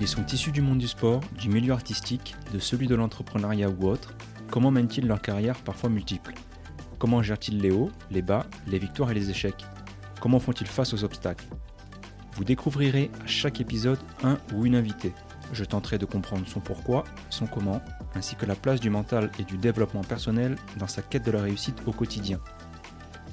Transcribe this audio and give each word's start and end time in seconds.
Ils 0.00 0.08
sont 0.08 0.24
issus 0.24 0.50
du 0.50 0.62
monde 0.62 0.78
du 0.78 0.88
sport, 0.88 1.20
du 1.38 1.50
milieu 1.50 1.74
artistique, 1.74 2.34
de 2.54 2.58
celui 2.58 2.86
de 2.86 2.94
l'entrepreneuriat 2.94 3.68
ou 3.68 3.86
autre. 3.86 4.14
Comment 4.50 4.70
mènent-ils 4.70 5.06
leur 5.06 5.20
carrière 5.20 5.56
parfois 5.56 5.90
multiples 5.90 6.32
Comment 6.98 7.22
gèrent-ils 7.22 7.60
les 7.60 7.70
hauts, 7.70 7.90
les 8.10 8.22
bas, 8.22 8.46
les 8.66 8.78
victoires 8.78 9.10
et 9.10 9.14
les 9.14 9.28
échecs? 9.28 9.66
Comment 10.18 10.40
font-ils 10.40 10.66
face 10.66 10.94
aux 10.94 11.04
obstacles? 11.04 11.44
Vous 12.34 12.44
découvrirez 12.44 13.10
à 13.22 13.26
chaque 13.26 13.60
épisode 13.60 13.98
un 14.24 14.38
ou 14.54 14.64
une 14.64 14.74
invitée. 14.74 15.12
Je 15.52 15.64
tenterai 15.64 15.98
de 15.98 16.06
comprendre 16.06 16.48
son 16.48 16.60
pourquoi, 16.60 17.04
son 17.28 17.46
comment, 17.46 17.82
ainsi 18.14 18.36
que 18.36 18.46
la 18.46 18.54
place 18.54 18.80
du 18.80 18.88
mental 18.88 19.30
et 19.38 19.44
du 19.44 19.58
développement 19.58 20.04
personnel 20.04 20.56
dans 20.78 20.88
sa 20.88 21.02
quête 21.02 21.26
de 21.26 21.30
la 21.30 21.42
réussite 21.42 21.82
au 21.84 21.92
quotidien. 21.92 22.40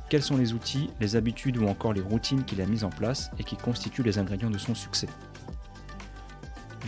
Quels 0.09 0.23
sont 0.23 0.35
les 0.35 0.51
outils, 0.51 0.89
les 0.99 1.15
habitudes 1.15 1.57
ou 1.57 1.67
encore 1.67 1.93
les 1.93 2.01
routines 2.01 2.43
qu'il 2.43 2.59
a 2.59 2.65
mises 2.65 2.83
en 2.83 2.89
place 2.89 3.31
et 3.39 3.45
qui 3.45 3.55
constituent 3.55 4.03
les 4.03 4.19
ingrédients 4.19 4.49
de 4.49 4.57
son 4.57 4.75
succès? 4.75 5.07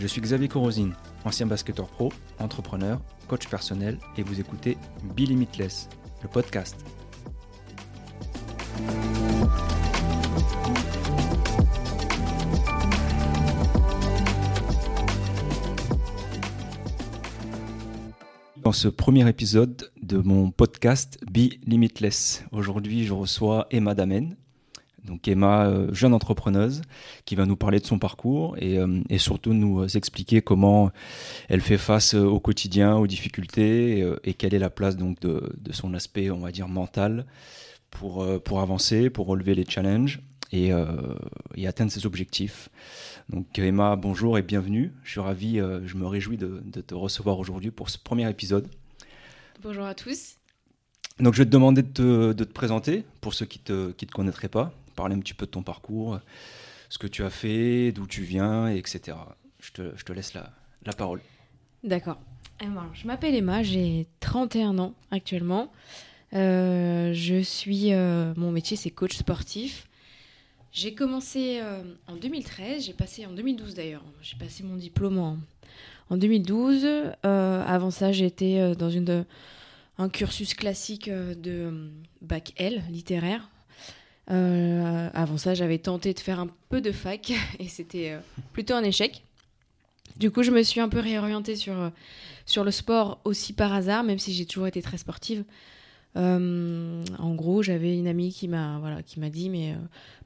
Je 0.00 0.06
suis 0.06 0.22
Xavier 0.22 0.48
Corosine, 0.48 0.94
ancien 1.26 1.44
basketteur 1.44 1.86
pro, 1.86 2.10
entrepreneur, 2.38 3.02
coach 3.28 3.48
personnel 3.48 3.98
et 4.16 4.22
vous 4.22 4.40
écoutez 4.40 4.78
Be 5.14 5.28
Limitless, 5.28 5.90
le 6.22 6.28
podcast. 6.30 6.82
Dans 18.56 18.72
ce 18.72 18.88
premier 18.88 19.28
épisode 19.28 19.92
de 20.00 20.16
mon 20.16 20.50
podcast 20.50 21.18
Be 21.30 21.62
Limitless, 21.66 22.42
aujourd'hui 22.52 23.04
je 23.04 23.12
reçois 23.12 23.66
Emma 23.70 23.94
Damen. 23.94 24.34
Donc 25.04 25.28
Emma, 25.28 25.66
euh, 25.66 25.92
jeune 25.92 26.12
entrepreneuse, 26.12 26.82
qui 27.24 27.34
va 27.34 27.46
nous 27.46 27.56
parler 27.56 27.80
de 27.80 27.86
son 27.86 27.98
parcours 27.98 28.56
et, 28.58 28.78
euh, 28.78 29.00
et 29.08 29.18
surtout 29.18 29.54
nous 29.54 29.84
expliquer 29.96 30.42
comment 30.42 30.90
elle 31.48 31.60
fait 31.60 31.78
face 31.78 32.14
au 32.14 32.40
quotidien, 32.40 32.96
aux 32.96 33.06
difficultés 33.06 34.00
et, 34.00 34.12
et 34.24 34.34
quelle 34.34 34.54
est 34.54 34.58
la 34.58 34.70
place 34.70 34.96
donc 34.96 35.20
de, 35.20 35.52
de, 35.58 35.72
son 35.72 35.94
aspect, 35.94 36.30
on 36.30 36.40
va 36.40 36.52
dire, 36.52 36.68
mental 36.68 37.26
pour, 37.90 38.22
euh, 38.22 38.38
pour 38.38 38.60
avancer, 38.60 39.10
pour 39.10 39.26
relever 39.26 39.54
les 39.54 39.64
challenges 39.64 40.20
et, 40.52 40.70
et 41.54 41.68
atteindre 41.68 41.92
ses 41.92 42.06
objectifs. 42.06 42.70
Donc 43.30 43.56
Emma, 43.60 43.94
bonjour 43.94 44.38
et 44.38 44.42
bienvenue. 44.42 44.92
Je 45.04 45.12
suis 45.12 45.20
ravi, 45.20 45.60
euh, 45.60 45.86
je 45.86 45.94
me 45.94 46.06
réjouis 46.06 46.36
de, 46.36 46.60
de 46.64 46.80
te 46.80 46.94
recevoir 46.94 47.38
aujourd'hui 47.38 47.70
pour 47.70 47.88
ce 47.88 47.96
premier 47.96 48.28
épisode. 48.28 48.68
Bonjour 49.62 49.84
à 49.84 49.94
tous. 49.94 50.34
Donc 51.20 51.34
je 51.34 51.38
vais 51.38 51.44
te 51.44 51.50
demander 51.50 51.82
de 51.82 51.92
te, 51.92 52.32
de 52.32 52.44
te 52.44 52.52
présenter 52.52 53.04
pour 53.20 53.34
ceux 53.34 53.46
qui 53.46 53.60
ne 53.60 53.64
te, 53.64 53.90
qui 53.92 54.06
te 54.06 54.12
connaîtraient 54.12 54.48
pas, 54.48 54.72
parler 55.00 55.16
un 55.16 55.20
petit 55.20 55.32
peu 55.32 55.46
de 55.46 55.50
ton 55.50 55.62
parcours, 55.62 56.20
ce 56.90 56.98
que 56.98 57.06
tu 57.06 57.24
as 57.24 57.30
fait, 57.30 57.90
d'où 57.90 58.06
tu 58.06 58.22
viens, 58.22 58.68
etc. 58.68 59.16
Je 59.58 59.70
te, 59.72 60.12
laisse 60.12 60.34
la, 60.34 60.92
parole. 60.92 61.22
D'accord. 61.82 62.20
Je 62.60 63.06
m'appelle 63.06 63.34
Emma, 63.34 63.62
j'ai 63.62 64.06
31 64.20 64.78
ans 64.78 64.94
actuellement. 65.10 65.72
Euh, 66.34 67.14
je 67.14 67.40
suis, 67.40 67.94
euh, 67.94 68.34
mon 68.36 68.52
métier 68.52 68.76
c'est 68.76 68.90
coach 68.90 69.16
sportif. 69.16 69.88
J'ai 70.70 70.94
commencé 70.94 71.60
euh, 71.62 71.82
en 72.06 72.16
2013, 72.16 72.84
j'ai 72.84 72.92
passé 72.92 73.24
en 73.24 73.32
2012 73.32 73.74
d'ailleurs, 73.74 74.04
j'ai 74.20 74.36
passé 74.36 74.62
mon 74.64 74.76
diplôme 74.76 75.18
en, 75.18 75.38
en 76.10 76.18
2012. 76.18 76.84
Euh, 76.84 77.64
avant 77.64 77.90
ça, 77.90 78.12
j'étais 78.12 78.74
dans 78.74 78.90
un 79.96 80.08
cursus 80.10 80.52
classique 80.52 81.08
de 81.08 81.90
bac 82.20 82.52
L, 82.58 82.84
littéraire. 82.90 83.48
Avant 84.30 85.36
ça, 85.38 85.54
j'avais 85.54 85.78
tenté 85.78 86.14
de 86.14 86.20
faire 86.20 86.40
un 86.40 86.48
peu 86.68 86.80
de 86.80 86.92
fac 86.92 87.32
et 87.58 87.68
c'était 87.68 88.16
plutôt 88.52 88.74
un 88.74 88.84
échec. 88.84 89.22
Du 90.16 90.30
coup, 90.30 90.42
je 90.42 90.50
me 90.50 90.62
suis 90.62 90.80
un 90.80 90.88
peu 90.88 91.00
réorientée 91.00 91.56
sur, 91.56 91.90
sur 92.46 92.64
le 92.64 92.70
sport 92.70 93.20
aussi 93.24 93.52
par 93.52 93.72
hasard, 93.72 94.04
même 94.04 94.18
si 94.18 94.32
j'ai 94.32 94.46
toujours 94.46 94.66
été 94.66 94.82
très 94.82 94.98
sportive. 94.98 95.44
en 96.14 97.34
gros, 97.34 97.62
j'avais 97.62 97.96
une 97.96 98.06
amie 98.06 98.32
qui 98.32 98.48
m'a 98.48 98.78
voilà, 98.80 99.02
qui 99.02 99.20
m'a 99.20 99.30
dit 99.30 99.48
mais 99.48 99.76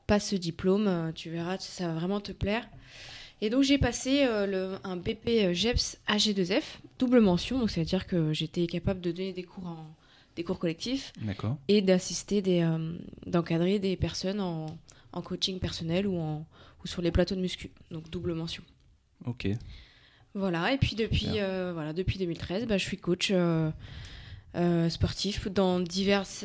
passe 0.07 0.31
ce 0.31 0.37
diplôme, 0.37 0.87
euh, 0.87 1.13
tu 1.13 1.31
verras, 1.31 1.59
ça 1.59 1.89
va 1.89 1.95
vraiment 1.95 2.21
te 2.21 2.33
plaire. 2.33 2.69
Et 3.41 3.51
donc 3.51 3.63
j'ai 3.63 3.79
passé 3.79 4.25
euh, 4.25 4.47
le, 4.47 4.79
un 4.85 4.97
BP 4.97 5.29
euh, 5.29 5.53
GEPS 5.53 5.99
AG2F, 6.09 6.63
double 6.99 7.21
mention, 7.21 7.59
donc 7.59 7.71
ça 7.71 7.81
veut 7.81 7.87
dire 7.87 8.07
que 8.07 8.33
j'étais 8.33 8.67
capable 8.67 9.01
de 9.01 9.11
donner 9.13 9.33
des 9.33 9.43
cours, 9.43 9.67
en, 9.67 9.87
des 10.37 10.45
cours 10.45 10.59
collectifs 10.59 11.13
et 11.69 11.83
d'assister, 11.83 12.43
des, 12.43 12.67
d'encadrer 13.27 13.79
des 13.79 13.97
personnes 13.97 14.41
en, 14.41 14.67
en, 15.13 15.23
coaching 15.23 15.59
personnel 15.59 16.07
ou, 16.07 16.19
en, 16.19 16.47
ou 16.83 16.87
sur 16.87 17.03
les 17.03 17.11
plateaux 17.11 17.35
de 17.35 17.41
muscu, 17.41 17.71
donc 17.91 18.11
double 18.11 18.35
mention. 18.35 18.63
Ok. 19.27 19.49
Voilà, 20.35 20.73
et 20.73 20.79
puis 20.79 20.97
depuis, 20.97 21.39
voilà, 21.73 21.93
depuis 21.93 22.19
2013, 22.19 22.67
bah, 22.67 22.79
je 22.79 22.85
suis 22.85 22.97
coach 22.97 23.33
sportif 24.89 25.49
dans 25.49 25.81
diverses, 25.81 26.45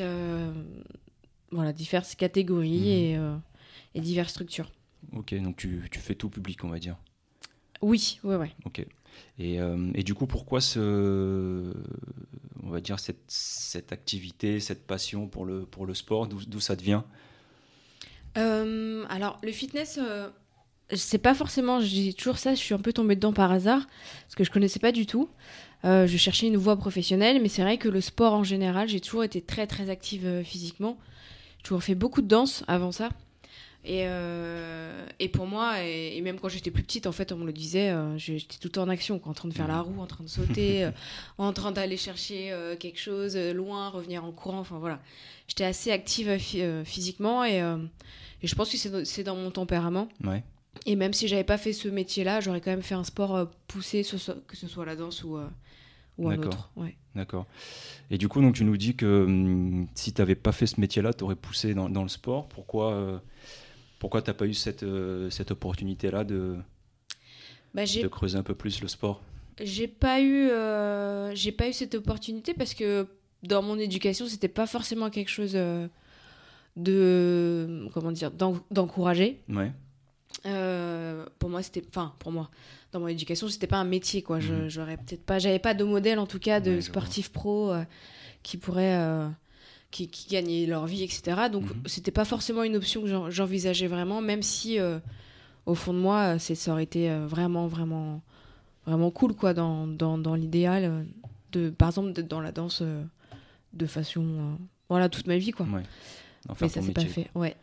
voilà, 1.52 1.74
diverses 1.74 2.16
catégories 2.16 3.16
mmh. 3.16 3.18
et 3.18 3.40
et 3.96 4.02
diverses 4.02 4.32
structures. 4.32 4.72
Ok, 5.14 5.34
donc 5.36 5.58
tu, 5.58 5.82
tu, 5.92 6.00
fais 6.00 6.16
tout 6.16 6.30
public, 6.30 6.64
on 6.64 6.70
va 6.70 6.80
dire. 6.80 6.98
Oui, 7.82 8.20
ouais, 8.24 8.36
ouais. 8.36 8.52
Ok. 8.66 8.86
Et, 9.38 9.60
euh, 9.60 9.92
et, 9.96 10.04
du 10.04 10.14
coup, 10.14 10.28
pourquoi 10.28 10.62
ce, 10.62 11.74
on 12.64 12.70
va 12.70 12.82
dire 12.82 12.98
cette, 13.00 13.92
activité, 13.92 14.60
cette 14.60 14.86
passion 14.86 15.28
pour 15.28 15.46
le, 15.46 15.94
sport, 15.94 16.28
d'où 16.28 16.60
ça 16.60 16.76
devient? 16.76 17.02
Euh, 18.38 19.06
Alors, 19.10 19.38
le 19.44 19.52
fitness, 19.52 20.00
euh, 20.02 20.30
c'est 20.94 21.18
pas 21.18 21.34
forcément, 21.34 21.80
dis 21.80 22.14
toujours 22.14 22.38
ça, 22.38 22.54
je 22.54 22.60
suis 22.60 22.74
un 22.74 22.80
peu 22.80 22.94
tombée 22.94 23.16
dedans 23.16 23.34
par 23.34 23.52
hasard, 23.52 23.88
parce 24.24 24.36
que 24.36 24.44
je 24.44 24.52
connaissais 24.52 24.80
pas 24.80 24.92
du 24.92 25.06
tout. 25.06 25.30
Euh, 25.86 26.08
je 26.08 26.18
cherchais 26.18 26.48
une 26.48 26.58
voie 26.58 26.76
professionnelle, 26.76 27.42
mais 27.42 27.50
c'est 27.50 27.62
vrai 27.62 27.78
que 27.78 27.88
le 27.88 28.02
sport 28.02 28.34
en 28.34 28.44
général, 28.44 28.88
j'ai 28.90 29.00
toujours 29.00 29.24
été 29.24 29.42
très 29.42 29.66
très 29.66 29.90
active 29.90 30.44
physiquement. 30.44 30.98
J'ai 31.58 31.64
toujours 31.64 31.84
fait 31.84 31.96
beaucoup 31.96 32.22
de 32.22 32.28
danse 32.28 32.64
avant 32.68 32.92
ça. 32.92 33.10
Et, 33.86 34.04
euh, 34.06 35.06
et, 35.20 35.30
pour 35.30 35.48
moi, 35.48 35.82
et, 35.82 36.20
même 36.22 36.40
quand 36.40 36.50
j'étais 36.50 36.72
plus 36.72 36.84
petite, 36.84 37.08
en 37.08 37.14
fait, 37.14 37.32
on 37.32 37.38
me 37.38 37.46
le 37.46 37.54
disait, 37.54 37.90
euh, 37.90 38.18
j'étais 38.18 38.58
tout 38.58 38.68
le 38.68 38.72
temps 38.72 38.84
en 38.84 38.90
action, 38.90 39.22
en 39.24 39.34
train 39.34 39.48
de 39.48 39.54
faire 39.54 39.70
la 39.70 39.80
roue, 39.80 40.02
en 40.02 40.06
train 40.06 40.24
de 40.24 40.30
sauter, 40.30 40.84
euh, 40.86 40.92
en 41.38 41.54
train 41.54 41.72
d'aller 41.72 41.96
chercher 41.96 42.54
quelque 42.80 43.00
chose 43.00 43.38
loin, 43.38 43.90
revenir 43.90 44.26
en 44.26 44.32
courant. 44.32 44.60
Enfin 44.60 44.80
voilà, 44.80 45.00
j'étais 45.48 45.64
assez 45.64 45.92
active 45.92 46.38
physiquement 46.84 47.46
et, 47.46 47.60
et, 48.42 48.48
je 48.48 48.56
pense 48.56 48.72
que 48.72 49.04
c'est 49.06 49.24
dans 49.24 49.36
mon 49.36 49.52
tempérament. 49.52 50.10
Ouais. 50.24 50.44
Et 50.86 50.96
même 50.96 51.14
si 51.14 51.28
j'avais 51.28 51.44
pas 51.44 51.58
fait 51.58 51.74
ce 51.74 51.88
métier-là, 51.88 52.42
j'aurais 52.42 52.62
quand 52.62 52.72
même 52.72 52.84
fait 52.84 52.96
un 52.96 53.04
sport 53.04 53.50
poussé, 53.68 54.04
que 54.04 54.58
ce 54.58 54.68
soit 54.68 54.86
la 54.86 54.96
danse 54.96 55.24
ou, 55.24 55.38
ou 56.18 56.30
un 56.30 56.38
autre. 56.38 56.70
Ouais. 56.76 56.96
D'accord. 57.16 57.48
Et 58.12 58.18
du 58.18 58.28
coup, 58.28 58.42
donc, 58.42 58.56
tu 58.56 58.66
nous 58.66 58.78
dis 58.78 58.96
que 58.96 59.24
hum, 59.24 59.88
si 59.96 60.14
tu 60.14 60.22
n'avais 60.22 60.36
pas 60.36 60.52
fait 60.52 60.68
ce 60.68 60.80
métier-là, 60.82 61.14
tu 61.14 61.24
aurais 61.24 61.36
poussé 61.36 61.74
dans, 61.74 61.90
dans, 61.90 62.04
le 62.04 62.10
sport. 62.10 62.48
Pourquoi 62.50 63.22
pourquoi 64.00 64.22
tu 64.22 64.30
n'as 64.30 64.34
pas 64.34 64.48
eu 64.48 64.54
cette, 64.54 64.84
euh, 64.84 65.30
cette 65.30 65.52
opportunité-là 65.52 66.24
de, 66.24 66.56
bah, 67.74 67.84
de 67.84 68.08
creuser 68.08 68.38
un 68.38 68.44
peu 68.44 68.56
plus 68.56 68.82
le 68.82 68.88
sport? 68.88 69.22
J'ai 69.62 69.90
pas 69.90 70.22
eu 70.22 70.50
euh, 70.50 71.36
j'ai 71.36 71.52
pas 71.52 71.68
eu 71.68 71.74
cette 71.74 71.94
opportunité 71.94 72.54
parce 72.54 72.74
que 72.74 73.08
dans 73.44 73.62
mon 73.62 73.78
éducation, 73.78 74.26
c'était 74.28 74.48
pas 74.48 74.66
forcément 74.66 75.10
quelque 75.10 75.30
chose 75.30 75.52
euh, 75.56 75.88
de 76.78 77.88
comment 77.94 78.14
dire 78.14 78.32
d'encourager. 78.32 79.42
Ouais. 79.50 79.72
pour 81.40 81.50
moi, 81.50 81.62
c'était 81.62 81.84
enfin 81.90 82.14
pour 82.20 82.32
moi 82.32 82.50
dans 82.94 83.02
mon 83.02 83.10
éducation, 83.10 83.50
c'était 83.50 83.68
pas 83.68 83.78
un 83.78 83.84
métier 83.84 84.22
quoi. 84.22 84.40
Je 84.40 84.54
mhm. 84.54 84.70
j'aurais 84.70 84.96
peut-être 84.96 85.26
pas 85.26 85.40
j'avais 85.40 85.60
pas 85.60 85.74
de 85.74 85.84
modèle 85.84 86.20
en 86.20 86.26
tout 86.26 86.40
cas 86.40 86.62
de 86.62 86.80
sportif 86.80 87.34
pro 87.34 87.74
qui 88.44 88.56
pourrait 88.56 89.30
qui, 89.92 90.08
qui, 90.08 90.30
gagnaient 90.30 90.66
leur 90.66 90.86
vie, 90.86 91.04
etc. 91.04 91.50
Donc, 91.52 91.64
mhm. 91.64 91.82
c'était 91.86 92.12
pas 92.12 92.26
forcément 92.26 92.64
une 92.64 92.76
option 92.76 93.02
que 93.02 93.30
j'envisageais 93.30 93.88
vraiment, 93.88 94.22
même 94.22 94.44
si, 94.44 94.80
euh, 94.80 95.00
au 95.66 95.76
fond 95.76 95.94
de 95.94 96.00
moi, 96.00 96.40
ça 96.40 96.72
aurait 96.72 96.84
été 96.84 97.10
euh, 97.10 97.26
vraiment, 97.26 97.68
vraiment, 97.68 98.22
vraiment 98.86 99.12
cool, 99.12 99.34
quoi, 99.34 99.54
dans, 99.54 99.88
dans, 99.88 100.18
dans 100.18 100.36
l'idéal, 100.36 100.84
euh, 100.84 101.04
de, 101.52 101.70
par 101.70 101.90
exemple, 101.90 102.14
d'être 102.14 102.28
dans 102.28 102.42
la 102.42 102.52
danse 102.52 102.84
de 103.74 103.86
façon, 103.86 104.58
voilà, 104.90 105.10
toute 105.10 105.28
ma 105.28 105.38
vie, 105.38 105.52
quoi. 105.52 105.66
Ouais. 105.66 105.84
Mais 106.62 106.70
ça 106.70 106.82
s'est 106.82 106.92
pas 106.92 107.06
fait, 107.06 107.30
ouais. 107.36 107.56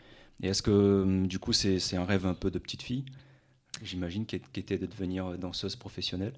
Et 0.42 0.48
est-ce 0.48 0.62
que, 0.62 1.02
hum, 1.02 1.26
du 1.26 1.38
coup, 1.38 1.52
c'est 1.52 1.96
un 1.96 2.04
rêve 2.04 2.26
un 2.26 2.34
peu 2.34 2.50
de 2.50 2.58
petite 2.58 2.82
fille, 2.82 3.04
j'imagine, 3.82 4.26
qui, 4.26 4.36
était 4.36 4.78
de 4.78 4.86
devenir 4.86 5.38
danseuse 5.38 5.76
professionnelle? 5.76 6.34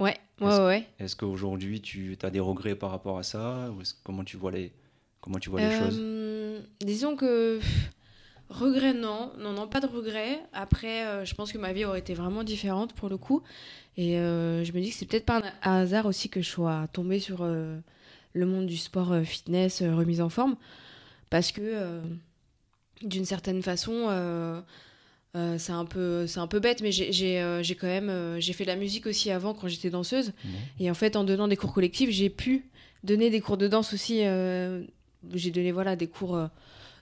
Ouais, 0.00 0.16
ouais, 0.40 0.58
ouais. 0.60 0.86
Est-ce 1.00 1.16
qu'aujourd'hui, 1.16 1.80
tu 1.80 2.16
as 2.22 2.30
des 2.30 2.38
regrets 2.40 2.76
par 2.76 2.90
rapport 2.90 3.18
à 3.18 3.24
ça 3.24 3.70
ou 3.72 3.82
Comment 4.04 4.22
tu 4.22 4.36
vois 4.36 4.52
les, 4.52 4.72
Comment 5.20 5.38
tu 5.38 5.50
vois 5.50 5.60
les 5.60 5.76
choses 5.76 5.98
euh, 6.00 6.60
Disons 6.80 7.16
que 7.16 7.60
regret 8.48 8.94
non, 8.94 9.32
non 9.38 9.52
non 9.52 9.68
pas 9.68 9.80
de 9.80 9.86
regret. 9.86 10.40
Après, 10.52 11.06
euh, 11.06 11.24
je 11.24 11.34
pense 11.34 11.52
que 11.52 11.58
ma 11.58 11.72
vie 11.72 11.84
aurait 11.84 11.98
été 11.98 12.14
vraiment 12.14 12.44
différente 12.44 12.92
pour 12.92 13.08
le 13.08 13.16
coup. 13.16 13.42
Et 13.96 14.18
euh, 14.18 14.64
je 14.64 14.72
me 14.72 14.80
dis 14.80 14.90
que 14.90 14.96
c'est 14.96 15.06
peut-être 15.06 15.26
pas 15.26 15.42
un 15.62 15.80
hasard 15.80 16.06
aussi 16.06 16.28
que 16.28 16.40
je 16.40 16.48
sois 16.48 16.86
tombée 16.92 17.18
sur 17.18 17.44
le 17.44 18.46
monde 18.46 18.66
du 18.66 18.76
sport 18.76 19.14
fitness, 19.24 19.82
remise 19.82 20.20
en 20.20 20.28
forme, 20.28 20.56
parce 21.30 21.50
que 21.50 22.00
d'une 23.02 23.24
certaine 23.24 23.60
façon, 23.60 24.62
c'est 25.34 25.72
un 25.72 25.84
peu 25.84 26.28
c'est 26.28 26.38
un 26.38 26.46
peu 26.46 26.60
bête 26.60 26.80
mais 26.80 26.92
j'ai 26.92 27.12
j'ai 27.12 27.60
j'ai 27.62 27.74
quand 27.74 27.88
même 27.88 28.38
j'ai 28.38 28.52
fait 28.52 28.64
de 28.64 28.68
la 28.68 28.76
musique 28.76 29.06
aussi 29.06 29.32
avant 29.32 29.52
quand 29.52 29.66
j'étais 29.66 29.90
danseuse 29.90 30.32
et 30.78 30.90
en 30.90 30.94
fait 30.94 31.16
en 31.16 31.24
donnant 31.24 31.48
des 31.48 31.56
cours 31.56 31.72
collectifs 31.74 32.10
j'ai 32.10 32.30
pu 32.30 32.70
donner 33.02 33.30
des 33.30 33.40
cours 33.40 33.56
de 33.56 33.66
danse 33.66 33.92
aussi 33.92 34.22
j'ai 35.34 35.50
donné 35.50 35.72
voilà 35.72 35.96
des 35.96 36.06
cours 36.06 36.36
euh, 36.36 36.46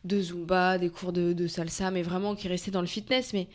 de 0.04 0.20
zumba 0.20 0.78
des 0.78 0.90
cours 0.90 1.12
de, 1.12 1.32
de 1.32 1.46
salsa 1.46 1.90
mais 1.90 2.02
vraiment 2.02 2.34
qui 2.34 2.48
restaient 2.48 2.70
dans 2.70 2.80
le 2.80 2.86
fitness 2.86 3.32
mais 3.32 3.48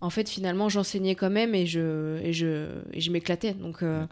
en 0.00 0.10
fait 0.10 0.28
finalement 0.28 0.68
j'enseignais 0.68 1.14
quand 1.16 1.30
même 1.30 1.54
et 1.54 1.66
je 1.66 2.18
et 2.22 2.32
je 2.32 2.68
et 2.92 3.00
je 3.00 3.10
m'éclatais 3.10 3.52
donc 3.54 3.82
euh, 3.82 4.06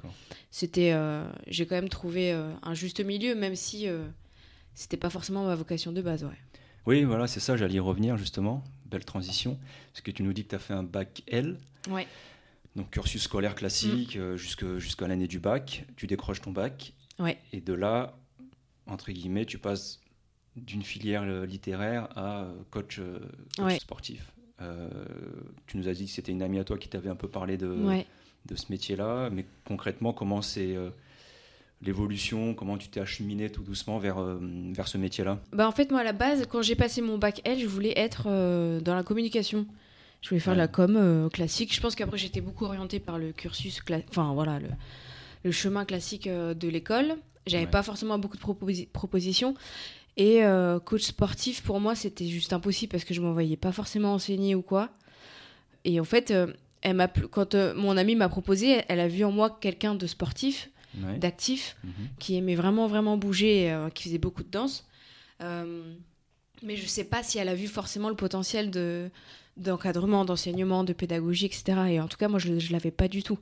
c'était 0.50 0.92
euh, 0.92 1.24
j'ai 1.46 1.66
quand 1.66 1.76
même 1.76 1.88
trouvé 1.88 2.32
euh, 2.32 2.50
un 2.62 2.74
juste 2.74 3.00
milieu 3.04 3.34
même 3.34 3.54
si 3.56 3.86
c'était 4.74 4.96
pas 4.96 5.10
forcément 5.10 5.44
ma 5.46 5.54
vocation 5.54 5.92
de 5.92 6.02
base 6.02 6.24
ouais 6.24 6.38
Oui, 6.86 7.02
voilà, 7.04 7.26
c'est 7.26 7.40
ça, 7.40 7.56
j'allais 7.56 7.74
y 7.74 7.80
revenir 7.80 8.16
justement. 8.16 8.62
Belle 8.90 9.04
transition. 9.04 9.58
Parce 9.92 10.02
que 10.02 10.12
tu 10.12 10.22
nous 10.22 10.32
dis 10.32 10.44
que 10.44 10.50
tu 10.50 10.54
as 10.54 10.60
fait 10.60 10.74
un 10.74 10.82
bac 10.84 11.22
L, 11.26 11.56
ouais 11.90 12.06
donc 12.76 12.90
cursus 12.90 13.22
scolaire 13.22 13.54
classique 13.54 14.18
jusque- 14.36 14.76
jusqu'à 14.78 15.08
l'année 15.08 15.26
du 15.26 15.38
bac. 15.40 15.84
Tu 15.96 16.06
décroches 16.06 16.42
ton 16.42 16.50
bac. 16.52 16.92
Ouais. 17.18 17.38
Et 17.54 17.60
de 17.62 17.72
là, 17.72 18.18
entre 18.86 19.10
guillemets, 19.12 19.44
tu 19.46 19.58
passes 19.58 20.00
d'une 20.56 20.82
filière 20.82 21.22
euh, 21.24 21.44
littéraire 21.46 22.08
à 22.16 22.42
euh, 22.44 22.52
coach, 22.70 22.98
euh, 22.98 23.18
coach 23.56 23.64
Ouais. 23.66 23.78
sportif. 23.78 24.32
Euh, 24.62 24.88
tu 25.66 25.76
nous 25.76 25.86
as 25.88 25.92
dit 25.92 26.06
que 26.06 26.10
c'était 26.12 26.32
une 26.32 26.42
amie 26.42 26.58
à 26.58 26.64
toi 26.64 26.78
qui 26.78 26.88
t'avait 26.88 27.10
un 27.10 27.14
peu 27.16 27.28
parlé 27.28 27.56
de, 27.58 27.66
ouais 27.68 28.06
de 28.46 28.54
ce 28.56 28.66
métier-là, 28.70 29.28
mais 29.30 29.44
concrètement, 29.66 30.12
comment 30.12 30.40
c'est 30.40 30.76
euh, 30.76 30.90
l'évolution, 31.82 32.54
comment 32.54 32.78
tu 32.78 32.88
t'es 32.88 33.00
acheminé 33.00 33.50
tout 33.50 33.62
doucement 33.62 33.98
vers, 33.98 34.18
euh, 34.18 34.38
vers 34.72 34.88
ce 34.88 34.98
métier-là? 34.98 35.40
Bah 35.52 35.68
en 35.68 35.72
fait 35.72 35.90
moi 35.90 36.00
à 36.00 36.04
la 36.04 36.12
base 36.12 36.46
quand 36.46 36.62
j'ai 36.62 36.76
passé 36.76 37.02
mon 37.02 37.18
bac 37.18 37.40
L 37.44 37.58
je 37.58 37.66
voulais 37.66 37.92
être 37.96 38.24
dans 38.80 38.94
la 38.94 39.02
communication. 39.02 39.66
Je 40.22 40.30
voulais 40.30 40.40
faire 40.40 40.54
de 40.54 40.58
la 40.58 40.68
com 40.68 41.28
classique. 41.32 41.74
Je 41.74 41.80
pense 41.80 41.94
qu'après 41.94 42.16
j'étais 42.18 42.40
beaucoup 42.40 42.64
orientée 42.64 42.98
par 42.98 43.18
le 43.18 43.32
cursus, 43.32 43.80
enfin 44.08 44.32
voilà 44.32 44.58
le, 44.58 44.68
le 45.44 45.50
chemin 45.52 45.84
classique 45.84 46.26
de 46.28 46.68
l'école. 46.68 47.16
J'avais 47.46 47.64
Ouais. 47.64 47.70
pas 47.70 47.82
forcément 47.82 48.18
beaucoup 48.18 48.36
de 48.36 48.42
proposi- 48.42 48.88
propositions. 48.88 49.54
Et 50.16 50.42
euh, 50.44 50.80
coach 50.80 51.02
sportif 51.02 51.62
pour 51.62 51.78
moi 51.78 51.94
c'était 51.94 52.26
juste 52.26 52.52
impossible 52.54 52.90
parce 52.90 53.04
que 53.04 53.12
je 53.14 53.20
m'en 53.20 53.32
voyais 53.32 53.56
pas 53.58 53.70
forcément 53.72 54.14
enseigner 54.14 54.54
ou 54.54 54.62
quoi. 54.62 54.88
Et 55.84 56.00
en 56.00 56.04
fait 56.04 56.30
euh, 56.30 56.46
elle 56.80 56.94
m'a 56.94 57.06
quand 57.08 57.54
euh, 57.54 57.74
mon 57.74 57.96
amie 57.96 58.16
m'a 58.16 58.28
proposé, 58.28 58.82
elle 58.88 59.00
a 59.00 59.08
vu 59.08 59.24
en 59.24 59.30
moi 59.32 59.58
quelqu'un 59.60 59.94
de 59.94 60.06
sportif, 60.06 60.70
Ouais. 61.02 61.18
d'actif 61.18 61.76
Mhm. 61.84 61.90
qui 62.18 62.36
aimait 62.36 62.54
vraiment 62.54 62.86
vraiment 62.86 63.18
bouger, 63.18 63.66
et, 63.66 63.90
qui 63.94 64.04
faisait 64.04 64.16
beaucoup 64.18 64.42
de 64.42 64.48
danse. 64.50 64.86
Mais 66.62 66.76
je 66.76 66.86
sais 66.86 67.04
pas 67.04 67.22
si 67.22 67.38
elle 67.38 67.48
a 67.50 67.54
vu 67.54 67.66
forcément 67.68 68.08
le 68.08 68.16
potentiel 68.16 68.70
de 68.70 69.10
d'encadrement, 69.58 70.24
d'enseignement, 70.26 70.84
de 70.84 70.92
pédagogie, 70.92 71.46
etc. 71.46 71.64
Et 71.90 72.00
en 72.00 72.08
tout 72.08 72.18
cas, 72.18 72.28
moi, 72.28 72.38
je, 72.38 72.58
je 72.58 72.72
l'avais 72.72 72.90
pas 72.90 73.08
du 73.08 73.22
tout. 73.22 73.38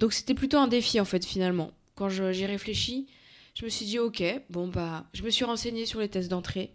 Donc 0.00 0.12
c'était 0.12 0.34
plutôt 0.34 0.58
un 0.58 0.66
défi 0.66 1.00
en 1.00 1.04
fait 1.04 1.24
finalement. 1.24 1.70
Quand 1.94 2.08
j'y 2.08 2.44
réfléchis, 2.46 3.06
je 3.58 3.64
me 3.64 3.70
suis 3.70 3.86
dit 3.86 3.98
ok, 3.98 4.22
bon 4.50 4.68
bah, 4.68 5.04
je 5.14 5.22
me 5.22 5.30
suis 5.30 5.44
renseignée 5.44 5.86
sur 5.86 5.98
les 6.00 6.08
tests 6.08 6.28
d'entrée. 6.30 6.70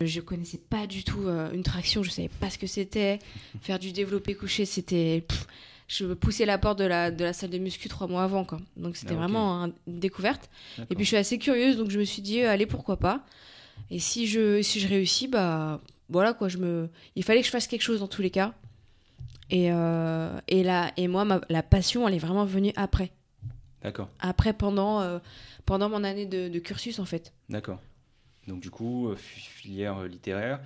Je 0.00 0.20
connaissais 0.20 0.56
pas 0.58 0.86
du 0.86 1.04
tout 1.04 1.26
euh, 1.28 1.52
une 1.52 1.62
traction, 1.62 2.02
je 2.02 2.08
savais 2.10 2.30
pas 2.40 2.48
ce 2.48 2.56
que 2.56 2.66
c'était. 2.66 3.18
Faire 3.60 3.78
du 3.78 3.92
développé 3.92 4.34
couché, 4.34 4.64
c'était 4.64 5.24
je 5.88 6.06
poussais 6.14 6.46
la 6.46 6.56
porte 6.56 6.78
de 6.78 6.84
la, 6.84 7.10
de 7.10 7.24
la 7.24 7.32
salle 7.34 7.50
de 7.50 7.58
muscu 7.58 7.88
trois 7.88 8.06
mois 8.06 8.22
avant 8.22 8.44
quoi. 8.44 8.58
Donc 8.78 8.96
c'était 8.96 9.12
Ah, 9.12 9.18
vraiment 9.18 9.64
un- 9.64 9.72
une 9.86 9.98
découverte. 10.00 10.48
Et 10.88 10.94
puis 10.94 11.04
je 11.04 11.08
suis 11.08 11.16
assez 11.18 11.36
curieuse, 11.38 11.76
donc 11.76 11.90
je 11.90 11.98
me 11.98 12.04
suis 12.04 12.22
dit, 12.22 12.40
euh, 12.42 12.48
allez, 12.50 12.64
pourquoi 12.66 12.96
pas. 12.96 13.26
Et 13.90 13.98
si 13.98 14.26
je, 14.26 14.62
si 14.62 14.80
je 14.80 14.88
réussis, 14.88 15.28
bah 15.28 15.80
voilà 16.08 16.32
quoi, 16.32 16.48
je 16.48 16.56
me... 16.58 16.88
il 17.16 17.22
fallait 17.24 17.40
que 17.40 17.46
je 17.46 17.50
fasse 17.50 17.66
quelque 17.66 17.82
chose 17.82 18.00
dans 18.00 18.08
tous 18.08 18.22
les 18.22 18.30
cas. 18.30 18.54
Et, 19.50 19.70
euh, 19.72 20.38
et, 20.48 20.62
là, 20.62 20.92
et 20.96 21.08
moi, 21.08 21.24
ma- 21.24 21.40
la 21.50 21.62
passion, 21.62 22.06
elle 22.08 22.14
est 22.14 22.18
vraiment 22.18 22.44
venue 22.44 22.72
après. 22.76 23.10
D'accord. 23.82 24.08
Après, 24.20 24.52
pendant, 24.52 25.00
euh, 25.00 25.18
pendant 25.66 25.88
mon 25.88 26.04
année 26.04 26.26
de, 26.26 26.48
de 26.48 26.58
cursus, 26.58 26.98
en 26.98 27.04
fait. 27.04 27.32
D'accord. 27.48 27.80
Donc 28.46 28.60
du 28.60 28.70
coup, 28.70 29.08
euh, 29.08 29.16
fi- 29.16 29.40
filière 29.40 29.98
euh, 29.98 30.08
littéraire 30.08 30.60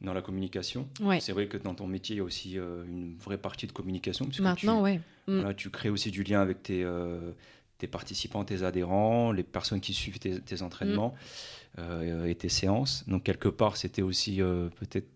dans 0.00 0.14
la 0.14 0.22
communication. 0.22 0.88
Ouais. 1.00 1.20
C'est 1.20 1.32
vrai 1.32 1.46
que 1.46 1.58
dans 1.58 1.74
ton 1.74 1.86
métier, 1.86 2.14
il 2.16 2.18
y 2.18 2.20
a 2.22 2.24
aussi 2.24 2.58
euh, 2.58 2.84
une 2.86 3.16
vraie 3.18 3.36
partie 3.38 3.66
de 3.66 3.72
communication. 3.72 4.24
puisque 4.24 4.40
Maintenant, 4.40 4.78
tu, 4.78 4.82
ouais. 4.84 5.00
Mm. 5.26 5.34
voilà, 5.40 5.54
tu 5.54 5.68
crées 5.70 5.90
aussi 5.90 6.10
du 6.10 6.22
lien 6.22 6.40
avec 6.40 6.62
tes, 6.62 6.82
euh, 6.82 7.32
tes 7.78 7.86
participants, 7.86 8.44
tes 8.44 8.62
adhérents, 8.62 9.32
les 9.32 9.42
personnes 9.42 9.80
qui 9.80 9.92
suivent 9.92 10.18
tes, 10.18 10.40
tes 10.40 10.62
entraînements 10.62 11.14
Mm. 11.76 11.80
euh, 11.82 12.24
et 12.26 12.34
tes 12.34 12.48
séances. 12.48 13.04
Donc 13.08 13.22
quelque 13.24 13.48
part, 13.48 13.76
c'était 13.76 14.02
aussi 14.02 14.38
peut-être, 14.80 15.06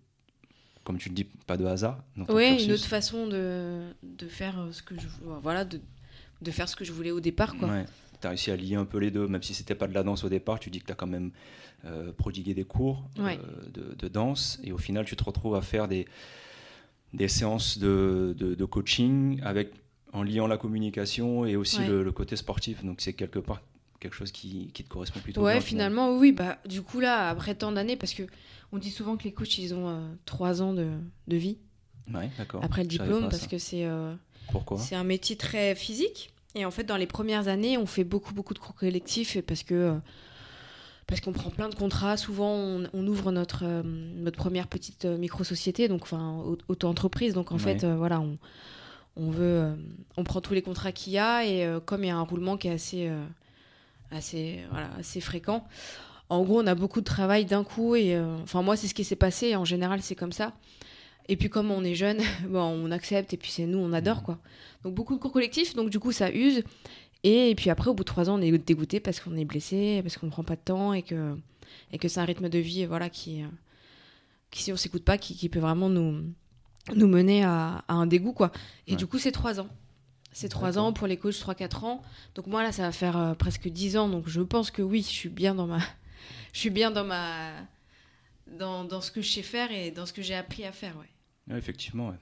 comme 0.85 0.99
tu 0.99 1.09
le 1.09 1.15
dis, 1.15 1.25
pas 1.25 1.57
de 1.57 1.65
hasard. 1.65 2.05
cursus. 2.27 2.67
une 2.67 2.73
autre 2.73 2.85
façon 2.87 3.27
de, 3.27 3.81
de 4.03 4.29
faire 4.29 4.69
ce 4.71 4.83
que 4.83 4.95
je... 5.01 5.09
Voilà, 5.43 5.65
de, 5.65 5.81
de 6.43 6.51
faire 6.51 6.69
ce 6.69 6.77
que 6.77 6.85
je 6.85 6.93
voulais 6.93 7.11
au 7.11 7.21
départ, 7.21 7.57
quoi. 7.57 7.69
Ouais. 7.71 7.85
Tu 8.25 8.27
as 8.27 8.31
réussi 8.31 8.51
à 8.51 8.57
lier 8.57 8.75
un 8.77 8.87
peu 8.87 8.97
les 8.97 9.11
deux, 9.11 9.29
même 9.29 9.43
si 9.43 9.53
c'était 9.53 9.75
pas 9.75 9.87
de 9.87 9.93
la 9.93 10.03
danse 10.03 10.25
au 10.25 10.31
départ, 10.31 10.59
tu 10.59 10.71
dis 10.71 10.81
que 10.81 10.87
tu 10.87 10.93
as 10.93 10.95
quand 10.95 11.07
même 11.07 11.31
euh, 11.85 12.11
prodigué 12.13 12.55
des 12.55 12.65
cours 12.65 13.05
Ouais. 13.19 13.39
euh, 13.39 13.69
de, 13.71 13.95
de 13.95 14.09
danse, 14.09 14.59
et 14.65 14.73
au 14.73 14.79
final 14.79 15.05
tu 15.05 15.15
te 15.15 15.23
retrouves 15.23 15.55
à 15.57 15.61
faire 15.61 15.89
des, 15.89 16.07
des 17.13 17.29
séances 17.29 17.77
de, 17.77 18.35
de- 18.39 18.55
de 18.55 18.65
coaching 18.65 19.41
avec, 19.43 19.73
en 20.15 20.23
liant 20.23 20.47
la 20.47 20.57
communication 20.57 21.45
et 21.45 21.55
aussi 21.55 21.81
Ouais. 21.81 21.89
le, 21.89 22.03
le 22.03 22.13
côté 22.13 22.35
sportif, 22.37 22.83
donc 22.83 23.03
c'est 23.03 23.13
quelque 23.13 23.39
part 23.39 23.61
quelque 24.01 24.15
chose 24.17 24.33
qui, 24.33 24.71
qui 24.73 24.85
te 24.85 24.89
correspond 24.89 25.21
plutôt 25.21 25.43
Ouais, 25.43 25.53
bien. 25.53 25.59
au 25.59 25.63
final. 25.63 25.91
finalement, 25.93 26.17
oui. 26.19 26.33
Bah, 26.33 26.59
du 26.67 26.81
coup, 26.83 27.01
là, 27.01 27.29
après 27.29 27.55
tant 27.55 27.73
d'années, 27.73 27.97
parce 27.97 28.13
que 28.15 28.23
on 28.73 28.79
dit 28.79 28.91
souvent 28.91 29.17
que 29.19 29.25
les 29.25 29.33
coachs, 29.33 29.59
ils 29.59 29.75
ont 29.75 29.89
euh, 29.89 30.09
trois 30.25 30.63
ans 30.63 30.73
de, 30.73 30.89
de 31.29 31.37
vie 31.37 31.59
Ouais, 32.13 32.31
d'accord. 32.39 32.63
après 32.65 32.83
le 32.83 32.89
diplôme, 32.89 33.29
parce 33.29 33.43
ça. 33.43 33.47
que 33.49 33.59
c'est 33.59 33.85
euh, 33.85 34.15
Pourquoi? 34.51 34.79
c'est 34.79 34.95
un 34.95 35.05
métier 35.05 35.37
très 35.37 35.75
physique. 35.75 36.31
Et 36.55 36.65
en 36.65 36.71
fait, 36.71 36.85
dans 36.85 36.97
les 36.97 37.07
premières 37.07 37.49
années, 37.49 37.77
on 37.79 37.87
fait 37.87 38.05
beaucoup, 38.05 38.33
beaucoup 38.35 38.55
de 38.55 38.59
cours 38.61 38.75
collectifs 38.75 39.41
parce 39.43 39.63
que 39.63 39.75
euh, 39.75 39.95
parce 41.07 41.21
qu'on 41.21 41.33
prend 41.33 41.51
plein 41.51 41.69
de 41.69 41.75
contrats. 41.75 42.17
Souvent, 42.17 42.51
on, 42.53 42.85
on 42.95 43.07
ouvre 43.07 43.33
notre 43.33 43.65
euh, 43.65 43.83
notre 43.85 44.37
première 44.39 44.69
petite 44.69 45.05
euh, 45.05 45.19
micro-société, 45.19 45.89
donc 45.89 46.03
enfin 46.05 46.39
au- 46.47 46.59
auto-entreprise. 46.69 47.35
Donc 47.35 47.51
en 47.53 47.57
Ouais. 47.57 47.61
fait, 47.61 47.85
euh, 47.85 47.97
voilà, 47.97 48.21
on 48.21 48.39
on 49.17 49.31
veut, 49.31 49.77
on 50.17 50.25
prend 50.25 50.41
tous 50.41 50.55
les 50.55 50.63
contrats 50.63 50.91
qu'il 50.91 51.13
y 51.13 51.19
a 51.19 51.45
et 51.45 51.69
comme 51.87 52.03
il 52.03 52.09
y 52.09 52.11
a 52.11 52.17
un 52.17 52.23
roulement 52.23 52.57
qui 52.57 52.67
est 52.67 52.73
assez 52.73 53.09
assez 54.11 54.61
voilà 54.71 54.91
assez 54.99 55.21
fréquent. 55.21 55.65
En 56.31 56.43
gros, 56.43 56.61
on 56.61 56.67
a 56.67 56.75
beaucoup 56.75 57.01
de 57.01 57.05
travail 57.05 57.45
d'un 57.45 57.63
coup 57.65 57.95
et 57.95 58.19
enfin 58.43 58.63
moi 58.63 58.77
c'est 58.77 58.89
ce 58.89 58.95
qui 58.95 59.05
s'est 59.05 59.15
passé. 59.17 59.49
et 59.49 59.57
En 59.57 59.65
général, 59.65 60.03
c'est 60.03 60.15
comme 60.17 60.33
ça. 60.33 60.53
Et 61.29 61.37
puis 61.37 61.49
comme 61.49 61.71
on 61.71 61.85
est 61.85 61.95
jeune, 61.95 62.19
bon, 62.49 62.61
on 62.63 62.91
accepte 62.91 63.33
et 63.33 63.37
puis 63.37 63.51
c'est 63.53 63.67
nous, 63.67 63.79
on 63.79 63.93
adore 63.93 64.23
quoi. 64.25 64.39
Donc 64.85 64.95
beaucoup 64.95 65.15
de 65.15 65.21
cours 65.21 65.33
collectifs, 65.33 65.75
donc 65.75 65.91
du 65.91 65.99
coup 65.99 66.13
ça 66.13 66.31
use. 66.31 66.63
Et, 67.23 67.51
et 67.51 67.55
puis 67.55 67.71
après, 67.71 67.89
au 67.91 67.95
bout 67.95 68.03
de 68.05 68.09
trois 68.09 68.29
ans, 68.29 68.39
on 68.39 68.43
est 68.43 68.53
dégoûté 68.59 69.01
parce 69.01 69.19
qu'on 69.19 69.35
est 69.37 69.45
blessé, 69.47 70.01
parce 70.03 70.19
qu'on 70.19 70.27
ne 70.27 70.31
prend 70.31 70.45
pas 70.45 70.57
de 70.57 70.61
temps 70.61 70.93
et 70.93 71.03
que, 71.03 71.37
et 71.91 71.99
que 71.99 72.07
c'est 72.09 72.21
un 72.21 72.25
rythme 72.27 72.49
de 72.51 72.59
vie 72.59 72.85
voilà, 72.85 73.09
qui, 73.09 73.43
euh, 73.43 73.47
qui 74.51 74.63
si 74.63 74.73
on 74.73 74.77
s'écoute 74.77 75.05
pas, 75.05 75.17
qui, 75.17 75.35
qui 75.35 75.49
peut 75.49 75.59
vraiment 75.59 75.89
nous, 75.89 76.23
nous 76.95 77.07
mener 77.09 77.43
à, 77.45 77.83
à 77.89 77.95
un 77.95 78.07
dégoût. 78.07 78.35
Quoi. 78.35 78.53
Et 78.87 78.91
Ouais. 78.93 78.97
du 78.99 79.07
coup, 79.07 79.19
c'est 79.19 79.33
trois 79.33 79.59
ans. 79.59 79.69
C'est 80.33 80.49
trois 80.51 80.79
ans 80.79 80.93
pour 80.93 81.07
les 81.07 81.17
coachs, 81.17 81.35
3-4 81.37 81.85
ans. 81.85 82.03
Donc 82.35 82.49
moi, 82.49 82.63
là, 82.65 82.73
ça 82.73 82.83
va 82.83 82.93
faire 82.93 83.17
euh, 83.17 83.35
presque 83.35 83.69
10 83.69 83.97
ans. 83.97 84.09
Donc 84.09 84.29
je 84.29 84.41
pense 84.43 84.71
que 84.71 84.83
oui, 84.83 85.01
je 85.01 85.07
suis 85.09 85.29
bien 85.31 85.55
dans 85.55 85.67
ma... 85.67 85.79
Je 86.53 86.59
suis 86.59 86.71
bien 86.71 86.91
dans 86.91 87.05
ma... 87.05 87.53
Dans, 88.59 88.85
dans 88.85 89.01
ce 89.01 89.11
que 89.11 89.23
je 89.23 89.31
sais 89.31 89.43
faire 89.43 89.73
et 89.73 89.91
dans 89.93 90.05
ce 90.07 90.13
que 90.13 90.21
j'ai 90.23 90.35
appris 90.35 90.65
à 90.65 90.73
faire, 90.73 90.95
ouais. 90.99 91.09
Ouais, 91.53 91.59
effectivement, 91.59 92.09
ouais. 92.11 92.17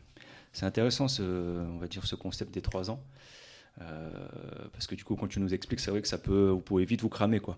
C'est 0.53 0.67
intéressant 0.67 1.09
ce, 1.09 1.23
on 1.23 1.79
va 1.79 1.87
dire 1.89 2.05
ce 2.07 2.15
concept 2.15 2.53
des 2.55 2.63
trois 2.63 2.91
ans. 2.91 3.01
Euh, 3.81 4.11
parce 4.73 4.87
que 4.87 4.95
du 4.95 5.03
coup, 5.05 5.17
quand 5.17 5.29
tu 5.29 5.41
nous 5.41 5.55
expliques, 5.55 5.81
c'est 5.81 5.91
vrai 5.91 6.03
que 6.03 6.09
ça 6.09 6.19
peut, 6.19 6.51
vous 6.51 6.61
pouvez 6.61 6.85
vite 6.85 7.01
vous 7.01 7.09
cramer 7.09 7.41
quoi. 7.41 7.57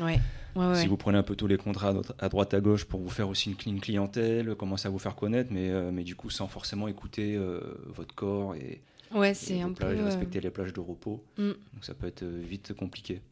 Ouais, 0.00 0.20
ouais, 0.54 0.66
ouais. 0.68 0.74
Si 0.76 0.86
vous 0.86 0.96
prenez 0.96 1.18
un 1.18 1.22
peu 1.22 1.34
tous 1.34 1.46
les 1.46 1.56
contrats 1.56 1.92
à 2.18 2.28
droite- 2.28 2.54
à 2.54 2.60
gauche 2.60 2.84
pour 2.84 3.00
vous 3.00 3.08
faire 3.08 3.28
aussi 3.28 3.50
une, 3.50 3.56
cli- 3.56 3.70
une 3.70 3.80
clientèle, 3.80 4.54
commencer 4.54 4.86
à 4.86 4.90
vous 4.90 4.98
faire 4.98 5.16
connaître, 5.16 5.50
mais, 5.52 5.70
euh, 5.70 5.90
mais 5.90 6.04
du 6.04 6.14
coup 6.14 6.30
sans 6.30 6.46
forcément 6.48 6.86
écouter 6.86 7.34
euh, 7.36 7.60
votre 7.86 8.14
corps 8.14 8.54
et, 8.54 8.82
Ouais, 9.12 9.30
et 9.30 9.34
c'est 9.34 9.54
vos 9.54 9.62
un 9.62 9.68
peu... 9.68 9.74
plages, 9.86 10.00
respecter 10.02 10.40
les 10.40 10.50
plages 10.50 10.72
de 10.72 10.80
repos. 10.80 11.24
Mm. 11.38 11.48
Donc 11.50 11.82
ça 11.82 11.94
peut 11.94 12.06
être 12.06 12.24
vite 12.24 12.74
compliqué. 12.74 13.22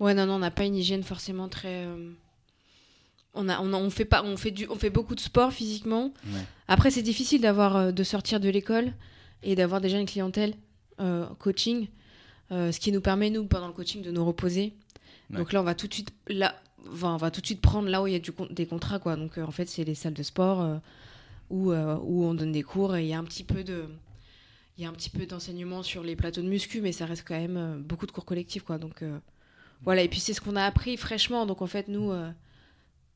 Ouais, 0.00 0.12
non, 0.14 0.26
non, 0.26 0.34
on 0.34 0.38
n'a 0.40 0.50
pas 0.50 0.64
une 0.64 0.74
hygiène 0.76 1.02
forcément 1.02 1.48
très. 1.48 1.86
On, 3.34 3.48
a, 3.48 3.60
on, 3.60 3.72
a- 3.72 3.76
on 3.76 3.88
fait 3.90 4.04
pas, 4.04 4.22
on 4.24 4.36
fait 4.36 4.50
du, 4.50 4.66
on 4.68 4.76
fait 4.76 4.90
beaucoup 4.90 5.14
de 5.14 5.20
sport 5.20 5.52
physiquement. 5.52 6.12
Ouais. 6.26 6.40
Après, 6.68 6.90
c'est 6.90 7.02
difficile 7.02 7.40
d'avoir, 7.40 7.76
euh, 7.76 7.90
de 7.92 8.02
sortir 8.04 8.40
de 8.40 8.48
l'école 8.48 8.92
et 9.42 9.54
d'avoir 9.54 9.80
déjà 9.80 9.98
une 9.98 10.06
clientèle 10.06 10.54
euh, 11.00 11.26
coaching, 11.38 11.88
euh, 12.50 12.70
ce 12.72 12.78
qui 12.78 12.92
nous 12.92 13.00
permet 13.00 13.30
nous 13.30 13.44
pendant 13.46 13.68
le 13.68 13.72
coaching 13.72 14.02
de 14.02 14.10
nous 14.10 14.24
reposer. 14.24 14.74
Ouais. 15.30 15.38
Donc 15.38 15.52
là, 15.52 15.60
on 15.60 15.64
va 15.64 15.74
tout 15.74 15.88
de 15.88 15.94
suite, 15.94 16.12
là, 16.28 16.54
enfin, 16.92 17.14
on 17.14 17.16
va 17.16 17.30
tout 17.30 17.40
de 17.40 17.46
suite 17.46 17.62
prendre 17.62 17.88
là 17.88 18.02
où 18.02 18.06
il 18.06 18.12
y 18.12 18.16
a 18.16 18.18
du, 18.18 18.32
des 18.50 18.66
contrats, 18.66 18.98
quoi. 18.98 19.16
Donc 19.16 19.38
euh, 19.38 19.44
en 19.44 19.50
fait, 19.50 19.66
c'est 19.66 19.84
les 19.84 19.94
salles 19.94 20.12
de 20.14 20.22
sport 20.22 20.80
où, 21.48 21.72
où 21.72 22.24
on 22.24 22.34
donne 22.34 22.52
des 22.52 22.62
cours 22.62 22.96
et 22.96 23.02
il 23.04 23.08
y 23.08 23.14
a 23.14 23.18
un 23.18 23.24
petit 23.24 23.44
peu 23.44 23.64
de, 23.64 23.84
il 24.76 24.84
y 24.84 24.86
a 24.86 24.90
un 24.90 24.92
petit 24.92 25.10
peu 25.10 25.24
d'enseignement 25.26 25.82
sur 25.82 26.02
les 26.02 26.16
plateaux 26.16 26.42
de 26.42 26.48
muscu, 26.48 26.80
mais 26.82 26.92
ça 26.92 27.06
reste 27.06 27.24
quand 27.26 27.38
même 27.38 27.82
beaucoup 27.82 28.06
de 28.06 28.12
cours 28.12 28.24
collectifs, 28.26 28.62
quoi. 28.62 28.76
Donc 28.78 29.02
voilà. 29.84 30.02
Et 30.02 30.08
puis 30.08 30.20
c'est 30.20 30.32
ce 30.34 30.40
qu'on 30.40 30.56
a 30.56 30.64
appris 30.64 30.96
fraîchement. 30.96 31.46
Donc 31.46 31.60
en 31.62 31.66
fait, 31.66 31.88
nous, 31.88 32.10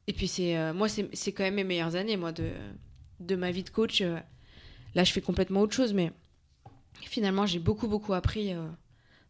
et 0.07 0.13
puis 0.13 0.29
c'est, 0.29 0.57
euh, 0.57 0.73
moi, 0.73 0.89
c'est 0.89 1.33
quand 1.33 1.43
même 1.43 1.55
mes 1.55 1.65
meilleures 1.65 1.97
années, 1.97 2.17
moi, 2.17 2.33
de, 2.33 2.51
de 3.21 3.37
ma 3.37 3.51
vie 3.51 3.63
de 3.63 3.71
coach. 3.71 4.01
euh, 4.01 4.19
là, 4.95 5.05
je 5.05 5.13
fais 5.13 5.21
complètement 5.21 5.61
autre 5.61 5.75
chose, 5.75 5.93
mais 5.93 6.13
finalement, 7.03 7.47
j'ai 7.47 7.59
beaucoup, 7.59 7.89
beaucoup 7.89 8.15
appris 8.15 8.55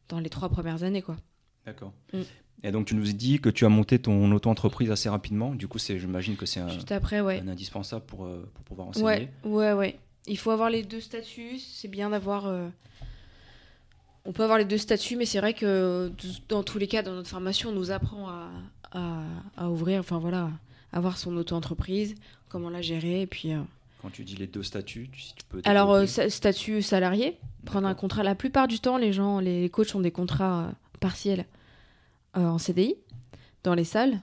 dans 0.09 0.21
les 0.21 0.31
trois 0.31 0.49
premières 0.49 0.83
années, 0.83 1.03
quoi. 1.03 1.17
D'accord. 1.65 1.93
Mm. 2.13 2.21
Et 2.63 2.71
donc, 2.71 2.87
tu 2.87 2.95
nous 2.95 3.05
dis 3.05 3.41
que 3.41 3.51
tu 3.51 3.65
as 3.65 3.69
monté 3.69 3.99
ton 3.99 4.31
auto-entreprise 4.33 4.91
assez 4.91 5.09
rapidement. 5.09 5.55
Du 5.55 5.69
coup, 5.69 5.79
j'imagine 5.79 6.37
que 6.37 6.47
c'est 6.47 6.61
un, 6.61 6.69
après, 6.91 7.21
ouais. 7.21 7.41
un, 7.41 7.49
indispensable 7.49 8.05
pour, 8.07 8.29
pour 8.55 8.65
pouvoir 8.65 8.89
enseigner. 8.89 9.05
Ouais, 9.05 9.31
ouais, 9.45 9.73
ouais. 9.73 9.99
Il 10.27 10.39
faut 10.39 10.51
avoir 10.51 10.71
les 10.71 10.83
deux 10.83 11.01
statuts. 11.01 11.59
C'est 11.59 11.89
bien 11.89 12.11
d'avoir 12.11 12.47
on 14.27 14.33
peut 14.33 14.43
avoir 14.43 14.59
les 14.59 14.65
deux 14.65 14.79
statuts, 14.79 15.17
mais 15.17 15.25
c'est 15.25 15.39
vrai 15.39 15.55
que 15.55 16.11
dans 16.49 16.63
tous 16.63 16.79
les 16.79 16.89
cas, 16.89 17.03
dans 17.03 17.13
notre 17.13 17.29
formation, 17.29 17.71
on 17.71 17.73
nous 17.73 17.91
apprend 17.91 18.29
à, 18.93 19.69
ouvrir, 19.69 20.01
enfin 20.01 20.19
voilà, 20.19 20.51
avoir 20.97 21.19
son 21.19 21.37
auto-entreprise, 21.37 22.15
comment 22.49 22.71
la 22.71 22.81
gérer, 22.81 23.21
et 23.23 23.27
puis. 23.27 23.53
Euh, 23.53 23.61
Quand 24.01 24.11
tu 24.11 24.25
dis 24.25 24.35
les 24.35 24.47
deux 24.47 24.63
statuts, 24.63 25.11
tu, 25.13 25.45
peux. 25.49 25.61
Alors 25.65 25.93
euh, 25.93 26.07
statut 26.07 26.83
salarié, 26.83 27.39
prendre 27.65 27.87
un 27.87 27.95
contrat. 27.95 28.23
La 28.23 28.35
plupart 28.35 28.67
du 28.67 28.81
temps, 28.81 28.97
les 28.97 29.13
gens, 29.13 29.39
les 29.39 29.69
coachs 29.69 29.95
ont 29.95 30.01
des 30.01 30.11
contrats 30.11 30.65
euh, 30.65 30.71
partiels 31.01 31.45
en 32.35 32.59
CDI 32.59 32.97
dans 33.63 33.75
les 33.75 33.85
salles. 33.85 34.21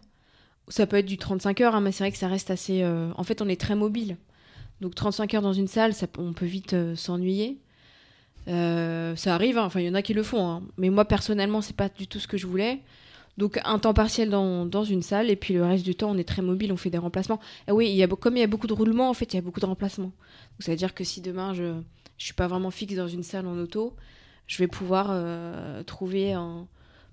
Ça 0.68 0.86
peut 0.86 0.98
être 0.98 1.08
du 1.08 1.18
35 1.18 1.62
heures, 1.62 1.76
hein, 1.76 1.82
mais 1.82 1.92
c'est 1.92 2.04
vrai 2.04 2.12
que 2.12 2.18
ça 2.18 2.28
reste 2.28 2.52
assez. 2.52 2.86
En 2.86 3.24
fait, 3.24 3.42
on 3.42 3.50
est 3.50 3.60
très 3.60 3.76
mobile. 3.76 4.18
Donc 4.82 4.94
35 4.96 5.34
heures 5.34 5.42
dans 5.42 5.54
une 5.54 5.68
salle, 5.68 5.94
ça, 5.94 6.08
on 6.18 6.34
peut 6.34 6.46
vite 6.46 6.76
s'ennuyer. 6.96 7.60
Ça 8.46 9.34
arrive, 9.34 9.58
hein. 9.58 9.66
enfin 9.66 9.80
il 9.80 9.88
y 9.88 9.90
en 9.90 9.96
a 9.96 10.02
qui 10.04 10.14
le 10.14 10.22
font, 10.22 10.48
hein. 10.48 10.64
mais 10.78 10.90
moi 10.90 11.06
personnellement 11.06 11.62
c'est 11.62 11.76
pas 11.76 11.90
du 11.90 12.08
tout 12.08 12.20
ce 12.20 12.28
que 12.28 12.38
je 12.38 12.46
voulais. 12.46 12.82
Donc 13.38 13.60
un 13.64 13.80
temps 13.80 13.94
partiel 13.94 14.30
dans, 14.30 14.66
dans, 14.66 14.84
une 14.84 15.02
salle 15.02 15.32
et 15.32 15.36
puis 15.36 15.56
le 15.56 15.66
reste 15.66 15.84
du 15.84 15.96
temps 15.96 16.12
on 16.12 16.18
est 16.18 16.24
très 16.24 16.42
mobile, 16.42 16.72
on 16.72 16.78
fait 16.78 16.92
des 16.92 16.98
remplacements. 16.98 17.40
Et 17.68 17.72
oui, 17.72 17.90
il 17.90 17.96
y 17.96 18.04
a, 18.04 18.08
comme 18.08 18.38
il 18.38 18.42
y 18.42 18.44
a 18.44 18.48
beaucoup 18.48 18.68
de 18.68 18.74
roulements, 18.74 19.10
en 19.10 19.14
fait 19.14 19.34
il 19.34 19.38
y 19.38 19.40
a 19.40 19.42
beaucoup 19.42 19.60
de 19.60 19.66
remplacements. 19.66 20.12
Donc 20.52 20.60
ça 20.60 20.72
veut 20.72 20.78
dire 20.78 20.94
que 20.94 21.04
si 21.04 21.22
demain 21.22 21.54
je 21.54 21.74
je 22.18 22.26
suis 22.26 22.36
pas 22.36 22.48
vraiment 22.48 22.70
fixe 22.70 22.96
dans 22.96 23.08
une 23.08 23.24
salle 23.24 23.48
en 23.48 23.58
auto, 23.58 23.96
je 24.46 24.60
vais 24.60 24.68
pouvoir 24.68 25.08
euh, 25.10 25.82
trouver 25.84 26.36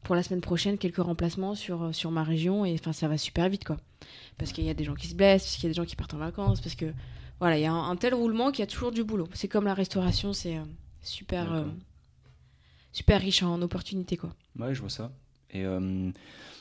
pour 0.02 0.14
la 0.14 0.22
semaine 0.22 0.42
prochaine 0.42 0.76
quelques 0.76 1.02
remplacements 1.02 1.54
sur, 1.54 1.94
sur 1.94 2.10
ma 2.10 2.22
région 2.22 2.64
et 2.66 2.74
enfin 2.74 2.92
ça 2.92 3.08
va 3.08 3.16
super 3.16 3.48
vite 3.48 3.64
quoi. 3.64 3.78
Parce 4.36 4.52
qu'il 4.52 4.64
y 4.64 4.70
a 4.70 4.74
des 4.74 4.84
gens 4.84 4.94
qui 4.94 5.08
se 5.08 5.14
blessent, 5.14 5.44
parce 5.44 5.56
qu'il 5.56 5.64
y 5.64 5.66
a 5.66 5.70
des 5.70 5.76
gens 5.76 5.84
qui 5.84 5.96
partent 5.96 6.14
en 6.14 6.18
vacances, 6.18 6.60
parce 6.60 6.74
que 6.74 6.92
voilà, 7.40 7.58
il 7.58 7.62
y 7.62 7.66
a 7.66 7.72
un, 7.72 7.96
tel 7.96 8.14
roulement 8.14 8.50
qu'il 8.50 8.60
y 8.60 8.62
a 8.62 8.66
toujours 8.66 8.92
du 8.92 9.02
boulot. 9.02 9.26
C'est 9.32 9.48
comme 9.48 9.64
la 9.64 9.74
restauration, 9.74 10.34
c'est 10.34 10.58
euh, 10.58 10.64
super, 11.00 11.52
euh, 11.54 11.64
super 12.92 13.20
riche 13.20 13.42
en 13.42 13.60
opportunités. 13.62 14.18
Quoi. 14.18 14.34
Ouais, 14.58 14.74
je 14.74 14.80
vois 14.80 14.90
ça. 14.90 15.10
Et 15.52 15.64
euh, 15.64 16.10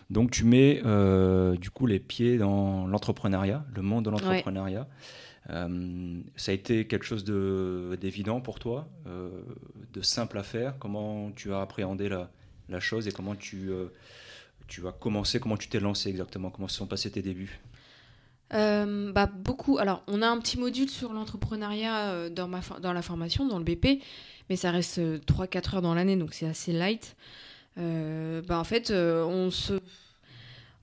donc, 0.09 0.31
tu 0.31 0.43
mets 0.43 0.81
euh, 0.85 1.55
du 1.55 1.69
coup 1.69 1.85
les 1.85 1.99
pieds 1.99 2.37
dans 2.37 2.87
l'entrepreneuriat, 2.87 3.65
le 3.75 3.81
monde 3.81 4.05
de 4.05 4.09
l'entrepreneuriat. 4.09 4.87
ça 5.47 6.51
a 6.51 6.53
été 6.53 6.85
quelque 6.87 7.05
chose 7.05 7.23
d'évident 7.23 8.41
pour 8.41 8.59
toi, 8.59 8.87
de 9.05 10.01
simple 10.01 10.37
à 10.37 10.43
faire? 10.43 10.77
Comment 10.79 11.31
tu 11.31 11.53
as 11.53 11.61
appréhendé 11.61 12.09
la, 12.09 12.31
la 12.69 12.79
chose 12.79 13.07
et 13.07 13.11
comment 13.11 13.35
tu, 13.35 13.69
tu 14.67 14.87
as 14.87 14.91
commencé, 14.91 15.39
comment 15.39 15.57
tu 15.57 15.69
t'es 15.69 15.79
lancé 15.79 16.09
exactement, 16.09 16.49
comment 16.49 16.67
se 16.67 16.77
sont 16.77 16.87
passés 16.87 17.11
tes 17.11 17.21
débuts? 17.21 17.59
Euh, 18.53 19.11
bah, 19.11 19.27
beaucoup. 19.27 19.77
Alors, 19.77 20.03
on 20.07 20.21
a 20.21 20.27
un 20.27 20.39
petit 20.39 20.57
module 20.57 20.89
sur 20.89 21.13
l'entrepreneuriat 21.13 22.09
euh, 22.09 22.29
dans, 22.29 22.47
ma 22.47 22.61
dans 22.81 22.93
la 22.93 23.01
formation, 23.01 23.47
dans 23.47 23.59
le 23.59 23.63
BP, 23.63 24.01
mais 24.49 24.55
ça 24.55 24.71
reste 24.71 24.99
3-4 24.99 25.01
euh, 25.01 25.75
heures 25.75 25.81
dans 25.81 25.93
l'année, 25.93 26.15
donc 26.15 26.33
c'est 26.33 26.47
assez 26.47 26.71
light. 26.71 27.15
Bah, 27.77 28.59
en 28.59 28.63
fait, 28.63 28.91
on 28.91 29.51
se. 29.51 29.79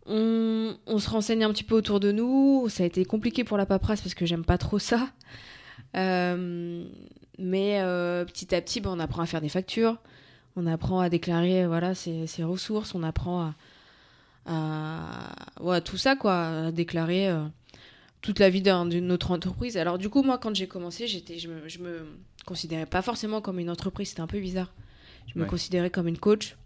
On, 0.09 0.76
on, 0.87 0.99
se 1.00 1.11
renseigne 1.11 1.43
un 1.43 1.50
petit 1.50 1.64
peu 1.64 1.75
autour 1.75 1.99
de 1.99 2.12
nous. 2.12 2.69
Ça 2.69 2.85
a 2.85 2.87
été 2.87 3.05
compliqué 3.05 3.43
pour 3.43 3.57
la 3.57 3.66
paperasse 3.66 4.00
parce 4.00 4.14
que 4.14 4.25
j'aime 4.25 4.45
pas 4.45 4.57
trop 4.57 4.78
ça. 4.78 5.09
mais 5.95 6.62
petit 7.38 8.55
à 8.55 8.61
petit, 8.61 8.81
bah, 8.81 8.90
on 8.93 9.00
apprend 9.00 9.23
à 9.23 9.26
faire 9.26 9.40
des 9.40 9.49
factures. 9.49 9.97
On 10.55 10.66
apprend 10.66 11.00
à 11.00 11.09
déclarer 11.11 11.66
voilà, 11.66 11.95
ses, 11.95 12.26
ses 12.26 12.45
ressources. 12.45 12.95
On 12.95 13.02
apprend 13.02 13.43
à, 13.43 13.55
à, 14.47 15.81
tout 15.81 15.97
ça, 15.97 16.16
quoi, 16.16 16.47
à 16.47 16.73
déclarer 16.73 17.28
euh, 17.28 17.45
toute 18.23 18.38
la 18.38 18.50
vie 18.50 18.62
d'une 18.62 19.12
autre 19.12 19.31
entreprise. 19.31 19.76
Alors 19.76 19.99
du 19.99 20.09
coup, 20.09 20.23
moi, 20.23 20.38
quand 20.38 20.55
j'ai 20.55 20.66
commencé, 20.66 21.07
j'étais, 21.07 21.38
je 21.38 21.49
me, 21.49 21.69
je 21.69 21.78
me 21.78 22.07
considérais 22.45 22.87
pas 22.87 23.02
forcément 23.02 23.40
comme 23.40 23.59
une 23.59 23.71
entreprise, 23.71 24.11
c'était 24.11 24.21
un 24.21 24.26
peu 24.26 24.40
bizarre. 24.40 24.73
Je 25.35 25.40
me 25.40 25.45
considérais 25.45 25.90
comme 25.90 26.07
une 26.07 26.19
coach, 26.19 26.57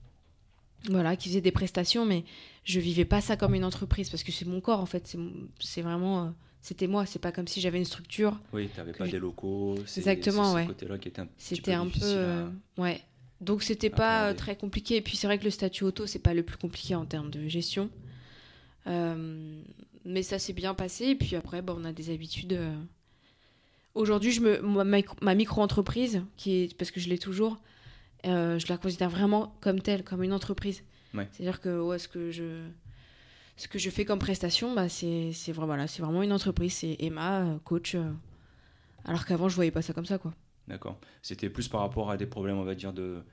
voilà, 0.88 1.16
qui 1.16 1.28
faisait 1.28 1.40
des 1.40 1.50
prestations, 1.50 2.06
mais 2.06 2.24
je 2.64 2.80
vivais 2.80 3.04
pas 3.04 3.20
ça 3.20 3.36
comme 3.36 3.54
une 3.54 3.64
entreprise 3.64 4.10
parce 4.10 4.22
que 4.22 4.32
c'est 4.32 4.46
mon 4.46 4.60
corps 4.60 4.80
en 4.80 4.86
fait, 4.86 5.16
c'est 5.58 5.82
vraiment, 5.82 6.24
euh, 6.24 6.30
c'était 6.62 6.86
moi, 6.86 7.06
c'est 7.06 7.18
pas 7.18 7.32
comme 7.32 7.48
si 7.48 7.60
j'avais 7.60 7.78
une 7.78 7.84
structure. 7.84 8.38
Oui, 8.52 8.68
tu 8.72 8.78
n'avais 8.78 8.92
pas 8.92 9.06
des 9.06 9.18
locaux. 9.18 9.76
Exactement, 9.96 10.54
ouais. 10.54 10.68
C'était 11.36 11.72
un, 11.72 11.86
peu, 11.86 11.98
euh, 12.02 12.48
ouais. 12.78 13.00
Donc 13.40 13.62
c'était 13.62 13.90
pas 13.90 14.34
très 14.34 14.56
compliqué. 14.56 14.96
Et 14.96 15.00
puis 15.00 15.16
c'est 15.16 15.26
vrai 15.26 15.38
que 15.38 15.44
le 15.44 15.50
statut 15.50 15.84
auto, 15.84 16.06
c'est 16.06 16.18
pas 16.18 16.34
le 16.34 16.42
plus 16.42 16.58
compliqué 16.58 16.94
en 16.94 17.06
termes 17.06 17.30
de 17.30 17.48
gestion. 17.48 17.90
Euh, 18.86 19.62
mais 20.04 20.22
ça 20.22 20.38
s'est 20.38 20.52
bien 20.52 20.74
passé. 20.74 21.06
Et 21.06 21.14
puis 21.14 21.36
après, 21.36 21.62
bah, 21.62 21.74
on 21.76 21.84
a 21.84 21.92
des 21.92 22.10
habitudes. 22.10 22.52
Euh. 22.52 22.74
Aujourd'hui, 23.94 24.30
je 24.30 24.40
me, 24.40 24.60
ma, 24.60 25.34
micro-entreprise, 25.34 26.22
qui 26.36 26.62
est, 26.62 26.76
parce 26.76 26.90
que 26.90 27.00
je 27.00 27.08
l'ai 27.08 27.18
toujours, 27.18 27.58
euh, 28.26 28.58
je 28.58 28.66
la 28.68 28.78
considère 28.78 29.10
vraiment 29.10 29.54
comme 29.60 29.80
telle, 29.80 30.04
comme 30.04 30.22
une 30.22 30.32
entreprise. 30.32 30.82
C'est-à-dire 31.12 31.60
que 31.60 31.80
ouais, 31.80 31.98
ce, 31.98 32.06
que 32.06 32.30
je, 32.30 32.62
ce 33.56 33.66
que 33.66 33.78
je 33.78 33.90
fais 33.90 34.04
comme 34.04 34.20
prestation, 34.20 34.74
bah, 34.74 34.88
c'est 34.88 35.32
vraiment, 35.52 35.84
vraiment 35.84 36.22
une 36.22 36.32
entreprise. 36.32 36.74
C'est 36.74 36.96
Emma, 37.00 37.58
coach. 37.64 37.96
alors 39.04 39.26
qu'avant, 39.26 39.48
je 39.48 39.56
voyais 39.56 39.72
pas 39.72 39.82
ça 39.82 39.92
comme 39.92 40.06
ça. 40.06 40.18
quoi. 40.18 40.32
D'accord. 40.68 40.98
C'était 41.20 41.50
plus 41.50 41.68
par 41.68 41.80
rapport 41.80 42.10
à 42.10 42.16
des 42.16 42.26
problèmes, 42.26 42.56
on 42.56 42.64
va 42.64 42.76
dire, 42.76 42.92
de, 42.92 43.24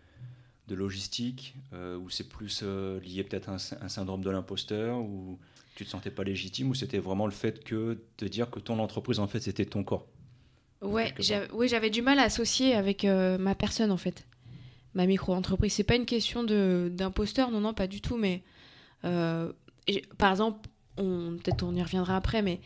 de 0.67 0.75
logistique, 0.75 1.55
euh, 1.73 1.97
ou 1.97 2.09
c'est 2.09 2.27
plus 2.27 2.61
euh, 2.63 2.99
lié 3.01 3.23
peut-être 3.23 3.49
à 3.49 3.57
un, 3.81 3.89
syndrome 3.89 4.21
de 4.21 4.29
l'imposteur, 4.29 4.99
ou 4.99 5.39
tu 5.75 5.85
te 5.85 5.89
sentais 5.89 6.11
pas 6.11 6.23
légitime, 6.23 6.69
ou 6.69 6.75
c'était 6.75 6.99
vraiment 6.99 7.25
le 7.25 7.31
fait 7.31 7.63
que 7.63 7.99
de 8.17 8.27
dire 8.27 8.49
que 8.49 8.59
ton 8.59 8.79
entreprise, 8.79 9.19
en 9.19 9.27
fait, 9.27 9.39
c'était 9.39 9.65
ton 9.65 9.83
corps? 9.83 10.07
Ouais, 10.81 11.13
oui, 11.53 11.67
j'avais 11.67 11.89
du 11.89 12.01
mal 12.01 12.19
à 12.19 12.23
associer 12.23 12.75
avec 12.75 13.05
euh, 13.05 13.37
ma 13.37 13.55
personne, 13.55 13.91
en 13.91 13.97
fait. 13.97 14.27
Ma 14.93 15.05
micro-entreprise. 15.05 15.73
C'est 15.73 15.83
pas 15.83 15.95
une 15.95 16.05
question 16.05 16.43
d'imposteur, 16.43 17.51
non, 17.51 17.59
non, 17.59 17.73
pas 17.73 17.87
du 17.87 18.01
tout, 18.01 18.17
mais 18.17 18.43
par 19.01 20.31
exemple, 20.31 20.67
peut-être 20.95 21.63
on 21.63 21.75
y 21.75 21.83
reviendra 21.83 22.15
après, 22.15 22.41
mais 22.41 22.61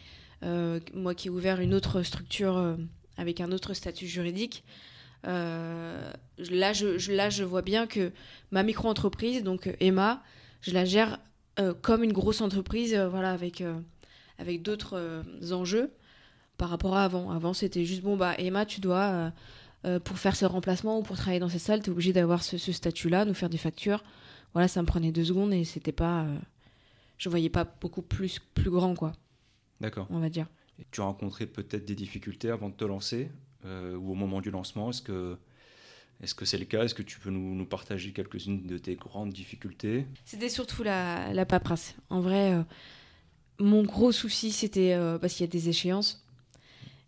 moi 0.93 1.13
qui 1.13 1.27
ai 1.27 1.29
ouvert 1.29 1.59
une 1.59 1.73
autre 1.73 2.03
structure 2.03 2.77
avec 3.17 3.41
un 3.41 3.51
autre 3.51 3.73
statut 3.73 4.07
juridique. 4.07 4.63
Euh, 5.27 6.11
là, 6.49 6.73
je, 6.73 7.11
là, 7.11 7.29
je 7.29 7.43
vois 7.43 7.61
bien 7.61 7.87
que 7.87 8.11
ma 8.51 8.63
micro-entreprise, 8.63 9.43
donc 9.43 9.67
euh, 9.67 9.73
Emma, 9.79 10.23
je 10.61 10.71
la 10.71 10.85
gère 10.85 11.19
euh, 11.59 11.73
comme 11.79 12.03
une 12.03 12.13
grosse 12.13 12.41
entreprise, 12.41 12.95
voilà, 12.95 13.31
avec, 13.31 13.63
avec 14.37 14.61
d'autres 14.61 15.23
enjeux 15.51 15.91
par 16.57 16.69
rapport 16.69 16.95
à 16.95 17.03
avant. 17.03 17.31
Avant, 17.31 17.53
c'était 17.53 17.85
juste, 17.85 18.01
bon, 18.01 18.17
bah, 18.17 18.33
Emma, 18.37 18.65
tu 18.65 18.81
dois, 18.81 19.31
pour 20.03 20.19
faire 20.19 20.35
ce 20.35 20.45
remplacement 20.45 20.99
ou 20.99 21.01
pour 21.01 21.17
travailler 21.17 21.39
dans 21.39 21.49
cette 21.49 21.61
salle, 21.61 21.81
tu 21.81 21.89
es 21.89 21.91
obligé 21.91 22.13
d'avoir 22.13 22.43
ce, 22.43 22.57
statut-là, 22.57 23.25
nous 23.25 23.33
faire 23.33 23.49
des 23.49 23.57
factures. 23.57 24.03
Voilà, 24.53 24.67
ça 24.67 24.81
me 24.81 24.87
prenait 24.87 25.11
deux 25.11 25.25
secondes 25.25 25.53
et 25.53 25.63
c'était 25.63 25.91
pas. 25.91 26.27
je 27.17 27.29
voyais 27.29 27.49
pas 27.49 27.65
beaucoup 27.65 28.01
plus, 28.01 28.39
plus 28.53 28.69
grand, 28.69 28.95
quoi. 28.95 29.13
D'accord. 29.79 30.07
On 30.11 30.19
va 30.19 30.29
dire 30.29 30.47
tu 30.89 31.01
as 31.01 31.03
rencontré 31.03 31.45
peut-être 31.45 31.85
des 31.85 31.95
difficultés 31.95 32.49
avant 32.49 32.69
de 32.69 32.73
te 32.73 32.85
lancer 32.85 33.29
euh, 33.65 33.95
ou 33.95 34.11
au 34.11 34.15
moment 34.15 34.41
du 34.41 34.49
lancement? 34.49 34.89
Est-ce 34.89 35.01
que 35.01 35.37
est-ce 36.21 36.35
que 36.35 36.45
c'est 36.45 36.59
le 36.59 36.65
cas? 36.65 36.83
Est-ce 36.83 36.93
que 36.93 37.01
tu 37.01 37.19
peux 37.19 37.31
nous, 37.31 37.55
nous 37.55 37.65
partager 37.65 38.11
quelques-unes 38.11 38.67
de 38.67 38.77
tes 38.77 38.95
grandes 38.95 39.33
difficultés? 39.33 40.05
C'était 40.23 40.49
surtout 40.49 40.83
la, 40.83 41.33
la, 41.33 41.47
paperasse. 41.47 41.95
En 42.11 42.21
vrai, 42.21 42.53
euh, 42.53 42.61
mon 43.57 43.81
gros 43.81 44.11
souci, 44.11 44.51
c'était 44.51 44.93
euh, 44.93 45.17
parce 45.17 45.33
qu'il 45.33 45.45
y 45.45 45.49
a 45.49 45.51
des 45.51 45.69
échéances. 45.69 46.23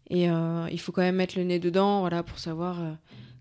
Et 0.10 0.26
il 0.26 0.80
faut 0.80 0.92
quand 0.92 1.02
même 1.02 1.16
mettre 1.16 1.38
le 1.38 1.44
nez 1.44 1.60
dedans 1.60 2.02
voilà, 2.02 2.24
pour 2.24 2.38
savoir 2.38 2.78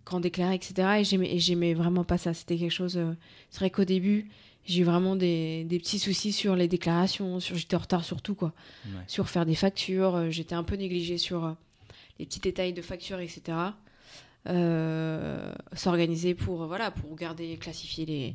quand 0.04 0.20
déclarer, 0.20 0.54
etc. 0.54 1.00
Et 1.00 1.38
j'aimais 1.38 1.74
vraiment 1.74 2.04
pas 2.04 2.18
ça. 2.18 2.34
C'était 2.34 2.56
quelque 2.56 2.70
chose. 2.70 3.00
c'est 3.50 3.58
vrai 3.58 3.70
qu'au 3.70 3.84
début, 3.84 4.28
j'ai 4.64 4.82
eu 4.82 4.84
vraiment 4.84 5.16
des, 5.16 5.64
des, 5.64 5.78
petits 5.78 5.98
soucis 5.98 6.32
sur 6.32 6.54
les 6.54 6.68
déclarations, 6.68 7.40
sur 7.40 7.56
j'étais 7.56 7.74
en 7.74 7.80
retard 7.80 8.04
sur 8.04 8.22
tout 8.22 8.34
quoi, 8.34 8.52
sur 9.06 9.28
faire 9.28 9.44
des 9.44 9.54
factures, 9.54 10.14
euh, 10.14 10.30
j'étais 10.30 10.54
un 10.54 10.62
peu 10.62 10.76
négligée 10.76 11.18
sur 11.18 11.44
euh, 11.44 11.52
les 12.18 12.26
petits 12.26 12.40
détails 12.40 12.72
de 12.72 12.82
factures, 12.82 13.18
etc. 13.18 13.58
Euh, 14.48 15.52
S'organiser 15.74 16.34
pour 16.34 16.66
voilà 16.66 16.90
pour 16.90 17.14
garder, 17.16 17.56
classifier 17.56 18.06
les, 18.06 18.34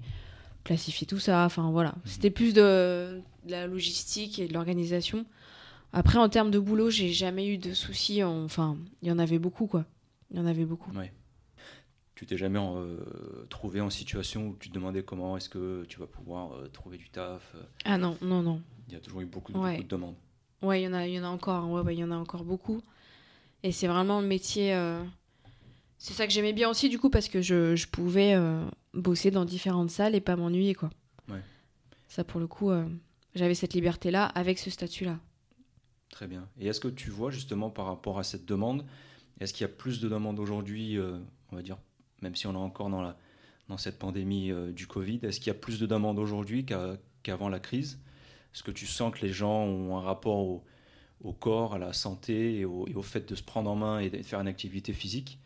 classifier 0.63 1.07
tout 1.07 1.19
ça. 1.19 1.45
Enfin 1.45 1.69
voilà, 1.71 1.95
c'était 2.03 2.29
plus 2.29 2.53
de, 2.53 3.21
la 3.47 3.67
logistique 3.67 4.39
et 4.39 4.47
de 4.47 4.53
l'organisation. 4.53 5.25
Après 5.93 6.19
en 6.19 6.29
termes 6.29 6.51
de 6.51 6.59
boulot, 6.59 6.89
j'ai 6.89 7.11
jamais 7.11 7.47
eu 7.47 7.57
de 7.57 7.73
soucis. 7.73 8.23
Enfin, 8.23 8.77
il 9.01 9.07
y 9.07 9.11
en 9.11 9.19
avait 9.19 9.39
beaucoup 9.39 9.67
quoi. 9.67 9.85
Il 10.31 10.37
y 10.37 10.39
en 10.39 10.45
avait 10.45 10.65
beaucoup. 10.65 10.91
Ouais 10.91 11.11
tu 12.17 12.25
t'es 12.25 12.35
jamais 12.35 12.59
euh, 12.59 12.97
trouvé 13.47 13.79
en 13.79 13.91
situation 13.91 14.47
où 14.47 14.55
tu 14.59 14.69
te 14.69 14.73
demandais 14.73 15.03
comment 15.03 15.37
est-ce 15.37 15.49
que 15.49 15.85
tu 15.87 15.99
vas 15.99 16.07
pouvoir 16.07 16.53
euh, 16.53 16.67
trouver 16.67 16.97
du 16.97 17.09
taf 17.09 17.53
euh? 17.53 17.61
Ah 17.85 17.99
non, 17.99 18.17
non, 18.23 18.41
non. 18.41 18.59
Il 18.87 18.93
y 18.95 18.97
a 18.97 18.99
toujours 18.99 19.21
eu 19.21 19.25
beaucoup, 19.25 19.53
de 19.53 19.83
demandes. 19.83 20.15
Ouais, 20.63 20.81
il 20.81 20.85
y 20.85 20.87
en 20.87 20.93
a, 20.93 21.05
il 21.05 21.13
y 21.13 21.19
en 21.19 21.23
a 21.23 21.27
encore. 21.27 21.69
Ouais, 21.69 21.93
il 21.93 21.99
y 21.99 22.03
en 22.03 22.09
a 22.09 22.15
encore 22.15 22.43
beaucoup. 22.43 22.81
Et 23.61 23.71
c'est 23.71 23.87
vraiment 23.87 24.19
le 24.19 24.27
métier 24.27 24.75
c'est 25.99 26.13
ça 26.13 26.27
que 26.27 26.33
j'aimais 26.33 26.53
bien 26.53 26.69
aussi, 26.69 26.89
du 26.89 26.99
coup, 26.99 27.09
parce 27.09 27.27
que 27.27 27.41
je, 27.41 27.75
je 27.75 27.87
pouvais 27.87 28.35
bosser 28.93 29.31
dans 29.31 29.45
différentes 29.45 29.89
salles 29.89 30.13
et 30.13 30.21
pas 30.21 30.35
m'ennuyer, 30.35 30.75
quoi. 30.75 30.91
Ouais. 31.27 31.41
Ça, 32.07 32.23
pour 32.23 32.39
le 32.39 32.47
coup, 32.47 32.71
j'avais 33.33 33.55
cette 33.55 33.73
liberté-là 33.73 34.25
avec 34.25 34.59
ce 34.59 34.69
statut-là. 34.69 35.19
Très 36.09 36.27
bien. 36.27 36.47
Et 36.59 36.67
est-ce 36.67 36.79
que 36.79 36.87
tu 36.87 37.09
vois 37.09 37.31
justement 37.31 37.69
par 37.69 37.85
rapport 37.85 38.17
à 38.19 38.23
cette 38.23 38.45
demande, 38.45 38.85
est-ce 39.39 39.53
qu'il 39.53 39.61
y 39.61 39.69
a 39.69 39.73
plus 39.73 39.99
de 40.01 40.09
demandes 40.09 40.39
aujourd'hui, 40.39 40.97
euh, 40.97 41.17
on 41.51 41.55
va 41.55 41.61
dire, 41.61 41.77
même 42.21 42.35
si 42.35 42.47
on 42.47 42.53
est 42.53 42.57
encore 42.57 42.89
dans, 42.89 43.01
la, 43.01 43.17
dans 43.67 43.77
cette 43.77 43.99
pandémie 43.99 44.51
euh, 44.51 44.71
du 44.71 44.87
Covid, 44.87 45.19
est-ce 45.23 45.39
qu'il 45.39 45.47
y 45.47 45.55
a 45.55 45.59
plus 45.59 45.79
de 45.79 45.85
demandes 45.85 46.17
aujourd'hui 46.17 46.65
qu'a- 46.65 46.97
qu'avant 47.23 47.49
la 47.49 47.59
crise? 47.59 47.99
Est-ce 48.53 48.63
que 48.63 48.71
tu 48.71 48.87
sens 48.87 49.13
que 49.13 49.23
les 49.25 49.31
gens 49.31 49.63
ont 49.65 49.97
un 49.97 50.01
rapport 50.01 50.37
au, 50.39 50.63
au 51.21 51.33
corps, 51.33 51.75
à 51.75 51.77
la 51.77 51.93
santé 51.93 52.59
et 52.59 52.65
au, 52.65 52.87
et 52.87 52.95
au 52.95 53.03
fait 53.03 53.29
de 53.29 53.35
se 53.35 53.43
prendre 53.43 53.69
en 53.69 53.75
main 53.75 53.99
et 53.99 54.09
de 54.09 54.21
faire 54.23 54.39
une 54.39 54.47
activité 54.47 54.93
physique 54.93 55.39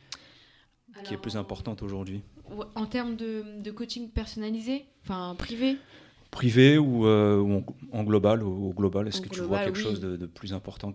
qui 1.03 1.13
est 1.13 1.17
plus 1.17 1.35
importante 1.35 1.81
aujourd'hui? 1.81 2.21
En 2.75 2.85
termes 2.85 3.15
de, 3.15 3.43
de 3.61 3.71
coaching 3.71 4.09
personnalisé, 4.09 4.85
enfin 5.03 5.35
privé, 5.37 5.77
Privé 6.31 6.77
ou, 6.77 7.05
euh, 7.05 7.38
ou 7.39 7.57
en, 7.57 8.00
en 8.00 8.03
global 8.05 8.41
au, 8.41 8.69
au 8.69 8.73
global, 8.73 9.05
est-ce 9.09 9.19
que 9.19 9.27
tu 9.27 9.41
vois 9.41 9.59
quelque 9.59 9.75
oui. 9.75 9.83
chose 9.83 10.00
de, 10.00 10.15
de 10.15 10.25
plus 10.25 10.53
important 10.53 10.93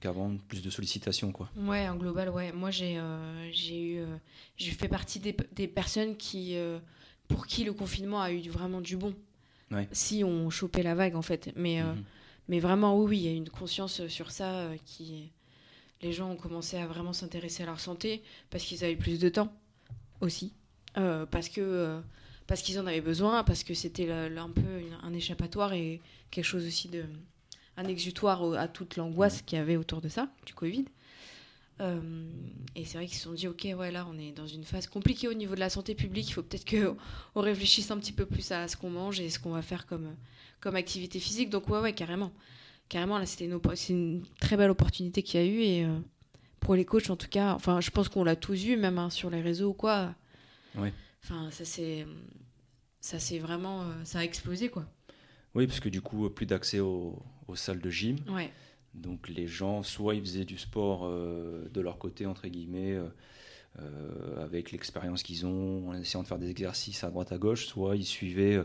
qu'avant, 0.00 0.34
plus 0.48 0.62
de 0.62 0.70
sollicitations 0.70 1.30
quoi? 1.30 1.50
Ouais, 1.56 1.86
en 1.88 1.96
global, 1.96 2.30
ouais. 2.30 2.52
Moi, 2.52 2.70
j'ai 2.70 2.96
euh, 2.98 3.50
eu, 3.50 3.98
euh, 3.98 4.06
j'ai 4.56 4.70
fait 4.70 4.88
partie 4.88 5.20
des, 5.20 5.36
des 5.52 5.68
personnes 5.68 6.16
qui, 6.16 6.56
euh, 6.56 6.78
pour 7.28 7.46
qui 7.46 7.64
le 7.64 7.74
confinement 7.74 8.22
a 8.22 8.32
eu 8.32 8.40
vraiment 8.48 8.80
du 8.80 8.96
bon. 8.96 9.14
Ouais. 9.70 9.86
Si 9.92 10.24
on 10.24 10.48
chopait 10.48 10.82
la 10.82 10.94
vague, 10.94 11.16
en 11.16 11.22
fait. 11.22 11.52
Mais, 11.54 11.82
Mhm. 11.82 12.02
mais 12.48 12.58
vraiment, 12.58 12.96
oui, 12.98 13.06
oui, 13.10 13.18
il 13.18 13.24
y 13.24 13.28
a 13.28 13.32
une 13.36 13.50
conscience 13.50 14.06
sur 14.06 14.30
ça 14.30 14.68
qui. 14.86 15.30
Les 16.00 16.12
gens 16.12 16.30
ont 16.30 16.36
commencé 16.36 16.78
à 16.78 16.86
vraiment 16.86 17.12
s'intéresser 17.12 17.62
à 17.64 17.66
leur 17.66 17.80
santé 17.80 18.22
parce 18.50 18.64
qu'ils 18.64 18.84
avaient 18.84 18.96
plus 18.96 19.18
de 19.20 19.28
temps 19.28 19.52
aussi. 20.22 20.54
Parce 20.94 21.50
que. 21.50 22.00
Parce 22.48 22.62
qu'ils 22.62 22.80
en 22.80 22.86
avaient 22.86 23.02
besoin, 23.02 23.44
parce 23.44 23.62
que 23.62 23.74
c'était 23.74 24.10
un 24.10 24.50
peu 24.50 24.62
un 25.02 25.12
échappatoire 25.12 25.74
et 25.74 26.00
quelque 26.32 26.44
chose 26.44 26.66
aussi 26.66 26.88
de. 26.88 27.04
un 27.76 27.84
exutoire 27.84 28.42
à 28.54 28.66
toute 28.66 28.96
l'angoisse 28.96 29.42
qu'il 29.42 29.58
y 29.58 29.60
avait 29.60 29.76
autour 29.76 30.00
de 30.00 30.08
ça, 30.08 30.28
du 30.44 30.54
Covid. 30.54 30.86
Euh, 31.80 32.00
et 32.74 32.84
c'est 32.84 32.98
vrai 32.98 33.06
qu'ils 33.06 33.18
se 33.18 33.24
sont 33.24 33.34
dit, 33.34 33.46
ok, 33.46 33.68
ouais, 33.76 33.92
là, 33.92 34.06
on 34.10 34.18
est 34.18 34.32
dans 34.32 34.46
une 34.46 34.64
phase 34.64 34.86
compliquée 34.88 35.28
au 35.28 35.34
niveau 35.34 35.54
de 35.54 35.60
la 35.60 35.70
santé 35.70 35.94
publique. 35.94 36.28
Il 36.28 36.32
faut 36.32 36.42
peut-être 36.42 36.64
que 36.64 36.94
on 37.34 37.40
réfléchisse 37.40 37.90
un 37.90 37.98
petit 37.98 38.12
peu 38.12 38.26
plus 38.26 38.50
à 38.50 38.66
ce 38.66 38.76
qu'on 38.76 38.90
mange 38.90 39.20
et 39.20 39.30
ce 39.30 39.38
qu'on 39.38 39.50
va 39.50 39.62
faire 39.62 39.86
comme, 39.86 40.14
activité 40.74 41.20
physique. 41.20 41.50
Donc, 41.50 41.68
ouais, 41.68 41.80
ouais, 41.80 41.92
carrément. 41.92 42.32
Carrément, 42.88 43.18
là, 43.18 43.26
c'était 43.26 43.44
une, 43.44 43.60
une 43.90 44.22
très 44.40 44.56
belle 44.56 44.70
opportunité 44.70 45.22
qu'il 45.22 45.38
y 45.38 45.42
a 45.42 45.46
eu. 45.46 45.60
Et 45.60 45.84
euh, 45.84 45.98
pour 46.60 46.74
les 46.74 46.86
coachs, 46.86 47.10
en 47.10 47.16
tout 47.16 47.28
cas, 47.28 47.52
enfin, 47.52 47.80
je 47.82 47.90
pense 47.90 48.08
qu'on 48.08 48.24
l'a 48.24 48.36
tous 48.36 48.64
vu, 48.64 48.76
même 48.78 48.98
hein, 48.98 49.10
sur 49.10 49.28
les 49.28 49.42
réseaux 49.42 49.68
ou 49.68 49.74
quoi. 49.74 50.14
Ouais. 50.74 50.92
Enfin, 51.24 51.50
ça 51.50 51.64
c'est 51.64 52.06
ça 53.00 53.18
c'est 53.18 53.38
vraiment. 53.38 53.82
euh, 53.82 54.04
ça 54.04 54.20
a 54.20 54.24
explosé, 54.24 54.68
quoi. 54.68 54.84
Oui, 55.54 55.66
parce 55.66 55.80
que 55.80 55.88
du 55.88 56.00
coup, 56.02 56.28
plus 56.30 56.46
d'accès 56.46 56.80
aux, 56.80 57.20
aux 57.48 57.56
salles 57.56 57.80
de 57.80 57.90
gym. 57.90 58.18
Ouais. 58.28 58.50
Donc 58.94 59.28
les 59.28 59.46
gens, 59.46 59.82
soit 59.82 60.14
ils 60.14 60.20
faisaient 60.20 60.44
du 60.44 60.58
sport 60.58 61.02
euh, 61.04 61.68
de 61.72 61.80
leur 61.80 61.98
côté, 61.98 62.26
entre 62.26 62.48
guillemets, 62.48 62.94
euh, 62.94 63.06
euh, 63.80 64.44
avec 64.44 64.72
l'expérience 64.72 65.22
qu'ils 65.22 65.46
ont, 65.46 65.88
en 65.88 65.94
essayant 65.94 66.22
de 66.22 66.28
faire 66.28 66.38
des 66.38 66.50
exercices 66.50 67.04
à 67.04 67.10
droite 67.10 67.32
à 67.32 67.38
gauche, 67.38 67.66
soit 67.66 67.96
ils 67.96 68.04
suivaient 68.04 68.56
euh, 68.56 68.64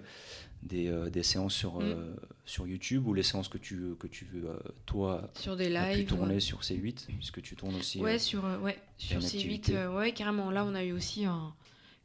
des, 0.63 0.88
euh, 0.88 1.10
des 1.10 1.24
séances 1.24 1.53
sur, 1.53 1.75
Mm. 1.79 1.83
euh, 1.83 2.15
sur 2.45 2.65
YouTube 2.67 3.05
ou 3.07 3.13
les 3.13 3.24
séances 3.24 3.48
que 3.50 3.57
tu, 3.57 3.95
que 4.00 4.07
tu 4.07 4.27
euh, 4.36 4.57
toi, 4.86 5.29
Sur 5.36 5.55
des 5.55 5.69
lives. 5.69 6.07
tourner 6.07 6.39
sur 6.39 6.62
C8, 6.62 7.07
puisque 7.17 7.41
tu 7.41 7.55
tournes 7.55 7.75
aussi. 7.75 8.00
Ouais, 8.01 8.15
euh, 8.15 8.19
sur, 8.19 8.45
euh, 8.45 8.57
ouais, 8.60 8.77
sur 8.98 9.17
une 9.19 9.22
C8, 9.22 9.25
activité. 9.36 9.77
euh, 9.77 9.95
ouais, 9.95 10.13
carrément. 10.13 10.51
Là, 10.51 10.65
on 10.65 10.74
a 10.74 10.83
eu 10.83 10.93
aussi 10.93 11.25
un- 11.25 11.53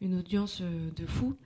une 0.01 0.19
audience 0.19 0.59
euh, 0.61 0.91
de 0.97 1.07
fou. 1.07 1.37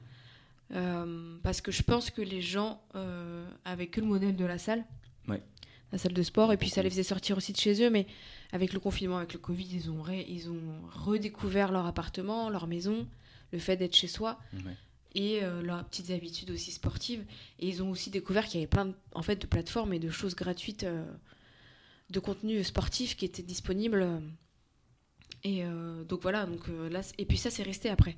Euh, 0.75 1.37
parce 1.43 1.61
que 1.61 1.71
je 1.71 1.83
pense 1.83 2.11
que 2.11 2.23
les 2.23 2.41
gens 2.41 2.81
euh, 2.95 3.47
avaient 3.65 3.89
que 3.89 4.01
le 4.01 4.07
modèle 4.07 4.37
de 4.37 4.45
la 4.45 4.59
salle. 4.59 4.85
Ouais. 5.29 5.43
La 5.93 5.99
salle 5.99 6.15
de 6.15 6.23
sport. 6.23 6.53
Et 6.53 6.57
puis, 6.57 6.71
ça 6.71 6.83
les 6.83 6.89
faisait 6.89 7.03
sortir 7.03 7.37
aussi 7.37 7.53
de 7.53 7.59
chez 7.59 7.83
eux. 7.85 7.91
Mais 7.91 8.07
avec 8.53 8.73
le 8.73 8.81
confinement, 8.81 9.19
avec 9.19 9.35
le 9.35 9.39
Covid, 9.39 9.69
ils 9.71 9.91
ont, 9.91 10.01
ré- 10.01 10.27
ils 10.29 10.49
ont 10.49 10.63
redécouvert 10.91 11.73
leur 11.73 11.85
appartement, 11.85 12.49
leur 12.49 12.67
maison, 12.67 13.07
le 13.53 13.59
fait 13.59 13.77
d'être 13.77 13.95
chez 13.95 14.09
soi 14.09 14.39
ouais. 14.55 14.77
et 15.15 15.43
euh, 15.43 15.61
leurs 15.61 15.85
petites 15.85 16.11
habitudes 16.11 16.51
aussi 16.51 16.73
sportives. 16.73 17.25
Et 17.59 17.69
ils 17.69 17.83
ont 17.83 17.91
aussi 17.91 18.09
découvert 18.09 18.47
qu'il 18.47 18.61
y 18.61 18.63
avait 18.63 18.67
plein 18.71 18.87
de, 18.87 18.95
en 19.15 19.23
fait, 19.23 19.37
de 19.37 19.47
plateformes 19.47 19.93
et 19.93 19.99
de 19.99 20.09
choses 20.09 20.35
gratuites, 20.35 20.87
de 22.09 22.21
contenu 22.21 22.65
sportif 22.65 23.15
qui 23.15 23.27
étaient 23.27 23.43
disponibles. 23.43 24.07
Et 25.45 25.65
donc 26.09 26.23
voilà, 26.23 26.47
donc, 26.47 26.67
là, 26.91 27.01
et 27.19 27.27
puis 27.27 27.37
ça, 27.37 27.51
c'est 27.51 27.63
resté 27.63 27.91
après. 27.91 28.17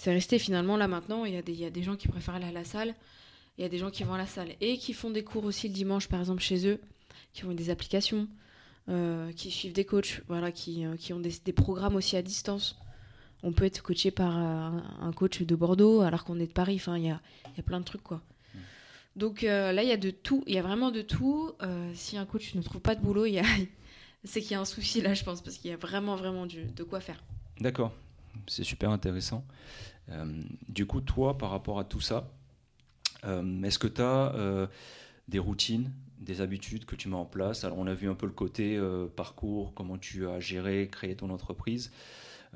C'est 0.00 0.14
resté 0.14 0.38
finalement 0.38 0.78
là 0.78 0.88
maintenant. 0.88 1.26
Il 1.26 1.34
y, 1.34 1.36
a 1.36 1.42
des- 1.42 1.52
il 1.52 1.60
y 1.60 1.66
a 1.66 1.70
des 1.70 1.82
gens 1.82 1.94
qui 1.94 2.08
préfèrent 2.08 2.36
aller 2.36 2.46
à 2.46 2.52
la 2.52 2.64
salle, 2.64 2.94
il 3.58 3.62
y 3.62 3.64
a 3.66 3.68
des 3.68 3.76
gens 3.76 3.90
qui 3.90 4.02
vont 4.02 4.14
à 4.14 4.16
la 4.16 4.26
salle 4.26 4.48
et 4.62 4.78
qui 4.78 4.94
font 4.94 5.10
des 5.10 5.22
cours 5.22 5.44
aussi 5.44 5.68
le 5.68 5.74
dimanche, 5.74 6.08
par 6.08 6.20
exemple, 6.20 6.40
chez 6.40 6.66
eux, 6.66 6.80
qui 7.34 7.44
ont 7.44 7.52
des 7.52 7.68
applications, 7.68 8.26
euh, 8.88 9.30
qui 9.32 9.50
suivent 9.50 9.74
des 9.74 9.84
coachs, 9.84 10.22
voilà, 10.26 10.52
qui, 10.52 10.86
euh, 10.86 10.96
qui 10.96 11.12
ont 11.12 11.20
des, 11.20 11.52
programmes 11.52 11.96
aussi 11.96 12.16
à 12.16 12.22
distance. 12.22 12.78
On 13.42 13.52
peut 13.52 13.66
être 13.66 13.82
coaché 13.82 14.10
par 14.10 14.38
euh, 14.38 14.80
un 15.02 15.12
coach 15.12 15.42
de 15.42 15.54
Bordeaux 15.54 16.00
alors 16.00 16.24
qu'on 16.24 16.40
est 16.40 16.46
de 16.46 16.52
Paris. 16.54 16.76
Enfin, 16.76 16.96
il 16.96 17.04
y 17.04 17.10
a, 17.10 17.20
y 17.54 17.60
a 17.60 17.62
plein 17.62 17.80
de 17.80 17.84
trucs, 17.84 18.02
quoi. 18.02 18.22
Donc 19.16 19.42
là, 19.42 19.82
il 19.82 19.88
y 19.88 19.92
a 19.92 19.98
de 19.98 20.10
tout. 20.10 20.44
Il 20.46 20.54
y 20.54 20.58
a 20.58 20.62
vraiment 20.62 20.90
de 20.90 21.02
tout. 21.02 21.52
Si 21.92 22.16
un 22.16 22.24
coach 22.24 22.54
ne 22.54 22.62
trouve 22.62 22.80
pas 22.80 22.94
de 22.94 23.02
boulot, 23.02 23.24
a... 23.24 23.42
c'est 24.24 24.40
qu'il 24.40 24.52
y 24.52 24.54
a 24.54 24.60
un 24.60 24.64
souci 24.64 25.02
là, 25.02 25.12
je 25.12 25.24
pense, 25.24 25.42
parce 25.42 25.58
qu'il 25.58 25.70
y 25.70 25.74
a 25.74 25.76
vraiment, 25.76 26.16
vraiment 26.16 26.46
du, 26.46 26.64
de 26.64 26.84
quoi 26.84 27.00
faire. 27.00 27.22
D'accord, 27.60 27.92
c'est 28.46 28.64
super 28.64 28.90
intéressant. 28.90 29.44
Euh, 30.10 30.42
du 30.68 30.86
coup, 30.86 31.00
toi, 31.00 31.38
par 31.38 31.50
rapport 31.50 31.78
à 31.78 31.84
tout 31.84 32.00
ça, 32.00 32.30
euh, 33.24 33.62
est-ce 33.62 33.78
que 33.78 33.86
tu 33.86 34.00
as 34.00 34.34
euh, 34.34 34.66
des 35.28 35.38
routines, 35.38 35.92
des 36.18 36.40
habitudes 36.40 36.84
que 36.84 36.96
tu 36.96 37.08
mets 37.08 37.16
en 37.16 37.24
place? 37.24 37.64
Alors, 37.64 37.78
on 37.78 37.86
a 37.86 37.94
vu 37.94 38.08
un 38.08 38.14
peu 38.14 38.26
le 38.26 38.32
côté 38.32 38.80
parcours, 39.16 39.72
comment 39.74 39.98
tu 39.98 40.26
as 40.26 40.40
géré, 40.40 40.88
créé 40.90 41.16
ton 41.16 41.30
entreprise. 41.30 41.92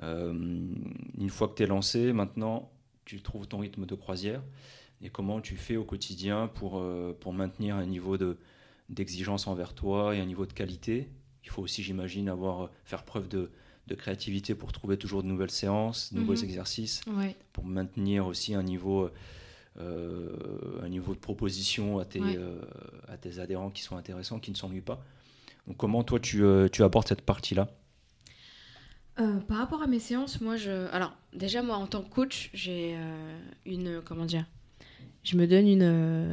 Une 0.03 1.31
fois 1.31 1.49
que 1.49 1.55
tu 1.55 1.63
es 1.63 1.67
lancé, 1.67 2.13
maintenant, 2.13 2.71
tu 3.05 3.23
trouves 3.23 3.47
ton 3.47 3.59
rythme 3.59 3.87
de 3.87 3.95
croisière. 3.95 4.43
Et 5.01 5.11
comment 5.11 5.41
tu 5.41 5.57
fais 5.57 5.77
au 5.77 5.85
quotidien 5.85 6.49
pour, 6.49 6.85
pour 7.21 7.33
maintenir 7.33 7.77
un 7.77 7.87
niveau 7.87 8.19
de, 8.19 8.37
d'exigence 8.91 9.47
envers 9.47 9.75
toi 9.75 10.15
et 10.15 10.21
un 10.21 10.27
niveau 10.27 10.45
de 10.45 10.53
qualité? 10.53 11.09
Il 11.43 11.51
faut 11.51 11.63
aussi, 11.63 11.83
j'imagine, 11.83 12.29
avoir, 12.29 12.71
faire 12.85 13.05
preuve 13.05 13.29
de, 13.29 13.51
de 13.87 13.95
créativité 13.95 14.55
pour 14.55 14.73
trouver 14.73 14.97
toujours 14.97 15.23
de 15.23 15.29
nouvelles 15.29 15.51
séances, 15.51 16.13
de 16.13 16.19
nouveaux 16.19 16.33
Mhm. 16.35 16.45
exercices, 16.45 17.01
Ouais. 17.07 17.37
pour 17.53 17.65
maintenir 17.65 18.27
aussi 18.27 18.55
un 18.55 18.63
niveau, 18.63 19.11
euh, 19.79 20.31
un 20.83 20.89
niveau 20.89 21.15
de 21.15 21.19
proposition 21.19 21.99
à 21.99 22.05
tes, 22.05 22.21
Ouais. 22.21 22.37
euh, 22.39 22.61
à 23.09 23.17
tes 23.17 23.39
adhérents 23.41 23.71
qui 23.71 23.83
sont 23.83 23.97
intéressants, 23.97 24.39
qui 24.41 24.51
ne 24.51 24.57
s'ennuient 24.57 24.81
pas. 24.81 25.03
Donc 25.67 25.77
comment 25.77 26.03
toi 26.05 26.19
tu, 26.21 26.45
euh, 26.45 26.69
tu 26.69 26.83
abordes 26.83 27.09
cette 27.09 27.23
partie-là? 27.23 27.69
Euh, 29.21 29.39
par 29.41 29.59
rapport 29.59 29.81
à 29.83 29.87
mes 29.87 30.01
séances, 30.01 30.41
moi, 30.41 30.57
je. 30.57 30.89
Alors, 30.93 31.15
déjà, 31.33 31.63
moi, 31.63 31.77
en 31.77 31.87
tant 31.87 32.03
que 32.03 32.09
coach, 32.13 32.51
j'ai 32.53 32.97
une. 33.65 34.01
Comment 34.05 34.25
dire 34.25 34.45
Je 35.23 35.37
me 35.37 35.47
donne 35.47 35.69
une, 35.69 35.83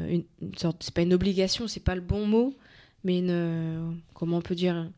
une, 0.09 0.23
une 0.41 0.57
sorte. 0.57 0.81
C'est 0.81 0.93
pas 0.93 1.03
une 1.03 1.13
obligation, 1.13 1.67
c'est 1.67 1.79
pas 1.83 1.93
le 1.95 2.01
bon 2.01 2.25
mot, 2.25 2.55
mais 3.03 3.19
une. 3.19 4.01
Comment 4.15 4.37
on 4.37 4.41
peut 4.41 4.55
dire 4.55 4.89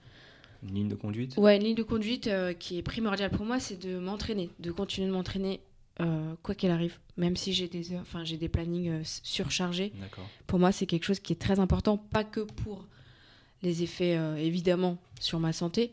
Une 0.63 0.75
ligne 0.75 0.87
de 0.87 0.95
conduite 0.95 1.35
Ouais, 1.37 1.57
une 1.57 1.63
ligne 1.63 1.75
de 1.75 1.83
conduite 1.83 2.27
euh, 2.27 2.53
qui 2.53 2.77
est 2.77 2.81
primordiale 2.81 3.31
pour 3.31 3.45
moi, 3.45 3.59
c'est 3.59 3.81
de 3.81 3.97
m'entraîner, 3.99 4.49
de 4.59 4.71
continuer 4.71 5.07
de 5.07 5.13
m'entraîner 5.13 5.59
euh, 5.99 6.33
quoi 6.41 6.55
qu'il 6.55 6.71
arrive, 6.71 6.99
même 7.17 7.35
si 7.35 7.53
j'ai 7.53 7.67
des 7.67 7.95
enfin 7.97 8.23
j'ai 8.23 8.37
des 8.37 8.49
plannings 8.49 8.89
euh, 8.89 9.01
surchargés. 9.03 9.91
Pour 10.47 10.59
moi, 10.59 10.71
c'est 10.71 10.85
quelque 10.85 11.03
chose 11.03 11.19
qui 11.19 11.33
est 11.33 11.41
très 11.41 11.59
important, 11.59 11.97
pas 11.97 12.23
que 12.23 12.39
pour 12.39 12.87
les 13.61 13.83
effets 13.83 14.17
évidemment 14.41 14.97
sur 15.21 15.39
ma 15.39 15.53
santé, 15.53 15.91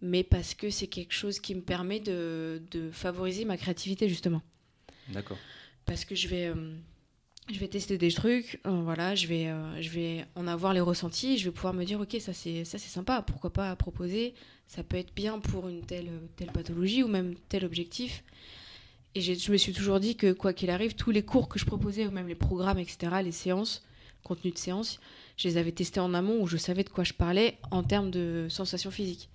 mais 0.00 0.22
parce 0.22 0.54
que 0.54 0.70
c'est 0.70 0.86
quelque 0.86 1.12
chose 1.12 1.40
qui 1.40 1.54
me 1.54 1.60
permet 1.60 2.00
de, 2.00 2.62
de 2.70 2.90
favoriser 2.90 3.44
ma 3.44 3.58
créativité 3.58 4.08
justement. 4.08 4.40
D'accord. 5.08 5.36
Parce 5.84 6.06
que 6.06 6.14
je 6.14 6.28
vais, 6.28 6.50
je 7.50 7.58
vais 7.58 7.68
tester 7.68 7.98
des 7.98 8.12
trucs, 8.12 8.60
euh, 8.66 8.82
voilà, 8.82 9.14
je 9.14 9.26
vais, 9.26 9.48
euh, 9.48 9.82
je 9.82 9.90
vais 9.90 10.24
en 10.36 10.46
avoir 10.46 10.72
les 10.72 10.80
ressentis, 10.80 11.38
je 11.38 11.46
vais 11.46 11.50
pouvoir 11.50 11.74
me 11.74 11.84
dire 11.84 12.00
ok 12.00 12.16
ça 12.20 12.32
c'est 12.32 12.64
ça 12.64 12.78
c'est 12.78 12.88
sympa, 12.88 13.22
pourquoi 13.22 13.52
pas 13.52 13.74
proposer, 13.76 14.34
ça 14.66 14.82
peut 14.84 14.96
être 14.96 15.14
bien 15.14 15.38
pour 15.40 15.68
une 15.68 15.82
telle 15.82 16.10
telle 16.36 16.52
pathologie 16.52 17.02
ou 17.02 17.08
même 17.08 17.34
tel 17.48 17.64
objectif. 17.64 18.22
Et 19.14 19.20
je 19.20 19.52
me 19.52 19.56
suis 19.58 19.72
toujours 19.72 20.00
dit 20.00 20.16
que 20.16 20.32
quoi 20.32 20.54
qu'il 20.54 20.70
arrive, 20.70 20.94
tous 20.94 21.10
les 21.10 21.22
cours 21.22 21.48
que 21.48 21.58
je 21.58 21.66
proposais 21.66 22.06
ou 22.06 22.10
même 22.10 22.28
les 22.28 22.34
programmes 22.34 22.78
etc, 22.78 23.16
les 23.22 23.32
séances, 23.32 23.84
contenu 24.22 24.52
de 24.52 24.58
séance, 24.58 25.00
je 25.36 25.48
les 25.48 25.56
avais 25.58 25.72
testés 25.72 26.00
en 26.00 26.14
amont 26.14 26.40
où 26.40 26.46
je 26.46 26.56
savais 26.56 26.84
de 26.84 26.88
quoi 26.88 27.04
je 27.04 27.12
parlais 27.12 27.58
en 27.70 27.82
termes 27.82 28.10
de 28.10 28.46
sensations 28.48 28.90
physiques. 28.90 29.28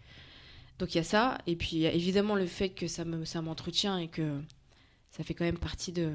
Donc 0.80 0.96
il 0.96 0.98
y 0.98 1.02
a 1.02 1.04
ça, 1.04 1.40
et 1.46 1.56
puis 1.56 1.78
y 1.78 1.88
a 1.88 1.92
évidemment 1.92 2.36
le 2.36 2.46
fait 2.46 2.70
que 2.70 2.88
ça 2.88 3.04
me 3.06 3.26
ça 3.26 3.42
m'entretient 3.42 3.98
et 3.98 4.08
que 4.08 4.40
ça 5.12 5.24
fait 5.24 5.34
quand 5.34 5.46
même 5.46 5.58
partie 5.58 5.92
de 5.92 6.14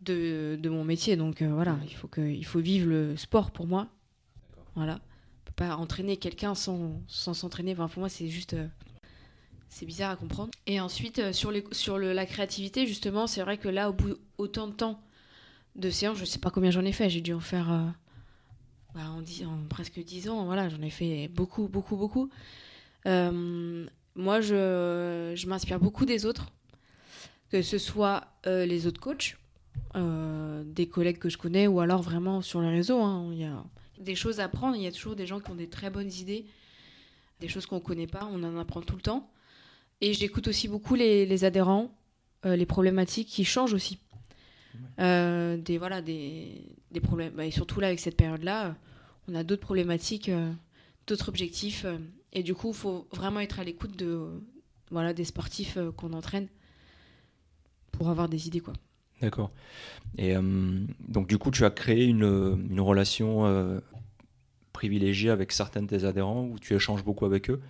de, 0.00 0.68
mon 0.68 0.84
métier. 0.84 1.16
Donc 1.16 1.42
euh, 1.42 1.52
voilà, 1.52 1.78
il 1.84 1.94
faut 1.94 2.08
faut 2.44 2.60
vivre 2.60 2.88
le 2.88 3.16
sport 3.16 3.50
pour 3.50 3.66
moi. 3.66 3.88
Voilà, 4.74 4.94
on 4.94 5.44
peut 5.46 5.52
pas 5.56 5.76
entraîner 5.76 6.16
quelqu'un 6.16 6.54
sans 6.54 7.00
sans 7.08 7.34
s'entraîner. 7.34 7.72
Enfin, 7.72 7.88
pour 7.88 8.00
moi, 8.00 8.08
c'est 8.08 8.28
juste 8.28 8.54
euh, 8.54 8.66
c'est 9.68 9.86
bizarre 9.86 10.10
à 10.12 10.16
comprendre. 10.16 10.50
Et 10.66 10.80
ensuite, 10.80 11.18
euh, 11.18 11.32
sur, 11.32 11.50
les, 11.50 11.64
sur 11.72 11.98
le, 11.98 12.12
la 12.12 12.26
créativité, 12.26 12.86
justement, 12.86 13.26
c'est 13.26 13.42
vrai 13.42 13.58
que 13.58 13.68
là, 13.68 13.90
au 13.90 13.92
bout 13.92 14.16
autant 14.38 14.68
de 14.68 14.72
temps 14.72 15.00
de 15.74 15.90
séance, 15.90 16.18
je 16.18 16.24
sais 16.24 16.38
pas 16.38 16.50
combien 16.50 16.70
j'en 16.70 16.84
ai 16.84 16.92
fait, 16.92 17.10
j'ai 17.10 17.20
dû 17.20 17.34
en 17.34 17.40
faire 17.40 17.94
bah, 18.94 19.10
en, 19.10 19.20
dix- 19.20 19.44
en 19.44 19.58
presque 19.68 20.02
10 20.02 20.28
ans, 20.30 20.46
voilà, 20.46 20.70
j'en 20.70 20.80
ai 20.80 20.88
fait 20.88 21.28
beaucoup, 21.28 21.68
beaucoup, 21.68 21.96
beaucoup. 21.96 22.30
Moi, 23.04 24.40
je, 24.40 25.34
je 25.36 25.46
m'inspire 25.46 25.78
beaucoup 25.78 26.06
des 26.06 26.24
autres, 26.24 26.50
que 27.50 27.60
ce 27.60 27.76
soit 27.76 28.26
les 28.46 28.86
autres 28.86 29.00
coachs, 29.00 29.36
euh, 29.94 30.62
des 30.64 30.88
collègues 30.88 31.18
que 31.18 31.28
je 31.28 31.38
connais, 31.38 31.66
ou 31.66 31.80
alors 31.80 32.02
vraiment 32.02 32.42
sur 32.42 32.60
les 32.60 32.68
réseaux. 32.70 33.00
hein, 33.00 33.28
Il 33.32 33.38
y 33.38 33.44
a 33.44 33.64
des 33.98 34.14
choses 34.14 34.40
à 34.40 34.44
apprendre, 34.44 34.76
il 34.76 34.82
y 34.82 34.86
a 34.86 34.92
toujours 34.92 35.16
des 35.16 35.26
gens 35.26 35.40
qui 35.40 35.50
ont 35.50 35.54
des 35.54 35.68
très 35.68 35.90
bonnes 35.90 36.12
idées, 36.12 36.46
des 37.40 37.48
choses 37.48 37.66
qu'on 37.66 37.76
ne 37.76 37.80
connaît 37.80 38.06
pas, 38.06 38.28
on 38.30 38.42
en 38.42 38.58
apprend 38.58 38.82
tout 38.82 38.96
le 38.96 39.02
temps. 39.02 39.30
Et 40.00 40.12
j'écoute 40.12 40.48
aussi 40.48 40.68
beaucoup 40.68 40.94
les, 40.94 41.24
les 41.24 41.44
adhérents, 41.44 41.90
euh, 42.44 42.56
les 42.56 42.66
problématiques 42.66 43.28
qui 43.28 43.44
changent 43.44 43.72
aussi. 43.74 43.98
Euh, 45.00 45.56
des, 45.56 45.78
voilà, 45.78 46.02
des, 46.02 46.76
des 46.90 47.00
problèmes. 47.00 47.32
bah, 47.32 47.46
et 47.46 47.50
surtout 47.50 47.80
là, 47.80 47.86
avec 47.86 48.00
cette 48.00 48.16
période-là, 48.16 48.76
on 49.28 49.34
a 49.34 49.42
d'autres 49.42 49.62
problématiques, 49.62 50.30
d'autres 51.06 51.30
objectifs. 51.30 51.86
et 52.34 52.42
du 52.42 52.54
coup, 52.54 52.68
il 52.68 52.74
faut 52.74 53.08
vraiment 53.12 53.40
être 53.40 53.58
à 53.58 53.64
l'écoute 53.64 53.96
de, 53.96 54.28
voilà, 54.90 55.14
des 55.14 55.24
sportifs 55.24 55.78
qu'on 55.96 56.12
entraîne 56.12 56.48
pour 57.92 58.10
avoir 58.10 58.28
des 58.28 58.46
idées. 58.46 58.60
Quoi. 58.60 58.74
D'accord. 59.22 59.50
Et 60.18 60.36
euh, 60.36 60.42
donc, 61.08 61.26
du 61.26 61.38
coup, 61.38 61.50
tu 61.50 61.64
as 61.64 61.70
créé 61.70 62.04
une, 62.04 62.66
une 62.70 62.80
relation 62.80 63.46
euh, 63.46 63.80
privilégiée 64.72 65.30
avec 65.30 65.52
certains 65.52 65.82
de 65.82 65.88
tes 65.88 66.04
adhérents 66.04 66.44
où 66.44 66.58
tu 66.58 66.74
échanges 66.74 67.02
beaucoup 67.02 67.24
avec 67.24 67.50
eux? 67.50 67.60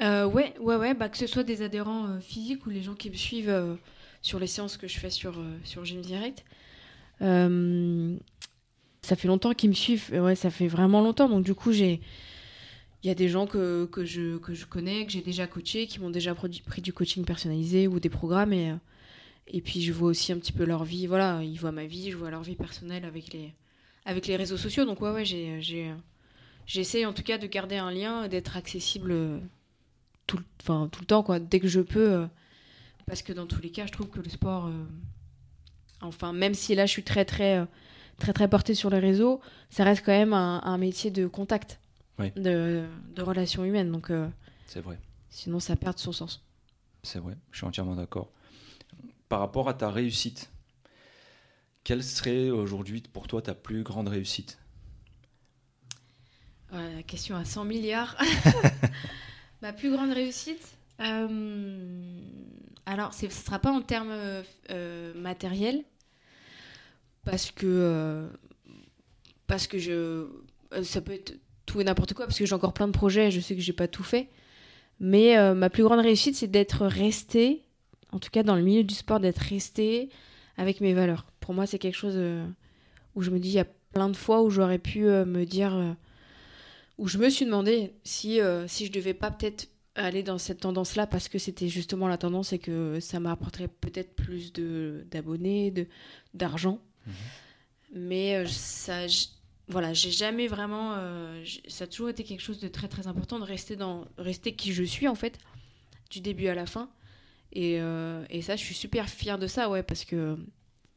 Euh, 0.00 0.26
ouais, 0.26 0.54
ouais, 0.60 0.76
ouais, 0.76 0.94
bah, 0.94 1.08
que 1.08 1.18
ce 1.18 1.26
soit 1.26 1.44
des 1.44 1.62
adhérents 1.62 2.06
euh, 2.06 2.20
physiques 2.20 2.66
ou 2.66 2.70
les 2.70 2.82
gens 2.82 2.94
qui 2.94 3.10
me 3.10 3.14
suivent 3.14 3.50
euh, 3.50 3.74
sur 4.20 4.38
les 4.38 4.46
séances 4.46 4.76
que 4.76 4.88
je 4.88 4.98
fais 4.98 5.10
sur, 5.10 5.38
euh, 5.38 5.58
sur 5.64 5.84
Gym 5.84 6.00
Direct. 6.00 6.44
Euh, 7.20 8.16
ça 9.02 9.16
fait 9.16 9.28
longtemps 9.28 9.52
qu'ils 9.52 9.70
me 9.70 9.74
suivent, 9.74 10.10
ouais, 10.12 10.34
ça 10.34 10.50
fait 10.50 10.68
vraiment 10.68 11.02
longtemps. 11.02 11.28
Donc, 11.28 11.44
du 11.44 11.54
coup, 11.54 11.72
j'ai. 11.72 12.00
Il 13.02 13.08
y 13.08 13.10
a 13.10 13.14
des 13.16 13.28
gens 13.28 13.48
que, 13.48 13.86
que, 13.86 14.04
je, 14.04 14.38
que 14.38 14.54
je 14.54 14.64
connais, 14.64 15.04
que 15.04 15.10
j'ai 15.10 15.22
déjà 15.22 15.48
coaché, 15.48 15.88
qui 15.88 15.98
m'ont 15.98 16.10
déjà 16.10 16.36
pris 16.36 16.80
du 16.80 16.92
coaching 16.92 17.24
personnalisé 17.24 17.88
ou 17.88 17.98
des 17.98 18.08
programmes. 18.08 18.52
Et, 18.52 18.70
euh, 18.70 18.76
et 19.46 19.60
puis, 19.60 19.82
je 19.82 19.92
vois 19.92 20.08
aussi 20.10 20.32
un 20.32 20.38
petit 20.38 20.52
peu 20.52 20.64
leur 20.64 20.84
vie. 20.84 21.06
Voilà, 21.06 21.42
ils 21.42 21.56
voient 21.58 21.72
ma 21.72 21.86
vie, 21.86 22.10
je 22.10 22.16
vois 22.16 22.30
leur 22.30 22.42
vie 22.42 22.56
personnelle 22.56 23.04
avec 23.04 23.32
les, 23.32 23.52
avec 24.04 24.26
les 24.26 24.36
réseaux 24.36 24.56
sociaux. 24.56 24.84
Donc, 24.84 25.00
ouais, 25.00 25.10
ouais, 25.10 25.24
j'ai, 25.24 25.60
j'ai, 25.60 25.92
j'essaie 26.66 27.04
en 27.04 27.12
tout 27.12 27.22
cas 27.22 27.38
de 27.38 27.46
garder 27.46 27.76
un 27.76 27.90
lien, 27.90 28.28
d'être 28.28 28.56
accessible 28.56 29.10
euh, 29.12 29.38
tout, 30.26 30.38
le- 30.38 30.44
enfin, 30.62 30.88
tout 30.90 31.00
le 31.00 31.06
temps, 31.06 31.22
quoi, 31.22 31.38
dès 31.40 31.60
que 31.60 31.68
je 31.68 31.80
peux. 31.80 32.12
euh, 32.12 32.26
parce 33.06 33.22
que 33.22 33.32
dans 33.32 33.46
tous 33.46 33.60
les 33.60 33.70
cas, 33.70 33.86
je 33.86 33.92
trouve 33.92 34.08
que 34.08 34.20
le 34.20 34.28
sport. 34.30 34.66
euh, 34.66 34.84
enfin, 36.00 36.32
même 36.32 36.54
si 36.54 36.74
là, 36.74 36.86
je 36.86 36.90
suis 36.92 37.02
très, 37.04 37.24
très, 37.24 37.66
très, 38.18 38.32
très 38.32 38.48
portée 38.48 38.74
sur 38.74 38.90
les 38.90 38.98
réseaux, 38.98 39.40
ça 39.70 39.84
reste 39.84 40.04
quand 40.04 40.12
même 40.12 40.32
un, 40.32 40.60
un 40.64 40.78
métier 40.78 41.10
de 41.10 41.26
contact, 41.26 41.80
Oui. 42.18 42.30
de, 42.36 42.84
de 43.14 43.22
relations 43.22 43.64
humaines. 43.64 43.90
Donc, 43.90 44.10
euh, 44.10 44.28
C'est 44.66 44.80
vrai. 44.80 44.98
sinon, 45.30 45.60
ça 45.60 45.76
perd 45.76 45.98
son 45.98 46.12
sens. 46.12 46.42
C'est 47.02 47.18
vrai, 47.18 47.36
je 47.50 47.58
suis 47.58 47.66
entièrement 47.66 47.96
d'accord. 47.96 48.30
Par 49.32 49.40
rapport 49.40 49.70
à 49.70 49.72
ta 49.72 49.90
réussite, 49.90 50.50
quelle 51.84 52.04
serait 52.04 52.50
aujourd'hui 52.50 53.00
pour 53.00 53.28
toi 53.28 53.40
ta 53.40 53.54
plus 53.54 53.82
grande 53.82 54.08
réussite? 54.08 54.58
Ouais, 56.70 56.96
la 56.96 57.02
question 57.02 57.34
à 57.36 57.46
100 57.46 57.64
milliards. 57.64 58.14
Ma 59.62 59.72
plus 59.72 59.90
grande 59.90 60.12
réussite 60.12 60.76
euh, 61.00 62.20
Alors, 62.84 63.14
ce 63.14 63.24
ne 63.24 63.30
sera 63.30 63.58
pas 63.58 63.72
en 63.72 63.80
termes 63.80 64.10
euh, 64.10 64.42
euh, 64.68 65.14
matériels, 65.14 65.82
parce 67.24 67.50
que, 67.52 67.64
euh, 67.66 68.28
parce 69.46 69.66
que 69.66 69.78
je, 69.78 70.28
euh, 70.74 70.84
ça 70.84 71.00
peut 71.00 71.12
être 71.12 71.40
tout 71.64 71.80
et 71.80 71.84
n'importe 71.84 72.12
quoi, 72.12 72.26
parce 72.26 72.38
que 72.38 72.44
j'ai 72.44 72.54
encore 72.54 72.74
plein 72.74 72.86
de 72.86 72.92
projets, 72.92 73.30
je 73.30 73.40
sais 73.40 73.56
que 73.56 73.62
j'ai 73.62 73.72
pas 73.72 73.88
tout 73.88 74.04
fait. 74.04 74.28
Mais 75.00 75.38
euh, 75.38 75.54
ma 75.54 75.70
plus 75.70 75.84
grande 75.84 76.00
réussite, 76.00 76.36
c'est 76.36 76.48
d'être 76.48 76.84
resté, 76.84 77.64
en 78.12 78.18
tout 78.18 78.30
cas 78.30 78.42
dans 78.42 78.56
le 78.56 78.62
milieu 78.62 78.84
du 78.84 78.94
sport, 78.94 79.20
d'être 79.20 79.38
resté 79.38 80.08
avec 80.56 80.80
mes 80.80 80.94
valeurs. 80.94 81.26
Pour 81.40 81.54
moi, 81.54 81.66
c'est 81.66 81.78
quelque 81.78 81.96
chose 81.96 82.14
euh, 82.16 82.46
où 83.14 83.22
je 83.22 83.30
me 83.30 83.38
dis, 83.38 83.48
il 83.48 83.54
y 83.54 83.58
a 83.58 83.66
plein 83.92 84.08
de 84.08 84.16
fois 84.16 84.42
où 84.42 84.50
j'aurais 84.50 84.78
pu 84.78 85.06
euh, 85.06 85.24
me 85.24 85.44
dire... 85.44 85.74
euh, 85.74 85.92
où 86.98 87.08
je 87.08 87.18
me 87.18 87.30
suis 87.30 87.46
demandé 87.46 87.94
si, 88.04 88.38
si 88.66 88.86
je 88.86 88.92
devais 88.92 89.14
pas 89.14 89.30
peut-être 89.30 89.68
aller 89.94 90.22
dans 90.22 90.38
cette 90.38 90.60
tendance-là 90.60 91.06
parce 91.06 91.28
que 91.28 91.38
c'était 91.38 91.68
justement 91.68 92.06
la 92.06 92.18
tendance 92.18 92.52
et 92.52 92.58
que 92.58 93.00
ça 93.00 93.18
m'apporterait 93.18 93.68
peut-être 93.68 94.14
plus 94.14 94.52
de 94.52 95.04
d'abonnés, 95.10 95.70
de 95.70 95.86
d'argent. 96.34 96.80
Mais 97.92 98.36
euh, 98.36 98.46
ça, 98.46 99.06
voilà, 99.68 99.92
j'ai 99.92 100.10
jamais 100.10 100.46
vraiment, 100.46 100.94
euh, 100.96 101.44
ça 101.68 101.84
a 101.84 101.86
toujours 101.86 102.08
été 102.08 102.24
quelque 102.24 102.40
chose 102.40 102.58
de 102.58 102.68
très 102.68 102.88
très 102.88 103.06
important 103.06 103.38
de 103.38 103.44
rester 103.44 103.76
dans, 103.76 104.06
rester 104.16 104.54
qui 104.54 104.72
je 104.72 104.82
suis 104.82 105.08
en 105.08 105.14
fait, 105.14 105.38
du 106.10 106.20
début 106.20 106.46
à 106.48 106.54
la 106.54 106.66
fin. 106.66 106.88
Et, 107.52 107.80
euh, 107.80 108.24
et 108.30 108.40
ça, 108.42 108.56
je 108.56 108.62
suis 108.62 108.74
super 108.74 109.08
fière 109.08 109.38
de 109.38 109.46
ça, 109.46 109.68
ouais, 109.68 109.82
parce 109.82 110.04
que 110.04 110.38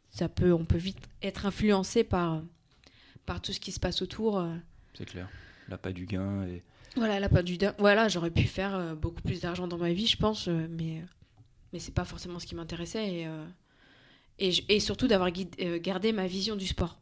ça 0.09 0.29
peut, 0.29 0.53
on 0.53 0.63
peut 0.65 0.77
vite 0.77 0.99
être 1.21 1.45
influencé 1.45 2.03
par 2.03 2.41
par 3.25 3.41
tout 3.41 3.51
ce 3.51 3.59
qui 3.59 3.71
se 3.71 3.79
passe 3.79 4.01
autour. 4.01 4.39
euh, 4.39 4.55
C'est 4.93 5.05
clair. 5.05 5.27
L'appât 5.67 5.91
du 5.91 6.05
gain 6.05 6.45
et 6.47 6.63
voilà, 6.95 7.19
là, 7.19 7.27
pas 7.27 7.43
du 7.43 7.57
din- 7.57 7.73
Voilà, 7.79 8.07
j'aurais 8.07 8.29
pu 8.31 8.43
faire 8.43 8.73
euh, 8.75 8.95
beaucoup 8.95 9.21
plus 9.21 9.41
d'argent 9.41 9.67
dans 9.67 9.77
ma 9.79 9.91
vie, 9.91 10.07
je 10.07 10.15
pense, 10.15 10.47
mais, 10.47 11.03
mais 11.73 11.79
c'est 11.79 11.93
pas 11.93 12.05
forcément 12.05 12.39
ce 12.39 12.45
qui 12.45 12.55
m'intéressait. 12.55 13.05
Et, 13.13 13.27
et, 14.39 14.53
et 14.75 14.79
surtout 14.79 15.07
d'avoir 15.07 15.29
gardé 15.31 16.13
ma 16.13 16.27
vision 16.27 16.55
du 16.55 16.67
sport, 16.67 16.99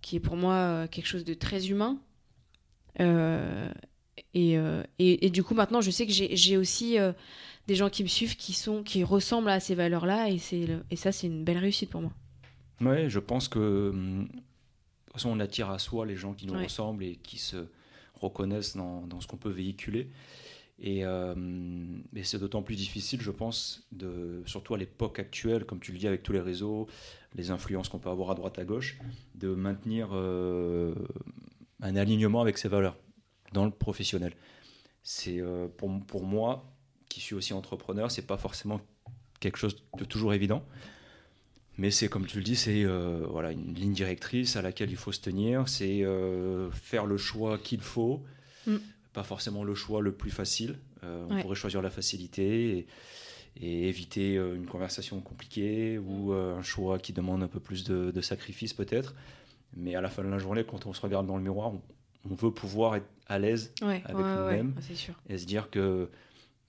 qui 0.00 0.16
est 0.16 0.20
pour 0.20 0.36
moi 0.36 0.86
quelque 0.90 1.06
chose 1.06 1.24
de 1.24 1.34
très 1.34 1.68
humain. 1.68 2.00
Euh, 3.00 3.70
et, 4.34 4.52
et, 4.98 5.26
et 5.26 5.30
du 5.30 5.42
coup, 5.42 5.54
maintenant, 5.54 5.80
je 5.80 5.90
sais 5.90 6.06
que 6.06 6.12
j'ai 6.12 6.34
j'ai 6.36 6.56
aussi 6.56 6.98
euh, 6.98 7.12
des 7.66 7.74
gens 7.74 7.90
qui 7.90 8.02
me 8.02 8.08
suivent 8.08 8.36
qui, 8.36 8.52
sont, 8.52 8.82
qui 8.82 9.04
ressemblent 9.04 9.48
à 9.50 9.60
ces 9.60 9.74
valeurs-là, 9.74 10.28
et, 10.30 10.38
c'est 10.38 10.66
le- 10.66 10.84
et 10.90 10.96
ça, 10.96 11.12
c'est 11.12 11.26
une 11.28 11.44
belle 11.44 11.58
réussite 11.58 11.90
pour 11.90 12.02
moi. 12.02 12.12
Ouais, 12.80 13.08
je 13.08 13.18
pense 13.20 13.48
que 13.48 13.90
de 13.92 14.26
toute 15.06 15.12
façon, 15.12 15.30
on 15.30 15.40
attire 15.40 15.70
à 15.70 15.78
soi 15.78 16.06
les 16.06 16.16
gens 16.16 16.32
qui 16.34 16.46
nous 16.46 16.54
Ouais. 16.54 16.64
ressemblent 16.64 17.04
et 17.04 17.16
qui 17.16 17.38
se 17.38 17.66
reconnaissent 18.14 18.76
dans, 18.76 19.06
dans 19.06 19.20
ce 19.20 19.26
qu'on 19.26 19.36
peut 19.36 19.50
véhiculer. 19.50 20.08
Et, 20.84 21.04
euh, 21.04 21.34
et 22.16 22.24
c'est 22.24 22.38
d'autant 22.40 22.62
plus 22.62 22.74
difficile, 22.74 23.20
je 23.20 23.30
pense, 23.30 23.86
de, 23.92 24.42
surtout 24.46 24.74
à 24.74 24.78
l'époque 24.78 25.20
actuelle, 25.20 25.64
comme 25.64 25.78
tu 25.78 25.92
le 25.92 25.98
dis, 25.98 26.08
avec 26.08 26.24
tous 26.24 26.32
les 26.32 26.40
réseaux, 26.40 26.88
les 27.36 27.50
influences 27.52 27.88
qu'on 27.88 28.00
peut 28.00 28.08
avoir 28.10 28.30
à 28.32 28.34
droite 28.34 28.58
à 28.58 28.64
gauche, 28.64 28.98
de 29.36 29.54
maintenir 29.54 30.08
euh, 30.12 30.94
un 31.82 31.94
alignement 31.94 32.40
avec 32.40 32.58
ses 32.58 32.68
valeurs 32.68 32.96
dans 33.52 33.64
le 33.64 33.70
professionnel. 33.70 34.32
C'est 35.04 35.40
euh, 35.40 35.68
pour, 35.68 35.90
pour 36.06 36.24
moi, 36.24 36.64
qui 37.12 37.20
suis 37.20 37.34
aussi 37.34 37.52
entrepreneur, 37.52 38.10
c'est 38.10 38.26
pas 38.26 38.36
forcément 38.36 38.80
quelque 39.40 39.58
chose 39.58 39.76
de 39.98 40.04
toujours 40.04 40.32
évident. 40.34 40.64
Mais 41.78 41.90
c'est 41.90 42.08
comme 42.08 42.26
tu 42.26 42.36
le 42.36 42.42
dis, 42.44 42.54
c'est 42.56 42.84
euh, 42.84 43.24
voilà, 43.30 43.50
une 43.52 43.74
ligne 43.74 43.92
directrice 43.94 44.56
à 44.56 44.62
laquelle 44.62 44.90
il 44.90 44.96
faut 44.96 45.12
se 45.12 45.20
tenir, 45.20 45.68
c'est 45.68 46.02
euh, 46.04 46.70
faire 46.70 47.06
le 47.06 47.16
choix 47.16 47.58
qu'il 47.58 47.80
faut, 47.80 48.22
Mm. 48.66 48.76
pas 49.12 49.24
forcément 49.24 49.64
le 49.64 49.74
choix 49.74 50.00
le 50.02 50.12
plus 50.12 50.30
facile. 50.30 50.78
Euh, 51.02 51.26
on 51.28 51.34
Ouais. 51.34 51.42
pourrait 51.42 51.56
choisir 51.56 51.82
la 51.82 51.90
facilité 51.90 52.78
et, 52.78 52.86
et 53.60 53.88
éviter 53.88 54.34
une 54.36 54.66
conversation 54.66 55.20
compliquée 55.20 55.98
ou 55.98 56.32
un 56.32 56.62
choix 56.62 56.98
qui 57.00 57.12
demande 57.12 57.42
un 57.42 57.48
peu 57.48 57.58
plus 57.60 57.82
de, 57.84 58.10
de 58.12 58.20
sacrifice 58.20 58.72
peut-être. 58.72 59.14
Mais 59.76 59.94
à 59.96 60.00
la 60.00 60.08
fin 60.10 60.22
de 60.22 60.28
la 60.28 60.38
journée, 60.38 60.64
quand 60.64 60.86
on 60.86 60.92
se 60.92 61.00
regarde 61.00 61.26
dans 61.26 61.36
le 61.36 61.42
miroir, 61.42 61.72
on, 61.72 61.82
on 62.30 62.34
veut 62.34 62.52
pouvoir 62.52 62.94
être 62.96 63.08
à 63.26 63.38
l'aise 63.38 63.72
Ouais, 63.82 64.00
Avec 64.04 64.24
ouais, 64.24 64.36
nous-mêmes. 64.36 64.74
sûr. 64.94 65.14
et 65.28 65.38
se 65.38 65.44
dire 65.46 65.70
que 65.70 66.08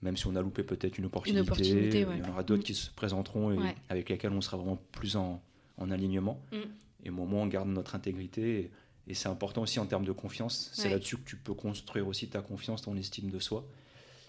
même 0.04 0.16
si 0.16 0.26
on 0.28 0.36
a 0.36 0.42
loupé 0.42 0.62
peut-être 0.62 0.98
une 0.98 1.06
opportunité, 1.06 1.40
opportunité, 1.40 2.04
ouais. 2.04 2.16
il 2.18 2.24
y 2.24 2.26
en 2.26 2.30
aura 2.30 2.42
d'autres 2.44 2.60
Mm. 2.60 2.64
qui 2.66 2.74
se 2.74 2.90
présenteront 2.90 3.50
et 3.52 3.56
Ouais. 3.58 3.74
avec 3.88 4.08
lesquels 4.10 4.32
on 4.32 4.40
sera 4.40 4.56
vraiment 4.58 4.78
plus 4.92 5.16
en, 5.16 5.42
en 5.78 5.90
alignement. 5.90 6.40
Mm. 6.52 6.56
Et 7.04 7.10
au 7.10 7.14
moment 7.14 7.38
où 7.40 7.44
on 7.44 7.46
garde 7.46 7.68
notre 7.68 7.94
intégrité, 7.96 8.60
et, 8.60 8.70
et 9.08 9.14
c'est 9.14 9.28
important 9.28 9.62
aussi 9.62 9.80
en 9.80 9.86
termes 9.86 10.04
de 10.04 10.12
confiance, 10.12 10.70
c'est 10.74 10.84
Ouais. 10.84 10.90
là-dessus 10.94 11.16
que 11.16 11.24
tu 11.28 11.36
peux 11.36 11.54
construire 11.54 12.06
aussi 12.06 12.28
ta 12.28 12.40
confiance, 12.42 12.82
ton 12.82 12.94
estime 12.96 13.30
de 13.30 13.38
soi, 13.38 13.66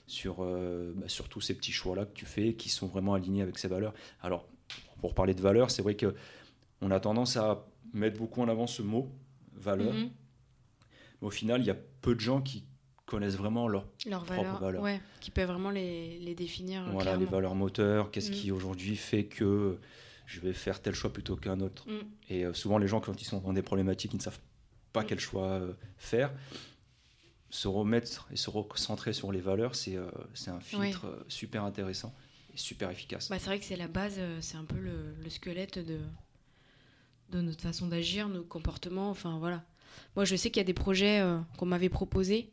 sur, 0.08 0.38
euh, 0.40 0.94
bah, 0.96 1.08
sur 1.10 1.28
tous 1.30 1.42
ces 1.42 1.56
petits 1.56 1.72
choix-là 1.72 2.06
que 2.06 2.14
tu 2.14 2.26
fais, 2.26 2.54
qui 2.54 2.70
sont 2.70 2.88
vraiment 2.88 3.14
alignés 3.14 3.42
avec 3.42 3.58
ces 3.58 3.68
valeurs. 3.68 3.94
Alors, 4.22 4.48
pour 5.02 5.14
parler 5.14 5.34
de 5.34 5.42
valeurs, 5.42 5.72
c'est 5.72 5.82
vrai 5.82 5.96
que 5.96 6.16
on 6.82 6.90
a 6.92 7.00
tendance 7.00 7.38
à 7.38 7.66
mettre 7.94 8.18
beaucoup 8.18 8.42
en 8.42 8.48
avant 8.48 8.68
ce 8.68 8.82
mot, 8.82 9.10
valeur, 9.54 9.94
Mhm. 9.94 10.10
mais 11.22 11.28
au 11.28 11.32
final, 11.32 11.62
il 11.62 11.68
y 11.68 11.72
a 11.72 11.78
peu 12.02 12.14
de 12.16 12.20
gens 12.20 12.42
qui 12.42 12.64
connaissent 13.06 13.36
vraiment 13.38 13.68
leur 13.68 13.86
Leurs 14.08 14.24
propres 14.24 14.41
valeurs, 14.44 14.60
valeurs. 14.60 14.82
ouais, 14.84 15.02
qui 15.20 15.32
peuvent 15.32 15.48
vraiment 15.50 15.70
les, 15.72 16.18
les 16.20 16.36
définir. 16.36 16.88
euh, 16.88 16.91
Voilà, 16.91 17.15
les 17.15 17.26
valeurs 17.26 17.56
moteurs, 17.56 18.12
qu'est-ce 18.12 18.32
Mm. 18.32 18.34
qui 18.36 18.52
aujourd'hui 18.52 18.96
fait 18.96 19.26
que 19.26 19.78
je 20.26 20.39
vais 20.39 20.54
faire 20.54 20.82
tel 20.82 20.96
choix 20.96 21.13
plutôt 21.13 21.36
qu'un 21.36 21.60
autre. 21.60 21.88
Mm. 21.88 22.00
Et 22.30 22.46
euh, 22.46 22.54
souvent, 22.54 22.78
les 22.78 22.88
gens, 22.88 23.00
quand 23.00 23.22
ils 23.22 23.26
sont 23.26 23.39
dans 23.39 23.54
des 23.54 23.62
problématiques, 23.62 24.13
ils 24.13 24.18
ne 24.18 24.22
savent 24.24 24.39
pas 24.91 25.04
quel 25.04 25.20
choix 25.20 25.48
euh, 25.50 25.74
faire. 25.98 26.32
se 27.52 27.68
remettre 27.70 28.28
et 28.32 28.36
se 28.36 28.50
recentrer 28.50 29.13
sur 29.13 29.32
les 29.32 29.39
valeurs, 29.39 29.76
c'est 29.76 29.96
un 30.48 30.60
filtre 30.60 31.24
super 31.30 31.63
intéressant 31.63 32.13
et 32.54 32.58
super 32.58 32.89
efficace. 32.89 33.30
Bah, 33.30 33.38
c'est 33.39 33.46
vrai 33.46 33.60
que 33.60 33.65
c'est 33.65 33.78
la 33.78 33.88
base, 33.88 34.20
c'est 34.41 34.58
un 34.58 34.65
peu 34.65 34.76
le, 34.78 35.30
squelette 35.30 35.78
de, 35.80 36.00
de 37.30 37.41
notre 37.41 37.62
façon 37.62 37.88
d'agir, 37.88 38.28
nos 38.28 38.44
comportements. 38.44 39.10
Enfin 39.10 39.38
voilà. 39.39 39.63
Moi, 40.18 40.26
je 40.26 40.36
sais 40.36 40.50
qu'il 40.50 40.60
y 40.60 40.65
a 40.65 40.65
des 40.65 40.74
projets 40.74 41.24
qu'on 41.58 41.65
m'avait 41.65 41.88
proposés 41.88 42.52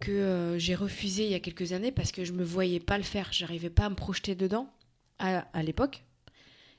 que 0.00 0.10
euh, 0.10 0.58
j'ai 0.58 0.74
refusé 0.74 1.24
il 1.24 1.30
y 1.30 1.34
a 1.34 1.40
quelques 1.40 1.72
années 1.72 1.92
parce 1.92 2.12
que 2.12 2.24
je 2.24 2.32
me 2.32 2.44
voyais 2.44 2.80
pas 2.80 2.98
le 2.98 3.04
faire, 3.04 3.28
j'arrivais 3.32 3.70
pas 3.70 3.86
à 3.86 3.90
me 3.90 3.94
projeter 3.94 4.34
dedans 4.34 4.68
à, 5.18 5.62
l'époque, 5.64 6.04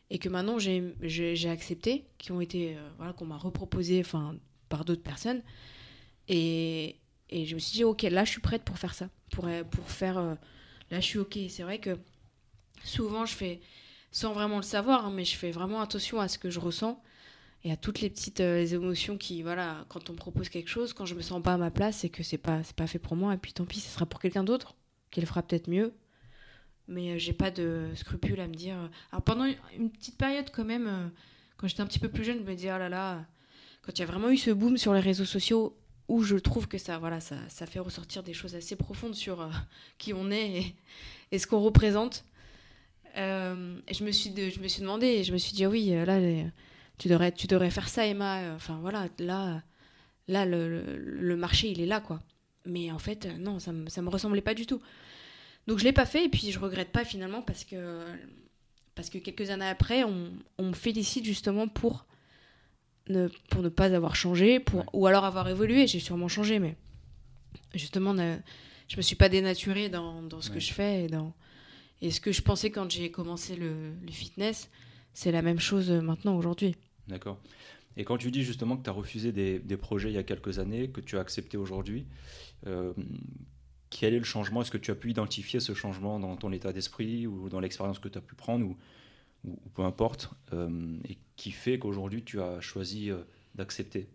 et 0.09 0.17
que 0.17 0.29
maintenant 0.29 0.59
j'ai 0.59 1.49
accepté, 1.49 2.05
qui 2.17 2.31
ont 2.31 2.39
été 2.39 2.77
euh, 2.77 2.89
voilà 2.97 3.11
qu'on 3.11 3.25
m'a 3.25 3.37
reproposé, 3.37 3.99
enfin 3.99 4.35
par 4.69 4.85
d'autres 4.85 5.03
personnes, 5.03 5.41
et, 6.29 6.95
et, 7.29 7.45
je 7.45 7.55
me 7.55 7.59
suis 7.59 7.73
dit 7.73 7.83
ok 7.83 8.03
là 8.03 8.23
je 8.23 8.31
suis 8.31 8.39
prête 8.39 8.63
pour 8.63 8.77
faire 8.77 8.93
ça, 8.93 9.09
pour 9.31 9.47
euh, 9.47 9.65
pour 9.65 9.89
faire 9.91 10.21
là 10.89 10.99
je 11.01 11.05
suis 11.05 11.19
ok. 11.19 11.37
C'est 11.49 11.63
vrai 11.63 11.79
que 11.79 11.97
souvent 12.85 13.25
je 13.25 13.35
fais 13.35 13.59
sans 14.11 14.31
vraiment 14.31 14.57
le 14.57 14.63
savoir, 14.63 15.07
hein, 15.07 15.11
mais 15.13 15.25
je 15.25 15.35
fais 15.35 15.51
vraiment 15.51 15.81
attention 15.81 16.21
à 16.21 16.29
ce 16.29 16.37
que 16.37 16.49
je 16.49 16.61
ressens 16.61 17.01
et 17.63 17.71
à 17.71 17.77
toutes 17.77 17.99
les 17.99 18.09
petites 18.09 18.39
euh, 18.39 18.65
émotions 18.65 19.17
qui, 19.17 19.43
voilà, 19.43 19.85
quand 19.89 20.09
on 20.09 20.13
propose 20.13 20.47
quelque 20.49 20.69
chose, 20.69 20.93
quand 20.93 21.05
je 21.05 21.15
me 21.15 21.21
sens 21.21 21.43
pas 21.43 21.53
à 21.53 21.57
ma 21.57 21.71
place, 21.71 21.97
c'est 21.97 22.09
que 22.09 22.23
c'est 22.23 22.37
pas, 22.37 22.63
c'est 22.63 22.75
pas 22.75 22.87
fait 22.87 22.99
pour 22.99 23.15
moi, 23.15 23.33
et 23.33 23.37
puis 23.37 23.51
tant 23.51 23.65
pis, 23.65 23.81
ce 23.81 23.89
sera 23.89 24.05
pour 24.05 24.21
quelqu'un 24.21 24.45
d'autre, 24.45 24.75
qui 25.11 25.19
le 25.19 25.27
fera 25.27 25.43
peut-être 25.43 25.69
mieux. 25.69 25.93
Mais 26.87 27.11
euh, 27.11 27.17
j'ai 27.17 27.33
pas 27.33 27.51
de 27.51 27.89
scrupules 27.95 28.39
à 28.39 28.47
me 28.47 28.53
dire. 28.53 28.77
Alors 29.11 29.23
pendant 29.23 29.45
une 29.77 29.89
petite 29.91 30.17
période, 30.17 30.49
quand 30.53 30.63
même, 30.63 30.87
euh, 30.87 31.07
quand 31.57 31.67
j'étais 31.67 31.81
un 31.81 31.85
petit 31.85 31.99
peu 31.99 32.09
plus 32.09 32.23
jeune, 32.23 32.39
je 32.39 32.43
me 32.43 32.55
disais, 32.55 32.71
oh 32.73 32.77
là 32.77 32.87
là, 32.87 33.25
quand 33.81 33.91
il 33.93 33.99
y 33.99 34.03
a 34.03 34.07
vraiment 34.07 34.29
eu 34.29 34.37
ce 34.37 34.51
boom 34.51 34.77
sur 34.77 34.93
les 34.93 35.01
réseaux 35.01 35.25
sociaux, 35.25 35.75
où 36.07 36.23
je 36.23 36.37
trouve 36.37 36.67
que 36.67 36.77
ça, 36.77 36.97
voilà, 36.97 37.19
ça, 37.19 37.35
ça 37.49 37.65
fait 37.65 37.79
ressortir 37.79 38.23
des 38.23 38.33
choses 38.33 38.55
assez 38.55 38.77
profondes 38.77 39.15
sur 39.15 39.47
qui 39.97 40.13
on 40.13 40.31
est 40.31 40.75
et, 41.31 41.37
ce 41.39 41.45
qu'on 41.45 41.59
représente. 41.59 42.23
je 43.15 44.03
me, 44.03 44.11
suis 44.11 44.33
je 44.33 44.61
me 44.61 44.67
suis 44.69 44.81
demandé, 44.81 45.25
je 45.25 45.33
me 45.33 45.37
suis 45.37 45.53
dit, 45.53 45.65
ah 45.65 45.69
oui, 45.69 45.89
là, 45.89 46.19
tu 46.99 47.07
devrais, 47.07 47.31
tu 47.31 47.47
devrais 47.47 47.71
faire 47.71 47.89
ça, 47.89 48.05
Emma. 48.05 48.53
Enfin 48.53 48.77
voilà, 48.81 49.07
là, 49.17 49.63
là 50.27 50.45
le, 50.45 51.35
marché, 51.35 51.71
il 51.71 51.81
est 51.81 51.87
là, 51.87 52.01
quoi. 52.01 52.19
Mais 52.65 52.91
en 52.91 52.99
fait, 52.99 53.27
non, 53.39 53.57
ça 53.57 53.71
me, 53.71 53.85
me 53.85 54.09
ressemblait 54.09 54.41
pas 54.41 54.53
du 54.53 54.67
tout. 54.67 54.81
Donc 55.65 55.79
je 55.79 55.83
l'ai 55.83 55.93
pas 55.93 56.05
fait 56.05 56.25
et 56.25 56.29
puis 56.29 56.51
je 56.51 56.59
regrette 56.59 56.91
pas 56.91 57.05
finalement 57.05 57.41
parce 57.41 57.63
que, 57.63 58.05
parce 58.95 59.09
que 59.09 59.17
quelques 59.17 59.49
années 59.49 59.67
après, 59.67 60.03
on, 60.03 60.31
me 60.59 60.73
félicite 60.73 61.25
justement 61.25 61.67
pour 61.67 62.05
ne, 63.07 63.27
pour 63.49 63.61
ne 63.61 63.69
pas 63.69 63.93
avoir 63.93 64.15
changé, 64.15 64.59
pour, 64.59 64.83
ou 64.93 65.07
alors 65.07 65.25
avoir 65.25 65.47
évolué. 65.47 65.87
J'ai 65.87 65.99
sûrement 65.99 66.27
changé, 66.27 66.59
mais 66.59 66.75
justement, 67.73 68.13
ne, 68.13 68.37
je 68.87 68.97
me 68.97 69.01
suis 69.01 69.15
pas 69.15 69.29
dénaturée 69.29 69.89
dans, 69.89 70.21
dans 70.21 70.41
ce 70.41 70.49
que 70.49 70.59
je 70.59 70.73
fais 70.73 71.05
et, 71.05 71.07
dans, 71.07 71.33
et 72.01 72.11
ce 72.11 72.19
que 72.19 72.31
je 72.31 72.41
pensais 72.41 72.71
quand 72.71 72.91
j'ai 72.91 73.09
commencé 73.09 73.55
le, 73.55 73.93
le 74.01 74.11
fitness, 74.11 74.69
c'est 75.13 75.31
la 75.31 75.41
même 75.41 75.59
chose 75.59 75.91
maintenant 75.91 76.35
aujourd'hui. 76.35 76.75
D'accord. 77.09 77.39
Et 77.97 78.05
quand 78.05 78.17
tu 78.17 78.31
dis 78.31 78.43
justement 78.43 78.77
que 78.77 78.83
tu 78.83 78.89
as 78.89 78.93
refusé 78.93 79.31
des, 79.31 79.77
projets 79.77 80.09
il 80.09 80.15
y 80.15 80.17
a 80.17 80.23
quelques 80.23 80.59
années, 80.59 80.89
que 80.89 81.01
tu 81.01 81.17
as 81.17 81.21
accepté 81.21 81.57
aujourd'hui, 81.57 82.05
euh, 82.67 82.93
quel 83.89 84.13
est 84.13 84.19
le 84.19 84.23
changement? 84.23 84.61
Est-ce 84.61 84.71
que 84.71 84.77
tu 84.77 84.91
as 84.91 84.95
pu 84.95 85.09
identifier 85.09 85.59
ce 85.59 85.73
changement 85.73 86.19
dans 86.19 86.35
ton 86.37 86.51
état 86.51 86.71
d'esprit 86.71 87.27
ou 87.27 87.49
dans 87.49 87.59
l'expérience 87.59 87.99
que 87.99 88.07
tu 88.07 88.17
as 88.17 88.21
pu 88.21 88.35
prendre 88.35 88.65
ou, 88.65 88.77
peu 89.73 89.81
importe, 89.81 90.29
euh, 90.53 90.97
et 91.09 91.17
qui 91.35 91.51
fait 91.51 91.79
qu'aujourd'hui 91.79 92.23
tu 92.23 92.39
as 92.39 92.61
choisi 92.61 93.09
euh, 93.09 93.17
d'accepter? 93.55 94.07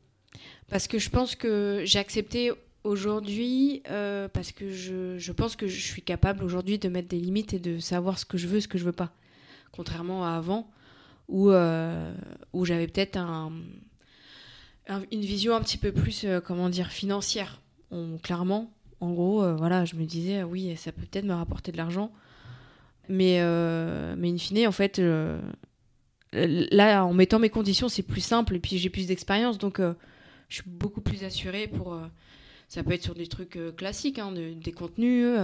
Parce 0.68 0.86
que 0.86 0.98
je 0.98 1.10
pense 1.10 1.34
que 1.34 1.82
j'ai 1.84 1.98
accepté 1.98 2.52
aujourd'hui 2.84 3.82
parce 4.32 4.52
que 4.52 4.70
je, 4.70 5.16
je, 5.18 5.32
pense 5.32 5.56
que 5.56 5.66
je 5.66 5.80
suis 5.80 6.02
capable 6.02 6.44
aujourd'hui 6.44 6.78
de 6.78 6.88
mettre 6.88 7.08
des 7.08 7.18
limites 7.18 7.54
et 7.54 7.58
de 7.58 7.78
savoir 7.78 8.18
ce 8.18 8.26
que 8.26 8.36
je 8.36 8.46
veux, 8.46 8.60
ce 8.60 8.68
que 8.68 8.76
je 8.76 8.84
veux 8.84 8.92
pas. 8.92 9.12
Contrairement 9.72 10.24
à 10.24 10.36
avant 10.36 10.70
où, 11.28 11.50
euh, 11.50 12.14
où 12.52 12.64
j'avais 12.64 12.86
peut-être 12.86 13.16
un, 13.16 13.52
une 15.10 15.20
vision 15.20 15.54
un 15.54 15.60
petit 15.60 15.78
peu 15.78 15.92
plus, 15.92 16.24
euh, 16.24 16.40
comment 16.40 16.68
dire, 16.68 16.88
financière. 16.90 17.60
clairement, 18.22 18.72
en 19.00 19.12
gros, 19.12 19.42
euh, 19.42 19.54
voilà, 19.54 19.84
je 19.84 19.96
me 19.96 20.04
disais, 20.04 20.42
oui, 20.42 20.76
ça 20.76 20.92
peut 20.92 21.02
peut-être 21.02 21.24
me 21.24 21.34
rapporter 21.34 21.72
de 21.72 21.76
l'argent. 21.76 22.12
Mais, 23.08 23.40
mais 24.16 24.30
in 24.30 24.38
fine, 24.38 24.66
en 24.66 24.72
fait, 24.72 25.00
là, 26.32 27.04
en 27.04 27.12
mettant 27.12 27.38
mes 27.38 27.50
conditions, 27.50 27.88
c'est 27.90 28.02
plus 28.02 28.22
simple 28.22 28.56
et 28.56 28.60
puis 28.60 28.78
j'ai 28.78 28.88
plus 28.88 29.06
d'expérience. 29.06 29.58
Donc, 29.58 29.78
je 29.78 30.54
suis 30.54 30.64
beaucoup 30.66 31.02
plus 31.02 31.22
assurée 31.22 31.68
pour. 31.68 32.00
ça 32.68 32.82
peut 32.82 32.92
être 32.92 33.02
sur 33.02 33.14
des 33.14 33.26
trucs 33.26 33.58
classiques, 33.76 34.18
hein, 34.18 34.32
des 34.32 34.72
contenus 34.72 35.36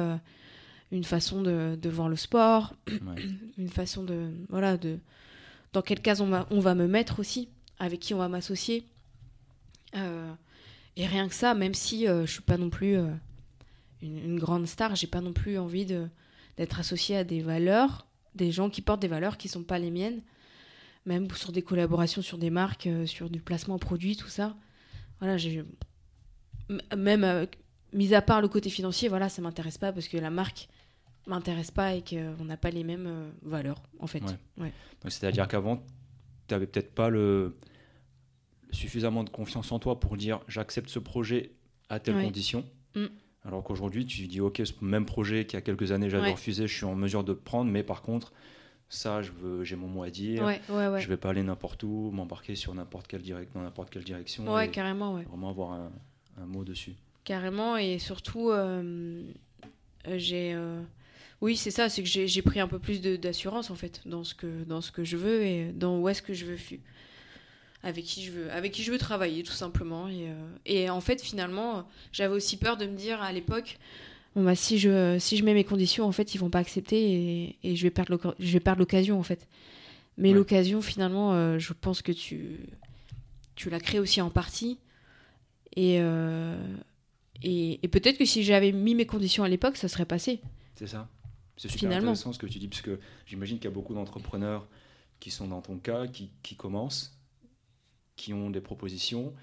une 0.93 1.05
façon 1.05 1.43
de, 1.43 1.79
de, 1.81 1.89
voir 1.89 2.09
le 2.09 2.17
sport, 2.17 2.75
une 3.59 3.69
façon 3.69 4.03
de 4.03 4.31
voilà 4.49 4.77
de 4.77 4.99
dans 5.73 5.83
quelle 5.83 6.01
case 6.01 6.21
on 6.21 6.61
va, 6.61 6.75
me 6.75 6.87
mettre 6.87 7.21
aussi, 7.21 7.49
avec 7.79 8.01
qui 8.01 8.15
on 8.15 8.19
va 8.19 8.29
m'associer. 8.29 8.85
Euh, 9.97 10.33
et 10.97 11.07
rien 11.07 11.29
que 11.29 11.35
ça, 11.35 11.55
même 11.55 11.75
si 11.75 12.09
euh, 12.09 12.27
je 12.27 12.33
suis 12.33 12.43
pas 12.43 12.57
non 12.57 12.71
plus 12.71 12.97
euh, 12.97 13.11
une, 14.03 14.39
grande 14.39 14.67
star, 14.67 14.97
j'ai 14.97 15.07
pas 15.07 15.21
non 15.21 15.33
plus 15.33 15.59
envie 15.59 15.87
d'être 15.87 16.81
associée 16.81 17.17
à 17.17 17.25
des 17.25 17.41
valeurs, 17.41 18.07
des 18.35 18.51
gens 18.51 18.71
qui 18.71 18.83
portent 18.83 19.01
des 19.01 19.09
valeurs 19.09 19.37
qui 19.37 19.49
sont 19.49 19.63
pas 19.63 19.79
les 19.79 19.91
miennes, 19.91 20.23
même 21.07 21.31
sur 21.31 21.53
des 21.53 21.63
collaborations 21.63 22.23
sur 22.23 22.39
des 22.39 22.51
marques, 22.51 22.89
sur 23.07 23.31
du 23.31 23.41
placement 23.41 23.77
en 23.77 23.79
produit, 23.79 24.17
tout 24.17 24.29
ça. 24.29 24.57
Voilà, 25.21 25.37
même 26.97 27.47
mis 27.93 28.15
à 28.15 28.23
part 28.23 28.41
le 28.41 28.49
côté 28.49 28.71
financier, 28.71 29.09
voilà, 29.09 29.29
ça 29.29 29.43
m'intéresse 29.43 29.79
pas 29.79 29.93
parce 29.93 30.09
que 30.09 30.17
la 30.17 30.31
marque 30.31 30.69
m'intéresse 31.31 31.71
pas 31.71 31.95
et 31.95 32.03
qu'on 32.03 32.45
n'a 32.45 32.57
pas 32.57 32.71
les 32.71 32.85
mêmes 32.85 33.07
euh, 33.07 33.31
valeurs, 33.43 33.83
en 33.99 34.07
fait. 34.07 34.23
Ouais. 34.59 34.73
C'est-à-dire 35.05 35.49
qu'avant, 35.49 35.79
tu 36.49 36.55
n'avais 36.55 36.67
peut-être 36.67 36.95
pas 36.95 37.09
le 37.09 37.57
suffisamment 38.73 39.25
de 39.25 39.31
confiance 39.31 39.73
en 39.73 39.79
toi 39.79 39.99
pour 39.99 40.17
dire 40.17 40.41
j'accepte 40.47 40.89
ce 40.89 40.99
projet 40.99 41.53
à 41.89 41.99
telle 41.99 42.23
condition. 42.23 42.65
Mm. 42.95 43.07
Alors 43.45 43.65
qu'aujourd'hui, 43.65 44.07
tu 44.07 44.27
dis 44.27 44.41
ok, 44.41 44.63
ce 44.65 44.73
même 44.85 45.07
projet 45.07 45.47
qu'il 45.47 45.55
y 45.55 45.59
a 45.59 45.63
quelques 45.63 45.93
années 45.93 46.11
j'avais 46.11 46.33
refusé, 46.33 46.67
je 46.67 46.77
suis 46.77 46.85
en 46.85 46.95
mesure 46.95 47.25
de 47.25 47.33
prendre, 47.33 47.71
mais 47.71 47.83
par 47.83 48.03
contre, 48.03 48.33
ça, 48.89 49.23
je 49.23 49.31
veux, 49.31 49.65
j'ai 49.65 49.77
mon 49.77 49.87
mot 49.87 50.03
à 50.03 50.11
dire. 50.11 50.47
Je 50.69 51.09
vais 51.09 51.17
pas 51.17 51.31
aller 51.31 51.43
n'importe 51.43 51.83
où, 51.85 52.11
m'embarquer 52.13 52.55
sur 52.55 52.75
n'importe 52.75 53.07
quelle 53.07 53.23
direct, 53.23 53.55
dans 53.55 53.63
n'importe 53.63 53.91
quelle 53.91 54.05
direction. 54.05 54.53
Ouais, 54.53 54.69
carrément, 54.69 55.15
Vraiment 55.15 55.51
avoir 55.51 55.73
un, 55.73 55.91
mot 56.47 56.65
dessus. 56.65 56.95
Carrément, 57.25 57.77
et 57.77 57.99
surtout, 57.99 58.51
euh, 58.51 59.23
euh, 60.09 60.19
j'ai 60.19 60.59
oui, 61.43 61.57
c'est 61.57 61.71
ça, 61.71 61.89
c'est 61.89 62.03
que 62.03 62.09
j'ai 62.09 62.43
pris 62.43 62.61
un 62.61 62.69
peu 62.69 62.79
plus 62.79 63.01
d'assurance 63.01 63.71
en 63.71 63.75
fait 63.75 64.03
dans 64.05 64.25
ce 64.25 64.35
que 64.35 64.65
dans 64.65 64.83
ce 64.83 64.93
que 64.93 65.05
je 65.05 65.17
veux 65.17 65.43
et 65.43 65.73
dans 65.73 65.99
où 65.99 66.09
est-ce 66.09 66.21
que 66.21 66.35
je 66.35 66.45
veux 66.45 66.59
avec 67.83 68.05
qui 68.05 68.23
je 68.25 68.33
veux 68.33 68.53
avec 68.53 68.73
qui 68.73 68.83
je 68.83 68.93
veux 68.93 68.99
travailler 68.99 69.43
tout 69.43 69.53
simplement. 69.53 70.07
Et, 70.09 70.29
euh, 70.29 70.49
et 70.67 70.91
en 70.91 71.01
fait 71.01 71.23
finalement 71.23 71.89
j'avais 72.13 72.35
aussi 72.35 72.59
peur 72.59 72.77
de 72.77 72.85
me 72.85 72.95
dire 72.95 73.23
à 73.23 73.33
l'époque 73.33 73.79
bon 74.37 74.45
bah 74.45 74.55
si 74.55 74.79
je 74.79 75.17
si 75.19 75.39
je 75.39 75.45
mets 75.45 75.55
mes 75.55 75.65
conditions 75.65 76.05
en 76.05 76.13
fait 76.13 76.35
ils 76.35 76.39
vont 76.39 76.51
pas 76.51 76.59
accepter 76.59 77.11
et, 77.11 77.57
et 77.65 77.75
je 77.75 77.83
vais 77.85 77.91
perdre 77.91 78.35
je 78.39 78.53
vais 78.53 78.61
perdre 78.61 78.81
l'occasion 78.81 79.19
en 79.19 79.23
fait. 79.23 79.49
Mais 80.19 80.33
l'occasion 80.33 80.83
finalement 80.83 81.33
euh, 81.33 81.59
je 81.59 81.73
pense 81.73 82.03
que 82.03 82.13
tu 82.13 82.59
tu 83.55 83.71
la 83.71 83.81
crées 83.81 83.99
aussi 83.99 84.21
en 84.21 84.29
partie. 84.29 84.79
Et 85.75 85.99
euh, 86.01 86.63
et, 87.43 87.81
et 87.83 87.89
peut-être 87.89 88.19
que 88.19 88.27
si 88.27 88.43
j'avais 88.43 88.73
mis 88.73 88.95
mes 88.95 89.07
conditions 89.07 89.43
à 89.43 89.49
l'époque 89.49 89.79
ça 89.79 89.89
serait 89.89 90.05
passé. 90.05 90.41
C'est 90.75 90.87
ça 90.89 91.09
c'est 91.57 91.69
super 91.69 91.97
intéressant 91.97 92.33
ce 92.33 92.39
que 92.39 92.47
tu 92.47 92.59
dis, 92.59 92.69
parce 92.69 92.83
que 92.83 92.99
j'imagine 93.27 93.59
qu'il 93.59 93.67
y 93.67 93.73
a 93.73 93.75
beaucoup 93.75 93.95
d'entrepreneurs 93.95 94.67
qui 95.19 95.31
sont 95.31 95.49
dans 95.49 95.61
ton 95.61 95.79
cas, 95.79 96.07
qui, 96.07 96.31
qui, 96.43 96.57
commencent, 96.57 97.19
qui 98.17 98.33
ont 98.33 98.51
des 98.51 98.61
propositions, 98.61 99.35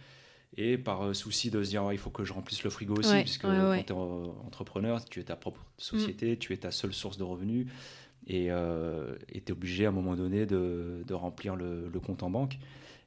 et 0.56 0.78
par 0.78 1.04
euh, 1.04 1.14
souci 1.14 1.52
de 1.52 1.64
se 1.64 1.70
dire 1.70 1.84
ah, 1.84 1.94
il 1.94 2.00
faut 2.00 2.10
que 2.10 2.24
je 2.24 2.34
remplisse 2.34 2.64
le 2.64 2.70
frigo 2.70 2.96
aussi, 2.96 3.22
puisque 3.22 3.44
quand 3.44 3.74
tu 3.74 3.80
es 3.80 3.92
entrepreneur, 3.92 5.04
tu 5.06 5.20
es 5.20 5.24
ta 5.24 5.36
propre 5.36 5.64
société, 5.78 6.34
mm. 6.34 6.38
tu 6.38 6.54
es 6.54 6.58
ta 6.58 6.72
seule 6.72 6.94
source 6.94 7.18
de 7.18 7.24
revenus, 7.24 7.68
et 8.26 8.52
euh, 8.52 9.16
tu 9.32 9.38
es 9.38 9.52
obligé 9.52 9.86
à 9.86 9.90
un 9.90 9.92
moment 9.94 10.16
donné 10.16 10.46
de, 10.46 11.04
de 11.06 11.14
remplir 11.14 11.56
le, 11.56 11.88
le, 11.88 12.00
compte 12.00 12.24
en 12.24 12.30
banque. 12.30 12.58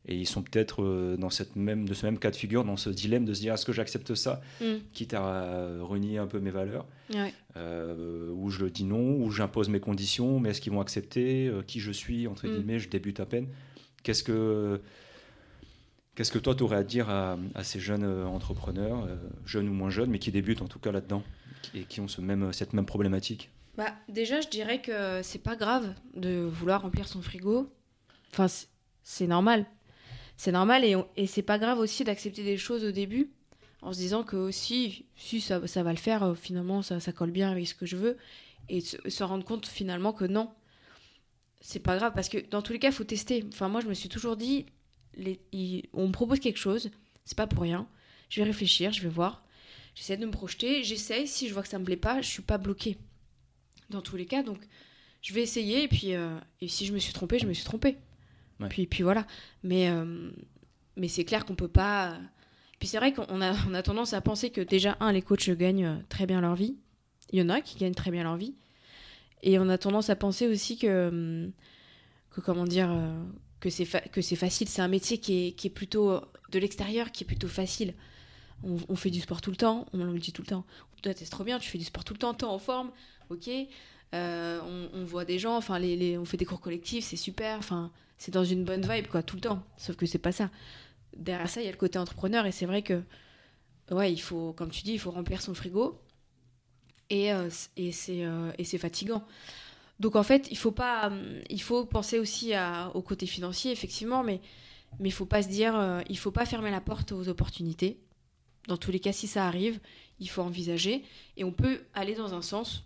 Et 0.08 0.16
ils 0.16 0.26
sont 0.26 0.42
peut-être 0.42 0.82
euh, 0.82 1.16
dans 1.16 1.28
cette 1.28 1.56
même, 1.56 1.86
de 1.86 1.92
ce 1.92 2.06
même 2.06 2.18
cas 2.18 2.30
de 2.30 2.36
figure, 2.36 2.64
dans 2.64 2.76
ce 2.76 2.88
dilemme 2.88 3.26
de 3.26 3.34
se 3.34 3.40
dire 3.40 3.52
est-ce 3.54 3.66
que 3.66 3.72
j'accepte 3.72 4.14
ça, 4.14 4.40
mm. 4.60 4.76
quitte 4.92 5.14
à 5.14 5.78
renier 5.80 6.18
un 6.18 6.26
peu 6.26 6.40
mes 6.40 6.50
valeurs, 6.50 6.86
euh, 7.56 8.30
ou 8.32 8.50
je 8.50 8.64
le 8.64 8.70
dis 8.70 8.84
non, 8.84 9.16
ou 9.16 9.30
j'impose 9.30 9.68
mes 9.68 9.80
conditions, 9.80 10.40
mais 10.40 10.50
est-ce 10.50 10.60
qu'ils 10.60 10.72
vont 10.72 10.80
accepter 10.80 11.48
euh, 11.48 11.62
qui 11.62 11.80
je 11.80 11.92
suis, 11.92 12.26
entre 12.26 12.46
mm. 12.46 12.50
guillemets, 12.50 12.78
je 12.78 12.88
débute 12.88 13.20
à 13.20 13.26
peine. 13.26 13.48
Qu'est-ce 14.02 14.24
que, 14.24 14.80
qu'est-ce 16.14 16.32
que 16.32 16.38
toi, 16.38 16.54
tu 16.54 16.62
aurais 16.62 16.78
à 16.78 16.84
dire 16.84 17.10
à, 17.10 17.36
ces 17.62 17.78
jeunes 17.78 18.04
entrepreneurs, 18.24 19.06
jeunes 19.44 19.68
ou 19.68 19.74
moins 19.74 19.90
jeunes, 19.90 20.10
mais 20.10 20.18
qui 20.18 20.32
débutent 20.32 20.62
en 20.62 20.68
tout 20.68 20.78
cas 20.78 20.92
là-dedans, 20.92 21.22
et 21.74 21.82
qui 21.82 22.00
ont 22.00 22.08
ce 22.08 22.22
même, 22.22 22.54
cette 22.54 22.72
même 22.72 22.86
problématique? 22.86 23.50
Bah, 23.76 23.92
Déjà, 24.08 24.40
je 24.40 24.48
dirais 24.48 24.80
que 24.80 25.20
c'est 25.22 25.42
pas 25.42 25.56
grave 25.56 25.92
de 26.16 26.40
vouloir 26.40 26.80
remplir 26.80 27.06
son 27.06 27.20
frigo. 27.20 27.70
Enfin, 28.32 28.46
c'est 29.02 29.26
normal 29.26 29.66
c'est 30.40 30.52
normal 30.52 30.86
et, 30.86 30.96
et 31.18 31.26
c'est 31.26 31.42
pas 31.42 31.58
grave 31.58 31.78
aussi 31.78 32.02
d'accepter 32.02 32.42
des 32.42 32.56
choses 32.56 32.82
au 32.82 32.92
début. 32.92 33.30
en 33.82 33.92
se 33.92 33.98
disant 33.98 34.22
que 34.24 34.50
si, 34.50 35.04
si 35.14 35.38
ça, 35.38 35.58
va 35.58 35.92
le 35.92 35.98
faire, 35.98 36.22
euh, 36.22 36.34
finalement, 36.34 36.80
ça, 36.80 36.98
colle 37.12 37.30
bien 37.30 37.50
avec 37.50 37.68
ce 37.68 37.74
que 37.74 37.84
je 37.84 37.96
veux. 37.96 38.16
Et 38.70 38.80
se, 38.80 39.22
rendre 39.22 39.44
compte 39.44 39.66
finalement 39.66 40.14
que 40.14 40.24
non, 40.24 40.50
c'est 41.60 41.78
pas 41.78 41.94
grave. 41.98 42.12
Parce 42.14 42.30
que 42.30 42.38
dans 42.38 42.62
tous 42.62 42.72
les 42.72 42.78
cas, 42.78 42.88
il 42.88 42.94
faut 42.94 43.04
tester. 43.04 43.44
Enfin, 43.48 43.68
moi, 43.68 43.82
je 43.82 43.86
me 43.88 43.92
suis 43.92 44.08
toujours 44.08 44.38
dit, 44.38 44.64
on 45.92 46.06
me 46.06 46.12
propose 46.12 46.40
quelque 46.40 46.58
chose, 46.58 46.90
c'est 47.26 47.36
pas 47.36 47.46
pour 47.46 47.62
rien. 47.62 47.86
Je 48.30 48.40
vais 48.40 48.46
réfléchir, 48.46 48.92
je 48.92 49.02
vais 49.02 49.10
voir. 49.10 49.44
J'essaie 49.94 50.16
de 50.16 50.24
me 50.24 50.32
projeter, 50.32 50.84
j'essaye. 50.84 51.28
Si 51.28 51.48
je 51.48 51.52
vois 51.52 51.62
que 51.62 51.68
ça 51.68 51.78
me 51.78 51.84
plaît 51.84 51.96
pas, 51.96 52.22
je 52.22 52.28
suis 52.28 52.42
pas 52.42 52.56
bloquée. 52.56 52.96
Dans 53.90 54.00
tous 54.00 54.16
les 54.16 54.24
cas, 54.24 54.42
donc 54.42 54.58
je 55.20 55.34
vais 55.34 55.42
essayer. 55.42 55.82
Et 55.82 55.88
puis, 55.88 56.14
euh, 56.14 56.38
et 56.62 56.68
si 56.68 56.86
je 56.86 56.94
me 56.94 56.98
suis 56.98 57.12
trompée, 57.12 57.38
je 57.38 57.46
me 57.46 57.52
suis 57.52 57.64
trompée. 57.64 57.98
Ouais. 58.60 58.68
Puis, 58.68 58.86
puis 58.86 59.02
voilà. 59.02 59.26
Mais, 59.62 59.88
euh, 59.90 60.30
mais 60.96 61.08
c'est 61.08 61.24
clair 61.24 61.44
qu'on 61.44 61.54
peut 61.54 61.68
pas. 61.68 62.18
Puis 62.78 62.88
c'est 62.88 62.98
vrai 62.98 63.12
qu'on 63.12 63.40
a, 63.42 63.82
tendance 63.82 64.14
à 64.14 64.20
penser 64.20 64.50
que 64.50 64.60
déjà, 64.60 64.96
un, 65.00 65.12
les 65.12 65.22
coachs 65.22 65.50
gagnent 65.50 65.84
euh, 65.84 65.96
très 66.08 66.26
bien 66.26 66.40
leur 66.40 66.54
vie. 66.54 66.76
Il 67.30 67.38
y 67.38 67.42
en 67.42 67.48
a 67.48 67.60
qui 67.60 67.78
gagnent 67.78 67.94
très 67.94 68.10
bien 68.10 68.24
leur 68.24 68.36
vie. 68.36 68.54
Et 69.42 69.58
on 69.58 69.68
a 69.68 69.78
tendance 69.78 70.10
à 70.10 70.16
penser 70.16 70.46
aussi 70.46 70.78
que, 70.78 71.08
hum, 71.08 71.52
que 72.30 72.40
comment 72.40 72.64
dire, 72.64 72.90
euh, 72.90 73.22
que 73.60 73.70
c'est 73.70 73.86
que 74.10 74.20
c'est 74.20 74.36
facile. 74.36 74.68
C'est 74.68 74.82
un 74.82 74.88
métier 74.88 75.18
qui 75.18 75.46
est, 75.46 75.52
qui 75.52 75.68
est 75.68 75.70
plutôt 75.70 76.10
euh, 76.10 76.20
de 76.50 76.58
l'extérieur, 76.58 77.12
qui 77.12 77.24
est 77.24 77.26
plutôt 77.26 77.48
facile. 77.48 77.94
On, 78.62 78.76
on 78.88 78.96
fait 78.96 79.10
du 79.10 79.20
sport 79.20 79.40
tout 79.40 79.50
le 79.50 79.56
temps, 79.56 79.86
on 79.92 79.98
me 79.98 80.12
le 80.12 80.18
dit 80.18 80.32
tout 80.32 80.42
le 80.42 80.48
temps. 80.48 80.64
Toi, 81.02 81.14
t'es 81.14 81.24
trop 81.24 81.44
bien, 81.44 81.58
tu 81.58 81.70
fais 81.70 81.78
du 81.78 81.84
sport 81.84 82.04
tout 82.04 82.12
le 82.12 82.18
temps, 82.18 82.34
t'es 82.34 82.44
en 82.44 82.58
forme, 82.58 82.90
ok. 83.30 83.48
Euh, 84.14 84.60
on, 84.92 85.04
voit 85.04 85.24
des 85.24 85.38
gens, 85.38 85.56
enfin, 85.56 85.80
on 85.80 86.24
fait 86.24 86.36
des 86.36 86.44
cours 86.44 86.60
collectifs, 86.60 87.04
c'est 87.04 87.16
super. 87.16 87.58
Enfin, 87.58 87.90
c'est 88.18 88.32
dans 88.32 88.44
une 88.44 88.64
bonne 88.64 88.82
vibe, 88.82 89.06
quoi, 89.06 89.22
tout 89.22 89.36
le 89.36 89.42
temps. 89.42 89.62
Sauf 89.76 89.96
que 89.96 90.06
c'est 90.06 90.18
pas 90.18 90.32
ça. 90.32 90.50
Derrière 91.16 91.48
ça, 91.48 91.60
il 91.60 91.64
y 91.64 91.68
a 91.68 91.72
le 91.72 91.76
côté 91.76 91.98
entrepreneur, 91.98 92.46
et 92.46 92.52
c'est 92.52 92.66
vrai 92.66 92.82
que, 92.82 93.02
ouais, 93.90 94.12
il 94.12 94.20
faut, 94.20 94.52
comme 94.52 94.70
tu 94.70 94.82
dis, 94.82 94.92
il 94.92 94.98
faut 94.98 95.10
remplir 95.10 95.42
son 95.42 95.54
frigo. 95.54 96.00
Et, 97.08 97.32
euh, 97.32 97.48
euh, 97.78 98.52
et 98.58 98.64
c'est 98.64 98.78
fatigant. 98.78 99.24
Donc 99.98 100.16
en 100.16 100.22
fait, 100.22 100.48
il 100.50 100.56
faut 100.56 100.70
pas, 100.70 101.08
hum, 101.08 101.40
il 101.50 101.60
faut 101.60 101.84
penser 101.84 102.18
aussi 102.18 102.52
au 102.94 103.02
côté 103.02 103.26
financier, 103.26 103.72
effectivement, 103.72 104.22
mais 104.22 104.40
mais 104.98 105.08
il 105.08 105.12
faut 105.12 105.26
pas 105.26 105.42
se 105.42 105.48
dire, 105.48 105.76
euh, 105.76 106.00
il 106.08 106.18
faut 106.18 106.30
pas 106.30 106.46
fermer 106.46 106.70
la 106.70 106.80
porte 106.80 107.12
aux 107.12 107.28
opportunités. 107.28 108.00
Dans 108.66 108.76
tous 108.76 108.90
les 108.90 109.00
cas, 109.00 109.12
si 109.12 109.26
ça 109.26 109.46
arrive, 109.46 109.78
il 110.18 110.28
faut 110.28 110.42
envisager 110.42 111.04
et 111.36 111.44
on 111.44 111.52
peut 111.52 111.80
aller 111.94 112.14
dans 112.14 112.34
un 112.34 112.42
sens 112.42 112.84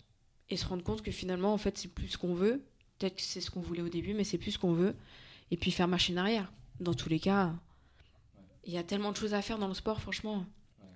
et 0.55 0.57
se 0.57 0.67
rendre 0.67 0.83
compte 0.85 1.03
que 1.03 1.11
finalement, 1.11 1.53
en 1.53 1.59
fait, 1.59 1.77
c'est 1.77 1.89
plus 1.93 2.09
ce 2.09 2.17
qu'on 2.19 2.35
veut. 2.35 2.63
Peut-être 2.99 3.17
que 3.17 3.23
c'est 3.23 3.41
ce 3.41 3.51
qu'on 3.51 3.61
voulait 3.61 3.83
au 3.83 3.89
début, 3.89 4.15
mais 4.15 4.25
c'est 4.25 4.39
plus 4.39 4.53
ce 4.53 4.59
qu'on 4.59 4.73
veut. 4.73 4.95
Et 5.51 5.57
puis 5.57 5.71
faire 5.73 5.89
machine 5.89 6.17
arrière. 6.17 6.53
Dans 6.81 6.95
tous 6.95 7.09
les 7.09 7.19
cas, 7.21 7.53
il 8.65 8.73
y 8.73 8.79
a 8.79 8.83
tellement 8.85 9.11
de 9.13 9.17
choses 9.17 9.35
à 9.35 9.43
faire 9.43 9.59
dans 9.59 9.69
le 9.69 9.75
sport, 9.75 10.01
franchement. 10.01 10.47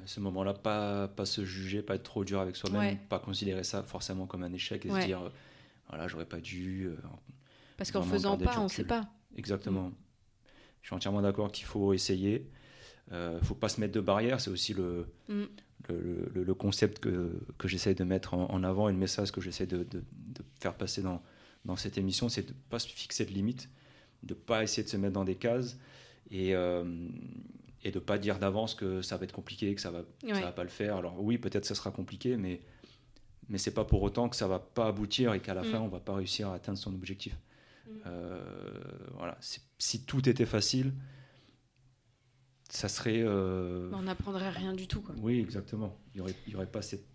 À 0.02 0.06
ce 0.06 0.20
moment-là, 0.20 0.54
pas, 0.54 1.08
pas 1.08 1.26
se 1.26 1.44
juger, 1.44 1.82
pas 1.82 1.96
être 1.96 2.04
trop 2.04 2.24
dur 2.24 2.40
avec 2.40 2.56
soi-même, 2.56 2.80
Ouais. 2.80 2.98
pas 3.08 3.18
considérer 3.18 3.64
ça 3.64 3.82
forcément 3.82 4.26
comme 4.26 4.42
un 4.44 4.52
échec 4.52 4.86
et 4.86 4.90
Ouais. 4.90 5.02
se 5.02 5.06
dire, 5.06 5.22
euh, 5.22 5.28
voilà, 5.88 6.06
j'aurais 6.08 6.24
pas 6.24 6.40
dû. 6.40 6.84
euh, 6.86 6.96
Parce 7.76 7.90
qu'en 7.90 8.02
faisant 8.02 8.38
pas, 8.38 8.58
on 8.58 8.64
recul. 8.64 8.76
sait 8.76 8.84
pas. 8.84 9.08
Exactement. 9.36 9.92
Je 10.82 10.86
suis 10.88 10.94
entièrement 10.96 11.20
d'accord 11.20 11.50
qu'il 11.52 11.66
faut 11.66 11.92
essayer. 11.92 12.48
Il 13.10 13.16
ne 13.16 13.40
faut 13.42 13.54
pas 13.54 13.68
se 13.68 13.80
mettre 13.80 13.92
de 13.92 14.00
barrières. 14.00 14.40
C'est 14.40 14.50
aussi 14.50 14.72
le, 14.72 15.12
Mm. 15.28 15.44
Le, 15.88 16.30
le- 16.34 16.44
le 16.44 16.54
concept 16.54 16.98
que, 16.98 17.32
que 17.58 17.68
j'essaie 17.68 17.94
de 17.94 18.04
mettre 18.04 18.34
en, 18.34 18.50
en 18.50 18.64
avant 18.64 18.88
et 18.88 18.92
le 18.92 18.98
message 18.98 19.30
que 19.32 19.40
j'essaie 19.40 19.66
de, 19.66 19.78
de- 19.84 20.02
de 20.14 20.42
faire 20.60 20.74
passer 20.74 21.02
dans, 21.02 21.22
dans 21.64 21.76
cette 21.76 21.96
émission. 21.98 22.28
C'est 22.28 22.42
de 22.42 22.48
ne 22.52 22.58
pas 22.70 22.78
se 22.78 22.88
fixer 22.88 23.24
de 23.24 23.30
limites, 23.32 23.68
de 24.22 24.34
ne 24.34 24.38
pas 24.38 24.62
essayer 24.62 24.82
de 24.82 24.88
se 24.88 24.96
mettre 24.96 25.14
dans 25.14 25.24
des 25.24 25.36
cases 25.36 25.78
et, 26.30 26.54
euh, 26.54 26.84
et 27.84 27.90
de 27.90 27.98
ne 27.98 28.04
pas 28.04 28.18
dire 28.18 28.38
d'avance 28.38 28.74
que 28.74 29.02
ça 29.02 29.16
va 29.16 29.24
être 29.24 29.32
compliqué, 29.32 29.74
que 29.74 29.80
ça 29.80 29.90
va, 29.90 30.02
ça 30.26 30.40
va 30.40 30.52
pas 30.52 30.64
le 30.64 30.68
faire. 30.68 30.96
Alors 30.96 31.22
oui, 31.22 31.38
peut-être 31.38 31.64
ça 31.64 31.74
sera 31.74 31.90
compliqué, 31.90 32.36
mais, 32.36 32.60
mais 33.48 33.56
c'est 33.58 33.72
pas 33.74 33.84
pour 33.84 34.02
autant 34.02 34.28
que 34.28 34.36
ça 34.36 34.48
va 34.48 34.58
pas 34.58 34.88
aboutir 34.88 35.32
et 35.34 35.40
qu'à 35.40 35.54
la 35.54 35.62
Mm. 35.62 35.66
fin, 35.70 35.80
on 35.80 35.88
va 35.88 36.00
pas 36.00 36.14
réussir 36.14 36.48
à 36.48 36.54
atteindre 36.54 36.76
son 36.78 36.92
objectif. 36.94 37.34
Mm. 37.86 37.90
Euh, 38.06 38.40
voilà. 39.16 39.38
Si 39.78 40.04
tout 40.04 40.28
était 40.28 40.44
facile, 40.46 40.92
ça 42.68 42.88
serait. 42.88 43.22
euh, 43.22 43.90
On 43.92 44.02
n'apprendrait 44.02 44.50
rien 44.50 44.74
du 44.74 44.86
tout, 44.86 45.00
quoi. 45.00 45.14
Oui, 45.18 45.38
exactement. 45.40 45.96
Il 46.14 46.18
n'y 46.18 46.20
aurait, 46.22 46.34
il 46.46 46.52
y 46.52 46.56
aurait 46.56 46.66
pas 46.66 46.82
cette 46.82 47.06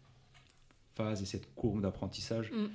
phase 0.95 1.21
et 1.21 1.25
cette 1.25 1.53
courbe 1.55 1.81
d'apprentissage. 1.81 2.51
Mm. 2.51 2.67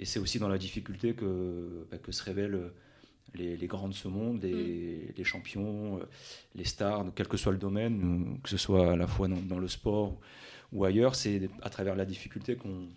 Et 0.00 0.04
c'est 0.04 0.20
aussi 0.20 0.38
dans 0.38 0.48
la 0.48 0.58
difficulté 0.58 1.14
que, 1.14 1.86
bah, 1.90 1.98
que 1.98 2.12
se 2.12 2.22
révèlent 2.22 2.70
les, 3.34 3.56
les 3.56 3.66
grands 3.66 3.88
de 3.88 3.94
ce 3.94 4.08
monde, 4.08 4.42
les, 4.42 5.12
les 5.16 5.24
champions, 5.24 5.98
euh, 5.98 6.04
les 6.54 6.64
stars, 6.64 7.06
quel 7.14 7.28
que 7.28 7.36
soit 7.36 7.52
le 7.52 7.58
domaine, 7.58 8.38
que 8.42 8.48
ce 8.48 8.56
soit 8.56 8.92
à 8.92 8.96
la 8.96 9.06
fois 9.06 9.28
dans, 9.28 9.40
dans 9.42 9.58
le 9.58 9.68
sport 9.68 10.18
ou 10.72 10.84
ailleurs, 10.84 11.14
c'est 11.14 11.48
à 11.62 11.70
travers 11.70 11.96
la 11.96 12.04
difficulté 12.04 12.56
qu'on 12.56 12.88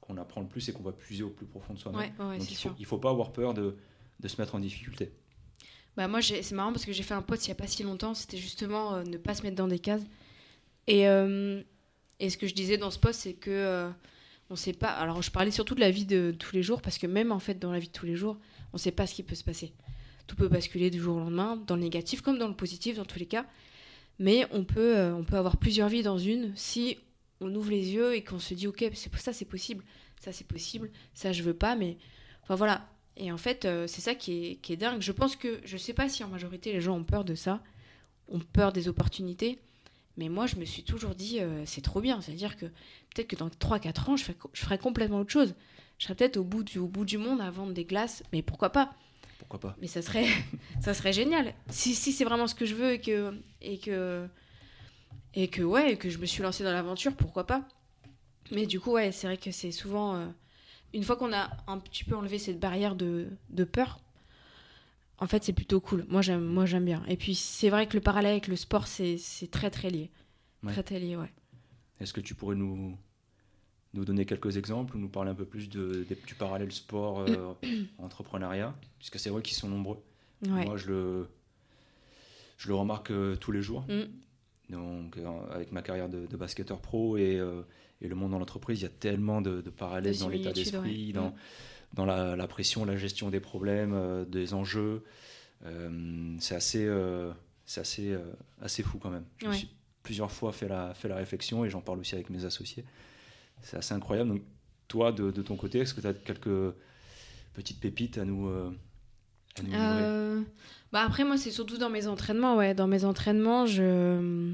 qu'on 0.00 0.18
apprend 0.18 0.42
le 0.42 0.46
plus 0.46 0.68
et 0.68 0.72
qu'on 0.74 0.82
va 0.82 0.92
puiser 0.92 1.22
au 1.22 1.30
plus 1.30 1.46
profond 1.46 1.72
de 1.72 1.78
soi-même. 1.78 1.98
Ouais, 2.18 2.24
ouais, 2.26 2.36
il 2.36 2.44
faut, 2.44 2.54
sûr. 2.54 2.76
il 2.78 2.84
faut 2.84 2.98
pas 2.98 3.08
avoir 3.08 3.32
peur 3.32 3.54
de, 3.54 3.74
de 4.20 4.28
se 4.28 4.38
mettre 4.38 4.54
en 4.54 4.58
difficulté. 4.58 5.12
Bah 5.96 6.08
moi, 6.08 6.20
c'est 6.22 6.52
marrant 6.52 6.72
parce 6.72 6.84
que 6.84 6.92
j'ai 6.92 7.02
fait 7.02 7.14
un 7.14 7.22
pote 7.22 7.44
il 7.46 7.48
y 7.48 7.52
a 7.52 7.54
pas 7.54 7.66
si 7.66 7.82
longtemps. 7.82 8.14
C'était 8.14 8.36
justement 8.36 8.94
euh, 8.94 9.02
ne 9.04 9.16
pas 9.16 9.34
se 9.34 9.42
mettre 9.42 9.56
dans 9.56 9.68
des 9.68 9.78
cases. 9.78 10.02
Et, 10.86 11.08
euh, 11.08 11.62
et 12.20 12.30
ce 12.30 12.36
que 12.36 12.46
je 12.46 12.54
disais 12.54 12.76
dans 12.76 12.90
ce 12.90 12.98
post, 12.98 13.20
c'est 13.20 13.34
que 13.34 13.50
euh, 13.50 13.90
on 14.50 14.56
sait 14.56 14.72
pas. 14.72 14.88
Alors, 14.88 15.22
je 15.22 15.30
parlais 15.30 15.50
surtout 15.50 15.74
de 15.74 15.80
la 15.80 15.90
vie 15.90 16.04
de 16.04 16.34
tous 16.38 16.54
les 16.54 16.62
jours 16.62 16.82
parce 16.82 16.98
que 16.98 17.06
même 17.06 17.32
en 17.32 17.38
fait, 17.38 17.58
dans 17.58 17.72
la 17.72 17.78
vie 17.78 17.88
de 17.88 17.92
tous 17.92 18.06
les 18.06 18.16
jours, 18.16 18.38
on 18.72 18.78
sait 18.78 18.92
pas 18.92 19.06
ce 19.06 19.14
qui 19.14 19.22
peut 19.22 19.34
se 19.34 19.44
passer. 19.44 19.72
Tout 20.26 20.36
peut 20.36 20.48
basculer 20.48 20.90
du 20.90 21.00
jour 21.00 21.16
au 21.16 21.20
lendemain, 21.20 21.56
dans 21.56 21.76
le 21.76 21.82
négatif 21.82 22.22
comme 22.22 22.38
dans 22.38 22.48
le 22.48 22.54
positif, 22.56 22.96
dans 22.96 23.04
tous 23.04 23.18
les 23.18 23.26
cas. 23.26 23.46
Mais 24.18 24.46
on 24.52 24.64
peut, 24.64 24.96
euh, 24.96 25.14
on 25.14 25.24
peut 25.24 25.36
avoir 25.36 25.56
plusieurs 25.56 25.88
vies 25.88 26.02
dans 26.02 26.18
une 26.18 26.52
si 26.56 26.98
on 27.40 27.52
ouvre 27.54 27.70
les 27.70 27.90
yeux 27.90 28.14
et 28.14 28.22
qu'on 28.22 28.38
se 28.38 28.54
dit 28.54 28.66
ok, 28.66 28.84
ça 29.16 29.32
c'est 29.32 29.44
possible, 29.44 29.84
ça 30.20 30.32
c'est 30.32 30.46
possible, 30.46 30.90
ça 31.14 31.32
je 31.32 31.42
veux 31.42 31.54
pas, 31.54 31.74
mais 31.74 31.98
enfin 32.42 32.54
voilà. 32.54 32.88
Et 33.16 33.30
en 33.32 33.36
fait, 33.38 33.64
euh, 33.64 33.86
c'est 33.86 34.00
ça 34.00 34.14
qui 34.14 34.46
est, 34.46 34.56
qui 34.56 34.72
est 34.72 34.76
dingue. 34.76 35.00
Je 35.00 35.12
pense 35.12 35.36
que, 35.36 35.60
je 35.64 35.76
sais 35.76 35.92
pas 35.92 36.08
si 36.08 36.24
en 36.24 36.28
majorité 36.28 36.72
les 36.72 36.80
gens 36.80 36.96
ont 36.96 37.04
peur 37.04 37.24
de 37.24 37.34
ça, 37.34 37.60
ont 38.28 38.40
peur 38.40 38.72
des 38.72 38.88
opportunités, 38.88 39.58
mais 40.16 40.28
moi 40.28 40.46
je 40.46 40.56
me 40.56 40.64
suis 40.64 40.84
toujours 40.84 41.14
dit, 41.14 41.40
euh, 41.40 41.64
c'est 41.66 41.82
trop 41.82 42.00
bien. 42.00 42.20
C'est-à-dire 42.20 42.56
que 42.56 42.66
peut-être 42.66 43.28
que 43.28 43.36
dans 43.36 43.50
3-4 43.50 44.10
ans, 44.10 44.16
je 44.16 44.24
ferai, 44.24 44.36
je 44.52 44.62
ferai 44.62 44.78
complètement 44.78 45.20
autre 45.20 45.32
chose. 45.32 45.54
Je 45.98 46.04
serai 46.06 46.14
peut-être 46.16 46.36
au, 46.38 46.44
bout 46.44 46.64
du- 46.64 46.78
au 46.78 46.88
bout 46.88 47.04
du 47.04 47.18
monde 47.18 47.40
à 47.40 47.50
vendre 47.50 47.72
des 47.72 47.84
glaces, 47.84 48.22
mais 48.32 48.42
pourquoi 48.42 48.70
pas? 48.70 48.94
Pourquoi 49.38 49.60
pas? 49.60 49.76
Mais 49.80 49.86
ça 49.88 50.02
serait, 50.02 50.26
ça 50.82 50.94
serait 50.94 51.12
génial. 51.12 51.54
Si, 51.70 51.94
si 51.94 52.12
c'est 52.12 52.24
vraiment 52.24 52.46
ce 52.48 52.54
que 52.56 52.66
je 52.66 52.74
veux 52.74 52.92
et 52.94 53.00
que, 53.00 53.34
et 53.62 53.78
que, 53.78 54.28
et 55.34 55.48
que, 55.48 55.62
ouais, 55.62 55.92
et 55.92 55.96
que 55.96 56.10
je 56.10 56.18
me 56.18 56.26
suis 56.26 56.42
lancée 56.42 56.64
dans 56.64 56.72
l'aventure, 56.72 57.14
pourquoi 57.14 57.46
pas? 57.46 57.66
Mais 58.52 58.66
du 58.66 58.80
coup, 58.80 58.92
ouais, 58.92 59.12
c'est 59.12 59.26
vrai 59.26 59.36
que 59.36 59.50
c'est 59.50 59.72
souvent. 59.72 60.16
euh, 60.16 60.26
une 60.94 61.02
fois 61.02 61.16
qu'on 61.16 61.32
a 61.32 61.50
un 61.66 61.78
petit 61.78 62.04
peu 62.04 62.16
enlevé 62.16 62.38
cette 62.38 62.60
barrière 62.60 62.94
de, 62.94 63.26
de 63.50 63.64
peur, 63.64 64.00
en 65.18 65.26
fait, 65.26 65.44
c'est 65.44 65.52
plutôt 65.52 65.80
cool. 65.80 66.04
Moi, 66.08 66.22
j'aime, 66.22 66.44
moi, 66.44 66.66
j'aime 66.66 66.84
bien. 66.84 67.02
Et 67.08 67.16
puis, 67.16 67.34
c'est 67.34 67.68
vrai 67.68 67.86
que 67.86 67.94
le 67.94 68.00
parallèle 68.00 68.32
avec 68.32 68.48
le 68.48 68.56
sport, 68.56 68.86
c'est, 68.86 69.18
très, 69.50 69.70
très 69.70 69.90
lié. 69.90 70.10
Ouais. 70.62 70.72
Très, 70.72 70.82
très 70.82 70.98
lié, 70.98 71.16
ouais. 71.16 71.32
Est-ce 72.00 72.12
que 72.12 72.20
tu 72.20 72.34
pourrais 72.34 72.56
nous, 72.56 72.96
nous 73.92 74.04
donner 74.04 74.24
quelques 74.24 74.56
exemples 74.56 74.96
ou 74.96 75.00
nous 75.00 75.08
parler 75.08 75.30
un 75.30 75.34
peu 75.34 75.44
plus 75.44 75.68
de, 75.68 76.04
des- 76.08 76.18
du 76.26 76.34
parallèle 76.34 76.72
sport-entrepreneuriat 76.72 78.74
Puisque 78.98 79.18
c'est 79.18 79.30
vrai 79.30 79.42
qu'ils 79.42 79.56
sont 79.56 79.68
nombreux. 79.68 80.02
Ouais. 80.46 80.64
Moi, 80.64 80.76
je 80.76 80.88
le, 80.88 81.28
je 82.56 82.68
le 82.68 82.74
remarque 82.74 83.10
euh, 83.10 83.36
tous 83.36 83.52
les 83.52 83.62
jours. 83.62 83.84
Mm. 83.88 84.02
Donc, 84.70 85.16
euh, 85.16 85.26
avec 85.50 85.72
ma 85.72 85.82
carrière 85.82 86.08
de, 86.08 86.26
de 86.26 86.36
basketteur 86.36 86.80
pro 86.80 87.16
et, 87.16 87.38
euh, 87.38 87.62
et 88.00 88.08
le 88.08 88.14
monde 88.14 88.32
dans 88.32 88.38
l'entreprise, 88.38 88.80
il 88.80 88.82
y 88.82 88.86
a 88.86 88.90
tellement 88.90 89.40
de, 89.40 89.60
de 89.60 89.70
parallèles 89.70 90.14
De 90.16 90.20
dans 90.20 90.28
l'état 90.28 90.52
d'esprit, 90.52 91.06
ouais. 91.08 91.12
dans, 91.12 91.28
Mm. 91.30 91.34
dans 91.94 92.04
la, 92.04 92.36
la 92.36 92.46
pression, 92.46 92.84
la 92.84 92.96
gestion 92.96 93.30
des 93.30 93.40
problèmes, 93.40 93.92
euh, 93.94 94.24
des 94.24 94.52
enjeux. 94.54 95.04
Euh, 95.64 96.36
c'est 96.40 96.54
assez, 96.54 96.84
euh, 96.86 97.32
c'est 97.64 97.80
assez, 97.80 98.16
assez 98.60 98.82
fou 98.82 98.98
quand 98.98 99.10
même. 99.10 99.24
Je 99.38 99.46
me 99.48 99.52
suis 99.52 99.70
plusieurs 100.02 100.30
fois 100.30 100.52
fait 100.52 100.68
la, 100.68 100.92
fait 100.94 101.08
la 101.08 101.16
réflexion 101.16 101.64
et 101.64 101.70
j'en 101.70 101.80
parle 101.80 101.98
aussi 102.00 102.14
avec 102.14 102.28
mes 102.30 102.44
associés. 102.44 102.84
C'est 103.62 103.76
assez 103.78 103.94
incroyable. 103.94 104.30
Donc, 104.30 104.42
toi, 104.88 105.12
de, 105.12 105.30
de 105.30 105.42
ton 105.42 105.56
côté, 105.56 105.78
est-ce 105.78 105.94
que 105.94 106.02
tu 106.02 106.06
as 106.06 106.12
quelques 106.12 106.74
petites 107.54 107.80
pépites 107.80 108.18
à 108.18 108.24
nous, 108.26 108.48
à 108.48 109.62
nous 109.62 109.70
livrer? 109.70 110.44
Bah 110.92 111.02
après 111.04 111.24
moi 111.24 111.36
c'est 111.36 111.50
surtout 111.50 111.76
dans 111.76 111.90
mes 111.90 112.06
entraînements 112.06 112.56
ouais 112.56 112.72
dans 112.72 112.86
mes 112.86 113.04
entraînements 113.04 113.66
je 113.66 114.52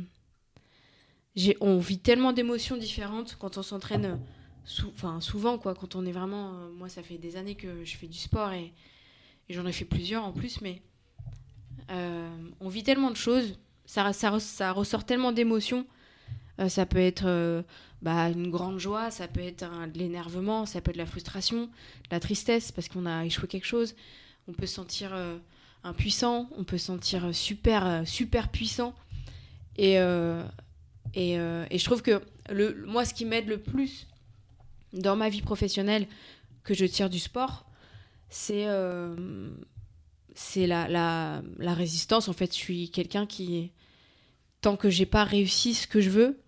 on 1.61 1.79
vit 1.79 1.99
tellement 1.99 2.33
d'émotions 2.33 2.77
différentes 2.77 3.37
quand 3.39 3.59
on 3.59 3.63
s'entraîne 3.63 4.19
euh, 5.05 5.21
souvent 5.21 5.59
quoi. 5.59 5.75
Quand 5.75 5.95
on 5.95 6.05
est 6.07 6.13
vraiment 6.13 6.55
euh, 6.55 6.71
moi 6.77 6.89
ça 6.89 7.03
fait 7.03 7.19
des 7.19 7.37
années 7.37 7.55
que 7.55 7.85
je 7.85 7.97
fais 7.97 8.07
du 8.07 8.19
sport 8.19 8.53
et, 8.53 8.73
j'en 9.49 9.67
ai 9.67 9.73
fait 9.73 9.85
plusieurs 9.85 10.25
en 10.25 10.33
plus 10.33 10.61
mais 10.61 10.81
euh, 11.91 12.29
on 12.61 12.69
vit 12.69 12.85
tellement 12.85 13.11
de 13.11 13.17
choses. 13.17 13.59
Ça 13.85 14.13
ça, 14.13 14.31
re- 14.31 14.41
ça 14.41 14.73
ressort 14.73 15.05
tellement 15.05 15.33
d'émotions. 15.33 15.87
Ça 16.69 16.85
peut 16.85 16.99
être 16.99 17.65
bah, 18.03 18.29
une 18.29 18.51
grande 18.51 18.79
joie 18.79 19.11
ça 19.11 19.27
peut 19.29 19.41
être 19.41 19.65
de 19.65 19.99
l'énervement 19.99 20.67
ça 20.67 20.83
peut 20.83 20.91
être 20.91 20.97
de 20.97 21.01
la 21.01 21.07
frustration 21.07 21.65
de 21.65 22.11
la 22.11 22.21
tristesse 22.21 22.71
parce 22.71 22.87
qu'on 22.89 23.07
a 23.07 23.25
échoué 23.25 23.49
quelque 23.49 23.67
chose. 23.67 23.95
On 24.47 24.53
peut 24.53 24.67
se 24.67 24.75
sentir 24.75 25.17
impuissant, 25.85 26.51
on 26.59 26.65
peut 26.65 26.77
se 26.77 26.87
sentir 26.87 27.35
super, 27.35 28.07
super 28.07 28.51
puissant. 28.51 28.95
Et, 29.79 29.99
Et, 31.15 31.39
euh, 31.39 31.65
et 31.71 31.79
je 31.79 31.85
trouve 31.85 32.03
que 32.03 32.23
moi, 32.87 33.05
ce 33.05 33.15
qui 33.15 33.25
m'aide 33.25 33.49
le 33.49 33.59
plus 33.59 34.07
dans 34.93 35.17
ma 35.17 35.29
vie 35.29 35.43
professionnelle 35.43 36.07
que 36.65 36.75
je 36.75 36.85
tire 36.85 37.11
du 37.11 37.19
sport, 37.19 37.67
c'est 38.29 38.67
euh, 38.67 39.51
la, 40.57 41.43
résistance. 41.61 42.29
En 42.29 42.33
fait, 42.33 42.53
je 42.53 42.59
suis 42.59 42.91
quelqu'un 42.91 43.27
qui, 43.27 43.71
tant 44.61 44.77
que 44.77 44.91
j'ai 44.91 45.07
pas 45.07 45.25
réussi 45.25 45.75
ce 45.75 45.87
que 45.87 46.01
je 46.01 46.11
veux, 46.11 46.41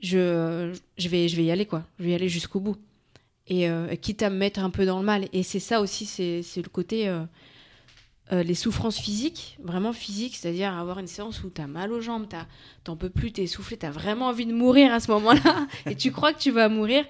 je, 0.00 0.72
vais, 0.98 1.26
y 1.26 1.50
aller, 1.50 1.66
quoi. 1.66 1.84
Je 1.98 2.04
vais 2.04 2.10
y 2.10 2.14
aller 2.14 2.28
jusqu'au 2.28 2.60
bout. 2.60 2.76
Et 3.48 3.68
euh, 3.68 3.94
quitte 3.96 4.22
à 4.22 4.30
me 4.30 4.36
mettre 4.36 4.60
un 4.60 4.70
peu 4.70 4.86
dans 4.86 4.98
le 4.98 5.04
mal. 5.04 5.28
Et 5.32 5.42
c'est 5.42 5.60
ça 5.60 5.80
aussi, 5.80 6.06
c'est 6.06 6.42
le 6.56 6.68
côté. 6.68 7.08
Euh, 8.32 8.42
les 8.42 8.54
souffrances 8.54 8.98
physiques, 8.98 9.58
vraiment 9.62 9.92
physiques, 9.92 10.36
c'est-à-dire 10.36 10.72
avoir 10.72 10.98
une 10.98 11.06
séance 11.06 11.44
où 11.44 11.50
tu 11.50 11.60
as 11.60 11.66
mal 11.66 11.92
aux 11.92 12.00
jambes, 12.00 12.26
t'en 12.84 12.96
peux 12.96 13.10
plus, 13.10 13.32
t'es 13.32 13.42
essoufflé, 13.42 13.76
t'as 13.76 13.90
vraiment 13.90 14.28
envie 14.28 14.46
de 14.46 14.54
mourir 14.54 14.92
à 14.92 15.00
ce 15.00 15.10
moment-là, 15.10 15.66
et 15.86 15.96
tu 15.96 16.12
crois 16.12 16.32
que 16.32 16.38
tu 16.38 16.50
vas 16.50 16.68
mourir. 16.68 17.04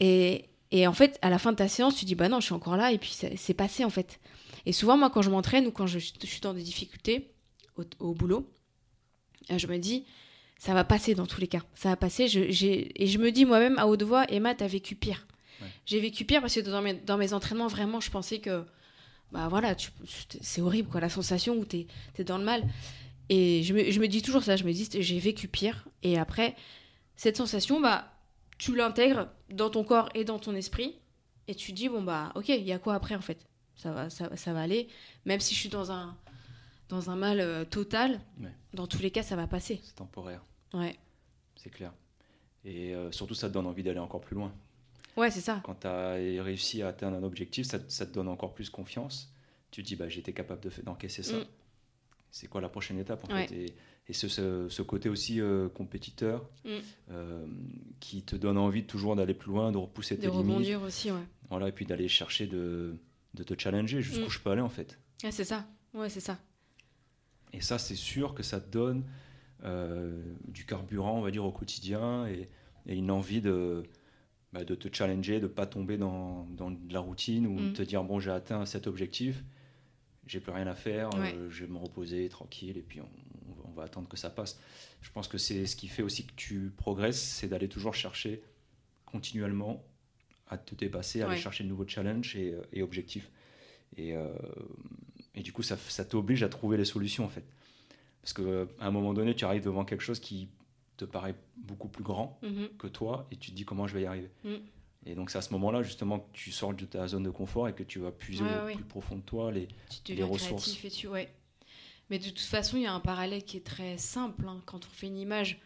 Et, 0.00 0.44
et 0.70 0.86
en 0.86 0.92
fait, 0.92 1.18
à 1.22 1.30
la 1.30 1.38
fin 1.38 1.52
de 1.52 1.56
ta 1.56 1.68
séance, 1.68 1.96
tu 1.96 2.04
dis 2.04 2.14
bah 2.14 2.28
non, 2.28 2.40
je 2.40 2.46
suis 2.46 2.54
encore 2.54 2.76
là, 2.76 2.92
et 2.92 2.98
puis 2.98 3.16
c'est 3.36 3.54
passé 3.54 3.84
en 3.84 3.90
fait. 3.90 4.20
Et 4.66 4.72
souvent, 4.72 4.98
moi, 4.98 5.08
quand 5.08 5.22
je 5.22 5.30
m'entraîne 5.30 5.66
ou 5.66 5.70
quand 5.70 5.86
je, 5.86 5.98
je 5.98 6.26
suis 6.26 6.40
dans 6.40 6.52
des 6.52 6.62
difficultés 6.62 7.30
au, 7.76 7.84
au 8.00 8.12
boulot, 8.12 8.46
euh, 9.50 9.56
je 9.56 9.66
me 9.66 9.78
dis 9.78 10.04
ça 10.58 10.74
va 10.74 10.84
passer 10.84 11.14
dans 11.14 11.26
tous 11.26 11.40
les 11.40 11.46
cas, 11.46 11.62
ça 11.74 11.88
va 11.88 11.96
passer. 11.96 12.28
Je, 12.28 12.40
et 12.40 13.06
je 13.06 13.18
me 13.18 13.30
dis 13.30 13.46
moi-même 13.46 13.78
à 13.78 13.86
haute 13.86 14.02
voix, 14.02 14.26
Emma, 14.28 14.54
t'as 14.54 14.66
vécu 14.66 14.94
pire. 14.96 15.26
Ouais. 15.62 15.68
J'ai 15.86 16.00
vécu 16.00 16.24
pire 16.24 16.40
parce 16.40 16.54
que 16.54 16.60
dans 16.60 16.82
mes, 16.82 16.94
dans 16.94 17.16
mes 17.16 17.32
entraînements, 17.32 17.68
vraiment, 17.68 18.00
je 18.00 18.10
pensais 18.10 18.40
que 18.40 18.64
bah 19.32 19.48
voilà, 19.48 19.74
c'est 20.40 20.60
horrible 20.62 20.88
quoi, 20.88 21.00
la 21.00 21.08
sensation 21.08 21.56
où 21.56 21.64
t'es 21.64 21.86
es 22.18 22.24
dans 22.24 22.38
le 22.38 22.44
mal. 22.44 22.64
Et 23.28 23.62
je 23.62 23.74
me, 23.74 23.90
je 23.90 24.00
me 24.00 24.08
dis 24.08 24.22
toujours 24.22 24.42
ça, 24.42 24.56
je 24.56 24.64
me 24.64 24.72
dis 24.72 24.88
j'ai 25.00 25.18
vécu 25.18 25.48
pire. 25.48 25.84
Et 26.02 26.18
après, 26.18 26.56
cette 27.16 27.36
sensation, 27.36 27.80
bah 27.80 28.10
tu 28.56 28.74
l'intègres 28.74 29.28
dans 29.50 29.70
ton 29.70 29.84
corps 29.84 30.08
et 30.14 30.24
dans 30.24 30.38
ton 30.38 30.54
esprit. 30.54 30.96
Et 31.46 31.54
tu 31.54 31.72
dis 31.72 31.88
bon 31.88 32.02
bah 32.02 32.32
ok, 32.34 32.48
il 32.48 32.64
y 32.66 32.72
a 32.72 32.78
quoi 32.78 32.94
après 32.94 33.14
en 33.14 33.20
fait? 33.20 33.46
Ça 33.76 33.92
va, 33.92 34.10
ça, 34.10 34.34
ça 34.36 34.52
va 34.52 34.60
aller. 34.62 34.88
Même 35.24 35.40
si 35.40 35.54
je 35.54 35.60
suis 35.60 35.68
dans 35.68 35.92
un, 35.92 36.16
dans 36.88 37.10
un 37.10 37.16
mal 37.16 37.38
euh, 37.40 37.64
total, 37.64 38.20
Ouais. 38.40 38.52
dans 38.74 38.86
tous 38.86 39.00
les 39.00 39.10
cas, 39.10 39.22
ça 39.22 39.36
va 39.36 39.46
passer. 39.46 39.80
C'est 39.84 39.94
temporaire, 39.94 40.42
Ouais, 40.74 40.96
c'est 41.54 41.70
clair. 41.70 41.92
Et 42.64 42.92
euh, 42.94 43.12
surtout, 43.12 43.34
ça 43.34 43.48
te 43.48 43.54
donne 43.54 43.66
envie 43.66 43.82
d'aller 43.84 44.00
encore 44.00 44.20
plus 44.20 44.34
loin. 44.34 44.52
Ouais 45.18 45.30
c'est 45.30 45.40
ça. 45.40 45.60
Quand 45.64 45.74
tu 45.80 45.86
as 45.86 46.12
réussi 46.42 46.82
à 46.82 46.88
atteindre 46.88 47.16
un 47.16 47.22
objectif, 47.22 47.66
ça, 47.66 47.78
ça 47.88 48.06
te 48.06 48.12
donne 48.12 48.28
encore 48.28 48.54
plus 48.54 48.70
confiance. 48.70 49.32
Tu 49.70 49.82
te 49.82 49.86
dis, 49.88 49.96
bah, 49.96 50.08
j'étais 50.08 50.32
capable 50.32 50.62
de 50.62 50.70
d'encaisser 50.82 51.22
ça. 51.22 51.36
Mm. 51.38 51.44
C'est 52.30 52.46
quoi 52.46 52.60
la 52.60 52.68
prochaine 52.68 52.98
étape 52.98 53.24
en 53.28 53.34
Ouais. 53.34 53.46
fait? 53.46 53.54
Et, 53.54 53.66
et 54.08 54.12
ce, 54.14 54.28
ce- 54.28 54.68
ce 54.68 54.82
côté 54.82 55.08
aussi 55.10 55.40
euh, 55.40 55.68
compétiteur 55.68 56.48
Mm. 56.64 56.68
euh, 57.10 57.46
qui 58.00 58.22
te 58.22 58.36
donne 58.36 58.56
envie 58.58 58.82
de 58.82 58.86
toujours 58.86 59.16
d'aller 59.16 59.34
plus 59.34 59.50
loin, 59.50 59.72
de 59.72 59.76
repousser 59.78 60.16
De 60.16 60.20
tes 60.22 60.26
limites. 60.30 60.46
rebondir 60.46 60.82
aussi, 60.82 61.10
ouais. 61.10 61.20
Voilà, 61.50 61.68
et 61.68 61.72
puis 61.72 61.84
d'aller 61.86 62.08
chercher 62.08 62.46
de, 62.46 62.96
de 63.34 63.42
te 63.42 63.54
challenger 63.60 64.00
jusqu'où 64.02 64.26
Mm. 64.26 64.30
je 64.30 64.40
peux 64.40 64.50
aller 64.50 64.60
en 64.62 64.68
fait. 64.70 64.98
Ah, 65.24 65.30
c'est 65.30 65.44
ça. 65.44 65.66
Ouais, 65.94 66.08
c'est 66.08 66.20
ça. 66.20 66.38
Et 67.52 67.60
ça, 67.60 67.78
c'est 67.78 67.94
sûr 67.94 68.34
que 68.34 68.42
ça 68.42 68.60
te 68.60 68.70
donne 68.70 69.04
euh, 69.64 70.22
du 70.46 70.64
carburant, 70.66 71.18
on 71.18 71.22
va 71.22 71.30
dire, 71.30 71.44
au 71.44 71.50
quotidien 71.52 72.26
et, 72.26 72.48
et 72.86 72.94
une 72.94 73.10
envie 73.10 73.40
de, 73.40 73.82
bah, 74.52 74.64
de 74.64 74.74
te 74.74 74.88
challenger, 74.94 75.36
de 75.40 75.42
ne 75.42 75.46
pas 75.48 75.66
tomber 75.66 75.96
dans, 75.98 76.44
dans 76.56 76.70
de 76.70 76.92
la 76.92 77.00
routine 77.00 77.46
ou 77.46 77.56
de 77.56 77.68
Mm. 77.70 77.72
te 77.74 77.82
dire, 77.82 78.02
bon, 78.04 78.18
j'ai 78.20 78.30
atteint 78.30 78.64
cet 78.66 78.86
objectif, 78.86 79.42
j'ai 80.26 80.40
plus 80.40 80.52
rien 80.52 80.66
à 80.66 80.74
faire, 80.74 81.10
Ouais. 81.14 81.34
euh, 81.34 81.50
je 81.50 81.64
vais 81.64 81.70
me 81.72 81.78
reposer 81.78 82.28
tranquille 82.28 82.76
et 82.78 82.82
puis 82.82 83.00
on, 83.00 83.08
on 83.64 83.70
va- 83.72 83.84
attendre 83.84 84.08
que 84.08 84.16
ça 84.16 84.30
passe. 84.30 84.58
Je 85.02 85.10
pense 85.12 85.28
que 85.28 85.38
c'est 85.38 85.66
ce 85.66 85.76
qui 85.76 85.86
fait 85.88 86.02
aussi 86.02 86.24
que 86.26 86.32
tu 86.34 86.72
progresses, 86.76 87.20
c'est 87.22 87.46
d'aller 87.48 87.68
toujours 87.68 87.94
chercher 87.94 88.42
continuellement 89.06 89.84
à 90.48 90.58
te 90.58 90.74
dépasser, 90.74 91.22
à 91.22 91.26
aller 91.26 91.36
chercher 91.40 91.64
de 91.64 91.68
nouveaux 91.68 91.86
challenges 91.86 92.34
et, 92.36 92.52
euh, 92.54 92.62
et 92.72 92.82
objectifs. 92.82 93.30
Et, 93.96 94.14
euh, 94.16 94.28
et 95.34 95.42
du 95.42 95.52
coup, 95.52 95.62
ça, 95.62 95.76
ça 95.76 96.04
t'oblige 96.04 96.42
à 96.42 96.48
trouver 96.48 96.76
les 96.76 96.84
solutions 96.84 97.24
en 97.24 97.28
fait. 97.28 97.44
Parce 98.22 98.32
qu'à 98.32 98.66
un 98.80 98.90
moment 98.90 99.14
donné, 99.14 99.34
tu 99.34 99.44
arrives 99.44 99.62
devant 99.64 99.84
quelque 99.84 100.02
chose 100.02 100.20
qui 100.20 100.48
te 100.98 101.04
paraît 101.04 101.34
beaucoup 101.56 101.88
plus 101.88 102.04
grand 102.04 102.38
Mhm. 102.42 102.68
que 102.78 102.86
toi 102.86 103.26
et 103.30 103.36
tu 103.36 103.50
te 103.50 103.56
dis 103.56 103.64
comment 103.64 103.86
je 103.86 103.94
vais 103.94 104.02
y 104.02 104.06
arriver. 104.06 104.30
Mm. 104.44 104.54
Et 105.06 105.14
donc 105.14 105.30
c'est 105.30 105.38
à 105.38 105.42
ce 105.42 105.52
moment-là 105.54 105.82
justement 105.82 106.18
que 106.20 106.26
tu 106.32 106.50
sors 106.52 106.74
de 106.74 106.84
ta 106.84 107.06
zone 107.06 107.22
de 107.22 107.30
confort 107.30 107.68
et 107.68 107.72
que 107.74 107.82
tu 107.84 107.98
vas 108.00 108.10
puiser 108.10 108.44
Ouais, 108.44 108.60
au 108.60 108.64
ouais. 108.66 108.74
plus 108.74 108.84
profond 108.84 109.16
de 109.16 109.22
toi. 109.22 109.50
Les... 109.52 109.68
Tu 110.04 110.22
ressources. 110.22 110.64
créatif 110.64 110.84
et 110.84 110.90
tu 110.90 111.06
ouais. 111.08 111.28
Mais 112.10 112.18
de 112.18 112.24
toute 112.28 112.40
façon, 112.40 112.76
il 112.78 112.82
y 112.82 112.86
a 112.86 112.92
un 112.92 113.00
parallèle 113.00 113.44
qui 113.44 113.56
est 113.58 113.64
très 113.66 113.96
simple. 113.98 114.46
hein. 114.48 114.60
Quand 114.66 114.84
on 114.86 114.90
fait 114.90 115.06
une 115.08 115.18
image, 115.18 115.60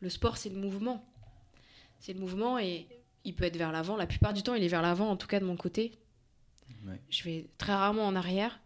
le 0.00 0.08
sport, 0.08 0.36
c'est 0.36 0.48
le 0.48 0.56
mouvement. 0.56 1.04
C'est 1.98 2.12
le 2.12 2.20
mouvement 2.20 2.58
et 2.58 2.86
il 3.24 3.34
peut 3.34 3.44
être 3.44 3.56
vers 3.56 3.72
l'avant. 3.72 3.96
La 3.96 4.06
plupart 4.06 4.32
du 4.32 4.42
temps, 4.44 4.54
il 4.54 4.62
est 4.62 4.68
vers 4.68 4.82
l'avant, 4.82 5.10
en 5.10 5.16
tout 5.16 5.26
cas 5.26 5.40
de 5.40 5.44
mon 5.44 5.56
côté. 5.56 5.92
Je 7.10 7.24
vais 7.24 7.46
très 7.58 7.74
rarement 7.74 8.06
en 8.06 8.14
arrière. 8.16 8.60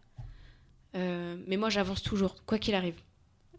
Euh, 0.95 1.35
mais 1.47 1.57
moi, 1.57 1.69
j'avance 1.69 2.03
toujours, 2.03 2.35
quoi 2.45 2.59
qu'il 2.59 2.75
arrive. 2.75 2.95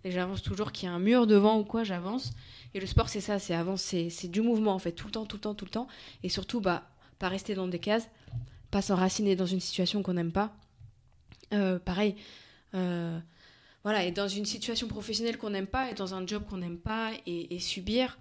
Et 0.05 0.11
j'avance 0.11 0.43
toujours, 0.43 0.71
qu'il 0.71 0.89
y 0.89 0.93
a 0.93 0.95
un 0.95 0.99
mur 0.99 1.27
devant 1.27 1.59
ou 1.59 1.65
quoi, 1.65 1.83
j'avance. 1.83 2.33
Et 2.75 2.81
le 2.81 2.87
sport, 2.87 3.09
c'est 3.09 3.21
ça, 3.21 3.39
c'est 3.39 3.55
avancer, 3.55 4.11
c'est 4.11 4.29
du 4.29 4.43
mouvement 4.43 4.75
en 4.75 4.79
fait, 4.79 4.93
tout 4.93 5.07
le 5.07 5.13
temps, 5.13 5.25
tout 5.25 5.37
le 5.37 5.41
temps, 5.41 5.55
tout 5.55 5.65
le 5.65 5.71
temps. 5.71 5.89
Et 6.23 6.29
surtout, 6.29 6.61
bah, 6.61 6.83
pas 7.19 7.29
rester 7.29 7.55
dans 7.55 7.69
des 7.69 7.79
cases, 7.79 8.09
pas 8.71 8.83
s'enraciner 8.83 9.37
dans 9.37 9.47
une 9.47 9.61
situation 9.61 10.03
qu'on 10.03 10.15
n'aime 10.15 10.33
pas. 10.33 10.53
Euh, 11.53 11.79
pareil, 11.79 12.17
euh, 12.75 13.19
voilà, 13.85 14.05
et 14.05 14.11
dans 14.11 14.29
une 14.29 14.45
situation 14.45 14.89
professionnelle 14.89 15.39
qu'on 15.39 15.51
n'aime 15.51 15.67
pas, 15.67 15.91
et 15.91 15.95
dans 15.95 16.15
un 16.15 16.27
job 16.27 16.43
qu'on 16.49 16.57
n'aime 16.57 16.79
pas, 16.79 17.13
et, 17.27 17.59
subir, 17.61 18.19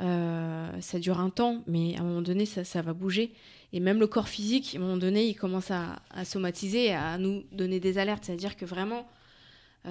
euh, 0.00 0.80
ça 0.80 0.98
dure 0.98 1.18
un 1.18 1.30
temps, 1.30 1.62
mais 1.66 1.96
à 1.96 2.00
un 2.00 2.04
moment 2.04 2.22
donné, 2.22 2.46
ça, 2.46 2.62
ça 2.62 2.82
va 2.82 2.92
bouger. 2.92 3.32
Et 3.72 3.80
même 3.80 3.98
le 3.98 4.06
corps 4.06 4.28
physique, 4.28 4.74
à 4.74 4.78
un 4.78 4.82
moment 4.82 4.96
donné, 4.96 5.26
il 5.26 5.34
commence 5.34 5.70
à, 5.70 6.00
à 6.10 6.24
somatiser, 6.24 6.92
à 6.92 7.18
nous 7.18 7.42
donner 7.52 7.80
des 7.80 7.98
alertes. 7.98 8.24
C'est-à-dire 8.24 8.56
que 8.56 8.64
vraiment, 8.64 9.08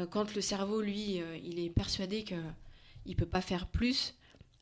quand 0.06 0.36
le 0.36 0.42
cerveau, 0.42 0.82
lui, 0.82 1.22
euh, 1.22 1.38
il 1.44 1.60
est 1.60 1.70
persuadé 1.70 2.24
que 2.24 2.36
il 3.06 3.16
peut 3.16 3.26
pas 3.26 3.42
faire 3.42 3.68
plus, 3.68 4.16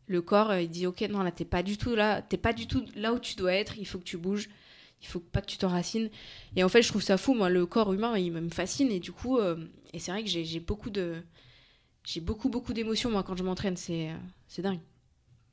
le 0.07 0.21
corps, 0.21 0.51
euh, 0.51 0.61
il 0.61 0.69
dit 0.69 0.85
ok, 0.87 1.01
non 1.09 1.23
là, 1.23 1.31
t'es 1.31 1.45
pas 1.45 1.63
du 1.63 1.77
tout 1.77 1.95
là, 1.95 2.21
t'es 2.21 2.37
pas 2.37 2.53
du 2.53 2.67
tout 2.67 2.85
là 2.95 3.13
où 3.13 3.19
tu 3.19 3.35
dois 3.35 3.53
être. 3.53 3.77
Il 3.77 3.85
faut 3.85 3.97
que 3.97 4.03
tu 4.03 4.17
bouges. 4.17 4.49
Il 5.01 5.07
faut 5.07 5.19
pas 5.19 5.41
que 5.41 5.47
tu 5.47 5.57
t'enracines. 5.57 6.09
Et 6.55 6.63
en 6.63 6.69
fait, 6.69 6.81
je 6.81 6.87
trouve 6.87 7.01
ça 7.01 7.17
fou. 7.17 7.33
Moi, 7.33 7.49
le 7.49 7.65
corps 7.65 7.93
humain, 7.93 8.17
il 8.17 8.31
me 8.31 8.49
fascine. 8.49 8.91
Et 8.91 8.99
du 8.99 9.11
coup, 9.11 9.37
euh, 9.37 9.55
et 9.93 9.99
c'est 9.99 10.11
vrai 10.11 10.23
que 10.23 10.29
j'ai 10.29 10.59
beaucoup 10.59 10.89
de, 10.89 11.21
j'ai 12.03 12.21
beaucoup 12.21 12.49
beaucoup 12.49 12.73
d'émotions 12.73 13.11
moi 13.11 13.23
quand 13.23 13.35
je 13.35 13.43
m'entraîne. 13.43 13.77
C'est 13.77 14.09
euh, 14.09 14.17
c'est 14.47 14.61
dingue. 14.61 14.79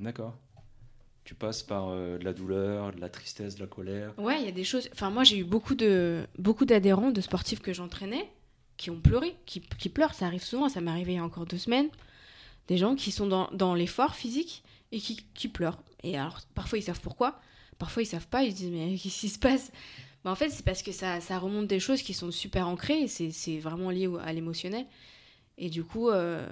D'accord. 0.01 0.37
Tu 1.25 1.35
passes 1.35 1.63
par 1.63 1.89
euh, 1.89 2.19
de 2.19 2.25
la 2.25 2.33
douleur, 2.33 2.93
de 2.93 3.01
la 3.01 3.09
tristesse, 3.09 3.57
de 3.57 3.61
la 3.61 3.67
colère? 3.67 4.13
Ouais, 4.19 4.41
il 4.41 4.45
y 4.45 4.49
a 4.49 4.53
des 4.53 4.65
choses. 4.65 4.89
Enfin, 4.93 5.11
moi, 5.11 5.23
j'ai 5.23 5.39
eu 5.39 5.45
beaucoup 5.45 5.75
de 5.75 6.27
beaucoup 6.39 6.65
d'adhérents, 6.65 7.11
de 7.11 7.21
sportifs 7.21 7.61
que 7.61 7.73
j'entraînais, 7.73 8.29
qui 8.77 8.91
ont 8.91 9.01
pleuré, 9.01 9.37
qui, 9.47 9.61
qui 9.61 9.89
pleurent. 9.89 10.15
Ça 10.15 10.27
arrive 10.27 10.43
souvent. 10.45 10.69
Ça 10.69 10.81
m'est 10.81 10.91
arrivé 10.91 11.13
il 11.13 11.17
y 11.17 11.19
a 11.19 11.25
encore 11.25 11.47
deux 11.47 11.59
semaines. 11.59 11.89
Des 12.69 12.79
gens 12.79 12.95
qui 12.95 13.11
sont 13.11 13.27
dans, 13.27 13.51
dans 13.53 13.75
l'effort 13.75 14.15
physique 14.15 14.63
et 14.93 14.99
qui, 15.01 15.25
qui 15.35 15.49
pleurent. 15.49 15.83
Et 16.03 16.17
alors, 16.19 16.41
parfois, 16.55 16.79
ils 16.79 16.83
savent 16.83 17.01
pourquoi. 17.01 17.41
Parfois, 17.79 18.03
ils 18.03 18.07
savent 18.07 18.29
pas. 18.29 18.45
Ils 18.45 18.53
se 18.53 18.57
disent 18.57 18.71
mais 18.71 18.97
qu'est-ce 19.03 19.21
qui 19.21 19.29
se 19.29 19.39
passe? 19.39 19.73
Mais 20.25 20.31
en 20.31 20.35
fait, 20.37 20.51
c'est 20.51 20.65
parce 20.65 20.83
que 20.83 20.93
ça, 20.93 21.21
ça 21.21 21.39
remonte 21.39 21.67
des 21.67 21.81
choses 21.81 22.03
qui 22.03 22.15
sont 22.15 22.31
super 22.31 22.69
ancrées. 22.69 23.09
C'est 23.09 23.59
vraiment 23.59 23.91
lié 23.91 24.09
à 24.23 24.33
l'émotionnel. 24.33 24.87
Et 25.59 25.69
du 25.71 25.83
coup, 25.85 26.09
euh, 26.11 26.49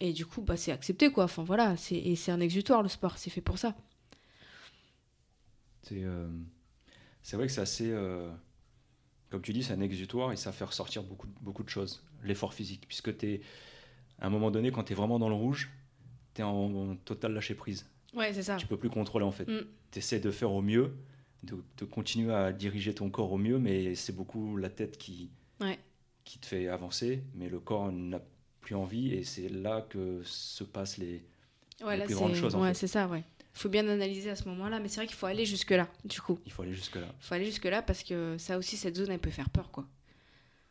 et 0.00 0.12
du 0.12 0.24
coup, 0.26 0.42
bah, 0.42 0.56
c'est 0.56 0.72
accepté 0.72 1.10
quoi. 1.10 1.24
Enfin 1.24 1.42
voilà. 1.42 1.76
c'est- 1.76 1.96
Et 1.96 2.14
c'est 2.16 2.30
un 2.32 2.40
exutoire 2.40 2.82
le 2.82 2.88
sport. 2.88 3.16
C'est 3.18 3.30
fait 3.30 3.40
pour 3.40 3.58
ça. 3.58 3.74
C'est 5.82 6.04
euh, 6.04 6.28
vrai 7.32 7.46
que 7.46 7.52
c'est 7.52 7.60
assez. 7.60 7.90
euh, 7.90 8.30
comme 9.30 9.42
tu 9.42 9.52
dis, 9.52 9.62
c'est 9.62 9.72
un 9.72 9.80
exutoire 9.80 10.32
et 10.32 10.36
ça 10.36 10.52
fait 10.52 10.64
ressortir 10.64 11.02
beaucoup, 11.02 11.28
beaucoup 11.40 11.62
de 11.62 11.68
choses. 11.68 12.02
L'effort 12.24 12.52
physique. 12.54 12.84
Puisque 12.86 13.16
tu 13.16 13.26
es. 13.34 13.40
À 14.18 14.26
un 14.26 14.30
moment 14.30 14.50
donné, 14.50 14.70
quand 14.70 14.84
tu 14.84 14.92
es 14.92 14.96
vraiment 14.96 15.18
dans 15.18 15.28
le 15.30 15.34
rouge, 15.34 15.70
tu 16.34 16.42
es 16.42 16.44
en, 16.44 16.50
en 16.90 16.96
total 16.96 17.32
lâcher 17.32 17.54
prise. 17.54 17.86
Ouais, 18.12 18.32
c'est 18.34 18.42
ça. 18.42 18.56
Tu 18.56 18.66
peux 18.66 18.76
plus 18.76 18.90
contrôler 18.90 19.24
en 19.24 19.30
fait. 19.30 19.46
Mm. 19.48 19.64
Tu 19.92 19.98
essaies 20.00 20.20
de 20.20 20.30
faire 20.30 20.52
au 20.52 20.60
mieux, 20.62 20.92
de, 21.42 21.56
de 21.78 21.84
continuer 21.86 22.34
à 22.34 22.52
diriger 22.52 22.94
ton 22.94 23.08
corps 23.08 23.32
au 23.32 23.38
mieux, 23.38 23.58
mais 23.58 23.94
c'est 23.94 24.14
beaucoup 24.14 24.56
la 24.56 24.68
tête 24.68 24.98
qui, 24.98 25.30
Ouais. 25.60 25.78
qui 26.24 26.38
te 26.38 26.46
fait 26.46 26.68
avancer, 26.68 27.22
mais 27.34 27.48
le 27.48 27.60
corps 27.60 27.90
n'a 27.92 28.20
plus 28.60 28.74
envie 28.74 29.14
et 29.14 29.24
c'est 29.24 29.48
là 29.48 29.86
que 29.88 30.20
se 30.24 30.64
passent 30.64 30.98
les. 30.98 31.22
Ouais, 31.82 31.92
les 31.94 32.00
là, 32.00 32.04
plus 32.04 32.14
grandes 32.14 32.34
choses, 32.34 32.54
en 32.54 32.62
ouais, 32.62 32.74
c'est 32.74 32.86
ça, 32.88 33.08
ouais. 33.08 33.24
Faut 33.52 33.68
bien 33.68 33.86
analyser 33.88 34.30
à 34.30 34.36
ce 34.36 34.48
moment-là, 34.48 34.78
mais 34.80 34.88
c'est 34.88 34.96
vrai 34.96 35.06
qu'il 35.06 35.16
faut 35.16 35.26
aller 35.26 35.44
jusque-là, 35.44 35.88
du 36.04 36.20
coup. 36.20 36.38
Il 36.46 36.52
faut 36.52 36.62
aller 36.62 36.72
jusque-là. 36.72 37.06
Il 37.20 37.24
faut 37.24 37.34
aller 37.34 37.46
jusque-là 37.46 37.82
parce 37.82 38.02
que 38.02 38.36
ça 38.38 38.56
aussi, 38.58 38.76
cette 38.76 38.96
zone, 38.96 39.10
elle 39.10 39.18
peut 39.18 39.30
faire 39.30 39.50
peur, 39.50 39.70
quoi. 39.70 39.86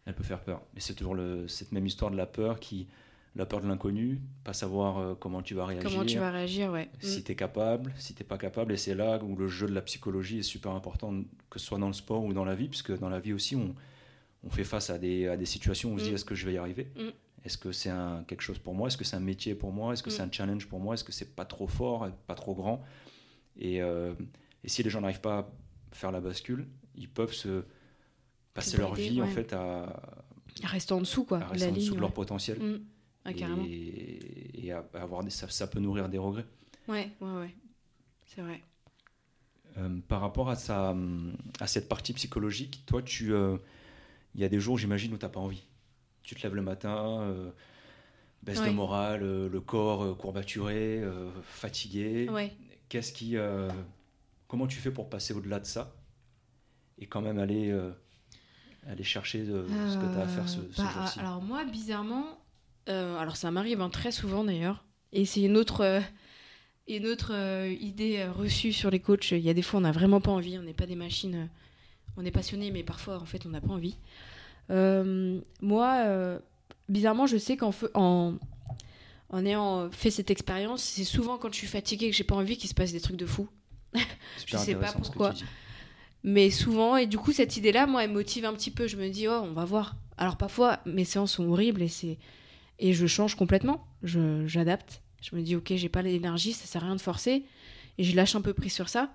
Elle 0.06 0.16
peut 0.16 0.24
faire 0.24 0.40
peur. 0.42 0.62
Mais 0.74 0.80
c'est 0.80 0.94
toujours 0.96 1.14
le, 1.16 1.48
cette 1.48 1.72
même 1.72 1.86
histoire 1.86 2.10
de 2.12 2.18
la 2.18 2.26
peur 2.26 2.60
qui. 2.60 2.88
La 3.36 3.46
peur 3.46 3.62
de 3.62 3.68
l'inconnu, 3.68 4.20
pas 4.44 4.54
savoir 4.54 4.98
euh, 4.98 5.14
comment 5.14 5.44
tu 5.44 5.54
vas 5.54 5.66
réagir. 5.68 5.88
Comment 5.88 6.04
tu 6.04 6.18
vas 6.18 6.32
réagir, 6.32 6.72
ouais. 6.72 6.90
si 7.00 7.20
Mm. 7.20 7.24
tu 7.24 7.32
es 7.32 7.36
capable, 7.36 7.94
si 7.98 8.16
tu 8.16 8.24
pas 8.24 8.40
capable. 8.40 8.74
Et 8.74 8.78
c'est 8.78 8.96
là 8.96 9.24
où 9.24 9.36
le 9.36 9.48
jeu 9.48 9.68
de 9.68 9.74
la 9.74 9.84
psychologie 9.84 10.40
est 10.40 10.44
super 10.44 10.72
important, 10.72 11.14
que 11.52 11.60
ce 11.60 11.66
soit 11.68 11.78
dans 11.78 11.88
le 11.88 11.94
sport 11.94 12.24
ou 12.24 12.34
dans 12.34 12.44
la 12.44 12.56
vie, 12.56 12.68
puisque 12.68 12.98
dans 12.98 13.08
la 13.08 13.20
vie 13.20 13.32
aussi, 13.32 13.56
on, 13.56 13.76
on 14.44 14.50
fait 14.50 14.64
face 14.64 14.90
à 14.90 14.98
des, 14.98 15.28
à 15.28 15.38
des 15.38 15.46
situations 15.46 15.92
où 15.92 15.94
on 15.94 15.98
se 16.00 16.06
dit 16.06 16.12
Mm. 16.12 16.16
est-ce 16.16 16.26
que 16.26 16.34
je 16.34 16.46
vais 16.48 16.54
y 16.54 16.58
arriver? 16.58 16.88
Mm. 16.96 17.10
Est-ce 17.46 17.58
que 17.58 17.72
c'est 17.72 17.92
quelque 18.28 18.42
chose 18.42 18.60
pour 18.60 18.74
moi? 18.76 18.88
Est-ce 18.88 18.98
que 18.98 19.04
c'est 19.06 19.16
un 19.16 19.22
métier 19.22 19.56
pour 19.56 19.72
moi? 19.72 19.94
Est-ce 19.94 20.04
que 20.04 20.10
c'est 20.10 20.24
Mm. 20.24 20.30
un 20.30 20.32
challenge 20.32 20.68
pour 20.68 20.80
moi? 20.80 20.94
Est-ce 20.96 21.04
que 21.04 21.12
c'est 21.12 21.36
pas 21.36 21.46
trop 21.46 21.68
fort, 21.68 22.08
pas 22.28 22.36
trop 22.36 22.54
grand? 22.54 22.84
Et, 23.58 23.82
euh, 23.82 24.14
et 24.64 24.70
si 24.70 24.84
les 24.84 24.90
gens 24.90 25.02
n'arrivent 25.02 25.22
pas 25.22 25.40
à 25.40 25.48
faire 25.96 26.12
la 26.12 26.22
bascule, 26.22 26.68
ils 26.96 27.10
peuvent 27.10 27.34
se 27.34 27.64
passer 28.54 28.78
leur 28.78 28.94
vie 28.94 29.22
en 29.22 29.28
fait 29.28 29.54
à, 29.54 30.02
Rester 30.64 30.94
en 30.94 31.00
dessous, 31.02 31.24
quoi. 31.24 31.38
à 31.38 31.46
de 31.46 31.50
rester 31.52 31.66
la 31.68 31.72
en 31.72 31.76
dessous 31.76 31.96
de 31.96 32.02
leur 32.02 32.14
potentiel 32.14 32.60
Mm. 32.60 32.80
Ah, 33.26 33.32
et, 33.32 34.66
et 34.66 34.72
à- 34.72 34.86
à 34.94 35.02
avoir 35.02 35.24
des, 35.24 35.30
ça, 35.30 35.48
ça 35.50 35.68
peut 35.68 35.80
nourrir 35.80 36.10
des 36.10 36.18
regrets. 36.18 36.46
Ouais, 36.88 37.12
ouais, 37.22 37.34
ouais. 37.38 37.56
C'est 38.26 38.42
vrai. 38.42 38.62
Euh, 39.78 40.00
par 40.08 40.22
rapport 40.22 40.50
à, 40.50 40.56
sa, 40.56 40.96
à 41.60 41.68
cette 41.68 41.88
partie 41.88 42.14
psychologique, 42.14 42.84
toi, 42.86 43.02
tu, 43.04 43.34
euh, 43.34 43.58
il 44.36 44.42
y 44.42 44.44
a 44.44 44.50
des 44.50 44.60
jours, 44.60 44.78
j'imagine, 44.78 45.14
où 45.14 45.18
tu 45.18 45.26
n'as 45.26 45.30
pas 45.30 45.40
envie. 45.40 45.64
Tu 46.30 46.36
te 46.36 46.44
lèves 46.44 46.54
le 46.54 46.62
matin, 46.62 47.22
euh, 47.22 47.50
baisse 48.44 48.62
de 48.62 48.70
morale, 48.70 49.24
euh, 49.24 49.50
le 49.50 49.62
corps 49.62 50.04
euh, 50.04 50.14
courbaturé, 50.14 51.02
fatigué. 51.44 52.30
Ouais. 52.30 52.56
Qu'est-ce 52.88 53.12
qui, 53.12 53.36
comment 54.48 54.68
tu 54.68 54.78
fais 54.78 54.92
pour 54.92 55.10
passer 55.10 55.34
au-delà 55.34 55.60
de 55.60 55.66
ça 55.66 55.96
et 57.00 57.08
quand 57.08 57.22
même 57.22 57.40
aller, 57.40 57.76
aller 58.88 59.04
chercher 59.04 59.44
ce 59.44 59.98
que 59.98 60.14
tu 60.14 60.20
as 60.20 60.22
à 60.22 60.28
faire 60.28 60.48
ce, 60.48 60.60
ce 60.72 60.84
bah, 60.84 60.90
jour-ci? 60.94 61.20
Alors 61.20 61.42
moi, 61.42 61.66
bizarrement, 61.66 62.38
alors 62.86 63.36
ça 63.36 63.50
m'arrive 63.50 63.82
hein, 63.82 63.90
très 63.90 64.12
souvent 64.12 64.44
d'ailleurs, 64.44 64.86
et 65.12 65.26
c'est 65.26 65.42
une 65.42 65.58
autre, 65.58 66.00
une 66.88 67.08
autre 67.08 67.34
euh, 67.34 67.76
idée 67.82 68.24
reçue 68.28 68.72
sur 68.72 68.92
les 68.92 69.00
coachs. 69.00 69.32
Il 69.32 69.40
y 69.40 69.50
a 69.50 69.56
des 69.56 69.64
fois, 69.64 69.80
on 69.80 69.82
n'a 69.82 69.92
vraiment 69.92 70.22
pas 70.22 70.30
envie, 70.30 70.60
on 70.60 70.64
n'est 70.64 70.76
pas 70.76 70.86
des 70.86 70.96
machines, 70.96 71.50
on 72.18 72.24
est 72.24 72.32
passionné, 72.32 72.70
mais 72.70 72.84
parfois, 72.84 73.18
en 73.18 73.26
fait, 73.26 73.48
on 73.48 73.50
n'a 73.50 73.62
pas 73.62 73.74
envie. 73.74 73.98
Euh, 74.72 75.40
moi, 75.62 75.96
euh, 76.06 76.40
bizarrement, 76.90 77.26
je 77.28 77.38
sais 77.38 77.58
qu'en 77.58 77.72
en, 77.94 78.36
en 79.30 79.46
ayant 79.46 79.90
fait 79.92 80.12
cette 80.12 80.32
expérience, 80.32 80.84
c'est 80.84 81.04
souvent 81.04 81.38
quand 81.38 81.52
je 81.52 81.58
suis 81.58 81.68
fatiguée 81.68 82.10
que 82.10 82.16
j'ai 82.16 82.24
pas 82.24 82.36
envie 82.36 82.58
qu'il 82.58 82.70
se 82.70 82.76
passe 82.76 82.92
des 82.92 83.02
trucs 83.02 83.16
de 83.18 83.26
fou. 83.26 83.48
Je 84.46 84.52
sais 84.66 84.74
pas 84.82 84.88
pourquoi. 85.10 85.30
Mais 86.24 86.50
souvent, 86.52 86.98
et 86.98 87.08
du 87.08 87.18
coup, 87.18 87.32
cette 87.32 87.56
idée-là, 87.58 87.88
moi, 87.88 88.04
elle 88.04 88.10
me 88.10 88.16
motive 88.16 88.46
un 88.46 88.54
petit 88.54 88.72
peu. 88.72 88.88
Je 88.88 88.98
me 88.98 89.10
dis, 89.10 89.28
oh, 89.28 89.42
on 89.44 89.54
va 89.54 89.66
voir. 89.66 89.96
Alors 90.18 90.36
parfois, 90.38 90.80
mes 90.86 91.06
séances 91.06 91.32
sont 91.34 91.48
horribles 91.50 91.82
et 91.82 91.88
c'est 91.88 92.18
et 92.82 92.94
je 92.94 93.08
change 93.08 93.36
complètement. 93.36 93.86
Je 94.04 94.46
j'adapte. 94.48 95.02
Je 95.22 95.36
me 95.36 95.42
dis, 95.42 95.56
ok, 95.56 95.74
j'ai 95.76 95.90
pas 95.90 96.02
l'énergie, 96.02 96.54
ça 96.54 96.66
sert 96.66 96.84
à 96.84 96.88
rien 96.88 96.96
de 96.96 97.02
forcer, 97.02 97.44
et 97.98 98.04
je 98.06 98.16
lâche 98.16 98.36
un 98.36 98.42
peu 98.42 98.54
prise 98.54 98.72
sur 98.74 98.88
ça. 98.88 99.12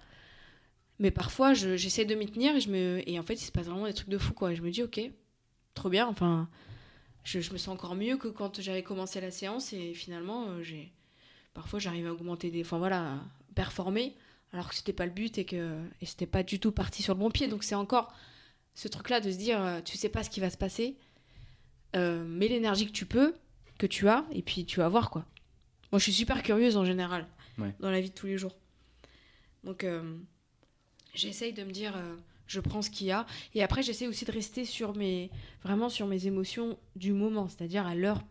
Mais 0.98 1.10
parfois, 1.10 1.54
je- 1.54 1.76
j'essaie 1.76 2.04
de 2.04 2.14
m'y 2.14 2.26
tenir 2.26 2.54
et 2.56 2.60
je 2.60 2.68
me 2.70 3.02
et 3.08 3.18
en 3.18 3.22
fait, 3.22 3.34
il 3.34 3.44
se 3.44 3.52
passe 3.52 3.66
vraiment 3.66 3.86
des 3.86 3.94
trucs 3.94 4.10
de 4.10 4.18
fou, 4.18 4.32
quoi. 4.34 4.52
Et 4.52 4.56
je 4.56 4.62
me 4.62 4.70
dis, 4.70 4.82
ok, 4.82 5.00
trop 5.74 5.90
bien. 5.90 6.06
Enfin, 6.08 6.48
je, 7.24 7.40
je 7.40 7.52
me 7.52 7.58
sens 7.58 7.74
encore 7.74 7.94
mieux 7.94 8.16
que 8.16 8.28
quand 8.28 8.60
j'avais 8.60 8.82
commencé 8.82 9.20
la 9.20 9.30
séance 9.30 9.72
et 9.72 9.94
finalement, 9.94 10.48
euh, 10.48 10.62
j'ai 10.62 10.92
parfois 11.52 11.78
j'arrive 11.78 12.06
à 12.06 12.12
augmenter 12.12 12.50
des, 12.50 12.62
enfin 12.62 12.78
voilà, 12.78 13.20
performer 13.54 14.16
alors 14.52 14.68
que 14.68 14.74
c'était 14.74 14.92
pas 14.92 15.06
le 15.06 15.12
but 15.12 15.36
et 15.38 15.44
que 15.44 15.78
et 16.00 16.06
c'était 16.06 16.26
pas 16.26 16.42
du 16.42 16.58
tout 16.60 16.70
parti 16.72 17.02
sur 17.02 17.14
le 17.14 17.20
bon 17.20 17.30
pied. 17.30 17.48
Donc 17.48 17.64
c'est 17.64 17.74
encore 17.74 18.12
ce 18.74 18.88
truc-là 18.88 19.20
de 19.20 19.30
se 19.30 19.36
dire, 19.36 19.60
euh, 19.62 19.80
tu 19.80 19.96
sais 19.96 20.08
pas 20.08 20.22
ce 20.24 20.30
qui 20.30 20.40
va 20.40 20.50
se 20.50 20.56
passer, 20.56 20.96
euh, 21.96 22.24
mets 22.24 22.48
l'énergie 22.48 22.86
que 22.86 22.92
tu 22.92 23.06
peux, 23.06 23.34
que 23.78 23.86
tu 23.86 24.08
as, 24.08 24.24
et 24.32 24.42
puis 24.42 24.64
tu 24.66 24.80
vas 24.80 24.88
voir 24.88 25.10
quoi. 25.10 25.24
Moi, 25.92 25.98
je 26.00 26.04
suis 26.04 26.12
super 26.12 26.42
curieuse 26.42 26.76
en 26.76 26.84
général 26.84 27.26
Ouais. 27.56 27.72
dans 27.78 27.90
la 27.90 28.00
vie 28.00 28.10
de 28.10 28.14
tous 28.14 28.26
les 28.26 28.36
jours. 28.36 28.56
Donc 29.62 29.84
euh, 29.84 30.16
j'essaye 31.14 31.52
de 31.52 31.62
me 31.62 31.70
dire, 31.70 31.94
je 32.46 32.60
prends 32.60 32.82
ce 32.82 32.90
qu'il 32.90 33.06
y 33.06 33.10
a, 33.10 33.26
et 33.54 33.62
après 33.62 33.82
j'essaie 33.82 34.06
aussi 34.06 34.24
de 34.24 34.32
rester 34.32 34.64
sur 34.64 34.94
mes 34.96 35.30
vraiment 35.62 35.88
sur 35.88 36.06
mes 36.06 36.26
émotions 36.26 36.78
du 36.96 37.12
moment, 37.12 37.48
c'est-à-dire 37.48 37.86
à 37.86 37.94
l'heure 37.94 38.22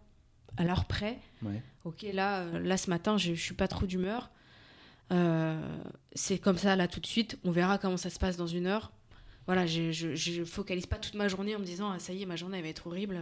à 0.58 0.64
l'heure 0.64 0.86
près. 0.86 1.18
Ouais. 1.42 1.62
Ok, 1.84 2.06
là, 2.14 2.42
euh, 2.42 2.60
là 2.60 2.78
ce 2.78 2.90
matin, 2.90 3.18
je, 3.18 3.34
je 3.34 3.42
suis 3.42 3.56
pas 3.56 3.68
trop 3.68 3.86
d'humeur. 3.88 4.30
Euh, 5.12 5.60
c'est 6.14 6.38
comme 6.38 6.58
ça 6.58 6.76
là 6.76 6.88
tout 6.88 7.00
de 7.00 7.06
suite. 7.08 7.38
On 7.44 7.52
verra 7.52 7.78
comment 7.78 7.98
ça 7.98 8.10
se 8.10 8.20
passe 8.20 8.38
dans 8.38 8.48
une 8.48 8.68
heure. 8.68 8.92
Voilà, 9.48 9.66
je, 9.66 9.92
je, 9.92 10.16
je 10.16 10.44
focalise 10.46 10.86
pas 10.86 10.98
toute 10.98 11.16
ma 11.16 11.28
journée 11.28 11.56
en 11.56 11.60
me 11.60 11.66
disant 11.66 11.92
ah, 11.92 12.00
ça 12.00 12.14
y 12.14 12.22
est, 12.22 12.26
ma 12.26 12.36
journée 12.36 12.58
elle 12.58 12.64
va 12.64 12.70
être 12.70 12.88
horrible. 12.88 13.20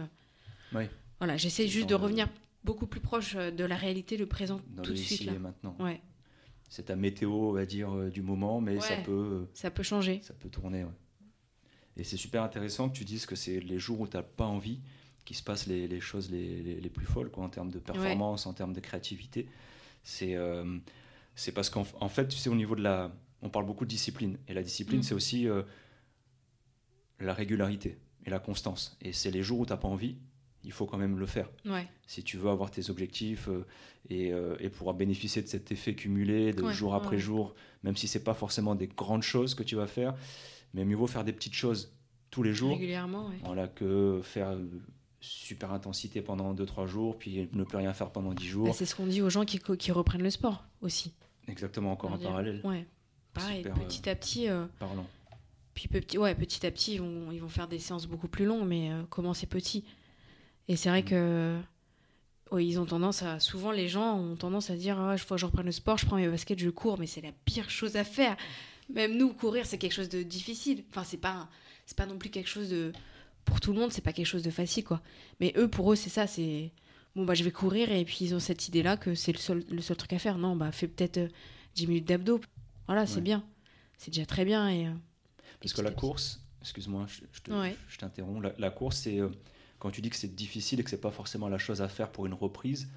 Ouais. 0.74 0.88
Voilà, 1.18 1.36
j'essaie 1.36 1.68
juste 1.68 1.88
de 1.88 1.94
revenir 1.94 2.28
beaucoup 2.64 2.86
plus 2.86 3.00
proche 3.00 3.34
euh, 3.36 3.50
de 3.50 3.64
la 3.64 3.76
réalité, 3.76 4.16
le 4.16 4.26
présent 4.26 4.60
Dans 4.68 4.82
tout 4.82 4.90
le 4.92 4.96
de 4.96 5.02
suite 5.02 5.24
là. 5.24 5.32
maintenant. 5.32 5.74
Ouais, 5.80 6.00
C'est 6.74 6.84
ta 6.84 6.96
météo, 6.96 7.30
on 7.30 7.52
va 7.52 7.66
dire, 7.66 7.92
euh, 7.94 8.08
du 8.08 8.22
moment, 8.22 8.62
mais 8.62 8.80
ça 8.80 8.96
peut. 9.04 9.12
euh, 9.12 9.50
ça 9.52 9.70
peut 9.70 9.82
changer. 9.82 10.20
Ça 10.22 10.32
peut 10.32 10.48
tourner, 10.48 10.84
ouais. 10.84 10.90
Et 11.98 12.02
c'est 12.04 12.16
super 12.16 12.42
intéressant 12.42 12.88
que 12.88 12.96
tu 12.96 13.04
dises 13.04 13.26
que 13.26 13.36
c'est 13.36 13.60
les 13.60 13.78
jours 13.78 14.00
où 14.00 14.08
tu 14.08 14.16
n'as 14.16 14.22
pas 14.22 14.46
envie 14.46 14.80
qui 15.26 15.34
se 15.34 15.42
passent 15.42 15.66
les, 15.66 15.86
les 15.86 16.00
choses 16.00 16.30
les, 16.30 16.62
les- 16.62 16.80
les 16.80 16.88
plus 16.88 17.04
folles, 17.04 17.30
quoi, 17.30 17.44
en 17.44 17.50
termes 17.50 17.70
de 17.70 17.78
performance, 17.78 18.46
en 18.46 18.54
termes 18.54 18.72
de 18.72 18.80
créativité. 18.80 19.46
C'est 20.02 20.34
euh, 20.34 20.78
c'est 21.34 21.52
parce 21.52 21.68
qu'en 21.68 21.84
en 22.00 22.08
fait, 22.08 22.26
tu 22.28 22.38
sais, 22.38 22.48
au 22.48 22.54
niveau 22.54 22.74
de 22.74 22.82
la. 22.82 23.12
On 23.42 23.50
parle 23.50 23.66
beaucoup 23.66 23.84
de 23.84 23.90
discipline. 23.90 24.38
Et 24.48 24.54
la 24.54 24.62
discipline, 24.62 25.00
Mm. 25.00 25.02
c'est 25.02 25.14
aussi 25.14 25.46
euh, 25.48 25.62
la 27.20 27.34
régularité 27.34 27.98
et 28.24 28.30
la 28.30 28.38
constance. 28.38 28.96
Et 29.02 29.12
c'est 29.12 29.30
les 29.30 29.42
jours 29.42 29.60
où 29.60 29.66
tu 29.66 29.72
n'as 29.72 29.76
pas 29.76 29.88
envie, 29.88 30.16
il 30.64 30.72
faut 30.72 30.86
quand 30.86 30.98
même 30.98 31.18
le 31.18 31.26
faire. 31.26 31.48
Ouais, 31.64 31.86
Si 32.06 32.22
tu 32.22 32.36
veux 32.36 32.50
avoir 32.50 32.70
tes 32.70 32.88
objectifs 32.90 33.48
euh, 33.48 33.64
et, 34.08 34.32
euh, 34.32 34.56
et 34.60 34.68
pouvoir 34.68 34.94
bénéficier 34.94 35.42
de 35.42 35.48
cet 35.48 35.72
effet 35.72 35.94
cumulé 35.94 36.52
de 36.52 36.62
Ouais, 36.62 36.72
jour 36.72 36.94
après 36.94 37.16
ouais. 37.16 37.22
jour, 37.22 37.54
même 37.82 37.96
si 37.96 38.06
c'est 38.08 38.22
pas 38.24 38.34
forcément 38.34 38.74
des 38.74 38.86
grandes 38.88 39.22
choses 39.22 39.54
que 39.54 39.62
tu 39.62 39.74
vas 39.76 39.86
faire, 39.86 40.14
mais 40.74 40.84
mieux 40.84 40.96
vaut 40.96 41.06
faire 41.06 41.24
des 41.24 41.32
petites 41.32 41.54
choses 41.54 41.92
tous 42.30 42.42
les 42.42 42.52
jours, 42.54 42.72
régulièrement. 42.72 43.30
Voilà, 43.44 43.68
que 43.68 44.20
faire 44.22 44.50
euh, 44.50 44.64
super 45.20 45.72
intensité 45.72 46.22
pendant 46.22 46.54
2-3 46.54 46.86
jours, 46.86 47.18
puis 47.18 47.48
ne 47.52 47.64
plus 47.64 47.76
rien 47.78 47.92
faire 47.92 48.10
pendant 48.10 48.32
10 48.34 48.46
jours. 48.46 48.66
Bah, 48.66 48.72
c'est 48.72 48.86
ce 48.86 48.94
qu'on 48.94 49.06
dit 49.06 49.22
aux 49.22 49.30
gens 49.30 49.44
qui, 49.44 49.58
qui 49.58 49.92
reprennent 49.92 50.22
le 50.22 50.30
sport 50.30 50.64
aussi. 50.80 51.12
Exactement, 51.48 51.92
encore 51.92 52.12
en 52.12 52.18
parallèle, 52.18 52.60
Ouais, 52.64 52.86
pareil, 53.34 53.58
Super, 53.58 53.74
petit 53.74 54.08
à 54.08 54.14
petit. 54.14 54.48
euh, 54.48 54.64
parlant. 54.78 55.06
Puis 55.74 55.88
petit, 55.88 56.18
ouais, 56.18 56.34
petit 56.34 56.64
à 56.66 56.70
petit, 56.70 56.94
ils 56.94 57.00
vont, 57.00 57.32
ils 57.32 57.40
vont 57.40 57.48
faire 57.48 57.66
des 57.66 57.78
séances 57.78 58.06
beaucoup 58.06 58.28
plus 58.28 58.44
longues, 58.44 58.66
mais 58.66 58.90
euh, 58.92 59.02
commencer 59.10 59.46
petit. 59.46 59.84
Et 60.68 60.76
c'est 60.76 60.88
vrai 60.88 61.02
Mm. 61.02 61.06
que 61.06 61.58
ouais, 62.50 62.66
ils 62.66 62.78
ont 62.78 62.86
tendance 62.86 63.22
à. 63.22 63.40
Souvent, 63.40 63.70
les 63.72 63.88
gens 63.88 64.16
ont 64.18 64.36
tendance 64.36 64.70
à 64.70 64.76
dire 64.76 64.98
ah, 65.00 65.16
faut 65.18 65.34
que 65.34 65.40
je 65.40 65.46
reprenne 65.46 65.66
le 65.66 65.72
sport, 65.72 65.98
je 65.98 66.06
prends 66.06 66.16
mes 66.16 66.28
baskets, 66.28 66.58
je 66.58 66.70
cours, 66.70 66.98
mais 66.98 67.06
c'est 67.06 67.20
la 67.20 67.32
pire 67.44 67.68
chose 67.70 67.96
à 67.96 68.04
faire. 68.04 68.36
Même 68.92 69.16
nous, 69.16 69.32
courir, 69.32 69.64
c'est 69.66 69.78
quelque 69.78 69.92
chose 69.92 70.08
de 70.08 70.22
difficile. 70.22 70.84
Enfin, 70.90 71.04
c'est 71.04 71.16
pas, 71.16 71.48
c'est 71.86 71.96
pas 71.96 72.06
non 72.06 72.18
plus 72.18 72.30
quelque 72.30 72.48
chose 72.48 72.68
de. 72.68 72.92
Pour 73.44 73.60
tout 73.60 73.72
le 73.72 73.78
monde, 73.80 73.92
c'est 73.92 74.02
pas 74.02 74.12
quelque 74.12 74.26
chose 74.26 74.42
de 74.42 74.50
facile, 74.50 74.84
quoi. 74.84 75.00
Mais 75.40 75.52
eux, 75.56 75.68
pour 75.68 75.92
eux, 75.92 75.96
c'est 75.96 76.10
ça, 76.10 76.26
c'est. 76.26 76.70
Bon, 77.16 77.24
bah, 77.24 77.34
je 77.34 77.44
vais 77.44 77.50
courir, 77.50 77.90
et 77.92 78.04
puis 78.04 78.18
ils 78.22 78.34
ont 78.34 78.38
cette 78.38 78.68
idée-là 78.68 78.96
que 78.96 79.14
c'est 79.14 79.32
le 79.32 79.38
seul, 79.38 79.64
le 79.70 79.82
seul 79.82 79.96
truc 79.96 80.12
à 80.14 80.18
faire. 80.18 80.38
Non, 80.38 80.56
bah, 80.56 80.72
fais 80.72 80.88
peut-être 80.88 81.18
euh, 81.18 81.28
10 81.74 81.86
minutes 81.86 82.08
d'abdos. 82.08 82.40
Voilà, 82.86 83.06
c'est 83.06 83.20
bien. 83.20 83.44
C'est 83.98 84.10
déjà 84.12 84.24
très 84.26 84.44
bien. 84.44 84.68
Et, 84.68 84.86
euh, 84.86 84.92
Parce 85.60 85.72
et 85.72 85.76
que 85.76 85.82
la 85.82 85.90
course, 85.90 86.40
excuse-moi, 86.62 87.06
je, 87.08 87.20
je 87.32 87.40
te- 87.42 87.50
Ouais. 87.52 87.76
je 87.88 87.98
t'interromps, 87.98 88.42
la, 88.42 88.52
la 88.58 88.70
course, 88.70 88.96
c'est 89.00 89.18
euh, 89.20 89.28
quand 89.82 89.90
tu 89.90 90.00
dis 90.00 90.10
que 90.10 90.16
c'est 90.16 90.32
difficile 90.32 90.78
et 90.78 90.84
que 90.84 90.90
c'est 90.90 91.00
pas 91.00 91.10
forcément 91.10 91.48
la 91.48 91.58
chose 91.58 91.82
à 91.82 91.88
faire 91.88 92.12
pour 92.12 92.24
une 92.24 92.34
reprise, 92.34 92.88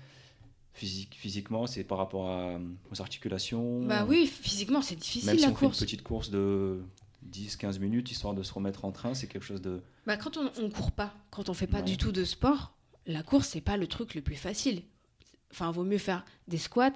physique, 0.71 1.15
physiquement, 1.17 1.65
c'est 1.65 1.83
par 1.83 1.97
rapport 1.97 2.29
à, 2.29 2.59
aux 2.91 3.01
articulations. 3.01 3.81
Bah 3.81 4.05
oui, 4.07 4.27
physiquement, 4.27 4.83
c'est 4.83 4.95
difficile 4.95 5.31
Même 5.31 5.37
si 5.39 5.45
la 5.45 5.49
on 5.49 5.55
fait 5.55 5.65
course. 5.65 5.79
une 5.79 5.85
petite 5.87 6.03
course 6.03 6.29
de 6.29 6.83
10-15 7.31 7.79
minutes, 7.79 8.11
histoire 8.11 8.35
de 8.35 8.43
se 8.43 8.53
remettre 8.53 8.85
en 8.85 8.91
train, 8.91 9.15
c'est 9.15 9.25
quelque 9.25 9.45
chose 9.45 9.63
de... 9.63 9.81
Bah, 10.05 10.15
quand 10.15 10.37
on, 10.37 10.51
on 10.61 10.69
court 10.69 10.91
pas, 10.91 11.11
quand 11.31 11.49
on 11.49 11.55
fait 11.55 11.65
pas 11.65 11.81
du 11.81 11.97
tout 11.97 12.11
de 12.11 12.23
sport, 12.23 12.75
la 13.07 13.23
course, 13.23 13.47
c'est 13.47 13.61
pas 13.61 13.77
le 13.77 13.87
truc 13.87 14.13
le 14.13 14.21
plus 14.21 14.35
facile. 14.35 14.83
Enfin, 15.51 15.71
vaut 15.71 15.85
mieux 15.85 15.97
faire 15.97 16.23
des 16.47 16.59
squats. 16.59 16.91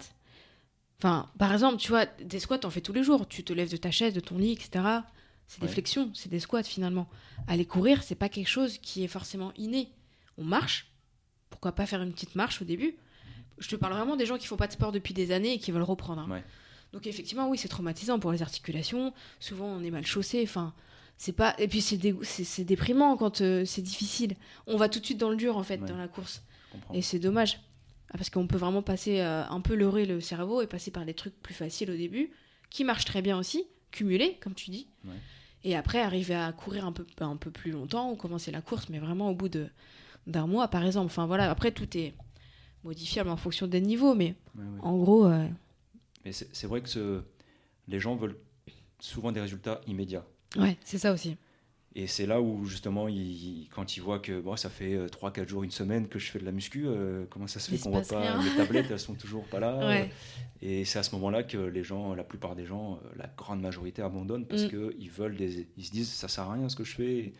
Enfin, 0.99 1.31
par 1.39 1.51
exemple, 1.51 1.77
tu 1.77 1.87
vois, 1.89 2.05
des 2.05 2.39
squats, 2.39 2.59
on 2.63 2.69
fait 2.69 2.81
tous 2.81 2.93
les 2.93 3.03
jours. 3.03 3.27
Tu 3.27 3.43
te 3.43 3.53
lèves 3.53 3.71
de 3.71 3.77
ta 3.77 3.89
chaise, 3.89 4.13
de 4.13 4.19
ton 4.19 4.37
lit, 4.37 4.51
etc. 4.51 4.83
C'est 5.49 5.59
des 5.61 5.65
Ouais. 5.67 5.73
flexions, 5.73 6.11
c'est 6.13 6.29
des 6.29 6.39
squats 6.39 6.63
finalement. 6.63 7.09
Aller 7.47 7.65
courir, 7.65 8.03
c'est 8.03 8.15
pas 8.15 8.29
quelque 8.29 8.47
chose 8.47 8.77
qui 8.77 9.03
est 9.03 9.07
forcément 9.09 9.51
inné. 9.57 9.89
On 10.37 10.43
marche. 10.45 10.87
Pourquoi 11.49 11.71
pas 11.73 11.85
faire 11.85 12.01
une 12.01 12.13
petite 12.13 12.35
marche 12.35 12.61
au 12.61 12.65
début? 12.65 12.95
Je 13.57 13.67
te 13.67 13.75
parle 13.75 13.93
vraiment 13.93 14.15
des 14.15 14.25
gens 14.27 14.37
qui 14.37 14.47
font 14.47 14.55
pas 14.57 14.67
de 14.67 14.71
sport 14.73 14.91
depuis 14.93 15.13
des 15.13 15.31
années 15.31 15.53
et 15.55 15.59
qui 15.59 15.71
veulent 15.71 15.81
reprendre. 15.81 16.21
hein. 16.21 16.29
Ouais. 16.31 16.43
Donc 16.93 17.07
effectivement, 17.07 17.49
oui, 17.49 17.57
c'est 17.57 17.67
traumatisant 17.67 18.19
pour 18.19 18.31
les 18.31 18.41
articulations. 18.41 19.11
Souvent, 19.39 19.65
on 19.65 19.83
est 19.83 19.89
mal 19.91 20.05
chaussé. 20.05 20.41
Enfin, 20.43 20.73
c'est 21.17 21.33
pas. 21.33 21.55
Et 21.57 21.67
puis 21.67 21.81
c'est 21.81 21.97
dé- 21.97 22.15
c'est 22.21 22.43
c'est 22.43 22.63
déprimant 22.63 23.17
quand 23.17 23.41
euh, 23.41 23.65
c'est 23.65 23.81
difficile. 23.81 24.35
On 24.67 24.77
va 24.77 24.87
tout 24.87 24.99
de 24.99 25.05
suite 25.05 25.17
dans 25.17 25.29
le 25.29 25.35
dur 25.35 25.57
en 25.57 25.63
fait 25.63 25.81
Ouais. 25.81 25.87
dans 25.87 25.97
la 25.97 26.07
course. 26.07 26.43
Et 26.93 27.01
c'est 27.01 27.19
dommage. 27.19 27.59
Ah, 28.11 28.17
Parce 28.17 28.29
qu'on 28.29 28.45
peut 28.47 28.57
vraiment 28.57 28.81
passer 28.83 29.19
euh, 29.19 29.43
un 29.49 29.61
peu 29.61 29.73
leurrer 29.75 30.05
le 30.05 30.21
cerveau 30.21 30.61
et 30.61 30.67
passer 30.67 30.91
par 30.91 31.05
des 31.05 31.13
trucs 31.15 31.35
plus 31.41 31.53
faciles 31.55 31.89
au 31.91 31.95
début, 31.97 32.31
qui 32.69 32.83
marchent 32.83 33.05
très 33.05 33.21
bien 33.23 33.37
aussi, 33.37 33.65
cumulés, 33.91 34.37
comme 34.41 34.53
tu 34.55 34.69
dis. 34.71 34.87
Ouais. 35.05 35.13
Et 35.63 35.75
après, 35.75 35.99
arriver 36.01 36.35
à 36.35 36.51
courir 36.53 36.85
un 36.85 36.91
peu, 36.91 37.05
un 37.19 37.35
peu 37.35 37.51
plus 37.51 37.71
longtemps 37.71 38.11
ou 38.11 38.15
commencer 38.15 38.51
la 38.51 38.61
course, 38.61 38.87
mais 38.89 38.99
vraiment 38.99 39.29
au 39.29 39.35
bout 39.35 39.49
de- 39.49 39.67
d'un 40.27 40.47
mois, 40.47 40.67
par 40.69 40.85
exemple. 40.85 41.07
Enfin 41.07 41.25
voilà, 41.25 41.49
après, 41.51 41.71
tout 41.71 41.97
est 41.97 42.13
modifiable 42.83 43.29
en 43.29 43.35
fonction 43.37 43.67
des 43.67 43.81
niveaux, 43.81 44.15
mais 44.15 44.35
Ouais, 44.55 44.63
ouais. 44.63 44.79
en 44.81 44.97
gros, 44.97 45.25
euh, 45.25 45.47
Mais 46.25 46.31
c'est 46.31 46.47
c'est 46.55 46.67
vrai 46.67 46.81
que 46.81 46.87
ce- 46.89 47.21
les 47.87 47.99
gens 47.99 48.15
veulent 48.15 48.37
souvent 48.99 49.31
des 49.31 49.41
résultats 49.41 49.81
immédiats. 49.87 50.25
ouais, 50.57 50.77
c'est 50.83 50.97
ça 50.97 51.11
aussi. 51.13 51.35
Et 51.99 52.07
c'est 52.07 52.25
là 52.25 52.39
où 52.39 52.63
justement, 52.63 53.09
il, 53.09 53.67
quand 53.75 53.97
il 53.97 53.99
voit 53.99 54.19
que 54.19 54.39
bon, 54.39 54.55
ça 54.55 54.69
fait 54.69 54.95
3-4 55.07 55.49
jours, 55.49 55.63
une 55.63 55.71
semaine 55.71 56.07
que 56.07 56.17
je 56.17 56.31
fais 56.31 56.39
de 56.39 56.45
la 56.45 56.53
muscu, 56.53 56.87
comment 57.29 57.45
ça 57.45 57.59
se 57.59 57.69
fait 57.69 57.77
qu'on 57.77 57.91
voit 57.91 58.03
pas 58.03 58.41
les 58.41 58.55
tablettes, 58.55 58.85
elles 58.89 58.99
sont 58.99 59.15
toujours 59.15 59.43
pas 59.45 59.59
là. 59.59 60.05
Et 60.61 60.85
c'est 60.85 60.99
à 60.99 61.03
ce 61.03 61.13
moment-là 61.15 61.43
que 61.43 61.57
les 61.57 61.83
gens, 61.83 62.15
la 62.15 62.23
plupart 62.23 62.55
des 62.55 62.65
gens, 62.65 63.01
la 63.17 63.27
grande 63.35 63.59
majorité 63.59 64.01
abandonnent 64.01 64.45
parce 64.45 64.63
mm. 64.63 64.69
qu'ils 64.69 65.11
veulent 65.11 65.35
des, 65.35 65.67
ils 65.75 65.85
se 65.85 65.91
disent 65.91 66.09
ça 66.09 66.29
sert 66.29 66.45
à 66.45 66.53
rien 66.53 66.69
ce 66.69 66.77
que 66.77 66.85
je 66.85 66.95
fais. 66.95 67.33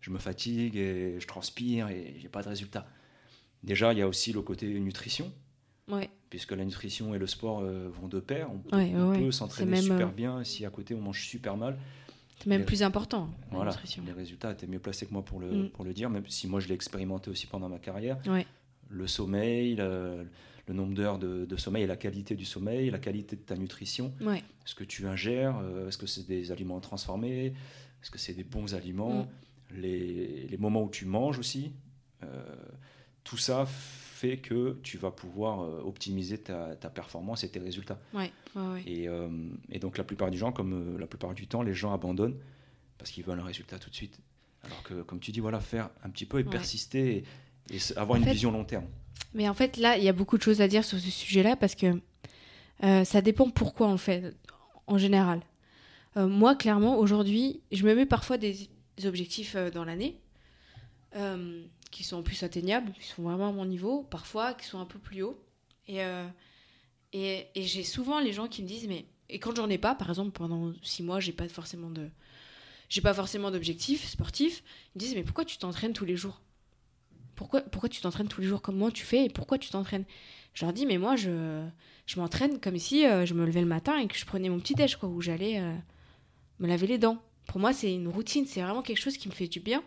Je 0.00 0.10
me 0.10 0.18
fatigue 0.18 0.76
et 0.76 1.20
je 1.20 1.26
transpire 1.28 1.88
et 1.88 2.16
j'ai 2.18 2.28
pas 2.28 2.42
de 2.42 2.48
résultat. 2.48 2.88
Déjà, 3.62 3.92
il 3.92 4.00
y 4.00 4.02
a 4.02 4.08
aussi 4.08 4.32
le 4.32 4.42
côté 4.42 4.66
nutrition. 4.80 5.32
Puisque 6.30 6.52
la 6.52 6.64
nutrition 6.64 7.14
et 7.14 7.18
le 7.18 7.26
sport 7.26 7.60
euh, 7.60 7.90
vont 7.90 8.08
de 8.08 8.18
pair. 8.18 8.48
On, 8.50 8.58
peut 8.58 9.30
s'entraîner 9.30 9.82
super 9.82 10.08
euh, 10.08 10.10
bien 10.10 10.42
si 10.42 10.64
à 10.64 10.70
côté 10.70 10.94
on 10.94 11.00
mange 11.00 11.22
super 11.26 11.56
mal. 11.56 11.78
Même 12.46 12.64
plus 12.64 12.82
important, 12.82 13.30
voilà. 13.50 13.74
Les 14.04 14.12
résultats, 14.12 14.54
es 14.60 14.66
mieux 14.66 14.78
placé 14.78 15.06
que 15.06 15.12
moi 15.12 15.24
pour 15.24 15.40
le, 15.40 15.64
mm. 15.64 15.70
pour 15.70 15.84
le 15.84 15.92
dire, 15.92 16.10
même 16.10 16.26
si 16.28 16.46
moi 16.46 16.60
je 16.60 16.68
l'ai 16.68 16.74
expérimenté 16.74 17.30
aussi 17.30 17.46
pendant 17.46 17.68
ma 17.68 17.78
carrière. 17.78 18.18
Le 18.88 19.06
sommeil, 19.06 19.76
le, 19.76 20.26
nombre 20.68 20.94
d'heures 20.94 21.18
de, 21.18 21.56
sommeil 21.56 21.84
et 21.84 21.86
la 21.86 21.96
qualité 21.96 22.34
du 22.34 22.44
sommeil, 22.44 22.90
la 22.90 22.98
qualité 22.98 23.36
de 23.36 23.42
ta 23.42 23.56
nutrition. 23.56 24.12
Est-ce 24.20 24.74
que 24.74 24.84
tu 24.84 25.06
ingères 25.06 25.58
euh, 25.62 25.88
Est-ce 25.88 25.98
que 25.98 26.06
c'est 26.06 26.26
des 26.26 26.52
aliments 26.52 26.80
transformés? 26.80 27.54
Est-ce 28.02 28.10
que 28.10 28.18
c'est 28.18 28.34
des 28.34 28.44
bons 28.44 28.74
aliments? 28.74 29.22
Mm. 29.22 29.80
les, 29.80 30.46
les, 30.48 30.58
moments 30.58 30.82
où 30.82 30.90
tu 30.90 31.06
manges 31.06 31.38
aussi. 31.38 31.72
tout 33.24 33.38
ça 33.38 33.66
fait 34.22 34.36
que 34.36 34.78
tu 34.84 34.98
vas 34.98 35.10
pouvoir 35.10 35.62
euh, 35.62 35.82
optimiser 35.84 36.38
ta, 36.38 36.76
performance 36.94 37.42
et 37.42 37.48
tes 37.48 37.58
résultats. 37.58 37.98
Ouais, 38.14 38.30
Et, 38.86 39.08
euh, 39.08 39.28
et, 39.70 39.80
donc 39.80 39.98
la 39.98 40.04
plupart 40.04 40.30
du 40.30 40.38
gens, 40.38 40.52
comme 40.52 40.72
euh, 40.72 40.98
la 40.98 41.08
plupart 41.08 41.34
du 41.34 41.48
temps, 41.48 41.62
les 41.62 41.74
gens 41.74 41.92
abandonnent 41.92 42.38
parce 42.98 43.10
qu'ils 43.10 43.24
veulent 43.24 43.40
un 43.40 43.44
résultat 43.44 43.78
tout 43.80 43.90
de 43.90 43.94
suite. 43.94 44.20
Alors 44.62 44.82
que, 44.84 45.02
comme 45.02 45.18
tu 45.18 45.32
dis, 45.32 45.40
voilà, 45.40 45.58
faire 45.58 45.90
un 46.04 46.10
petit 46.10 46.24
peu 46.24 46.38
et 46.38 46.44
persister 46.44 47.24
et, 47.72 47.78
avoir 47.96 48.16
une 48.16 48.24
vision 48.24 48.52
long 48.52 48.64
terme. 48.64 48.86
Mais 49.34 49.48
en 49.48 49.54
fait, 49.54 49.76
là, 49.76 49.98
il 49.98 50.04
y 50.04 50.08
a 50.08 50.12
beaucoup 50.12 50.38
de 50.38 50.42
choses 50.42 50.60
à 50.60 50.68
dire 50.68 50.84
sur 50.84 51.00
ce 51.00 51.10
sujet-là 51.10 51.56
parce 51.56 51.74
que 51.74 52.00
ça 52.80 53.20
dépend 53.22 53.50
pourquoi 53.50 53.88
on 53.88 53.96
fait, 53.96 54.36
en 54.86 54.98
général. 54.98 55.40
moi, 56.14 56.54
clairement, 56.54 56.96
aujourd'hui, 56.98 57.60
je 57.72 57.84
me 57.84 57.94
mets 57.96 58.06
parfois 58.06 58.38
des, 58.38 58.68
objectifs 59.04 59.56
dans 59.74 59.84
l'année 59.84 60.20
qui 61.92 62.02
sont 62.02 62.24
plus 62.24 62.42
atteignables, 62.42 62.90
qui 63.00 63.06
sont 63.06 63.22
vraiment 63.22 63.50
à 63.50 63.52
mon 63.52 63.64
niveau, 63.64 64.02
parfois 64.02 64.54
qui 64.54 64.66
sont 64.66 64.80
un 64.80 64.84
peu 64.86 64.98
plus 64.98 65.22
hauts. 65.22 65.40
Et, 65.86 66.02
euh, 66.02 66.26
et, 67.12 67.46
et 67.54 67.62
j'ai 67.62 67.84
souvent 67.84 68.18
les 68.18 68.32
gens 68.32 68.48
qui 68.48 68.62
me 68.64 68.66
disent, 68.66 68.88
mais 68.88 69.04
et 69.28 69.38
quand 69.38 69.54
j'en 69.54 69.68
ai 69.70 69.78
pas, 69.78 69.94
par 69.94 70.08
exemple 70.08 70.32
pendant 70.32 70.72
six 70.82 71.04
mois, 71.04 71.20
j'ai 71.20 71.32
pas 71.32 71.46
forcément 71.48 71.90
de, 71.90 72.08
j'ai 72.88 73.00
pas 73.00 73.14
forcément 73.14 73.52
d'objectifs 73.52 74.04
sportifs, 74.08 74.64
ils 74.64 74.98
me 74.98 75.00
disent, 75.00 75.14
mais 75.14 75.22
pourquoi 75.22 75.44
tu 75.44 75.58
t'entraînes 75.58 75.92
tous 75.92 76.04
les 76.04 76.16
jours? 76.16 76.40
Pourquoi, 77.36 77.60
pourquoi 77.60 77.88
tu 77.88 78.00
t'entraînes 78.00 78.28
tous 78.28 78.40
les 78.40 78.46
jours 78.46 78.62
comme 78.62 78.76
moi 78.76 78.90
tu 78.90 79.04
fais 79.04 79.26
et 79.26 79.28
pourquoi 79.28 79.58
tu 79.58 79.70
t'entraînes? 79.70 80.04
Je 80.54 80.64
leur 80.64 80.72
dis, 80.72 80.86
mais 80.86 80.98
moi 80.98 81.14
je, 81.16 81.64
je 82.06 82.20
m'entraîne 82.20 82.58
comme 82.58 82.78
si 82.78 83.06
euh, 83.06 83.26
je 83.26 83.34
me 83.34 83.44
levais 83.46 83.60
le 83.60 83.66
matin 83.66 83.98
et 83.98 84.08
que 84.08 84.16
je 84.16 84.24
prenais 84.24 84.48
mon 84.48 84.58
petit 84.58 84.74
déj, 84.74 84.96
quoi, 84.96 85.08
où 85.08 85.20
j'allais 85.20 85.60
euh, 85.60 85.74
me 86.58 86.66
laver 86.68 86.86
les 86.86 86.98
dents. 86.98 87.22
Pour 87.46 87.58
moi, 87.58 87.72
c'est 87.72 87.92
une 87.92 88.08
routine, 88.08 88.46
c'est 88.46 88.62
vraiment 88.62 88.82
quelque 88.82 89.00
chose 89.00 89.16
qui 89.16 89.28
me 89.28 89.34
fait 89.34 89.48
du 89.48 89.60
bien. 89.60 89.82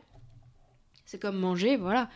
C'est 1.06 1.22
comme 1.22 1.38
manger, 1.38 1.78
voilà. 1.78 2.10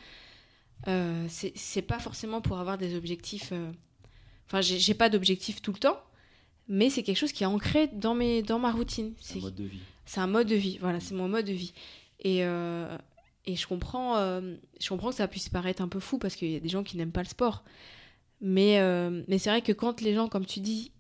Euh, 0.88 1.26
c'est 1.30 1.82
pas 1.82 2.00
forcément 2.00 2.42
pour 2.42 2.60
avoir 2.60 2.78
des 2.78 2.96
objectifs. 2.96 3.50
Euh, 3.52 3.72
enfin, 4.48 4.62
j'ai 4.62 4.94
pas 4.94 5.10
d'objectifs 5.10 5.62
tout 5.62 5.74
le 5.74 5.80
temps, 5.80 6.00
mais 6.68 6.90
c'est 6.90 7.04
quelque 7.04 7.18
chose 7.18 7.32
qui 7.32 7.44
est 7.44 7.48
ancré 7.48 7.88
dans, 7.88 8.16
mes, 8.16 8.42
dans 8.42 8.60
ma 8.60 8.72
routine. 8.72 9.14
C'est 9.20 9.40
un 9.40 9.42
mode 9.42 9.56
de 9.56 9.64
vie. 9.66 9.80
C'est 10.06 10.20
un 10.22 10.28
mode 10.28 10.48
de 10.48 10.56
vie, 10.56 10.78
voilà, 10.80 11.00
c'est 11.00 11.14
mon 11.14 11.28
mode 11.28 11.46
de 11.46 11.54
vie. 11.54 11.74
Et, 12.22 12.44
euh, 12.44 12.98
et 13.46 13.56
je, 13.56 13.68
comprends, 13.68 14.16
je 14.16 14.90
comprends 14.90 15.10
que 15.10 15.16
ça 15.16 15.28
puisse 15.28 15.50
paraître 15.50 15.82
un 15.82 15.88
peu 15.88 16.00
fou 16.00 16.18
parce 16.18 16.36
qu'il 16.36 16.50
y 16.50 16.56
a 16.56 16.60
des 16.60 16.70
gens 16.70 16.84
qui 16.84 16.98
n'aiment 16.98 17.12
pas 17.12 17.24
le 17.24 17.28
sport. 17.28 17.64
Mais, 18.42 18.80
mais 19.28 19.38
c'est 19.38 19.50
vrai 19.50 19.62
que 19.62 19.72
quand 19.72 20.02
les 20.02 20.16
gens, 20.16 20.28
comme 20.28 20.46
tu 20.46 20.62
dis, 20.62 20.92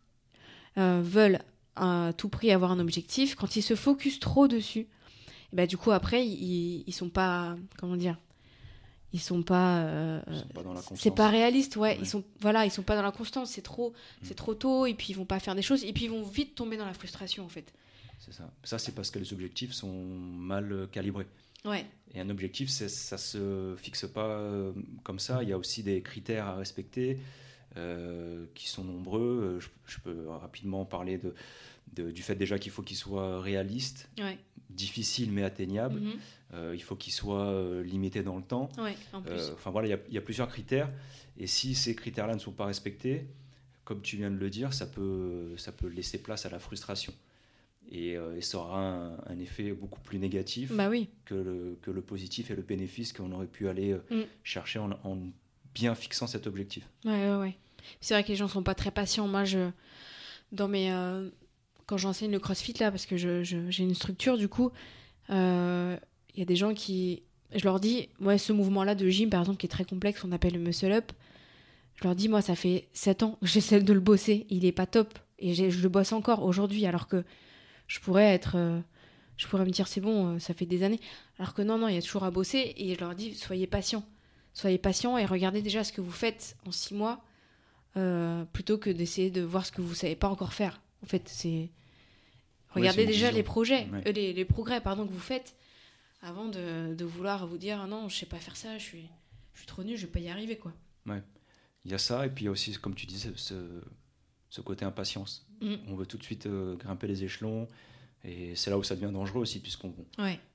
veulent 0.78 1.40
à 1.76 2.12
tout 2.16 2.30
prix 2.30 2.52
avoir 2.52 2.72
un 2.72 2.80
objectif, 2.80 3.36
quand 3.36 3.56
ils 3.56 3.64
se 3.64 3.76
focusent 3.76 4.20
trop 4.20 4.48
dessus, 4.48 4.88
bah, 5.54 5.68
du 5.68 5.78
coup, 5.78 5.92
après, 5.92 6.26
ils, 6.26 6.84
ils 6.86 6.94
sont 6.94 7.10
pas. 7.10 7.56
Comment 7.78 7.96
dire 7.96 8.18
ils 9.12 9.20
sont 9.20 9.42
pas, 9.42 9.80
euh, 9.80 10.22
c'est 10.96 11.16
pas 11.16 11.30
réaliste 11.30 11.76
ouais. 11.78 11.98
ils 12.00 12.08
sont 12.08 12.24
voilà 12.42 12.66
ils 12.66 12.72
sont 12.72 12.84
pas 12.84 12.96
dans 12.96 13.02
la 13.02 13.12
constance 13.12 13.50
c'est 13.50 13.64
trop 13.64 13.90
mm. 13.90 13.94
c'est 14.22 14.36
trop 14.36 14.54
tôt 14.54 14.86
et 14.86 14.94
puis 14.94 15.08
ils 15.10 15.16
vont 15.16 15.26
pas 15.26 15.40
faire 15.40 15.56
des 15.56 15.64
choses 15.64 15.84
et 15.84 15.94
puis 15.94 16.06
ils 16.06 16.12
vont 16.12 16.22
vite 16.24 16.54
tomber 16.54 16.78
dans 16.78 16.86
la 16.86 16.94
frustration 16.94 17.44
en 17.44 17.50
fait. 17.50 17.74
C'est 18.20 18.34
ça. 18.34 18.52
Ça 18.64 18.78
c'est 18.78 18.94
parce 18.94 19.10
que 19.10 19.18
les 19.18 19.34
objectifs 19.34 19.72
sont 19.72 20.06
mal 20.06 20.88
calibrés. 20.92 21.26
Ouais. 21.66 21.86
Et 22.14 22.20
un 22.20 22.30
objectif 22.30 22.70
ça 22.70 23.18
se 23.18 23.76
fixe 23.78 24.06
pas 24.08 24.28
euh, 24.28 24.74
comme 25.04 25.20
ça. 25.20 25.42
Il 25.42 25.50
y 25.50 25.54
a 25.54 25.58
aussi 25.58 25.82
des 25.82 26.02
critères 26.02 26.46
à 26.46 26.56
respecter 26.56 27.20
euh, 27.78 28.46
qui 28.54 28.70
sont 28.70 28.84
nombreux. 28.84 29.58
Je, 29.60 29.70
je, 29.88 30.00
peux 30.02 30.28
rapidement 30.30 30.86
parler 30.86 31.18
de 31.18 31.34
du 31.94 32.22
fait 32.22 32.36
déjà 32.36 32.60
qu'il 32.60 32.72
faut 32.72 32.82
qu'il 32.82 32.98
soit 32.98 33.42
réaliste, 33.42 34.10
difficile 34.70 35.32
mais 35.32 35.44
atteignable. 35.44 36.00
Mhm. 36.00 36.14
Euh, 36.54 36.74
il 36.74 36.82
faut 36.82 36.96
qu'il 36.96 37.14
soit 37.14 37.48
euh, 37.48 37.84
limité 37.84 38.24
dans 38.24 38.36
le 38.36 38.44
temps. 38.44 38.70
Euh, 38.80 39.54
enfin 39.54 39.70
voilà, 39.70 39.88
il 39.88 40.14
y, 40.14 40.18
a 40.18 40.22
plusieurs 40.22 40.48
critères. 40.48 40.90
Et 41.38 41.48
si 41.48 41.76
ces 41.76 41.96
critères-là 41.96 42.34
ne 42.34 42.40
sont 42.40 42.52
pas 42.52 42.66
respectés, 42.66 43.28
comme 43.84 44.02
tu 44.02 44.18
viens 44.18 44.32
de 44.32 44.38
le 44.38 44.50
dire, 44.50 44.74
ça 44.74 44.88
peut, 44.88 45.54
ça 45.58 45.72
peut 45.72 45.88
laisser 45.88 46.22
place 46.22 46.46
à 46.46 46.50
la 46.50 46.60
frustration. 46.60 47.14
Et, 47.92 48.18
ça 48.42 48.60
aura 48.60 49.18
un, 49.28 49.40
effet 49.40 49.72
beaucoup 49.72 50.00
plus 50.00 50.20
négatif 50.20 50.72
bah 50.72 50.90
oui. 50.90 51.10
que, 51.26 51.34
le, 51.34 51.78
que 51.82 51.90
le 51.90 52.02
positif 52.02 52.52
et 52.52 52.56
le 52.56 52.62
bénéfice 52.62 53.14
qu'on 53.14 53.32
aurait 53.32 53.48
pu 53.48 53.68
aller 53.68 53.96
mm. 54.12 54.22
chercher 54.44 54.80
en, 54.80 55.18
bien 55.74 55.96
fixant 55.96 56.28
cet 56.28 56.46
objectif. 56.46 56.84
Ouais, 57.06 57.36
ouais, 57.36 57.58
C'est 58.00 58.14
vrai 58.14 58.24
que 58.24 58.30
les 58.30 58.36
gens 58.36 58.48
sont 58.48 58.64
pas 58.64 58.76
très 58.76 58.92
patients. 58.92 59.28
Moi, 59.28 59.44
je, 59.44 59.70
dans 60.52 60.68
mes, 60.68 60.92
quand 61.90 61.98
j'enseigne 61.98 62.32
le 62.32 62.40
crossfit 62.40 62.74
là, 62.80 62.92
parce 62.92 63.08
que 63.08 63.18
j'ai 63.18 63.84
une 63.84 63.96
structure 63.96 64.38
du 64.38 64.48
coup, 64.48 64.72
il 65.28 65.36
euh, 65.36 65.98
y 66.36 66.42
a 66.44 66.46
des 66.46 66.56
gens 66.56 66.76
qui. 66.76 67.24
Je 67.56 67.64
leur 67.64 67.80
dis, 67.80 68.10
moi, 68.20 68.38
ce 68.38 68.54
mouvement-là 68.54 68.94
de 68.94 69.10
gym, 69.10 69.32
par 69.32 69.40
exemple, 69.40 69.58
qui 69.58 69.66
est 69.66 69.70
très 69.70 69.86
complexe, 69.86 70.24
on 70.24 70.32
appelle 70.32 70.54
le 70.54 70.60
muscle 70.60 70.92
up, 70.92 71.12
je 71.96 72.04
leur 72.04 72.14
dis, 72.14 72.30
moi, 72.30 72.44
ça 72.44 72.54
fait 72.54 72.90
7 72.94 73.24
ans 73.24 73.38
que 73.42 73.48
j'essaie 73.48 73.82
de 73.82 73.92
le 73.92 74.00
bosser, 74.00 74.46
il 74.52 74.66
est 74.66 74.72
pas 74.72 74.86
top. 74.86 75.18
Et 75.40 75.56
je 75.56 75.82
le 75.82 75.90
bosse 75.90 76.14
encore 76.14 76.44
aujourd'hui, 76.44 76.86
alors 76.86 77.08
que 77.08 77.24
je 77.88 78.00
pourrais 78.00 78.36
être. 78.36 78.56
Euh, 78.56 78.80
je 79.38 79.48
pourrais 79.48 79.66
me 79.66 79.72
dire, 79.72 79.88
c'est 79.88 80.02
bon, 80.02 80.36
euh, 80.36 80.40
ça 80.40 80.54
fait 80.54 80.68
des 80.68 80.84
années. 80.84 81.00
Alors 81.40 81.56
que 81.56 81.64
non, 81.64 81.80
non, 81.80 81.88
il 81.88 81.96
y 81.96 81.98
a 81.98 82.04
toujours 82.04 82.24
à 82.24 82.30
bosser. 82.30 82.76
Et 82.78 82.94
je 82.94 83.00
leur 83.00 83.16
dis, 83.16 83.34
soyez 83.34 83.66
patients. 83.66 84.04
Soyez 84.54 84.78
patients 84.78 85.18
et 85.18 85.26
regardez 85.26 85.64
déjà 85.64 85.84
ce 85.84 85.92
que 85.92 86.02
vous 86.02 86.12
faites 86.12 86.56
en 86.68 86.72
6 86.72 86.94
mois, 86.94 87.24
plutôt 88.54 88.78
que 88.78 88.92
d'essayer 88.92 89.32
de 89.32 89.42
voir 89.42 89.66
ce 89.66 89.72
que 89.72 89.82
vous 89.82 89.96
savez 89.96 90.16
pas 90.16 90.28
encore 90.28 90.54
faire. 90.54 90.82
En 91.04 91.08
fait, 91.08 91.28
c'est 91.30 91.70
Regardez 92.72 93.06
déjà 93.06 93.32
les 93.32 93.44
projets, 93.44 93.88
euh, 94.06 94.12
les, 94.12 94.46
progrès 94.46 94.82
pardon, 94.82 95.08
que 95.08 95.12
vous 95.12 95.20
faites 95.20 95.56
avant 96.22 96.48
de, 96.48 96.94
de, 96.94 97.06
vouloir 97.06 97.48
vous 97.48 97.58
dire 97.58 97.80
ah 97.82 97.88
non, 97.88 98.10
je 98.10 98.16
sais 98.16 98.26
pas 98.26 98.38
faire 98.38 98.56
ça, 98.56 98.78
je 98.78 98.84
suis, 98.84 99.10
je 99.54 99.60
suis 99.60 99.68
trop 99.68 99.84
nul, 99.84 99.98
je 99.98 100.06
vais 100.06 100.12
pas 100.12 100.20
y 100.20 100.30
arriver. 100.30 100.58
quoi. 100.58 100.74
Ouais. 101.06 101.24
Il 101.86 101.92
y 101.92 101.94
a 101.94 101.98
ça, 101.98 102.26
et 102.26 102.30
puis 102.30 102.44
il 102.44 102.46
y 102.46 102.48
a 102.50 102.52
aussi, 102.52 102.74
comme 102.74 102.94
tu 102.94 103.06
disais, 103.06 103.32
ce, 103.36 103.56
ce 104.50 104.62
côté 104.62 104.86
impatience. 104.86 105.48
Mm. 105.62 105.76
On 105.88 105.96
veut 105.96 106.06
tout 106.06 106.18
de 106.18 106.24
suite 106.24 106.46
euh, 106.46 106.76
grimper 106.76 107.08
les 107.08 107.24
échelons, 107.24 107.68
et 108.24 108.56
c'est 108.56 108.70
là 108.70 108.78
où 108.78 108.84
ça 108.84 108.96
devient 108.96 109.12
dangereux 109.14 109.42
aussi, 109.42 109.60
puisqu'on 109.60 109.94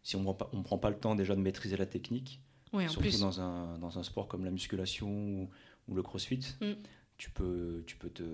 si 0.02 0.16
on 0.16 0.20
ne 0.20 0.32
prend, 0.32 0.62
prend, 0.62 0.78
pas 0.78 0.90
le 0.90 0.96
temps 0.98 1.14
déjà 1.14 1.34
de 1.34 1.40
maîtriser 1.40 1.76
la 1.76 1.86
technique, 1.86 2.40
surtout 2.88 3.18
Dans, 3.18 3.40
un, 3.40 3.78
dans 3.78 3.98
un 3.98 4.02
sport 4.02 4.28
comme 4.28 4.44
la 4.44 4.50
musculation 4.50 5.08
ou, 5.08 5.50
ou 5.88 5.94
le 5.94 6.02
crossfit, 6.02 6.46
mm. 6.60 6.72
tu 7.16 7.30
peux, 7.30 7.82
tu 7.86 7.96
peux 7.96 8.10
te, 8.10 8.24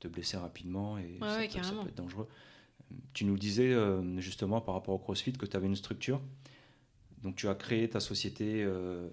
te 0.00 0.08
blesser 0.08 0.36
rapidement 0.36 0.98
et 0.98 1.18
ça, 1.20 1.62
ça, 1.62 1.72
peut 1.72 1.88
être 1.88 1.96
dangereux. 1.96 2.28
Tu 3.12 3.24
nous 3.24 3.36
disais 3.36 3.72
euh, 3.72 4.20
justement 4.20 4.60
par 4.60 4.74
rapport 4.74 4.94
au 4.94 4.98
CrossFit 4.98 5.32
que 5.32 5.46
tu 5.46 5.56
avais 5.56 5.66
une 5.66 5.76
structure. 5.76 6.20
Donc 7.22 7.36
tu 7.36 7.48
as 7.48 7.54
créé 7.54 7.88
ta 7.88 8.00
société 8.00 8.62
euh, 8.64 9.08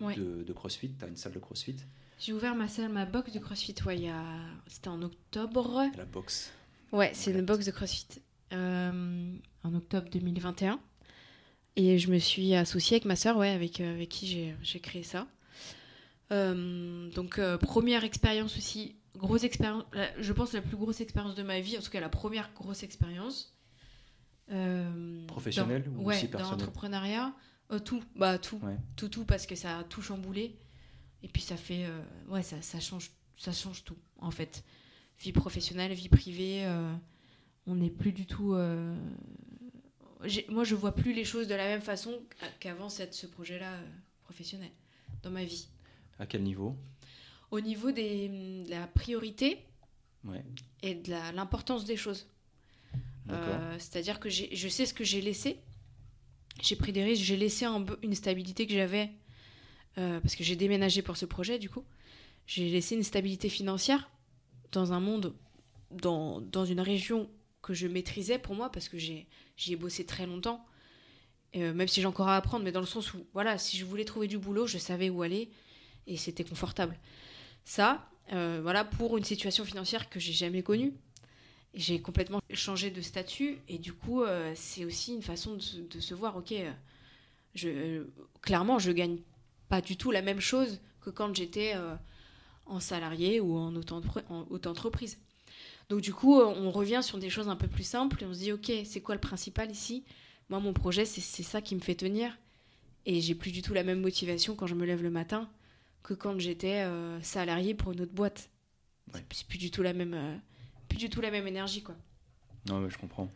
de, 0.00 0.52
CrossFit, 0.52 0.92
tu 0.98 1.04
as 1.04 1.08
une 1.08 1.16
salle 1.16 1.32
de 1.32 1.38
CrossFit. 1.38 1.76
J'ai 2.18 2.32
ouvert 2.32 2.54
ma 2.54 2.68
salle, 2.68 2.90
ma 2.90 3.06
box 3.06 3.32
de 3.32 3.38
CrossFit, 3.38 3.74
ouais, 3.86 4.10
c'était 4.66 4.88
en 4.88 5.02
octobre. 5.02 5.84
La 5.96 6.04
box. 6.04 6.52
Ouais, 6.92 7.10
c'est 7.14 7.32
une 7.32 7.42
box 7.42 7.66
de 7.66 7.70
CrossFit. 7.70 8.20
Euh, 8.52 9.36
en 9.64 9.74
octobre 9.74 10.08
2021. 10.10 10.78
Et 11.76 11.98
je 11.98 12.10
me 12.10 12.18
suis 12.18 12.54
associée 12.54 12.96
avec 12.96 13.04
ma 13.04 13.16
soeur, 13.16 13.36
ouais, 13.36 13.50
avec, 13.50 13.80
avec 13.80 14.08
qui 14.08 14.54
j'ai 14.62 14.80
créé 14.80 15.02
ça. 15.02 15.26
donc, 16.30 17.40
première 17.60 18.04
expérience 18.04 18.56
aussi 18.56 18.96
grosse 19.16 19.44
expérience, 19.44 19.84
je 20.18 20.32
pense 20.32 20.52
la 20.52 20.62
plus 20.62 20.76
grosse 20.76 21.00
expérience 21.00 21.34
de 21.34 21.42
ma 21.42 21.60
vie, 21.60 21.78
en 21.78 21.80
tout 21.80 21.90
cas 21.90 22.00
la 22.00 22.08
première 22.08 22.52
grosse 22.54 22.82
expérience. 22.82 23.54
Euh, 24.50 25.26
Professionnelle 25.26 25.88
ou 25.88 26.04
ouais, 26.04 26.16
aussi 26.16 26.28
personnelle 26.28 26.58
dans 26.58 26.64
l'entrepreneuriat, 26.64 27.34
euh, 27.72 27.78
tout, 27.78 28.02
bah 28.14 28.38
tout, 28.38 28.60
tout, 28.96 29.08
tout, 29.08 29.24
parce 29.24 29.46
que 29.46 29.54
ça 29.54 29.78
a 29.78 29.84
tout 29.84 30.02
chamboulé. 30.02 30.56
Et 31.22 31.28
puis 31.28 31.40
ça 31.40 31.56
fait, 31.56 31.86
euh, 31.86 32.02
ouais, 32.28 32.42
ça, 32.42 32.60
ça, 32.60 32.80
change, 32.80 33.10
ça 33.36 33.52
change 33.52 33.84
tout 33.84 33.96
en 34.18 34.30
fait. 34.30 34.64
Vie 35.20 35.32
professionnelle, 35.32 35.92
vie 35.94 36.08
privée, 36.08 36.68
on 37.66 37.76
n'est 37.76 37.90
plus 37.90 38.12
du 38.12 38.26
tout. 38.26 38.56
moi, 40.48 40.64
je 40.64 40.74
vois 40.74 40.94
plus 40.94 41.14
les 41.14 41.24
choses 41.24 41.46
de 41.48 41.54
la 41.54 41.64
même 41.64 41.80
façon 41.80 42.20
qu'avant 42.58 42.88
ce 42.88 43.26
projet-là 43.26 43.78
professionnel 44.24 44.70
dans 45.22 45.30
ma 45.30 45.44
vie. 45.44 45.68
À 46.18 46.26
quel 46.26 46.42
niveau? 46.42 46.76
Au 47.50 47.60
niveau 47.60 47.92
des, 47.92 48.28
de 48.64 48.70
la 48.70 48.86
priorité 48.86 49.58
et 50.82 50.94
de 50.94 51.10
l'importance 51.10 51.84
des 51.84 51.96
choses. 51.96 52.26
C'est-à-dire 53.78 54.20
que 54.20 54.28
je 54.28 54.68
sais 54.68 54.86
ce 54.86 54.94
que 54.94 55.04
j'ai 55.04 55.20
laissé. 55.20 55.60
J'ai 56.62 56.76
pris 56.76 56.92
des 56.92 57.02
risques, 57.02 57.22
j'ai 57.22 57.36
laissé 57.36 57.64
un, 57.64 57.84
une 58.02 58.14
stabilité 58.14 58.66
que 58.66 58.74
j'avais 58.74 59.10
parce 59.96 60.34
que 60.34 60.44
j'ai 60.44 60.56
déménagé 60.56 61.02
pour 61.02 61.16
ce 61.16 61.26
projet 61.26 61.58
du 61.58 61.68
coup. 61.68 61.84
J'ai 62.46 62.68
laissé 62.68 62.94
une 62.94 63.02
stabilité 63.02 63.48
financière 63.48 64.10
dans 64.72 64.92
un 64.92 65.00
monde, 65.00 65.34
dans, 65.90 66.40
dans 66.40 66.64
une 66.64 66.80
région 66.80 67.30
que 67.62 67.72
je 67.72 67.86
maîtrisais 67.86 68.38
pour 68.38 68.54
moi, 68.54 68.70
parce 68.70 68.88
que 68.88 68.98
j'y 68.98 69.26
ai, 69.68 69.76
bossé 69.76 70.04
très 70.04 70.26
longtemps. 70.26 70.64
Euh, 71.56 71.72
même 71.72 71.88
si 71.88 72.00
j'ai 72.00 72.06
encore 72.06 72.28
à 72.28 72.36
apprendre, 72.36 72.64
mais 72.64 72.72
dans 72.72 72.80
le 72.80 72.86
sens 72.86 73.14
où, 73.14 73.26
voilà, 73.32 73.58
si 73.58 73.76
je 73.76 73.84
voulais 73.84 74.04
trouver 74.04 74.26
du 74.26 74.38
boulot, 74.38 74.66
je 74.66 74.76
savais 74.76 75.08
où 75.08 75.22
aller 75.22 75.50
et 76.06 76.16
c'était 76.16 76.44
confortable. 76.44 76.98
Ça, 77.64 78.08
euh, 78.32 78.60
voilà, 78.62 78.84
pour 78.84 79.16
une 79.16 79.24
situation 79.24 79.64
financière 79.64 80.08
que 80.08 80.20
j'ai 80.20 80.32
jamais 80.32 80.62
connue, 80.62 80.92
j'ai 81.74 82.00
complètement 82.00 82.40
changé 82.52 82.90
de 82.90 83.00
statut 83.00 83.58
et 83.68 83.78
du 83.78 83.92
coup, 83.92 84.22
euh, 84.22 84.52
c'est 84.54 84.84
aussi 84.84 85.14
une 85.14 85.22
façon 85.22 85.56
de, 85.56 86.00
se 86.00 86.14
voir, 86.14 86.36
ok, 86.36 86.54
je, 87.54 88.04
clairement, 88.42 88.78
je 88.78 88.92
gagne 88.92 89.18
pas 89.68 89.80
du 89.80 89.96
tout 89.96 90.10
la 90.10 90.22
même 90.22 90.40
chose 90.40 90.80
que 91.00 91.10
quand 91.10 91.34
j'étais 91.34 91.74
en 92.66 92.80
salarié 92.80 93.40
ou 93.40 93.56
en 93.56 93.74
auto-entreprise. 93.76 95.18
Donc 95.88 96.00
du 96.00 96.14
coup, 96.14 96.40
on 96.40 96.70
revient 96.70 97.00
sur 97.02 97.18
des 97.18 97.28
choses 97.28 97.48
un 97.48 97.56
peu 97.56 97.66
plus 97.66 97.84
simples 97.84 98.22
et 98.22 98.26
on 98.26 98.32
se 98.32 98.38
dit, 98.38 98.52
ok, 98.52 98.72
c'est 98.84 99.00
quoi 99.00 99.14
le 99.14 99.20
principal 99.20 99.70
ici? 99.70 100.04
Moi, 100.48 100.60
mon 100.60 100.72
projet, 100.72 101.04
c'est 101.04 101.42
ça 101.42 101.60
qui 101.60 101.74
me 101.74 101.80
fait 101.80 101.94
tenir. 101.94 102.36
Et 103.06 103.20
j'ai 103.20 103.34
plus 103.34 103.50
du 103.50 103.62
tout 103.62 103.74
la 103.74 103.82
même 103.82 104.00
motivation 104.00 104.54
quand 104.54 104.66
je 104.66 104.74
me 104.74 104.86
lève 104.86 105.02
le 105.02 105.10
matin 105.10 105.48
que 106.04 106.14
quand 106.14 106.38
j'étais 106.38 106.84
euh, 106.84 107.20
salarié 107.22 107.74
pour 107.74 107.90
une 107.90 108.02
autre 108.02 108.12
boîte. 108.12 108.50
C'est 109.32 109.46
plus 109.46 109.58
du 109.58 109.70
tout 109.70 109.82
la 109.82 109.92
même, 109.92 110.14
euh, 110.14 110.36
plus 110.88 110.98
du 110.98 111.08
tout 111.10 111.20
la 111.20 111.30
même 111.30 111.46
énergie, 111.46 111.82
quoi. 111.82 111.96
Non, 112.68 112.78
mais 112.78 112.90
je 112.90 112.98
comprends. 112.98 113.30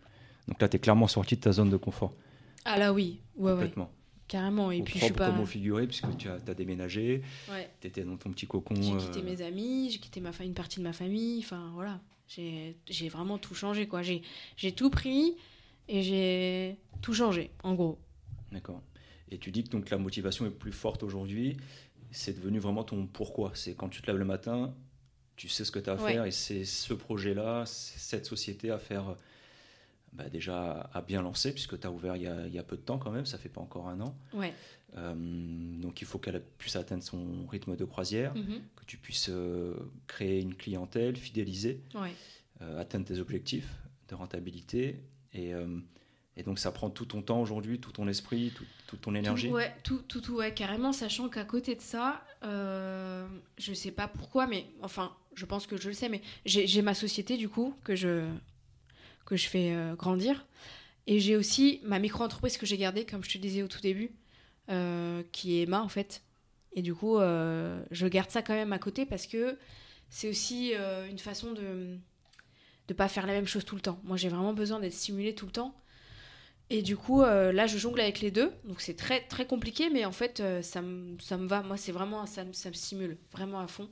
Donc 0.47 0.61
là, 0.61 0.69
tu 0.69 0.77
es 0.77 0.79
clairement 0.79 1.09
sorti 1.09 1.37
de 1.37 1.41
ta 1.41 1.53
zone 1.53 1.71
de 1.71 1.77
confort. 1.77 2.15
Ah 2.65 2.79
là, 2.79 2.93
oui. 2.93 3.21
Ouais, 3.37 3.53
Complètement. 3.53 3.91
Carrément. 4.29 4.71
Et 4.71 4.83
puis 4.83 4.99
je 4.99 5.07
suis 5.07 5.15
pas. 5.15 5.31
Comme 5.31 5.41
au 5.41 5.47
figuré, 5.47 5.87
puisque 5.87 6.15
tu 6.19 6.29
as, 6.29 6.35
as 6.35 6.55
déménagé. 6.55 7.23
Ouais. 7.51 7.71
Tu 7.81 7.87
étais 7.87 8.03
dans 8.03 8.17
ton 8.17 8.31
petit 8.31 8.47
cocon. 8.47 8.75
J'ai 8.75 8.97
quitté 8.97 9.21
euh, 9.21 9.23
mes 9.23 9.43
amis, 9.43 9.91
j'ai 9.91 9.99
quitté 9.99 10.21
ma, 10.21 10.31
une 10.41 10.55
partie 10.55 10.79
de 10.79 10.85
ma 10.85 10.93
famille. 10.93 11.39
Enfin, 11.39 11.71
voilà. 11.75 12.01
J'ai 12.29 13.09
vraiment 13.09 13.39
tout 13.39 13.55
changé, 13.55 13.89
quoi. 13.89 14.03
J'ai 14.03 14.73
tout 14.73 14.91
pris 14.91 15.37
et 15.89 16.03
j'ai 16.03 16.77
tout 17.01 17.15
changé, 17.15 17.51
en 17.63 17.75
gros. 17.75 17.99
D'accord. 18.53 18.83
Et 19.31 19.39
tu 19.39 19.51
dis 19.51 19.65
que 19.65 19.71
donc 19.71 19.91
la 19.91 19.99
motivation 19.99 20.47
est 20.47 20.51
plus 20.51 20.73
forte 20.73 21.03
aujourd'hui. 21.03 21.57
C'est 22.11 22.35
devenu 22.35 22.59
vraiment 22.59 22.85
ton 22.85 23.07
pourquoi. 23.07 23.53
C'est 23.55 23.75
quand 23.75 23.89
tu 23.89 24.03
te 24.03 24.07
lèves 24.07 24.19
le 24.19 24.25
matin, 24.25 24.75
tu 25.37 25.49
sais 25.49 25.65
ce 25.65 25.71
que 25.71 25.79
tu 25.79 25.91
as 25.91 25.95
à 25.95 25.99
faire 25.99 26.25
et 26.25 26.31
c'est 26.31 26.65
ce 26.65 26.95
projet-là, 26.95 27.65
cette 27.67 28.27
société 28.27 28.71
à 28.71 28.79
faire 28.79 29.17
bah, 30.13 30.29
déjà 30.29 30.91
à 30.93 31.03
bien 31.03 31.23
lancer, 31.23 31.53
puisque 31.53 31.79
tu 31.79 31.87
as 31.87 31.91
ouvert 31.91 32.17
il 32.17 32.23
y, 32.23 32.27
a, 32.27 32.47
il 32.47 32.53
y, 32.53 32.59
a, 32.59 32.63
peu 32.63 32.77
de 32.77 32.83
temps 32.83 32.99
quand 32.99 33.11
même, 33.11 33.27
ça 33.27 33.39
fait 33.39 33.49
pas 33.49 33.61
encore 33.61 33.89
un 33.89 34.01
an. 34.01 34.17
Ouais. 34.33 34.53
Euh, 34.97 35.15
donc 35.81 36.01
il 36.01 36.07
faut 36.07 36.19
qu'elle 36.19 36.43
puisse 36.57 36.77
atteindre 36.77 37.03
son 37.03 37.47
rythme 37.47 37.77
de 37.77 37.85
croisière, 37.85 38.35
mhm. 38.35 38.61
que 38.77 38.85
tu 38.87 38.97
puisses 38.97 39.29
euh, 39.29 39.75
créer 40.07 40.41
une 40.41 40.55
clientèle, 40.55 41.17
fidéliser, 41.17 41.83
euh, 42.63 42.81
atteindre 42.81 43.05
tes 43.05 43.19
objectifs 43.19 43.71
de 44.09 44.15
rentabilité. 44.15 45.03
Et, 45.35 45.53
et, 46.39 46.43
donc 46.45 46.59
ça 46.59 46.71
prend 46.71 46.89
tout 46.89 47.05
ton 47.05 47.21
temps 47.21 47.41
aujourd'hui, 47.41 47.79
tout 47.79 47.93
ton 47.93 48.09
esprit, 48.09 48.53
tout, 48.55 48.65
toute 48.87 49.01
ton 49.01 49.15
énergie. 49.15 49.49
Tout, 49.49 49.55
ouais, 49.55 49.75
tout, 49.83 50.03
tout, 50.09 50.21
tout, 50.21 50.37
ouais, 50.37 50.55
carrément, 50.55 50.93
sachant 50.93 51.29
qu'à 51.29 51.45
côté 51.45 51.75
de 51.75 51.81
ça, 51.81 52.23
je 52.43 53.75
sais 53.75 53.91
pas 53.91 54.09
pourquoi, 54.09 54.47
mais 54.47 54.67
enfin, 54.83 55.13
je 55.35 55.47
pense 55.47 55.67
que 55.67 55.77
je 55.77 55.89
le 55.89 55.95
sais, 55.95 56.09
mais 56.09 56.21
j'ai 56.45 56.83
ma 56.83 56.95
société 56.95 57.37
du 57.37 57.49
coup 57.49 57.75
que 57.85 57.95
je 57.95 58.29
que 59.29 59.37
je 59.37 59.47
fais 59.49 59.73
euh, 59.75 59.95
grandir. 59.95 60.47
Et 61.07 61.21
j'ai 61.21 61.37
aussi 61.37 61.81
ma 61.85 61.99
micro-entreprise 61.99 62.57
que 62.57 62.67
j'ai 62.67 62.79
gardée, 62.79 63.05
comme 63.05 63.23
je 63.23 63.31
te 63.31 63.39
disais 63.39 63.63
au 63.63 63.69
tout 63.69 63.81
début, 63.81 64.11
euh, 64.71 65.23
qui 65.33 65.59
est 65.59 65.63
Emma 65.63 65.83
en 65.83 65.89
fait. 65.89 66.23
Et 66.73 66.83
du 66.83 66.95
coup, 66.95 67.19
euh, 67.19 67.83
je 67.91 68.07
garde 68.07 68.31
ça 68.31 68.43
quand 68.43 68.55
même 68.55 68.73
à 68.73 68.79
côté 68.79 69.05
parce 69.07 69.27
que 69.27 69.59
c'est 70.11 70.29
aussi 70.29 70.73
une 71.11 71.19
façon 71.19 71.53
de 71.53 71.99
ne 72.89 72.95
pas 72.95 73.09
faire 73.09 73.27
la 73.27 73.35
même 73.35 73.47
chose 73.47 73.65
tout 73.65 73.75
le 73.75 73.83
temps. 73.83 74.01
Moi, 74.05 74.17
j'ai 74.17 74.31
vraiment 74.31 74.55
besoin 74.55 74.81
d'être 74.81 74.95
stimulée 74.95 75.35
tout 75.35 75.47
le 75.47 75.53
temps. 75.53 75.75
Et 76.71 76.83
du 76.83 76.97
coup, 76.97 77.23
là, 77.23 77.67
je 77.67 77.79
jongle 77.79 78.01
avec 78.01 78.21
les 78.21 78.31
deux. 78.31 78.53
Donc, 78.65 78.81
c'est 78.83 78.97
très, 78.97 79.21
très 79.27 79.47
compliqué, 79.47 79.89
mais 79.91 80.05
en 80.05 80.13
fait, 80.13 80.43
ça, 80.63 80.83
me, 80.83 81.19
ça 81.19 81.39
me 81.39 81.47
va. 81.47 81.63
Moi, 81.63 81.77
c'est 81.79 81.93
vraiment, 81.93 82.27
ça, 82.27 82.45
ça 82.53 82.69
me 82.69 82.75
stimule 82.75 83.17
vraiment 83.33 83.61
à 83.61 83.67
fond. 83.67 83.89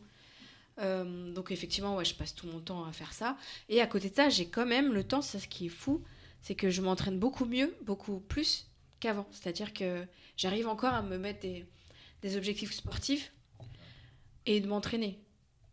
Euh, 0.79 1.33
donc 1.33 1.51
effectivement, 1.51 1.97
ouais, 1.97 2.05
je 2.05 2.15
passe 2.15 2.35
tout 2.35 2.47
mon 2.47 2.61
temps 2.61 2.85
à 2.85 2.93
faire 2.93 3.13
ça. 3.13 3.37
Et 3.69 3.81
à 3.81 3.87
côté 3.87 4.11
de 4.11 4.15
ça, 4.15 4.29
j'ai 4.29 4.49
quand 4.49 4.67
même 4.67 4.93
le 4.93 5.05
temps, 5.05 5.23
c'est 5.23 5.39
ce 5.39 5.49
qui 5.49 5.67
est 5.67 5.71
fou, 5.71 6.03
c'est 6.43 6.55
que 6.55 6.71
je 6.71 6.83
m'entraîne 6.83 7.19
beaucoup 7.19 7.45
mieux, 7.45 7.75
beaucoup 7.83 8.21
plus 8.21 8.69
qu'avant. 9.01 9.27
C'est-à-dire 9.31 9.73
que 9.73 10.05
j'arrive 10.37 10.69
encore 10.69 10.95
à 10.95 11.03
me 11.03 11.19
mettre 11.19 11.41
des 11.41 12.37
objectifs 12.37 12.73
sportifs 12.73 13.33
et 14.45 14.61
de 14.61 14.67
m'entraîner. 14.67 15.19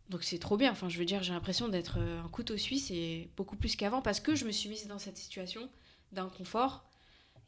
Donc 0.08 0.22
c'est 0.24 0.38
trop 0.38 0.56
bien. 0.56 0.72
Enfin, 0.72 0.88
je 0.88 0.98
veux 0.98 1.04
dire, 1.04 1.22
j'ai 1.22 1.32
l'impression 1.32 1.68
d'être 1.68 1.98
un 1.98 2.28
couteau 2.28 2.56
suisse 2.56 2.90
et 2.90 3.30
beaucoup 3.36 3.56
plus 3.56 3.76
qu'avant 3.76 4.02
parce 4.02 4.20
que 4.20 4.34
je 4.34 4.44
me 4.44 4.52
suis 4.52 4.68
mise 4.68 4.86
dans 4.86 4.98
cette 4.98 5.16
situation 5.16 5.68
d'inconfort 6.12 6.84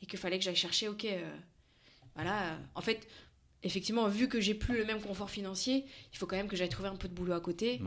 et 0.02 0.06
qu'il 0.06 0.18
fallait 0.18 0.38
que 0.38 0.44
j'aille 0.44 0.56
chercher, 0.56 0.88
ok, 0.88 1.04
euh, 1.04 1.36
voilà. 2.14 2.58
En 2.74 2.80
fait, 2.80 3.06
effectivement, 3.62 4.08
vu 4.08 4.28
que 4.28 4.40
j'ai 4.40 4.54
plus 4.54 4.76
le 4.78 4.84
même 4.84 5.00
confort 5.00 5.30
financier, 5.30 5.84
il 6.12 6.18
faut 6.18 6.26
quand 6.26 6.36
même 6.36 6.48
que 6.48 6.56
j'aille 6.56 6.68
trouver 6.68 6.88
un 6.88 6.96
peu 6.96 7.08
de 7.08 7.14
boulot 7.14 7.34
à 7.34 7.40
côté 7.40 7.80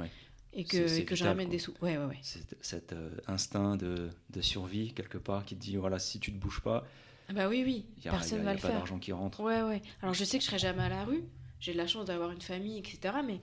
et 0.53 0.64
que, 0.64 1.01
que 1.01 1.16
je 1.16 1.24
ramène 1.24 1.49
des 1.49 1.60
sous. 1.60 1.74
Ouais, 1.82 1.97
ouais, 1.97 2.05
ouais. 2.05 2.20
Cet 2.22 2.93
euh, 2.93 3.12
instinct 3.28 3.76
de, 3.76 4.10
de, 4.30 4.41
survie, 4.41 4.93
quelque 4.93 5.18
part, 5.18 5.45
qui 5.45 5.55
te 5.55 5.62
dit 5.62 5.76
voilà, 5.76 5.99
si 5.99 6.20
tu 6.20 6.32
te 6.32 6.38
bouges 6.38 6.62
pas. 6.62 6.86
Ah 7.30 7.34
bah 7.34 7.47
oui, 7.47 7.64
oui, 7.64 7.86
personne 8.03 8.41
va 8.41 8.53
le 8.53 8.60
faire. 8.60 8.72
pas 8.72 8.78
d'argent 8.78 8.97
qui 8.97 9.12
rentre. 9.12 9.41
Ouais, 9.41 9.62
ouais. 9.62 9.82
Alors 10.01 10.16
je 10.16 10.24
sais 10.24 10.38
que 10.39 10.43
je 10.43 10.49
serai 10.49 10.57
jamais 10.57 10.82
à 10.82 10.89
la 10.89 11.05
rue, 11.05 11.24
j'ai 11.60 11.74
de 11.74 11.78
la 11.78 11.86
chance 11.86 12.05
d'avoir 12.05 12.32
une 12.32 12.41
famille, 12.41 12.80
etc. 12.80 13.16
Mais, 13.26 13.39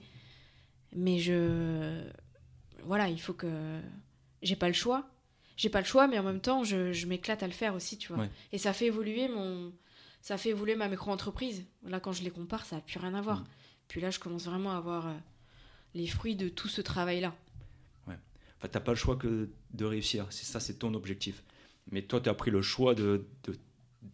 mais 0.93 1.19
je. 1.19 2.01
Voilà, 2.83 3.07
il 3.09 3.19
faut 3.19 3.33
que. 3.33 3.79
J'ai 4.41 4.55
pas 4.55 4.67
le 4.67 4.73
choix. 4.73 5.09
J'ai 5.57 5.69
pas 5.69 5.79
le 5.81 5.85
choix, 5.85 6.07
mais 6.07 6.17
en 6.17 6.23
même 6.23 6.39
temps, 6.39 6.63
je, 6.63 6.93
je 6.93 7.07
m'éclate 7.07 7.43
à 7.43 7.47
le 7.47 7.53
faire 7.53 7.75
aussi, 7.75 7.97
tu 7.97 8.13
vois. 8.13 8.27
Et 8.51 8.57
ça 8.57 8.73
fait 8.73 8.85
évoluer 8.85 9.27
mon 9.27 9.73
ça 10.27 10.37
fait 10.37 10.49
évoluer 10.49 10.75
ma 10.75 10.89
micro-entreprise. 10.89 11.65
Là, 11.83 12.01
quand 12.01 12.11
je 12.11 12.21
les 12.21 12.31
compare, 12.31 12.65
ça 12.65 12.75
n'a 12.75 12.81
plus 12.81 12.99
rien 12.99 13.13
à 13.13 13.21
voir. 13.21 13.39
Mm. 13.39 13.47
Puis 13.87 14.01
là, 14.01 14.09
je 14.09 14.19
commence 14.19 14.45
vraiment 14.45 14.73
à 14.73 14.77
avoir 14.77 15.07
euh, 15.07 15.13
les 15.93 16.05
fruits 16.05 16.35
de 16.35 16.49
tout 16.49 16.67
ce 16.67 16.81
travail-là. 16.81 17.33
Ouais. 18.07 18.17
Enfin, 18.57 18.67
tu 18.67 18.77
n'as 18.77 18.81
pas 18.81 18.91
le 18.91 18.97
choix 18.97 19.15
que 19.15 19.49
de 19.73 19.85
réussir. 19.85 20.27
C'est 20.29 20.45
ça, 20.45 20.59
c'est 20.59 20.79
ton 20.79 20.93
objectif. 20.95 21.43
Mais 21.91 22.01
toi, 22.01 22.19
tu 22.19 22.27
as 22.27 22.33
pris 22.33 22.51
le 22.51 22.61
choix 22.61 22.93
de, 22.93 23.25
de 23.45 23.55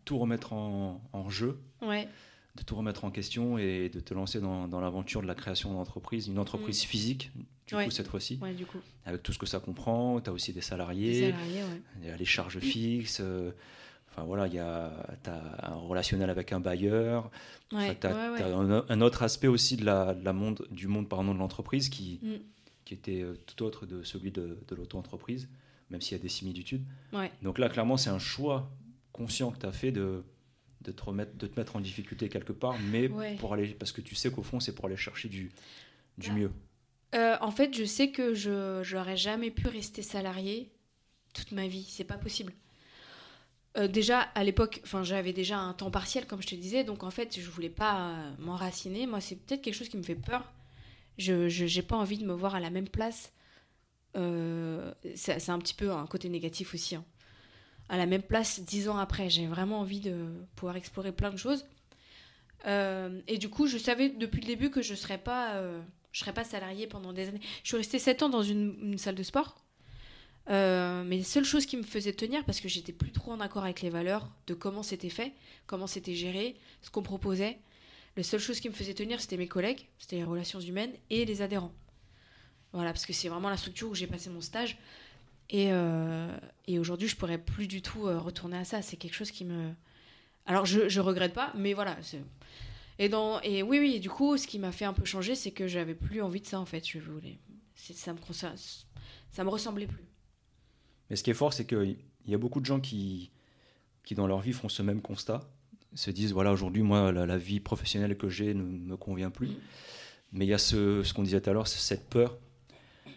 tout 0.06 0.20
remettre 0.20 0.54
en, 0.54 1.02
en, 1.14 1.30
jeu. 1.32 1.60
Ouais. 1.82 2.08
De 2.56 2.62
tout 2.62 2.76
remettre 2.76 3.06
en 3.06 3.10
question 3.10 3.58
et 3.58 3.90
de 3.90 4.00
te 4.00 4.14
lancer 4.14 4.40
dans, 4.40 4.68
dans 4.68 4.80
l'aventure 4.80 5.24
de 5.24 5.28
la 5.28 5.34
création 5.34 5.74
d'entreprise. 5.74 6.28
Une 6.28 6.38
entreprise 6.38 6.84
mm. 6.84 6.88
physique, 6.88 7.32
du 7.68 7.76
coup, 7.76 7.92
cette 7.92 8.08
fois-ci. 8.08 8.40
Ouais, 8.42 8.54
du 8.54 8.66
coup. 8.66 8.80
Avec 9.06 9.24
tout 9.24 9.34
ce 9.34 9.40
que 9.40 9.46
ça 9.46 9.60
comprend. 9.60 10.20
Tu 10.22 10.30
as 10.30 10.34
aussi 10.34 10.54
des 10.54 10.62
salariés. 10.62 11.12
Des 11.12 11.32
salariés, 11.32 11.64
ouais. 11.64 12.08
Y 12.08 12.10
a 12.10 12.18
les 12.18 12.26
charges 12.26 12.60
fixes. 12.60 13.20
Euh, 13.22 13.52
Enfin 14.14 14.26
voilà, 14.26 14.46
il 14.46 14.54
y 14.54 14.60
a 14.60 14.92
as 15.26 15.72
un 15.72 15.76
relationnel 15.76 16.30
avec 16.30 16.54
un 16.54 16.60
bailleur. 16.60 17.32
tu 17.70 17.76
as, 17.76 17.92
un, 18.08 19.02
autre 19.02 19.24
aspect 19.24 19.48
aussi 19.48 19.76
de 19.76 19.86
la, 19.86 20.16
la 20.22 20.34
monde, 20.34 20.68
du 20.70 20.88
monde 20.88 21.10
pardon, 21.10 21.34
de 21.34 21.40
l'entreprise 21.40 21.90
qui, 21.90 22.20
mm. 22.22 22.36
qui 22.86 22.94
était 22.94 23.24
euh, 23.24 23.36
tout 23.48 23.64
autre 23.64 23.88
de 23.88 24.04
celui 24.04 24.32
de, 24.32 24.60
de 24.68 24.76
l'auto-entreprise, 24.76 25.50
même 25.90 26.00
s'il 26.00 26.16
y 26.16 26.20
a 26.20 26.22
des 26.22 26.30
similitudes. 26.30 26.84
Donc 27.42 27.58
là, 27.58 27.70
clairement, 27.70 27.98
c'est 27.98 28.12
un 28.12 28.20
choix 28.20 28.70
conscient 29.14 29.52
que 29.52 29.58
tu 29.58 29.66
as 29.66 29.72
fait 29.72 29.92
de, 29.92 30.24
de, 30.82 30.92
te 30.92 31.04
remettre, 31.04 31.36
de 31.36 31.48
te 31.48 31.60
mettre 31.60 31.76
en 31.76 31.80
difficulté 31.80 32.30
quelque 32.30 32.54
part, 32.54 32.76
mais 32.92 33.10
pour 33.40 33.54
aller, 33.54 33.70
parce 33.70 33.92
que 33.92 34.02
tu 34.02 34.14
sais 34.14 34.30
qu'au 34.30 34.44
fond, 34.44 34.60
c'est 34.60 34.76
pour 34.76 34.86
aller 34.86 34.98
chercher 34.98 35.28
du, 35.28 35.52
du 36.20 36.30
bah, 36.30 36.36
mieux. 36.36 36.52
Euh, 37.14 37.38
en 37.42 37.52
fait, 37.52 37.76
je 37.76 37.84
sais 37.84 38.10
que 38.10 38.34
je 38.34 38.94
n'aurais 38.94 39.18
jamais 39.18 39.52
pu 39.52 39.68
rester 39.68 40.02
salarié 40.02 40.72
toute 41.34 41.52
ma 41.52 41.68
vie. 41.68 41.86
C'est 41.88 42.04
pas 42.04 42.18
possible. 42.18 42.54
Euh, 43.78 43.88
déjà 43.88 44.22
à 44.22 44.44
l'époque, 44.44 44.82
j'avais 45.04 45.34
déjà 45.34 45.58
un 45.58 45.74
temps 45.74 45.90
partiel 45.90 46.28
comme 46.28 46.42
je 46.42 46.48
te 46.48 46.56
disais, 46.56 46.84
donc 46.84 47.02
en 47.04 47.10
fait 47.10 47.40
je 47.40 47.50
voulais 47.50 47.70
pas 47.72 48.10
euh, 48.10 48.32
m'enraciner. 48.38 49.08
Moi 49.08 49.20
c'est 49.20 49.36
peut-être 49.36 49.64
quelque 49.64 49.74
chose 49.74 49.90
qui 49.90 49.98
me 49.98 50.04
fait 50.04 50.16
peur. 50.16 50.52
Je 51.18 51.48
n'ai 51.64 51.82
pas 51.82 51.96
envie 51.96 52.20
de 52.20 52.26
me 52.26 52.34
voir 52.34 52.56
à 52.56 52.60
la 52.60 52.70
même 52.70 52.88
place. 52.90 53.32
C'est 54.16 55.50
un 55.50 55.60
petit 55.60 55.74
peu 55.74 55.92
un 55.92 56.06
côté 56.06 56.30
négatif 56.30 56.76
aussi. 56.76 56.96
Hein. 56.96 57.04
À 57.90 57.98
la 57.98 58.06
même 58.06 58.22
place 58.22 58.60
dix 58.60 58.88
ans 58.88 58.98
après, 58.98 59.30
j'ai 59.30 59.48
vraiment 59.48 59.80
envie 59.80 60.00
de 60.00 60.28
pouvoir 60.56 60.76
explorer 60.76 61.12
plein 61.12 61.32
de 61.32 61.38
choses. 61.38 61.66
et 62.66 63.38
du 63.40 63.50
coup, 63.50 63.66
je 63.66 63.80
savais 63.80 64.10
depuis 64.10 64.42
le 64.42 64.48
début 64.48 64.70
que 64.70 64.84
je 64.84 64.94
serais 64.94 65.18
pas, 65.18 65.60
je 66.14 66.20
serais 66.20 66.34
pas 66.34 66.46
salariée 66.46 66.88
pendant 66.88 67.12
des 67.12 67.28
années. 67.28 67.42
Je 67.64 67.70
suis 67.70 67.78
restée 67.78 68.00
sept 68.00 68.24
ans 68.24 68.30
dans 68.30 68.44
une, 68.44 68.98
salle 68.98 69.16
de 69.16 69.24
sport 69.24 69.58
Euh, 70.50 71.06
mais 71.06 71.16
les 71.16 71.24
seules 71.24 71.46
choses 71.46 71.66
qui 71.66 71.78
me 71.78 71.84
faisaient 71.84 72.12
tenir, 72.12 72.44
parce 72.44 72.60
que 72.60 72.68
j'étais 72.68 72.92
plus 72.92 73.14
trop 73.14 73.32
en 73.32 73.40
accord 73.40 73.64
avec 73.64 73.82
les 73.82 73.90
valeurs 73.90 74.30
de 74.46 74.54
comment 74.54 74.84
c'était 74.84 75.10
fait, 75.10 75.32
comment 75.68 75.88
c'était 75.88 76.16
géré, 76.16 76.58
ce 76.82 76.90
qu'on 76.90 77.02
proposait, 77.02 77.60
les 78.18 78.24
seules 78.24 78.42
choses 78.42 78.60
qui 78.60 78.68
me 78.68 78.74
faisaient 78.74 78.94
tenir, 78.94 79.22
c'était 79.22 79.38
mes 79.38 79.48
collègues, 79.48 79.88
c'était 80.00 80.18
les 80.18 80.26
relations 80.26 80.60
humaines 80.60 80.92
et 81.10 81.24
les 81.24 81.42
adhérents. 81.42 81.74
Voilà, 82.74 82.92
parce 82.92 83.06
que 83.06 83.14
c'est 83.14 83.30
vraiment 83.30 83.50
la 83.50 83.56
structure 83.56 83.90
où 83.90 83.96
j'ai 83.96 84.06
passé 84.08 84.30
mon 84.30 84.42
stage. 84.42 84.78
Et, 85.50 85.70
euh, 85.72 86.28
aujourd'hui, 86.78 87.08
je 87.08 87.16
pourrais 87.16 87.38
plus 87.38 87.68
du 87.68 87.82
tout 87.82 88.08
euh, 88.08 88.20
retourner 88.20 88.58
à 88.58 88.66
ça. 88.66 88.82
C'est 88.82 88.98
quelque 88.98 89.16
chose 89.16 89.32
qui 89.32 89.46
me. 89.46 89.72
Alors, 90.46 90.66
je, 90.66 90.90
je 90.90 91.00
regrette 91.00 91.34
pas, 91.34 91.54
mais 91.56 91.74
voilà. 91.74 91.96
Et, 93.00 93.10
dans, 93.10 93.42
et 93.42 93.64
oui, 93.64 93.80
oui, 93.80 94.00
du 94.00 94.10
coup, 94.10 94.38
ce 94.38 94.48
qui 94.48 94.60
m'a 94.60 94.72
fait 94.72 94.86
un 94.86 94.94
peu 94.94 95.06
changer, 95.06 95.36
c'est 95.36 95.52
que 95.52 95.68
j'avais 95.68 95.96
plus 95.96 96.22
envie 96.22 96.42
de 96.42 96.46
ça, 96.46 96.60
en 96.60 96.66
fait. 96.66 96.88
Je 96.88 97.00
voulais. 97.00 97.40
Ça 97.76 98.14
me, 98.14 98.20
ça, 99.32 99.44
me 99.44 99.50
ressemblait 99.50 99.88
plus. 99.88 100.06
Mais 101.10 101.16
ce 101.16 101.24
qui 101.24 101.32
est 101.32 101.36
fort, 101.36 101.54
c'est 101.54 101.66
qu'il 101.66 101.98
y 102.26 102.34
a 102.34 102.38
beaucoup 102.38 102.62
de 102.62 102.66
gens 102.66 102.80
qui, 102.80 103.32
qui, 104.06 104.16
dans 104.16 104.28
leur 104.28 104.40
vie, 104.40 104.54
font 104.54 104.70
ce 104.70 104.82
même 104.82 105.02
constat. 105.02 105.42
Se 105.96 106.12
disent 106.12 106.34
voilà, 106.34 106.52
aujourd'hui, 106.52 106.82
moi, 106.82 107.12
la, 107.12 107.38
vie 107.38 107.60
professionnelle 107.60 108.18
que 108.18 108.30
j'ai 108.30 108.54
ne 108.54 108.64
me 108.64 108.98
convient 108.98 109.30
plus. 109.30 109.48
Mm. 109.48 109.56
Mais 110.34 110.46
il 110.46 110.50
y 110.50 110.54
a 110.54 110.58
ce, 110.58 111.04
ce 111.04 111.14
qu'on 111.14 111.24
disait 111.24 111.42
tout 111.42 111.50
à 111.50 111.54
l'heure, 111.54 111.68
cette 111.68 112.10
peur 112.10 112.38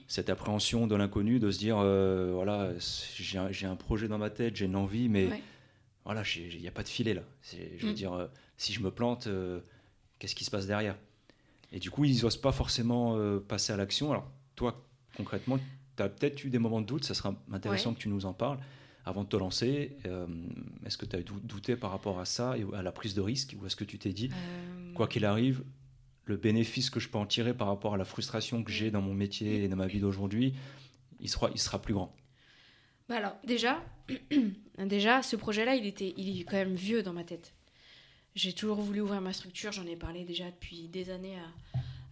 cette 0.08 0.30
appréhension 0.30 0.86
de 0.86 0.94
l'inconnu, 0.94 1.38
de 1.38 1.50
se 1.50 1.58
dire, 1.58 1.78
euh, 1.78 2.30
voilà, 2.32 2.72
j'ai 3.16 3.66
un, 3.66 3.76
projet 3.76 4.08
dans 4.08 4.18
ma 4.18 4.30
tête, 4.30 4.56
j'ai 4.56 4.66
une 4.66 4.76
envie, 4.76 5.08
mais 5.08 5.28
voilà, 6.04 6.22
il 6.36 6.60
n'y 6.60 6.68
a 6.68 6.72
pas 6.72 6.82
de 6.82 6.88
filet 6.88 7.14
là. 7.14 7.22
Je 7.42 7.86
veux 7.86 7.92
mm. 7.92 7.94
dire, 7.94 8.12
euh, 8.12 8.26
si 8.56 8.72
je 8.72 8.80
me 8.80 8.90
plante, 8.90 9.26
euh, 9.26 9.60
qu'est-ce 10.18 10.34
qui 10.34 10.44
se 10.44 10.50
passe 10.50 10.66
derrière? 10.66 10.96
Et 11.72 11.78
du 11.78 11.90
coup, 11.90 12.04
ils 12.04 12.22
n'osent 12.22 12.40
pas 12.40 12.52
forcément 12.52 13.18
passer 13.40 13.72
à 13.72 13.76
l'action. 13.76 14.12
Alors, 14.12 14.30
toi, 14.54 14.86
concrètement, 15.16 15.58
tu 15.96 16.02
as 16.02 16.08
peut-être 16.08 16.44
eu 16.44 16.48
des 16.48 16.60
moments 16.60 16.80
de 16.80 16.86
doute, 16.86 17.04
ça 17.04 17.12
sera 17.12 17.34
intéressant 17.52 17.92
que 17.92 17.98
tu 17.98 18.08
nous 18.08 18.24
en 18.24 18.32
parles. 18.32 18.58
Avant 19.04 19.24
de 19.24 19.28
te 19.28 19.36
lancer, 19.36 19.96
est-ce 20.86 20.96
que 20.96 21.06
tu 21.06 21.16
as 21.16 21.22
douté 21.22 21.74
par 21.74 21.90
rapport 21.90 22.20
à 22.20 22.24
ça 22.24 22.56
et 22.56 22.64
à 22.72 22.82
la 22.82 22.92
prise 22.92 23.14
de 23.14 23.20
risque 23.20 23.56
Ou 23.60 23.66
est-ce 23.66 23.74
que 23.74 23.82
tu 23.82 23.98
t'es 23.98 24.12
dit, 24.12 24.30
quoi 24.94 25.08
qu'il 25.08 25.24
arrive, 25.24 25.64
le 26.26 26.36
bénéfice 26.36 26.90
que 26.90 27.00
je 27.00 27.08
peux 27.08 27.18
en 27.18 27.26
tirer 27.26 27.54
par 27.54 27.68
rapport 27.68 27.94
à 27.94 27.96
la 27.96 28.04
frustration 28.04 28.62
que 28.62 28.70
j'ai 28.70 28.90
dans 28.90 29.00
mon 29.00 29.14
métier 29.14 29.64
et 29.64 29.68
dans 29.68 29.76
ma 29.76 29.86
vie 29.86 30.00
d'aujourd'hui, 30.00 30.54
il 31.20 31.30
sera, 31.30 31.50
il 31.54 31.58
sera 31.58 31.80
plus 31.80 31.94
grand. 31.94 32.14
Bah 33.08 33.16
alors, 33.16 33.36
déjà, 33.44 33.82
déjà 34.78 35.22
ce 35.22 35.36
projet-là, 35.36 35.76
il, 35.76 35.86
était, 35.86 36.12
il 36.16 36.40
est 36.40 36.44
quand 36.44 36.56
même 36.56 36.74
vieux 36.74 37.02
dans 37.02 37.12
ma 37.12 37.24
tête. 37.24 37.54
J'ai 38.36 38.52
toujours 38.52 38.82
voulu 38.82 39.00
ouvrir 39.00 39.22
ma 39.22 39.32
structure, 39.32 39.72
j'en 39.72 39.86
ai 39.86 39.96
parlé 39.96 40.24
déjà 40.24 40.44
depuis 40.44 40.88
des 40.88 41.08
années 41.08 41.38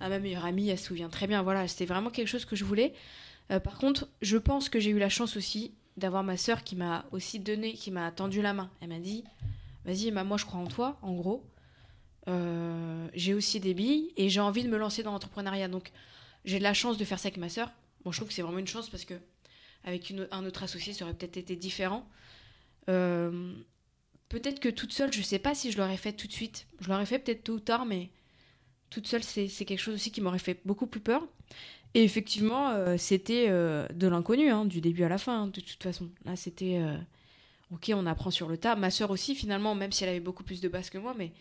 à, 0.01 0.09
ma 0.09 0.19
meilleure 0.19 0.47
amie, 0.47 0.71
elle 0.71 0.79
se 0.79 0.87
souvient 0.87 1.11
très 1.11 1.27
bien. 1.27 1.43
Voilà, 1.43 1.69
c'était 1.69 1.85
vraiment 1.85 2.09
quelque 2.09 2.29
chose 2.29 2.47
que 2.47 2.57
je 2.57 2.65
voulais. 2.65 2.95
Euh, 3.51 3.61
par 3.61 3.77
contre, 3.77 4.09
je 4.23 4.39
pense 4.39 4.71
que 4.71 4.81
j'ai 4.81 4.91
eu 4.91 4.99
la 4.99 5.11
chance 5.11 5.37
aussi 5.37 5.75
d'avoir 5.99 6.25
ma 6.25 6.39
sœur 6.39 6.65
qui 6.65 6.77
m'a 6.77 7.05
aussi 7.13 7.41
donné, 7.41 7.75
qui 7.75 7.91
m'a 7.91 8.11
tendu 8.11 8.41
la 8.41 8.55
main. 8.55 8.71
Elle 8.81 8.89
m'a 8.89 9.01
dit, 9.01 9.23
vas-y, 9.85 10.11
moi 10.13 10.39
je 10.39 10.47
crois 10.47 10.61
en 10.61 10.67
toi, 10.67 10.99
en 11.03 11.13
gros. 11.13 11.45
Euh, 12.27 13.07
j'ai 13.13 13.35
aussi 13.35 13.61
des 13.61 13.75
billes 13.75 14.11
et 14.17 14.31
j'ai 14.31 14.41
envie 14.41 14.65
de 14.65 14.71
me 14.71 14.79
lancer 14.79 15.03
dans 15.03 15.13
l'entrepreneuriat. 15.13 15.69
Donc, 15.69 15.93
j'ai 16.47 16.57
de 16.59 16.63
la 16.63 16.73
chance 16.73 16.97
de 16.97 17.05
faire 17.05 17.19
ça 17.19 17.27
avec 17.27 17.37
ma 17.37 17.51
sœur. 17.51 17.71
Bon, 18.03 18.13
je 18.13 18.19
trouve 18.19 18.29
que 18.29 18.35
c'est 18.35 18.41
vraiment 18.41 18.59
une 18.59 18.67
chance 18.67 18.89
parce 18.89 19.05
que 19.05 19.15
avec 19.85 20.11
un 20.31 20.47
autre 20.47 20.63
associé, 20.63 20.95
ça 20.95 21.05
aurait 21.05 21.13
peut-être 21.13 21.37
été 21.37 21.55
différent. 21.55 22.09
Euh, 22.89 23.55
peut-être 24.29 24.61
que 24.61 24.69
toute 24.69 24.93
seule, 24.93 25.13
je 25.13 25.23
sais 25.23 25.39
pas 25.39 25.55
si 25.55 25.73
je 25.73 25.79
l'aurais 25.79 25.97
fait 25.97 26.13
tout 26.13 26.27
de 26.27 26.33
suite. 26.33 26.67
Je 26.81 26.89
l'aurais 26.89 27.07
fait 27.07 27.19
peut-être 27.19 27.45
tôt 27.45 27.55
ou 27.55 27.61
tard, 27.61 27.87
mais 27.87 28.11
toute 28.91 29.07
seule, 29.07 29.23
c'est 29.23 29.49
quelque 29.49 29.79
chose 29.79 29.95
aussi 29.95 30.11
qui 30.11 30.21
m'aurait 30.21 30.39
fait 30.39 30.61
beaucoup 30.65 30.87
plus 30.87 31.01
peur. 31.01 31.27
Et 31.95 32.03
effectivement, 32.03 32.71
euh, 32.71 32.97
c'était 32.99 33.49
de 33.49 34.09
l'inconnu, 34.09 34.51
hein, 34.51 34.65
du 34.65 34.81
début 34.81 35.05
à 35.05 35.09
la 35.09 35.19
fin, 35.19 35.43
hein, 35.43 35.47
de 35.47 35.61
toute 35.61 35.83
façon. 35.83 36.11
Là, 36.25 36.37
c'était 36.37 36.81
ok, 37.75 37.93
on 37.95 38.07
apprend 38.07 38.31
sur 38.31 38.49
le 38.49 38.57
tas. 38.57 38.77
Ma 38.77 38.91
sœur 38.91 39.11
aussi, 39.11 39.35
finalement, 39.35 39.75
même 39.75 39.93
si 39.93 40.05
elle 40.05 40.11
avait 40.11 40.21
beaucoup 40.21 40.45
plus 40.45 40.61
de 40.61 40.69
base 40.69 40.91
que 40.91 40.99
moi, 40.99 41.15
mais 41.17 41.33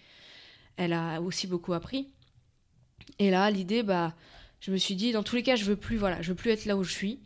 elle 0.77 0.93
a 0.93 1.21
aussi 1.21 1.47
beaucoup 1.47 1.73
appris. 1.73 2.09
Et 3.19 3.29
là, 3.29 3.49
l'idée, 3.51 3.83
bah, 3.83 4.15
je 4.59 4.71
me 4.71 4.77
suis 4.77 4.95
dit, 4.95 5.11
dans 5.11 5.23
tous 5.23 5.35
les 5.35 5.43
cas, 5.43 5.55
je 5.55 5.65
veux 5.65 5.75
plus, 5.75 5.97
voilà, 5.97 6.21
je 6.21 6.29
veux 6.29 6.35
plus 6.35 6.51
être 6.51 6.65
là 6.65 6.75
où 6.75 6.83
je 6.83 6.91
suis. 6.91 7.19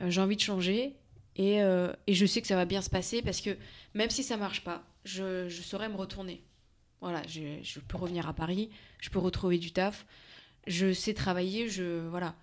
Euh, 0.00 0.10
j'ai 0.10 0.20
envie 0.20 0.36
de 0.36 0.40
changer. 0.40 0.96
Et, 1.36 1.62
euh, 1.62 1.92
et, 2.06 2.14
je 2.14 2.26
sais 2.26 2.42
que 2.42 2.46
ça 2.46 2.56
va 2.56 2.66
bien 2.66 2.82
se 2.82 2.90
passer 2.90 3.22
parce 3.22 3.40
que 3.40 3.56
même 3.94 4.10
si 4.10 4.22
ça 4.22 4.36
marche 4.36 4.62
pas, 4.62 4.84
je, 5.04 5.48
je 5.48 5.62
saurais 5.62 5.88
me 5.88 5.96
retourner. 5.96 6.42
Voilà, 7.00 7.22
je, 7.26 7.58
je, 7.62 7.80
peux 7.80 7.96
revenir 7.96 8.28
à 8.28 8.32
Paris, 8.32 8.70
je 9.00 9.10
peux 9.10 9.18
retrouver 9.18 9.58
du 9.58 9.72
taf. 9.72 10.06
Je 10.66 10.92
sais 10.92 11.14
travailler, 11.14 11.68
je 11.68 12.06
voilà, 12.08 12.36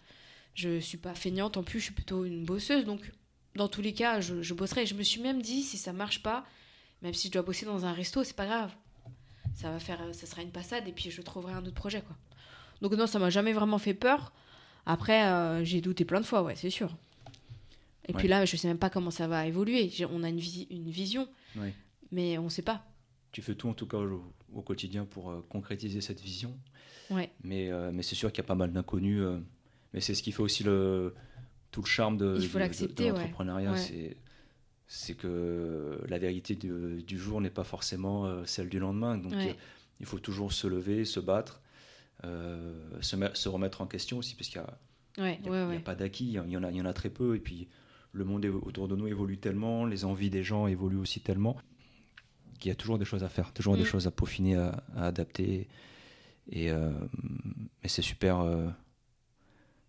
je 0.53 0.79
suis 0.79 0.97
pas 0.97 1.15
feignante 1.15 1.55
en 1.55 1.63
plus, 1.63 1.79
je 1.79 1.85
suis 1.85 1.93
plutôt 1.93 2.25
une 2.25 2.43
bosseuse. 2.43 2.83
Donc, 2.85 3.11
dans 3.55 3.69
tous 3.69 3.81
les 3.81 3.93
cas, 3.93 4.19
je, 4.19 4.41
je 4.41 4.53
bosserai. 4.53 4.85
Je 4.85 4.95
me 4.95 5.03
suis 5.03 5.21
même 5.21 5.41
dit, 5.41 5.61
si 5.61 5.77
ça 5.77 5.93
marche 5.93 6.21
pas, 6.21 6.45
même 7.01 7.13
si 7.13 7.27
je 7.27 7.33
dois 7.33 7.43
bosser 7.43 7.65
dans 7.65 7.85
un 7.85 7.93
resto, 7.93 8.23
c'est 8.23 8.35
pas 8.35 8.45
grave 8.45 8.75
ça 9.59 9.69
va 9.71 9.79
faire, 9.79 9.99
ça 10.13 10.25
sera 10.25 10.41
une 10.41 10.51
passade 10.51 10.87
et 10.87 10.91
puis 10.91 11.11
je 11.11 11.21
trouverai 11.21 11.53
un 11.53 11.65
autre 11.65 11.73
projet 11.73 12.01
quoi. 12.01 12.15
Donc 12.81 12.93
non, 12.93 13.07
ça 13.07 13.19
m'a 13.19 13.29
jamais 13.29 13.51
vraiment 13.51 13.77
fait 13.77 13.93
peur. 13.93 14.31
Après, 14.85 15.25
euh, 15.27 15.63
j'ai 15.65 15.81
douté 15.81 16.05
plein 16.05 16.21
de 16.21 16.25
fois, 16.25 16.43
ouais, 16.43 16.55
c'est 16.55 16.69
sûr. 16.69 16.95
Et 18.07 18.13
puis 18.13 18.27
là, 18.27 18.45
je 18.45 18.55
sais 18.55 18.67
même 18.67 18.79
pas 18.79 18.89
comment 18.89 19.11
ça 19.11 19.27
va 19.27 19.45
évoluer. 19.45 19.91
On 20.09 20.23
a 20.23 20.29
une, 20.29 20.39
une 20.71 20.89
vision, 20.89 21.27
mais 22.11 22.37
on 22.37 22.49
sait 22.49 22.61
pas. 22.61 22.85
Tu 23.31 23.41
fais 23.41 23.55
tout 23.55 23.69
en 23.69 23.73
tout 23.73 23.85
cas 23.87 23.97
au, 23.97 24.61
quotidien 24.61 25.05
pour 25.05 25.29
euh, 25.29 25.45
concrétiser 25.49 26.01
cette 26.01 26.21
vision. 26.21 26.57
Ouais. 27.09 27.31
Mais, 27.43 27.71
euh, 27.71 27.91
mais 27.93 28.03
c'est 28.03 28.15
sûr 28.15 28.31
qu'il 28.31 28.43
y 28.43 28.45
a 28.45 28.47
pas 28.47 28.55
mal 28.55 28.71
d'inconnus. 28.71 29.23
mais 29.93 30.01
c'est 30.01 30.15
ce 30.15 30.23
qui 30.23 30.31
fait 30.31 30.41
aussi 30.41 30.63
le, 30.63 31.13
tout 31.71 31.81
le 31.81 31.87
charme 31.87 32.17
de, 32.17 32.39
l'entrepreneuriat. 32.99 33.75
C'est 33.77 34.17
c'est 34.91 35.13
que 35.13 36.01
la 36.07 36.17
vérité 36.17 36.55
du, 36.55 37.17
jour 37.19 37.41
n'est 37.41 37.51
pas 37.51 37.63
forcément 37.63 38.25
euh, 38.25 38.43
celle 38.45 38.69
du 38.69 38.79
lendemain. 38.79 39.19
Donc 39.19 39.33
il 39.99 40.05
faut 40.05 40.17
toujours 40.17 40.51
se 40.51 40.65
lever, 40.65 41.05
se 41.05 41.19
battre, 41.19 41.61
euh, 42.23 42.73
se, 43.01 43.49
remettre 43.49 43.81
en 43.81 43.85
question 43.85 44.17
aussi, 44.17 44.35
parce 44.35 44.49
qu'il 44.49 44.61
n'y 45.19 45.77
a, 45.77 45.79
pas 45.81 45.93
d'acquis, 45.93 46.25
il 46.25 46.31
y, 46.31 46.57
en 46.57 46.63
a, 46.63 46.71
il 46.71 46.77
y 46.77 46.81
en 46.81 46.85
a 46.85 46.93
très 46.93 47.11
peu. 47.11 47.35
Et 47.35 47.39
puis 47.39 47.67
le 48.13 48.25
monde 48.25 48.43
autour 48.45 48.87
de 48.87 48.95
nous 48.95 49.05
évolue 49.05 49.37
tellement, 49.37 49.85
les 49.85 50.05
envies 50.05 50.31
des 50.31 50.41
gens 50.41 50.65
évoluent 50.65 50.97
aussi 50.97 51.21
tellement, 51.21 51.55
qu'il 52.59 52.69
y 52.69 52.71
a 52.71 52.75
toujours 52.75 52.99
des 52.99 53.05
choses 53.05 53.23
à 53.23 53.29
faire, 53.29 53.53
toujours 53.53 53.75
des 53.75 53.83
mm. 53.83 53.87
choses 53.87 54.07
à 54.07 54.11
peaufiner, 54.11 54.55
à, 54.55 54.83
adapter. 54.97 55.67
Et, 56.51 56.71
euh, 56.71 56.91
c'est 57.85 58.01
super, 58.01 58.45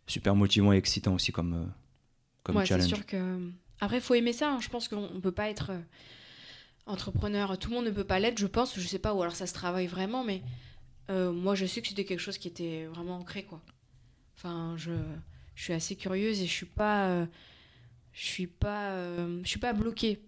super 0.07 0.35
motivant 0.35 0.73
et 0.73 0.77
excitant 0.77 1.15
aussi 1.15 1.33
comme, 1.33 1.71
comme 2.43 2.65
challenge. 2.65 2.89
C'est 2.89 2.97
sûr 2.97 3.07
que 3.07 3.51
après, 3.81 3.97
il 3.97 4.03
faut 4.03 4.15
aimer 4.15 4.33
ça. 4.33 4.53
Hein. 4.53 4.61
Je 4.61 4.69
pense 4.69 4.89
qu'on 4.89 5.11
ne 5.13 5.21
peut 5.21 5.33
pas 5.33 5.49
être 5.49 5.71
euh, 5.71 5.81
entrepreneur. 6.87 7.59
Tout 7.59 7.71
le 7.71 7.77
monde 7.77 7.87
ne 7.87 7.91
peut 7.91 8.05
pas 8.05 8.19
l'être, 8.19 8.39
je 8.39 8.47
pense. 8.47 8.79
Je 8.79 8.87
sais 8.87 8.99
pas, 8.99 9.15
ou 9.15 9.23
alors 9.23 9.35
ça 9.35 9.47
se 9.47 9.55
travaille 9.55 9.87
vraiment, 9.87 10.23
mais 10.23 10.43
euh, 11.11 11.33
moi, 11.33 11.55
je 11.55 11.67
sais 11.67 11.81
que 11.81 11.89
c'était 11.89 12.05
quelque 12.05 12.21
chose 12.21 12.39
qui 12.39 12.49
était 12.49 12.85
vraiment 12.87 13.17
ancré, 13.17 13.45
quoi. 13.45 13.63
Enfin, 14.37 14.75
je, 14.77 14.93
je 15.55 15.65
suis 15.65 15.73
assez 15.73 15.97
curieuse 15.97 16.41
et 16.41 16.47
je 16.47 16.53
suis 16.53 16.67
pas, 16.67 17.09
euh, 17.09 17.27
je 18.13 18.25
suis 18.25 18.47
pas, 18.47 18.97
je 19.43 19.49
suis 19.49 19.59
pas 19.59 19.73
bloquée. 19.73 20.21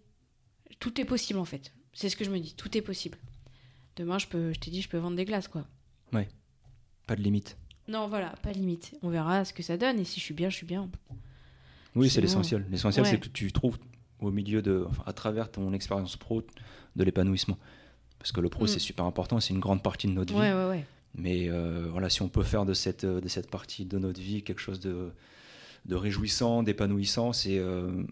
Tout 0.79 1.01
est 1.01 1.05
possible 1.05 1.39
en 1.39 1.45
fait. 1.45 1.73
C'est 1.93 2.09
ce 2.09 2.17
que 2.17 2.25
je 2.25 2.31
me 2.31 2.39
dis. 2.39 2.55
Tout 2.55 2.77
est 2.77 2.83
possible. 2.83 3.19
Demain, 3.97 4.19
je 4.19 4.27
peux, 4.27 4.53
je 4.53 4.59
t'ai 4.59 4.71
dit, 4.71 4.83
je 4.83 4.89
peux 4.89 4.99
vendre 4.99 5.17
des 5.17 5.25
glaces, 5.25 5.49
quoi. 5.49 5.67
Ouais. 6.13 6.29
Pas 7.07 7.17
de 7.17 7.23
limite. 7.23 7.57
Non, 7.89 8.09
voilà, 8.09 8.35
pas 8.43 8.53
de 8.53 8.59
limite. 8.59 8.97
On 9.03 9.11
verra 9.11 9.45
ce 9.45 9.53
que 9.53 9.63
ça 9.63 9.77
donne 9.77 9.99
et 9.99 10.05
si 10.05 10.21
je 10.21 10.25
suis 10.25 10.35
bien, 10.35 10.49
je 10.49 10.57
suis 10.57 10.67
bien. 10.67 10.89
Oui, 11.95 12.09
c'est 12.09 12.21
l'essentiel. 12.21 12.65
L'essentiel, 12.71 13.05
c'est 13.07 13.19
que 13.19 13.29
tu 13.29 13.53
trouves 13.53 13.79
au 14.21 14.31
milieu 14.31 14.63
de, 14.63 14.87
enfin, 14.89 15.03
à 15.07 15.13
travers 15.13 15.51
ton 15.51 15.73
expérience 15.73 16.17
pro, 16.17 16.43
de 16.97 17.05
l'épanouissement. 17.05 17.59
Parce 18.19 18.33
que 18.33 18.41
le 18.41 18.49
pro, 18.49 18.65
mm. 18.65 18.69
c'est 18.69 18.79
super 18.79 19.05
important, 19.05 19.41
c'est 19.41 19.53
une 19.53 19.61
grande 19.61 19.83
partie 19.83 20.07
de 20.07 20.13
notre 20.13 20.33
vie. 20.33 20.85
Mais 21.15 21.51
euh, 21.51 21.89
voilà, 21.91 22.09
si 22.09 22.23
on 22.23 22.29
peut 22.29 22.45
faire 22.45 22.65
de 22.65 22.73
cette, 22.73 23.05
de 23.05 23.29
cette 23.29 23.51
partie 23.51 23.85
de 23.85 23.99
notre 23.99 24.21
vie 24.21 24.43
quelque 24.43 24.61
chose 24.61 24.81
de, 24.81 25.11
de 25.85 25.95
réjouissant, 25.95 26.63
d'épanouissant, 26.63 27.33
c'est 27.33 27.59
euh, 27.59 28.05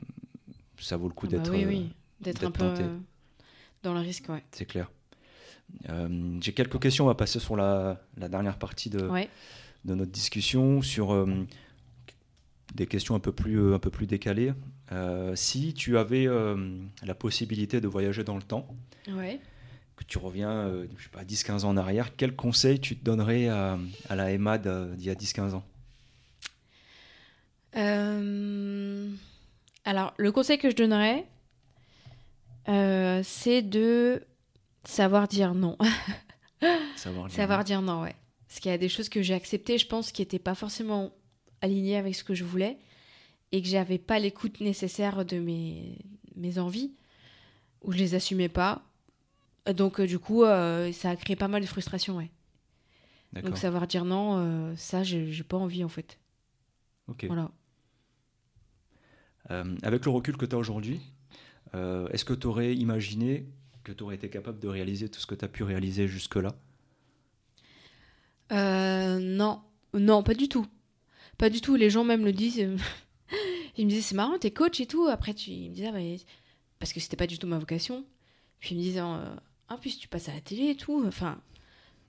ça 0.79 0.97
vaut 0.97 1.09
le 1.09 1.15
coup 1.15 1.27
ah 1.31 1.37
bah 1.37 1.39
d'être 1.39 1.53
oui, 1.53 1.65
oui. 1.67 1.93
d'être 2.21 2.45
un 2.45 2.51
peu 2.51 2.65
euh, 2.65 2.99
dans 3.83 3.95
le 3.95 4.01
risque. 4.01 4.29
Ouais. 4.29 4.43
C'est 4.53 4.67
clair. 4.67 4.91
J'ai 6.41 6.53
quelques 6.53 6.81
questions. 6.81 7.05
On 7.05 7.09
va 7.09 7.15
passer 7.15 7.39
sur 7.39 7.57
la, 7.57 8.01
la 8.17 8.29
dernière 8.29 8.59
partie 8.59 8.91
de, 8.91 9.09
de 9.85 9.95
notre 9.95 10.11
discussion 10.11 10.83
sur 10.83 11.13
des 12.75 12.87
questions 12.87 13.15
un 13.15 13.21
peu 13.21 13.33
plus, 13.33 13.59
euh, 13.61 13.75
un 13.75 13.79
peu 13.79 13.91
plus 13.91 14.07
décalées. 14.07 14.53
Euh, 14.93 15.35
si 15.37 15.75
tu 15.75 15.99
avais 15.99 16.27
euh, 16.27 16.79
la 17.03 17.15
possibilité 17.15 17.81
de 17.81 17.89
voyager 17.89 18.25
dans 18.25 18.37
le 18.37 18.43
temps, 18.43 18.67
que 19.97 20.05
tu 20.05 20.19
reviens 20.19 20.73
je 20.97 21.03
sais 21.03 21.11
pas, 21.11 21.25
10-15 21.25 21.65
ans 21.65 21.71
en 21.71 21.77
arrière, 21.77 22.17
quel 22.17 22.35
conseil 22.35 22.81
tu 22.81 22.97
te 22.97 23.05
donnerais 23.05 23.49
à, 23.49 23.79
à 24.09 24.17
la 24.17 24.31
Emma 24.33 24.57
d'il 24.59 25.05
y 25.05 25.11
a 25.11 25.15
10-15 25.15 25.55
ans? 25.55 25.65
Alors, 29.85 30.15
le 30.17 30.33
conseil 30.33 30.59
que 30.59 30.71
je 30.71 30.77
donnerais, 30.77 31.27
c'est 32.67 33.63
de 33.63 34.27
savoir 34.85 35.29
dire 35.29 35.55
non. 35.55 35.77
savoir 36.97 37.27
dire, 37.27 37.37
savoir 37.37 37.59
non. 37.59 37.65
dire 37.65 37.83
non, 37.83 38.03
ouais. 38.03 38.17
Parce 38.49 38.61
qu'il 38.61 38.71
y 38.71 38.75
a 38.75 38.79
des 38.79 38.89
choses 38.89 39.09
que 39.09 39.23
j'ai 39.23 39.35
acceptées, 39.35 39.79
je 39.79 39.87
pense, 39.87 40.11
qui 40.13 40.23
n'étaient 40.23 40.39
pas 40.39 40.55
forcément 40.55 41.13
aligné 41.61 41.97
avec 41.97 42.15
ce 42.15 42.25
que 42.25 42.35
je 42.35 42.45
voulais. 42.45 42.79
et 43.53 43.63
que 43.63 43.69
j'avais 43.69 43.99
pas 43.99 44.19
l'écoute 44.19 44.61
nécessaire 44.61 45.25
de 45.25 45.39
mes, 45.39 45.99
mes 46.37 46.59
envies, 46.59 46.93
ou 47.83 47.93
je 47.93 47.99
les 47.99 48.15
assumais 48.15 48.49
pas. 48.49 48.83
Donc, 49.75 50.01
euh, 50.01 50.07
du 50.07 50.19
coup, 50.19 50.45
euh, 50.45 50.93
ça 50.93 51.11
a 51.11 51.17
créé 51.17 51.37
pas 51.37 51.49
mal 51.49 51.63
de 51.63 51.67
frustration, 51.67 52.17
ouais. 52.17 52.31
Donc, 53.43 53.59
savoir 53.59 53.87
dire 53.87 54.05
non, 54.05 54.39
euh, 54.39 54.75
ça, 54.77 55.03
j'ai 55.05 55.45
pas 55.45 55.57
envie, 55.57 55.85
en 55.85 55.89
fait. 55.89 56.19
Ok. 57.09 57.25
Voilà. 57.27 57.51
Euh, 59.51 59.77
avec 59.83 60.05
le 60.05 60.11
recul 60.11 60.37
que 60.37 60.47
tu 60.47 60.55
as 60.55 60.59
aujourd'hui, 60.59 61.01
euh, 61.75 62.09
est-ce 62.09 62.25
que 62.25 62.35
tu 62.35 62.47
aurais 62.47 62.75
imaginé 62.75 63.47
que 63.85 63.93
tu 63.93 64.03
aurais 64.05 64.17
été 64.17 64.29
capable 64.29 64.59
de 64.59 64.69
réaliser 64.69 65.09
tout 65.09 65.21
ce 65.21 65.27
que 65.27 65.35
tu 65.35 65.45
as 65.45 65.49
pu 65.49 65.63
réaliser 65.63 66.09
jusque-là? 66.09 66.55
Euh, 68.53 69.19
non, 69.21 69.63
non, 69.95 70.23
pas 70.23 70.35
du 70.35 70.49
tout. 70.49 70.67
Pas 71.39 71.51
du 71.51 71.61
tout. 71.61 71.77
Les 71.77 71.91
gens 71.91 72.05
même 72.05 72.25
le 72.25 72.33
disent. 72.33 72.61
euh, 72.61 72.77
Ils 73.77 73.85
me 73.87 73.91
disaient, 73.91 74.03
c'est 74.03 74.15
marrant, 74.15 74.39
t'es 74.39 74.51
coach 74.51 74.81
et 74.81 74.87
tout. 74.87 75.07
Après, 75.07 75.35
tu... 75.35 75.51
ils 75.51 75.71
me 75.71 75.75
disaient, 75.75 75.91
ah, 75.95 76.25
parce 76.79 76.93
que 76.93 77.01
c'était 77.01 77.17
pas 77.17 77.27
du 77.27 77.39
tout 77.39 77.47
ma 77.47 77.59
vocation. 77.59 78.05
Puis 78.59 78.75
ils 78.75 78.79
me 78.79 78.83
disaient, 78.83 79.01
euh, 79.01 79.35
ah, 79.69 79.79
puis 79.81 79.97
tu 79.97 80.09
passes 80.09 80.29
à 80.29 80.35
la 80.35 80.41
télé 80.41 80.71
et 80.71 80.77
tout. 80.77 81.05
Enfin, 81.07 81.41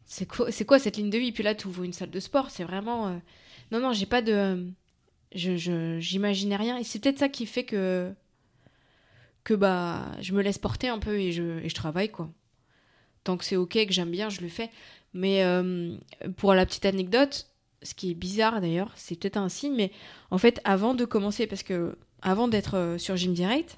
c'est 0.05 0.25
quoi, 0.65 0.79
cette 0.79 0.97
ligne 0.97 1.09
de 1.09 1.17
vie? 1.17 1.31
Puis 1.31 1.43
là, 1.43 1.55
tu 1.55 1.67
ouvres 1.67 1.83
une 1.83 1.93
salle 1.93 2.09
de 2.11 2.19
sport. 2.19 2.49
C'est 2.49 2.63
vraiment. 2.63 3.07
euh, 3.09 3.17
Non, 3.71 3.79
non, 3.79 3.93
j'ai 3.93 4.05
pas 4.07 4.21
de. 4.21 4.67
Je- 5.33 5.97
j'imaginais 5.99 6.57
rien. 6.57 6.77
Et 6.77 6.83
c'est 6.83 6.99
peut-être 6.99 7.19
ça 7.19 7.29
qui 7.29 7.45
fait 7.45 7.63
que. 7.65 8.13
Que 9.43 9.53
bah, 9.53 10.11
je 10.21 10.33
me 10.33 10.41
laisse 10.41 10.57
porter 10.57 10.87
un 10.87 10.99
peu 10.99 11.19
et 11.19 11.31
je, 11.31 11.59
et 11.63 11.69
je 11.69 11.75
travaille, 11.75 12.09
quoi. 12.09 12.29
Tant 13.23 13.37
que 13.37 13.45
c'est 13.45 13.55
ok, 13.55 13.85
que 13.85 13.93
j'aime 13.93 14.11
bien, 14.11 14.29
je 14.29 14.41
le 14.41 14.49
fais. 14.49 14.69
Mais 15.13 15.43
euh, 15.43 15.95
pour 16.37 16.53
la 16.53 16.65
petite 16.65 16.85
anecdote, 16.85 17.47
ce 17.83 17.93
qui 17.93 18.11
est 18.11 18.15
bizarre 18.15 18.61
d'ailleurs, 18.61 18.91
c'est 18.95 19.19
peut-être 19.19 19.37
un 19.37 19.49
signe, 19.49 19.75
mais 19.75 19.91
en 20.29 20.37
fait, 20.37 20.61
avant 20.63 20.93
de 20.93 21.05
commencer, 21.05 21.47
parce 21.47 21.63
que 21.63 21.97
avant 22.21 22.47
d'être 22.47 22.77
euh, 22.77 22.97
sur 22.97 23.17
Gym 23.17 23.33
Direct, 23.33 23.75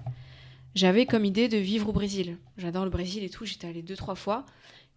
j'avais 0.76 1.06
comme 1.06 1.26
idée 1.26 1.48
de 1.48 1.58
vivre 1.58 1.90
au 1.90 1.94
Brésil. 1.94 2.38
J'adore 2.58 2.84
le 2.84 2.90
Brésil 2.90 3.24
et 3.24 3.30
tout, 3.30 3.46
j'étais 3.46 3.68
allée 3.68 3.82
deux, 3.82 3.96
trois 3.96 4.16
fois, 4.16 4.46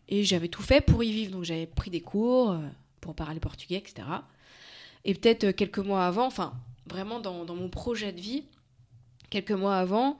et 0.08 0.24
j'avais 0.24 0.48
tout 0.48 0.62
fait 0.62 0.80
pour 0.80 1.02
y 1.04 1.12
vivre. 1.12 1.32
Donc 1.32 1.44
j'avais 1.44 1.66
pris 1.66 1.90
des 1.90 2.00
cours 2.00 2.52
euh, 2.52 2.58
pour 3.00 3.14
parler 3.14 3.40
portugais, 3.40 3.76
etc. 3.76 4.06
Et 5.04 5.14
peut-être 5.14 5.52
quelques 5.52 5.78
mois 5.78 6.04
avant, 6.04 6.26
enfin, 6.26 6.54
vraiment 6.86 7.20
dans, 7.20 7.44
dans 7.44 7.54
mon 7.54 7.68
projet 7.68 8.12
de 8.12 8.20
vie, 8.20 8.44
quelques 9.30 9.52
mois 9.52 9.76
avant, 9.76 10.18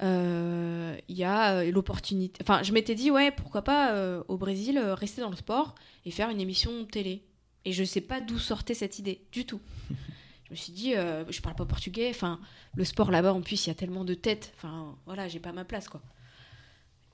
il 0.00 1.16
y 1.16 1.24
a 1.24 1.58
euh, 1.58 1.70
l'opportunité. 1.70 2.40
Enfin, 2.42 2.62
je 2.62 2.72
m'étais 2.72 2.94
dit, 2.94 3.10
ouais, 3.10 3.30
pourquoi 3.30 3.62
pas 3.62 3.92
euh, 3.92 4.22
au 4.28 4.36
Brésil 4.36 4.78
euh, 4.78 4.94
rester 4.94 5.20
dans 5.20 5.30
le 5.30 5.36
sport 5.36 5.74
et 6.04 6.10
faire 6.10 6.30
une 6.30 6.40
émission 6.40 6.84
télé. 6.84 7.24
Et 7.64 7.72
je 7.72 7.84
sais 7.84 8.00
pas 8.00 8.20
d'où 8.20 8.38
sortait 8.38 8.74
cette 8.74 8.98
idée, 8.98 9.26
du 9.32 9.44
tout. 9.44 9.60
je 10.44 10.50
me 10.50 10.56
suis 10.56 10.72
dit, 10.72 10.94
euh, 10.94 11.24
je 11.30 11.40
parle 11.40 11.56
pas 11.56 11.66
portugais. 11.66 12.08
Enfin, 12.10 12.40
le 12.76 12.84
sport 12.84 13.10
là-bas, 13.10 13.32
en 13.32 13.40
plus, 13.40 13.66
il 13.66 13.70
y 13.70 13.72
a 13.72 13.74
tellement 13.74 14.04
de 14.04 14.14
têtes. 14.14 14.52
Enfin, 14.56 14.96
voilà, 15.06 15.28
j'ai 15.28 15.40
pas 15.40 15.52
ma 15.52 15.64
place, 15.64 15.88
quoi. 15.88 16.00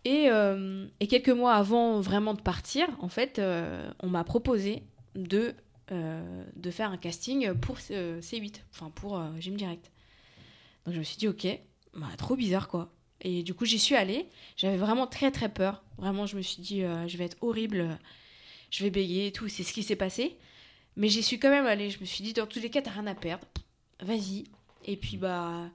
Et, 0.05 0.29
euh, 0.29 0.87
et 1.01 1.07
quelques 1.07 1.31
mois 1.31 1.55
avant 1.55 2.01
vraiment 2.01 2.35
de 2.35 2.43
partir, 2.43 2.87
en 3.01 3.09
fait, 3.09 3.39
euh, 3.39 3.91
on 4.01 4.09
m'a 4.11 4.23
proposé 4.23 4.83
de, 5.15 5.55
euh, 5.93 6.45
de 6.57 6.71
faire 6.71 6.91
un 6.91 6.99
casting 6.99 7.55
pour 7.55 7.79
euh, 7.91 8.21
C8, 8.21 8.61
enfin 8.73 8.91
pour 8.91 9.19
euh, 9.19 9.31
Gym 9.41 9.57
Direct. 9.57 9.91
Donc 10.85 10.95
je 10.95 10.99
me 10.99 11.05
suis 11.05 11.17
dit, 11.17 11.27
ok, 11.27 11.47
bah, 11.97 12.09
trop 12.17 12.37
bizarre 12.37 12.69
quoi. 12.69 12.93
Et 13.21 13.43
du 13.43 13.55
coup, 13.55 13.65
j'y 13.65 13.79
suis 13.79 13.95
allée. 13.95 14.29
J'avais 14.57 14.77
vraiment 14.77 15.07
très 15.07 15.31
très 15.31 15.49
peur. 15.49 15.83
Vraiment, 15.97 16.27
je 16.27 16.37
me 16.37 16.43
suis 16.43 16.61
dit, 16.61 16.83
euh, 16.83 17.09
je 17.09 17.17
vais 17.17 17.25
être 17.25 17.39
horrible, 17.41 17.99
je 18.71 18.85
vais 18.85 18.91
bégayer 18.91 19.29
et 19.29 19.33
tout. 19.33 19.49
C'est 19.49 19.63
ce 19.63 19.73
qui 19.73 19.83
s'est 19.83 19.97
passé. 19.97 20.37
Mais 20.97 21.09
j'y 21.09 21.23
suis 21.23 21.39
quand 21.39 21.51
même 21.51 21.67
allée. 21.67 21.91
Je 21.91 22.01
me 22.01 22.05
suis 22.05 22.23
dit, 22.23 22.33
dans 22.33 22.47
tous 22.47 22.61
les 22.61 22.71
cas, 22.71 22.83
t'as 22.83 22.91
rien 22.91 23.07
à 23.07 23.15
perdre. 23.15 23.47
Vas-y. 24.01 24.45
Et 24.85 24.97
puis, 24.97 25.17
bah. 25.17 25.71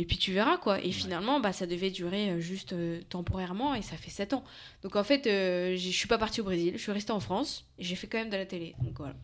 Et 0.00 0.06
puis 0.06 0.16
tu 0.16 0.32
verras 0.32 0.56
quoi. 0.56 0.82
Et 0.82 0.92
finalement, 0.92 1.40
bah, 1.40 1.52
ça 1.52 1.66
devait 1.66 1.90
durer 1.90 2.30
euh, 2.30 2.40
juste 2.40 2.72
euh, 2.72 3.02
temporairement 3.10 3.74
et 3.74 3.82
ça 3.82 3.96
fait 3.98 4.10
7 4.10 4.32
ans. 4.32 4.44
Donc 4.82 4.96
en 4.96 5.04
fait, 5.04 5.26
euh, 5.26 5.76
je 5.76 5.90
suis 5.90 6.08
pas 6.08 6.16
partie 6.16 6.40
au 6.40 6.44
Brésil, 6.44 6.72
je 6.74 6.80
suis 6.80 6.90
restée 6.92 7.12
en 7.12 7.20
France 7.20 7.66
et 7.76 7.84
j'ai 7.84 7.96
fait 7.96 8.06
quand 8.06 8.16
même 8.16 8.30
de 8.30 8.36
la 8.36 8.46
télé. 8.46 8.74
Donc 8.80 8.96
voilà. 8.96 9.14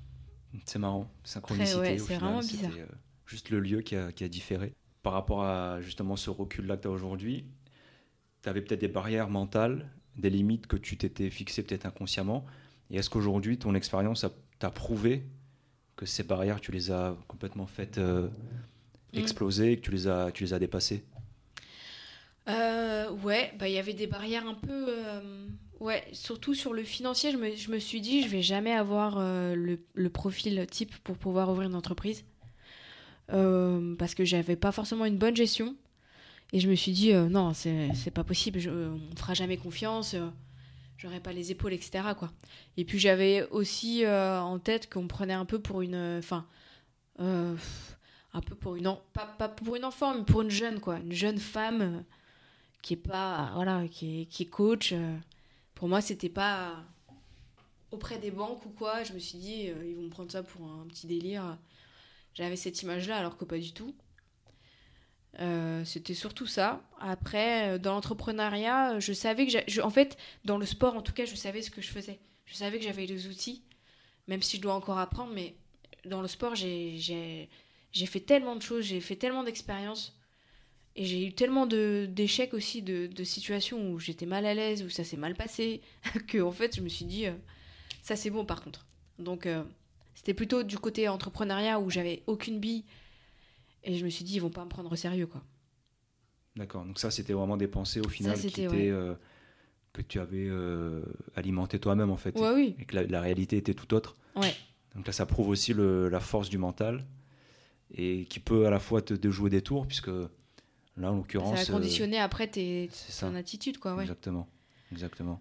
C'est 0.67 0.79
marrant, 0.79 1.09
synchronicité. 1.25 1.79
ouais, 1.79 1.99
c'est 1.99 2.17
vraiment 2.17 2.41
bizarre. 2.41 2.73
juste 3.27 3.49
le 3.49 3.61
lieu 3.61 3.81
qui 3.81 3.97
a, 3.97 4.13
qui 4.13 4.23
a 4.23 4.29
différé. 4.29 4.75
Par 5.07 5.13
rapport 5.13 5.45
à 5.45 5.81
justement 5.83 6.17
ce 6.17 6.31
recul-là 6.31 6.77
que 6.77 6.83
tu 6.83 6.89
as 6.89 6.91
aujourd'hui, 6.91 7.45
tu 8.43 8.49
avais 8.49 8.61
peut-être 8.61 8.81
des 8.81 8.89
barrières 8.89 9.29
mentales, 9.29 9.89
des 10.17 10.31
limites 10.31 10.67
que 10.67 10.77
tu 10.77 10.97
t'étais 10.97 11.31
fixées 11.31 11.63
peut-être 11.63 11.87
inconsciemment. 11.87 12.45
Et 12.91 12.97
est-ce 12.97 13.09
qu'aujourd'hui, 13.09 13.57
ton 13.57 13.77
expérience 13.77 14.27
t'a 14.59 14.71
prouvé 14.71 15.23
que 15.95 16.07
ces 16.07 16.25
barrières, 16.25 16.61
tu 16.61 16.73
les 16.73 16.91
as 16.91 17.17
complètement 17.29 17.69
faites 17.69 17.99
euh, 17.99 18.27
Mm. 19.13 19.19
exploser 19.19 19.71
et 19.71 19.77
que 19.77 19.83
tu 19.83 19.93
les 19.93 20.09
as, 20.09 20.33
tu 20.33 20.43
les 20.43 20.53
as 20.55 20.59
dépassées? 20.59 21.05
Euh, 22.49 23.09
ouais, 23.23 23.55
bah 23.61 23.69
il 23.69 23.75
y 23.75 23.79
avait 23.79 23.95
des 23.95 24.09
barrières 24.09 24.49
un 24.49 24.55
peu. 24.55 24.87
euh, 24.89 25.47
ouais, 25.79 26.03
surtout 26.15 26.55
sur 26.55 26.73
le 26.73 26.83
financier, 26.83 27.31
je 27.31 27.37
me, 27.37 27.55
je 27.55 27.71
me 27.71 27.79
suis 27.79 28.01
dit, 28.01 28.23
je 28.25 28.29
vais 28.29 28.43
jamais 28.43 28.73
avoir 28.73 29.19
euh, 29.19 29.55
le, 29.55 29.79
le 29.95 30.11
profil 30.11 30.67
type 30.69 30.97
pour 31.05 31.17
pouvoir 31.17 31.49
ouvrir 31.51 31.69
une 31.69 31.77
entreprise. 31.77 32.25
Euh, 33.33 33.97
parce 33.97 34.15
que 34.15 34.25
j'avais 34.25 34.57
pas 34.57 34.73
forcément 34.73 35.05
une 35.05 35.19
bonne 35.19 35.37
gestion. 35.37 35.77
Et 36.53 36.61
je 36.61 36.69
me 36.69 36.75
suis 36.75 36.93
dit, 36.93 37.13
euh, 37.13 37.29
non, 37.29 37.53
c'est 37.55 38.13
pas 38.15 38.23
possible, 38.23 38.61
je, 38.61 38.71
on 38.71 39.17
fera 39.17 39.35
jamais 39.35 39.57
confiance, 39.57 40.15
euh, 40.15 40.29
j'aurais 40.97 41.19
pas 41.19 41.33
les 41.33 41.51
épaules, 41.51 41.73
etc. 41.73 42.05
Quoi. 42.17 42.31
Et 42.77 42.85
puis 42.85 43.01
j'avais 43.01 43.49
aussi 43.51 44.07
en 44.07 44.59
tête 44.61 44.89
qu'on 44.89 45.09
prenait 45.09 45.35
un 45.35 45.45
peu 45.45 45.59
pour 45.59 45.83
une. 45.83 46.19
Enfin. 46.19 46.47
un 47.19 48.41
peu 48.45 48.55
pour 48.55 48.77
une. 48.77 48.95
Pas, 49.13 49.27
pas 49.27 49.49
pour 49.49 49.75
une 49.75 49.85
enfant, 49.85 50.15
mais 50.15 50.25
pour 50.25 50.43
une 50.43 50.51
jeune, 50.51 50.79
quoi. 50.79 50.99
Une 50.99 51.13
jeune 51.13 51.39
femme. 51.39 52.05
qui 52.81 52.95
est 52.95 52.97
pas 52.97 53.51
voilà 53.55 53.89
qui 53.89 54.29
qui 54.29 54.45
est 54.45 54.47
coach 54.47 54.95
pour 55.75 55.89
moi 55.89 56.01
c'était 56.01 56.29
pas 56.29 56.85
auprès 57.91 58.19
des 58.19 58.31
banques 58.31 58.65
ou 58.65 58.69
quoi 58.69 59.03
je 59.03 59.13
me 59.13 59.19
suis 59.19 59.39
dit 59.39 59.73
ils 59.85 59.97
vont 59.97 60.03
me 60.03 60.09
prendre 60.09 60.31
ça 60.31 60.45
pour 60.45 60.65
un 60.69 60.87
petit 60.87 61.09
délire 61.09 61.59
j'avais 62.37 62.57
cette 62.57 62.83
image 62.83 63.09
là 63.09 63.17
alors 63.17 63.37
que 63.37 63.45
pas 63.45 63.59
du 63.59 63.73
tout. 63.73 63.95
Euh, 65.41 65.85
c'était 65.85 66.15
surtout 66.15 66.47
ça. 66.47 66.83
Après 67.01 67.71
euh, 67.75 67.79
dans 67.79 67.93
l'entrepreneuriat 67.93 68.95
euh, 68.95 69.01
je 69.01 69.13
savais 69.13 69.47
que 69.47 69.53
je- 69.67 69.81
en 69.81 69.91
fait 69.91 70.17
dans 70.45 70.57
le 70.59 70.65
sport 70.67 70.95
en 70.97 71.03
tout 71.03 71.13
cas 71.13 71.25
je 71.25 71.35
savais 71.35 71.63
ce 71.63 71.71
que 71.71 71.81
je 71.83 71.91
faisais. 71.91 72.21
Je 72.47 72.55
savais 72.55 72.79
que 72.79 72.85
j'avais 72.85 73.07
les 73.07 73.27
outils 73.27 73.63
même 74.29 74.43
si 74.43 74.57
je 74.59 74.63
dois 74.63 74.75
encore 74.75 74.99
apprendre 74.99 75.33
mais 75.35 75.57
dans 76.05 76.23
le 76.23 76.29
sport 76.29 76.55
j'ai 76.55 77.49
fait 78.07 78.21
tellement 78.21 78.57
de 78.57 78.63
choses 78.63 78.85
j'ai 78.85 79.01
fait 79.01 79.17
tellement 79.17 79.45
d'expériences 79.45 80.19
et 80.99 81.05
j'ai 81.05 81.27
eu 81.27 81.33
tellement 81.35 81.67
d'échecs 81.67 82.55
aussi, 82.55 82.81
de, 82.81 83.11
situations 83.25 83.91
où 83.91 83.99
j'étais 83.99 84.25
mal 84.25 84.47
à 84.47 84.55
l'aise, 84.55 84.83
où 84.83 84.89
ça 84.89 85.05
s'est 85.05 85.19
mal 85.19 85.35
passé, 85.35 85.83
que 86.27 86.41
en 86.41 86.53
fait 86.53 86.75
je 86.75 86.81
me 86.81 86.89
suis 86.89 87.05
dit, 87.05 87.27
ça 88.03 88.17
c'est 88.17 88.31
bon 88.31 88.47
par 88.47 88.63
contre. 88.63 88.87
Donc 89.19 89.47
c'était 90.17 90.35
plutôt 90.35 90.65
du 90.65 90.77
côté 90.79 91.09
entrepreneuriat 91.09 91.79
où 91.79 91.89
j'avais 91.91 92.25
aucune 92.27 92.59
bille. 92.59 92.85
Et 93.85 93.95
je 93.97 94.05
me 94.05 94.11
suis 94.11 94.25
dit, 94.25 94.35
ils 94.35 94.41
vont 94.41 94.51
pas 94.51 94.65
me 94.65 94.69
prendre 94.69 94.91
au 94.91 94.97
sérieux 94.97 95.29
quoi. 95.29 95.45
D'accord, 96.57 96.85
donc 96.85 96.99
ça, 96.99 97.11
c'était 97.13 97.35
vraiment 97.35 97.57
des 97.57 97.69
pensées 97.69 98.01
au 98.01 98.09
final 98.09 98.35
qui 98.35 98.43
c'était, 98.49 98.65
étaient, 98.65 98.75
ouais. 98.77 98.89
euh, 98.91 99.15
que 99.93 100.01
tu 100.03 100.19
avais 100.19 100.47
euh, 100.49 101.03
alimentées 101.37 101.79
toi-même 101.79 102.11
en 102.11 102.17
fait. 102.17 102.37
Ouais, 102.39 102.53
oui. 102.55 102.75
Et 102.79 102.85
que 102.87 102.97
la, 102.97 103.05
la 103.05 103.21
réalité 103.21 103.57
était 103.59 103.75
tout 103.75 103.93
autre. 103.95 104.17
Ouais. 104.35 104.55
Donc 104.95 105.07
là, 105.07 105.13
ça 105.13 105.27
prouve 105.27 105.49
aussi 105.51 105.73
le- 105.75 106.09
la 106.09 106.19
force 106.21 106.49
du 106.49 106.57
mental 106.59 107.05
et 107.95 108.25
qui 108.25 108.41
peut 108.41 108.67
à 108.67 108.71
la 108.71 108.79
fois 108.81 109.03
te 109.03 109.13
déjouer 109.15 109.51
des 109.51 109.61
tours, 109.63 109.87
puisque 109.87 110.09
là, 110.09 110.25
en 110.97 111.03
Ça 111.11 111.13
l'occurrence. 111.13 111.67
va 111.69 111.73
conditionner 111.75 112.19
après 112.19 112.49
tes, 112.49 112.87
euh, 112.87 112.89
c'est 112.91 113.13
ça. 113.13 113.29
ton 113.29 113.35
attitude 113.37 113.77
quoi. 113.79 113.95
Ouais. 113.95 114.03
Exactement. 114.03 114.49
Exactement. 114.93 115.41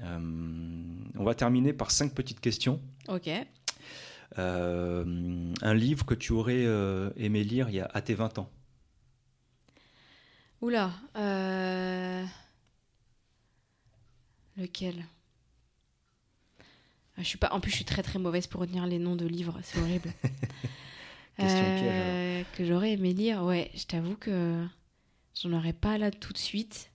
Euh, 0.00 0.18
on 1.18 1.24
va 1.24 1.34
terminer 1.34 1.72
par 1.74 1.90
cinq 1.90 2.14
petites 2.14 2.40
questions. 2.40 2.80
Ok. 3.08 3.28
Euh, 4.38 5.52
un 5.62 5.74
livre 5.74 6.06
que 6.06 6.14
tu 6.14 6.32
aurais 6.32 6.64
euh, 6.66 7.10
aimé 7.16 7.44
lire 7.44 7.68
il 7.68 7.76
y 7.76 7.80
a, 7.80 7.90
à 7.92 8.00
tes 8.02 8.14
20 8.14 8.38
ans. 8.38 8.50
Oula. 10.60 10.92
euh, 11.16 12.24
Lequel? 14.56 15.06
Ah, 17.16 17.22
je 17.22 17.28
suis 17.28 17.38
pas. 17.38 17.50
En 17.52 17.60
plus, 17.60 17.70
je 17.70 17.76
suis 17.76 17.84
très 17.84 18.02
très 18.02 18.18
mauvaise 18.18 18.46
pour 18.46 18.60
retenir 18.60 18.86
les 18.86 18.98
noms 18.98 19.16
de 19.16 19.26
livres. 19.26 19.58
C'est 19.62 19.78
horrible. 19.78 20.14
Question 21.38 21.72
Euh, 21.80 22.44
que 22.52 22.64
j'aurais 22.64 22.92
aimé 22.92 23.14
lire. 23.14 23.42
Ouais, 23.44 23.70
je 23.74 23.84
t'avoue 23.86 24.16
que 24.16 24.66
j'en 25.40 25.52
aurais 25.52 25.72
pas 25.72 25.98
là 25.98 26.10
tout 26.10 26.32
de 26.32 26.38
suite. 26.38 26.90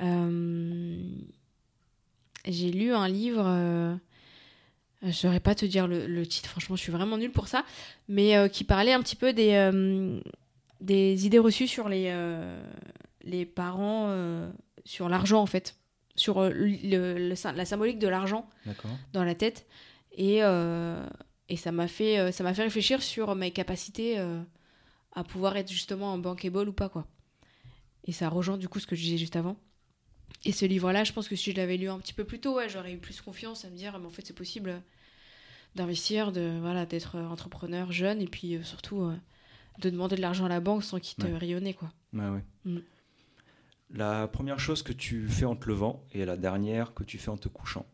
Euh, 0.00 1.14
J'ai 2.46 2.70
lu 2.70 2.92
un 2.92 3.08
livre. 3.08 3.98
Euh, 5.04 5.08
Je 5.08 5.12
saurais 5.12 5.40
pas 5.40 5.54
te 5.54 5.64
dire 5.66 5.86
le, 5.86 6.06
le 6.06 6.26
titre. 6.26 6.48
Franchement, 6.50 6.76
je 6.76 6.82
suis 6.82 6.92
vraiment 6.92 7.18
nulle 7.18 7.32
pour 7.32 7.48
ça. 7.48 7.64
Mais 8.08 8.36
euh, 8.36 8.48
qui 8.48 8.64
parlait 8.64 8.92
un 8.92 9.02
petit 9.02 9.16
peu 9.16 9.32
des 9.32 9.52
euh, 9.52 10.20
des 10.80 11.26
idées 11.26 11.38
reçues 11.38 11.68
sur 11.68 11.88
les 11.88 12.06
euh, 12.08 12.62
les 13.22 13.46
parents 13.46 14.14
sur 14.84 15.08
l'argent 15.08 15.40
en 15.40 15.46
fait, 15.46 15.76
sur 16.14 16.42
le- 16.42 16.50
le- 16.52 17.28
la 17.56 17.64
symbolique 17.64 17.98
de 17.98 18.08
l'argent 18.08 18.48
dans 19.14 19.24
la 19.24 19.34
tête 19.34 19.66
et, 20.12 20.40
et 21.48 21.56
ça 21.56 21.72
m'a 21.72 21.88
fait 21.88 22.30
ça 22.32 22.44
m'a 22.44 22.52
fait 22.52 22.64
réfléchir 22.64 23.02
sur 23.02 23.34
mes 23.34 23.50
capacités 23.50 24.18
à 25.12 25.24
pouvoir 25.24 25.56
être 25.56 25.70
justement 25.72 26.12
en 26.12 26.18
bankable 26.18 26.68
ou 26.68 26.72
pas, 26.74 26.90
quoi. 26.90 27.06
Et 28.06 28.12
ça 28.12 28.28
rejoint 28.28 28.58
du 28.58 28.68
coup 28.68 28.78
ce 28.78 28.86
que 28.86 28.94
je 28.96 29.00
disais 29.00 29.16
juste 29.16 29.36
avant. 29.36 29.56
Et 30.44 30.52
ce 30.52 30.66
livre-là, 30.66 31.04
je 31.04 31.12
pense 31.14 31.26
que 31.28 31.36
si 31.36 31.52
je 31.52 31.56
l'avais 31.56 31.78
lu 31.78 31.88
un 31.88 31.98
petit 31.98 32.12
peu 32.12 32.24
plus 32.24 32.40
tôt, 32.40 32.56
ouais, 32.56 32.68
j'aurais 32.68 32.92
eu 32.92 32.98
plus 32.98 33.22
confiance 33.22 33.64
à 33.64 33.70
me 33.70 33.76
dire, 33.76 33.98
mais 33.98 34.06
en 34.06 34.10
fait, 34.10 34.26
c'est 34.26 34.34
possible 34.36 34.82
d'investir, 35.74 36.32
de 36.32 36.58
voilà, 36.60 36.86
d'être 36.86 37.18
entrepreneur 37.18 37.90
jeune 37.92 38.20
et 38.20 38.26
puis 38.26 38.56
euh, 38.56 38.62
surtout 38.62 39.02
euh, 39.02 39.14
de 39.80 39.90
demander 39.90 40.16
de 40.16 40.20
l'argent 40.20 40.44
à 40.44 40.48
la 40.48 40.60
banque 40.60 40.84
sans 40.84 40.98
qu'il 41.00 41.22
te 41.24 41.28
Ouais. 41.30 41.36
rayonner, 41.38 41.74
quoi. 41.74 41.90
Ouais, 42.12 42.28
ouais. 42.28 42.44
Mm. 42.64 42.78
La 43.90 44.26
première 44.28 44.58
chose 44.58 44.82
que 44.82 44.92
tu 44.92 45.28
fais 45.28 45.44
en 45.44 45.56
te 45.56 45.68
levant 45.68 46.02
et 46.12 46.24
la 46.24 46.36
dernière 46.36 46.94
que 46.94 47.04
tu 47.04 47.18
fais 47.18 47.30
en 47.30 47.36
te 47.36 47.48
couchant. 47.48 47.86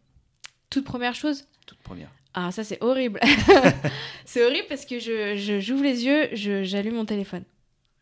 Toute 0.70 0.84
première 0.84 1.14
chose, 1.14 1.44
Toute 1.66 1.78
première. 1.78 2.10
ah 2.32 2.52
ça 2.52 2.64
c'est 2.64 2.82
horrible. 2.82 3.18
c'est 4.24 4.44
horrible 4.44 4.66
parce 4.68 4.86
que 4.86 4.98
je 4.98 5.58
j'ouvre 5.60 5.82
les 5.82 6.04
yeux, 6.04 6.28
je- 6.32 6.62
j'allume 6.64 6.94
mon 6.94 7.04
téléphone. 7.04 7.44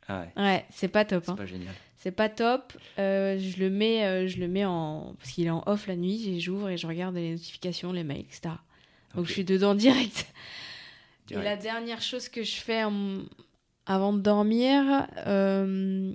Ah 0.06 0.20
ouais, 0.36 0.42
Ouais, 0.42 0.66
c'est 0.70 0.88
pas 0.88 1.04
top. 1.04 1.24
c'est 1.24 1.30
hein. 1.32 1.36
pas 1.36 1.46
génial. 1.46 1.74
C'est 1.96 2.12
pas 2.12 2.28
top. 2.28 2.72
Euh, 2.98 3.38
je 3.38 3.58
le 3.58 3.70
mets, 3.70 4.04
euh, 4.04 4.28
je 4.28 4.38
le 4.38 4.46
mets 4.48 4.64
en 4.64 5.14
parce 5.18 5.30
qu'il 5.32 5.46
est 5.46 5.50
en 5.50 5.62
off 5.66 5.86
la 5.88 5.96
nuit. 5.96 6.40
J'ouvre 6.40 6.68
et 6.68 6.76
je 6.76 6.86
regarde 6.86 7.14
les 7.16 7.32
notifications, 7.32 7.92
les 7.92 8.04
mails, 8.04 8.20
etc. 8.20 8.50
Donc 9.14 9.26
je 9.26 9.32
suis 9.32 9.44
dedans 9.44 9.74
direct. 9.74 10.26
direct. 11.26 11.44
Et 11.46 11.48
la 11.48 11.56
dernière 11.56 12.02
chose 12.02 12.28
que 12.28 12.42
je 12.42 12.56
fais 12.56 12.82
avant 13.86 14.12
de 14.12 14.20
dormir, 14.20 15.06
euh, 15.26 16.12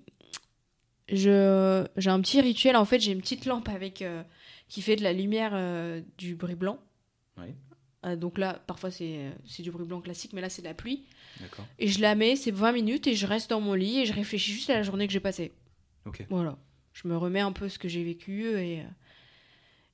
je 1.09 1.87
j'ai 1.97 2.09
un 2.09 2.21
petit 2.21 2.41
rituel. 2.41 2.75
En 2.75 2.85
fait, 2.85 2.99
j'ai 2.99 3.11
une 3.11 3.21
petite 3.21 3.45
lampe 3.45 3.69
avec 3.69 4.01
euh, 4.01 4.23
qui 4.67 4.81
fait 4.81 4.95
de 4.95 5.03
la 5.03 5.13
lumière 5.13 5.51
euh, 5.53 6.01
du 6.17 6.35
bruit 6.35 6.55
blanc. 6.55 6.79
Oui. 7.37 7.47
Donc 8.17 8.37
là, 8.37 8.61
parfois 8.67 8.91
c'est 8.91 9.31
du 9.59 9.71
bruit 9.71 9.85
blanc 9.85 10.01
classique, 10.01 10.33
mais 10.33 10.41
là 10.41 10.49
c'est 10.49 10.61
de 10.61 10.67
la 10.67 10.73
pluie. 10.73 11.05
D'accord. 11.39 11.65
Et 11.79 11.87
je 11.87 12.01
la 12.01 12.15
mets, 12.15 12.35
c'est 12.35 12.51
20 12.51 12.73
minutes 12.73 13.07
et 13.07 13.15
je 13.15 13.25
reste 13.25 13.49
dans 13.49 13.61
mon 13.61 13.73
lit 13.75 13.99
et 13.99 14.05
je 14.05 14.11
réfléchis 14.11 14.51
juste 14.51 14.69
à 14.69 14.75
la 14.75 14.83
journée 14.83 15.07
que 15.07 15.13
j'ai 15.13 15.21
passée. 15.21 15.53
Ok. 16.05 16.25
Voilà. 16.29 16.57
Je 16.91 17.07
me 17.07 17.15
remets 17.15 17.39
un 17.39 17.53
peu 17.53 17.69
ce 17.69 17.79
que 17.79 17.87
j'ai 17.87 18.03
vécu 18.03 18.45
et, 18.57 18.83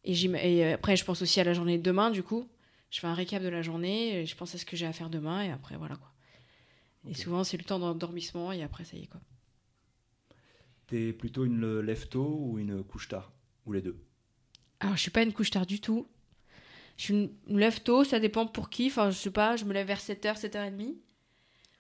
et, 0.06 0.14
et 0.14 0.74
après 0.74 0.96
je 0.96 1.06
pense 1.06 1.22
aussi 1.22 1.40
à 1.40 1.44
la 1.44 1.54
journée 1.54 1.78
de 1.78 1.84
demain 1.84 2.10
du 2.10 2.24
coup. 2.24 2.50
Je 2.90 3.00
fais 3.00 3.08
un 3.08 3.14
récap 3.14 3.42
de 3.44 3.50
la 3.50 3.62
journée, 3.62 4.26
je 4.26 4.36
pense 4.36 4.56
à 4.56 4.58
ce 4.58 4.66
que 4.66 4.76
j'ai 4.76 4.86
à 4.86 4.94
faire 4.94 5.10
demain 5.10 5.44
et 5.44 5.52
après 5.52 5.78
voilà 5.78 5.96
quoi. 5.96 6.12
Et 7.08 7.14
souvent 7.14 7.44
c'est 7.44 7.58
le 7.58 7.64
temps 7.64 7.80
d'endormissement 7.80 8.52
et 8.52 8.64
après 8.64 8.84
ça 8.84 8.98
y 8.98 9.04
est 9.04 9.08
quoi. 9.08 9.22
T'es 10.88 11.14
plutôt 11.14 11.46
une 11.46 11.80
lève 11.82 12.08
tôt 12.08 12.38
ou 12.42 12.58
une 12.58 12.84
couche 12.84 13.08
tard 13.08 13.32
Ou 13.66 13.74
les 13.74 13.82
deux? 13.82 13.98
Alors 14.80 14.96
je 14.96 15.02
suis 15.02 15.12
pas 15.12 15.22
une 15.24 15.34
couche 15.34 15.52
tard 15.52 15.66
du 15.68 15.80
tout. 15.80 16.08
Je 16.98 17.04
suis 17.04 17.14
une, 17.14 17.30
une 17.48 17.60
lève 17.60 17.82
tôt, 17.82 18.04
ça 18.04 18.20
dépend 18.20 18.48
pour 18.48 18.70
qui. 18.70 18.88
Enfin 18.88 19.12
je 19.12 19.18
sais 19.18 19.32
pas, 19.32 19.56
je 19.56 19.66
me 19.66 19.74
lève 19.74 19.88
vers 19.88 20.00
7h, 20.00 20.40
7h30. 20.40 20.96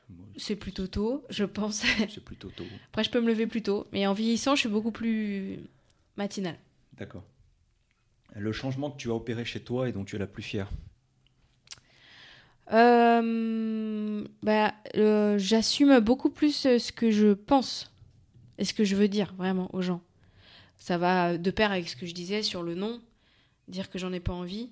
Moi, 0.09 0.25
C'est 0.37 0.55
plutôt 0.55 0.87
tôt, 0.87 1.25
je 1.29 1.43
pense. 1.43 1.83
C'est 2.09 2.23
plutôt 2.23 2.49
tôt. 2.49 2.65
après 2.89 3.03
je 3.03 3.09
peux 3.09 3.19
me 3.21 3.27
lever 3.27 3.47
plus 3.47 3.63
tôt. 3.63 3.87
Mais 3.91 4.05
en 4.05 4.13
vieillissant 4.13 4.55
je 4.55 4.61
suis 4.61 4.69
beaucoup 4.69 4.91
plus 4.91 5.59
matinale. 6.17 6.59
D'accord. 6.93 7.23
Le 8.35 8.51
changement 8.51 8.91
que 8.91 8.97
tu 8.97 9.09
as 9.09 9.15
opéré 9.15 9.43
chez 9.43 9.59
toi 9.63 9.89
et 9.89 9.91
dont 9.91 10.05
tu 10.05 10.15
es 10.15 10.19
la 10.19 10.27
plus 10.27 10.43
fière? 10.43 10.69
Euh, 12.71 14.23
bah, 14.43 14.73
euh, 14.95 15.37
j'assume 15.37 15.99
beaucoup 15.99 16.29
plus 16.29 16.65
euh, 16.65 16.77
ce 16.77 16.91
que 16.91 17.09
je 17.09 17.33
pense 17.33 17.91
et 18.57 18.65
ce 18.65 18.73
que 18.73 18.83
je 18.83 18.95
veux 18.95 19.07
dire 19.07 19.33
vraiment 19.35 19.73
aux 19.73 19.81
gens. 19.81 20.01
Ça 20.77 20.97
va 20.97 21.37
de 21.37 21.51
pair 21.51 21.71
avec 21.71 21.89
ce 21.89 21.95
que 21.95 22.05
je 22.05 22.13
disais 22.13 22.43
sur 22.43 22.63
le 22.63 22.75
nom, 22.75 23.01
dire 23.67 23.89
que 23.89 23.97
j'en 23.97 24.13
ai 24.13 24.19
pas 24.19 24.33
envie. 24.33 24.69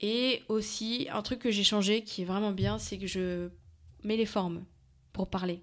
Et 0.00 0.42
aussi, 0.48 1.08
un 1.12 1.22
truc 1.22 1.38
que 1.38 1.50
j'ai 1.50 1.64
changé 1.64 2.02
qui 2.02 2.22
est 2.22 2.24
vraiment 2.24 2.52
bien, 2.52 2.78
c'est 2.78 2.98
que 2.98 3.06
je 3.06 3.48
mets 4.04 4.16
les 4.16 4.26
formes 4.26 4.64
pour 5.12 5.30
parler 5.30 5.62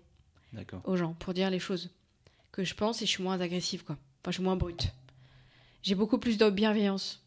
aux 0.85 0.95
gens, 0.95 1.13
pour 1.13 1.33
dire 1.33 1.49
les 1.49 1.59
choses 1.59 1.89
que 2.51 2.63
je 2.63 2.73
pense 2.73 3.01
et 3.01 3.05
je 3.05 3.11
suis 3.11 3.23
moins 3.23 3.39
agressive, 3.39 3.83
quoi. 3.83 3.97
Enfin, 4.21 4.31
je 4.31 4.35
suis 4.35 4.43
moins 4.43 4.55
brute. 4.55 4.93
J'ai 5.83 5.95
beaucoup 5.95 6.17
plus 6.17 6.37
de 6.37 6.49
bienveillance. 6.49 7.23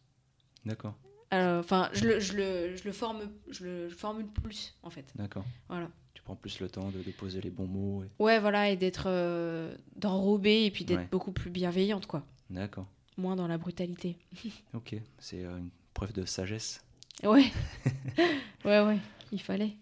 D'accord. 0.64 0.94
Euh, 1.32 1.60
Enfin, 1.60 1.88
je, 1.92 2.04
le, 2.04 2.20
je, 2.20 2.34
le, 2.34 2.76
je 2.76 2.84
le 2.84 2.92
forme, 2.92 3.20
je 3.50 3.64
le 3.64 3.88
formule 3.88 4.26
plus, 4.26 4.74
en 4.82 4.90
fait. 4.90 5.06
D'accord. 5.14 5.44
Voilà. 5.68 5.88
Tu 6.14 6.22
prends 6.22 6.36
plus 6.36 6.60
le 6.60 6.68
temps 6.68 6.90
de, 6.90 7.02
de 7.02 7.10
poser 7.10 7.40
les 7.40 7.50
bons 7.50 7.66
mots. 7.66 8.04
et- 8.04 8.22
Ouais, 8.22 8.38
voilà, 8.38 8.68
et 8.70 8.76
d'être 8.76 9.04
euh, 9.06 9.74
d'enrober 9.96 10.64
et 10.66 10.70
puis 10.70 10.84
d'être 10.84 10.98
Ouais. 11.00 11.08
beaucoup 11.10 11.32
plus 11.32 11.50
bienveillante, 11.50 12.06
quoi. 12.06 12.22
D'accord. 12.50 12.86
Moins 13.16 13.36
dans 13.36 13.46
la 13.46 13.58
brutalité. 13.58 14.16
Ok. 14.74 14.94
C'est 15.18 15.44
euh, 15.44 15.58
une 15.58 15.70
preuve 15.94 16.12
de 16.12 16.24
sagesse. 16.24 16.82
Ouais. 17.24 17.44
ouais, 18.64 18.80
ouais, 18.80 18.98
il 19.32 19.40
fallait. 19.40 19.72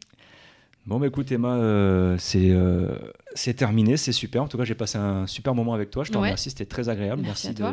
Bon, 0.87 0.99
bah 0.99 1.07
écoute, 1.07 1.31
Emma, 1.31 1.57
euh, 1.57 2.17
c'est 2.19 2.51
euh, 2.51 2.97
c'est 3.35 3.55
terminé, 3.55 3.97
c'est 3.97 4.13
super. 4.13 4.43
En 4.43 4.49
tout 4.49 4.57
cas, 4.57 4.65
j'ai 4.65 4.75
passé 4.75 4.99
un 4.99 5.27
super 5.27 5.55
moment 5.55 5.75
avec 5.75 5.91
toi. 5.91 6.05
Je 6.05 6.11
te 6.11 6.17
Ouais. 6.17 6.23
remercie, 6.25 6.49
c'était 6.51 6.65
très 6.67 6.89
agréable. 6.89 7.23
Merci 7.23 7.53
de, 7.55 7.65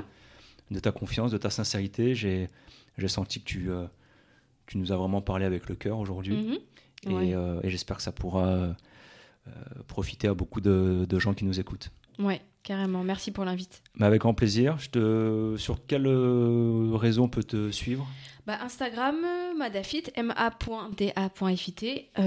de 0.72 0.80
ta 0.80 0.92
confiance, 0.92 1.32
de 1.32 1.38
ta 1.38 1.50
sincérité. 1.50 2.16
J'ai 2.16 2.50
j'ai 2.98 3.08
senti 3.08 3.40
que 3.42 3.46
tu, 3.46 3.72
euh, 3.72 3.86
tu 4.66 4.78
nous 4.78 4.92
as 4.92 4.98
vraiment 4.98 5.22
parlé 5.22 5.46
avec 5.46 5.70
le 5.70 5.76
cœur 5.76 6.00
aujourd'hui. 6.00 6.36
Mhm. 6.38 6.58
Et, 7.06 7.10
Ouais. 7.14 7.34
euh, 7.36 7.60
et 7.64 7.70
j'espère 7.70 7.98
que 7.98 8.04
ça 8.04 8.12
pourra 8.12 8.48
euh, 8.48 8.74
profiter 9.88 10.28
à 10.28 10.34
beaucoup 10.34 10.60
de, 10.62 11.06
de 11.08 11.20
gens 11.20 11.34
qui 11.34 11.46
nous 11.46 11.60
écoutent. 11.60 11.90
Ouais, 12.20 12.42
carrément. 12.64 13.04
Merci 13.04 13.32
pour 13.32 13.46
l'invite. 13.46 13.84
Mais 13.96 14.06
avec 14.08 14.22
grand 14.22 14.34
plaisir. 14.34 14.78
Je 14.80 14.90
te... 14.90 15.56
Sur 15.58 15.86
quel 15.86 16.08
euh, 16.08 16.92
réseau 16.96 17.24
on 17.24 17.30
peut 17.30 17.44
te 17.44 17.70
suivre? 17.72 18.08
Bah, 18.48 18.58
Instagram, 18.62 19.16
madafit, 19.58 20.04
ma.da.fit, 20.24 21.76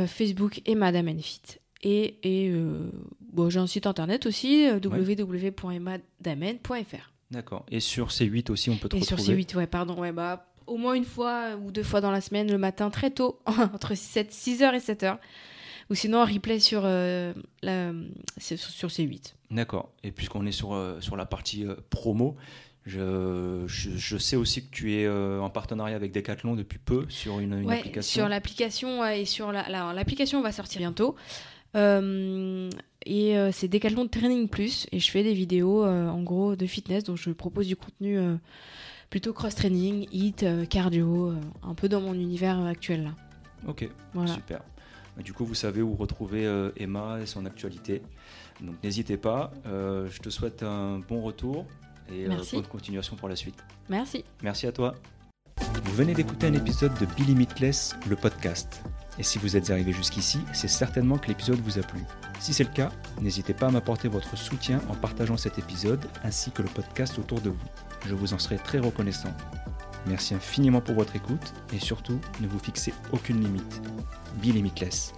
Facebook 0.06 0.62
et 0.66 0.74
madamenfit. 0.76 1.40
Et, 1.82 2.18
et 2.22 2.50
euh, 2.50 2.90
bon, 3.32 3.48
j'ai 3.50 3.58
un 3.58 3.66
site 3.66 3.86
internet 3.86 4.26
aussi, 4.26 4.68
euh, 4.68 4.78
www.emadamen.fr. 4.84 7.10
D'accord. 7.30 7.64
Et 7.70 7.80
sur 7.80 8.08
C8 8.08 8.50
aussi, 8.50 8.70
on 8.70 8.76
peut 8.76 8.88
te 8.88 8.96
Et 8.96 9.02
sur 9.02 9.16
retrouver? 9.16 9.42
C8, 9.42 9.56
ouais, 9.56 9.66
pardon, 9.66 9.98
ouais, 9.98 10.12
bah, 10.12 10.49
au 10.70 10.76
moins 10.76 10.94
une 10.94 11.04
fois 11.04 11.56
ou 11.62 11.70
deux 11.72 11.82
fois 11.82 12.00
dans 12.00 12.10
la 12.10 12.20
semaine, 12.20 12.50
le 12.50 12.58
matin, 12.58 12.90
très 12.90 13.10
tôt, 13.10 13.40
entre 13.46 13.94
7, 13.94 14.30
6h 14.32 14.74
et 14.74 14.78
7h. 14.78 15.18
Ou 15.90 15.94
sinon, 15.94 16.18
en 16.22 16.24
replay 16.24 16.60
sur, 16.60 16.82
euh, 16.84 17.32
la, 17.62 17.92
sur, 18.38 18.56
sur 18.58 18.88
C8. 18.88 19.34
D'accord. 19.50 19.90
Et 20.04 20.12
puisqu'on 20.12 20.46
est 20.46 20.52
sur, 20.52 20.72
euh, 20.72 21.00
sur 21.00 21.16
la 21.16 21.26
partie 21.26 21.66
euh, 21.66 21.74
promo, 21.90 22.36
je, 22.86 23.64
je, 23.66 23.90
je 23.96 24.16
sais 24.16 24.36
aussi 24.36 24.64
que 24.64 24.70
tu 24.70 24.94
es 24.94 25.06
en 25.08 25.50
partenariat 25.50 25.96
avec 25.96 26.12
Decathlon 26.12 26.54
depuis 26.54 26.78
peu 26.78 27.04
sur 27.08 27.38
une, 27.40 27.52
une 27.58 27.66
Ouais, 27.66 27.78
application. 27.78 28.22
sur 28.22 28.28
l'application 28.28 29.04
et 29.06 29.24
sur 29.26 29.52
la, 29.52 29.68
la- 29.68 29.92
l'application 29.92 30.40
va 30.42 30.50
sortir 30.52 30.78
bientôt. 30.80 31.14
Euh, 31.76 32.68
et 33.06 33.36
euh, 33.38 33.50
c'est 33.52 33.68
Decathlon 33.68 34.08
Training 34.08 34.48
Plus 34.48 34.86
et 34.92 34.98
je 34.98 35.10
fais 35.10 35.22
des 35.22 35.34
vidéos 35.34 35.84
euh, 35.84 36.08
en 36.08 36.22
gros 36.22 36.56
de 36.56 36.66
fitness 36.66 37.04
donc 37.04 37.16
je 37.16 37.30
propose 37.30 37.66
du 37.68 37.76
contenu 37.76 38.18
plutôt 39.10 39.32
cross 39.32 39.54
training, 39.54 40.06
hit, 40.12 40.42
euh, 40.44 40.64
cardio, 40.64 41.30
euh, 41.30 41.40
un 41.62 41.74
peu 41.74 41.88
dans 41.88 42.00
mon 42.00 42.14
univers 42.14 42.58
actuel 42.64 43.04
là. 43.04 43.10
Ok, 43.66 43.88
Voilà. 44.14 44.32
super. 44.32 44.60
Bah, 45.16 45.22
Du 45.22 45.32
coup, 45.32 45.44
vous 45.44 45.54
savez 45.54 45.82
où 45.82 45.94
retrouver 45.94 46.46
euh, 46.46 46.70
Emma 46.76 47.20
et 47.20 47.26
son 47.26 47.44
actualité. 47.44 48.02
Donc 48.60 48.76
n'hésitez 48.82 49.16
pas. 49.16 49.52
Je 49.64 50.18
te 50.18 50.30
souhaite 50.30 50.62
un 50.62 51.00
bon 51.00 51.22
retour 51.22 51.66
et 52.12 52.26
bonne 52.26 52.66
continuation 52.66 53.16
pour 53.16 53.28
la 53.28 53.36
suite. 53.36 53.56
Merci. 53.88 54.24
Merci 54.42 54.66
à 54.66 54.72
toi. 54.72 54.94
Vous 55.84 55.92
venez 55.94 56.14
d'écouter 56.14 56.46
un 56.48 56.52
épisode 56.54 56.92
de 57.00 57.06
Be 57.06 57.26
Limitless, 57.26 57.96
le 58.08 58.16
podcast. 58.16 58.82
Et 59.20 59.22
si 59.22 59.36
vous 59.36 59.54
êtes 59.54 59.68
arrivé 59.68 59.92
jusqu'ici, 59.92 60.40
c'est 60.54 60.66
certainement 60.66 61.18
que 61.18 61.28
l'épisode 61.28 61.60
vous 61.60 61.78
a 61.78 61.82
plu. 61.82 62.00
Si 62.38 62.54
c'est 62.54 62.64
le 62.64 62.70
cas, 62.70 62.88
n'hésitez 63.20 63.52
pas 63.52 63.66
à 63.66 63.70
m'apporter 63.70 64.08
votre 64.08 64.34
soutien 64.34 64.80
en 64.88 64.94
partageant 64.94 65.36
cet 65.36 65.58
épisode 65.58 66.02
ainsi 66.24 66.50
que 66.52 66.62
le 66.62 66.70
podcast 66.70 67.18
autour 67.18 67.42
de 67.42 67.50
vous. 67.50 67.66
Je 68.06 68.14
vous 68.14 68.32
en 68.32 68.38
serai 68.38 68.56
très 68.56 68.78
reconnaissant. 68.78 69.34
Merci 70.06 70.34
infiniment 70.34 70.80
pour 70.80 70.94
votre 70.94 71.16
écoute 71.16 71.52
et 71.70 71.78
surtout, 71.78 72.18
ne 72.40 72.48
vous 72.48 72.58
fixez 72.58 72.94
aucune 73.12 73.42
limite. 73.42 73.82
Be 74.42 74.54
Limitless. 74.54 75.12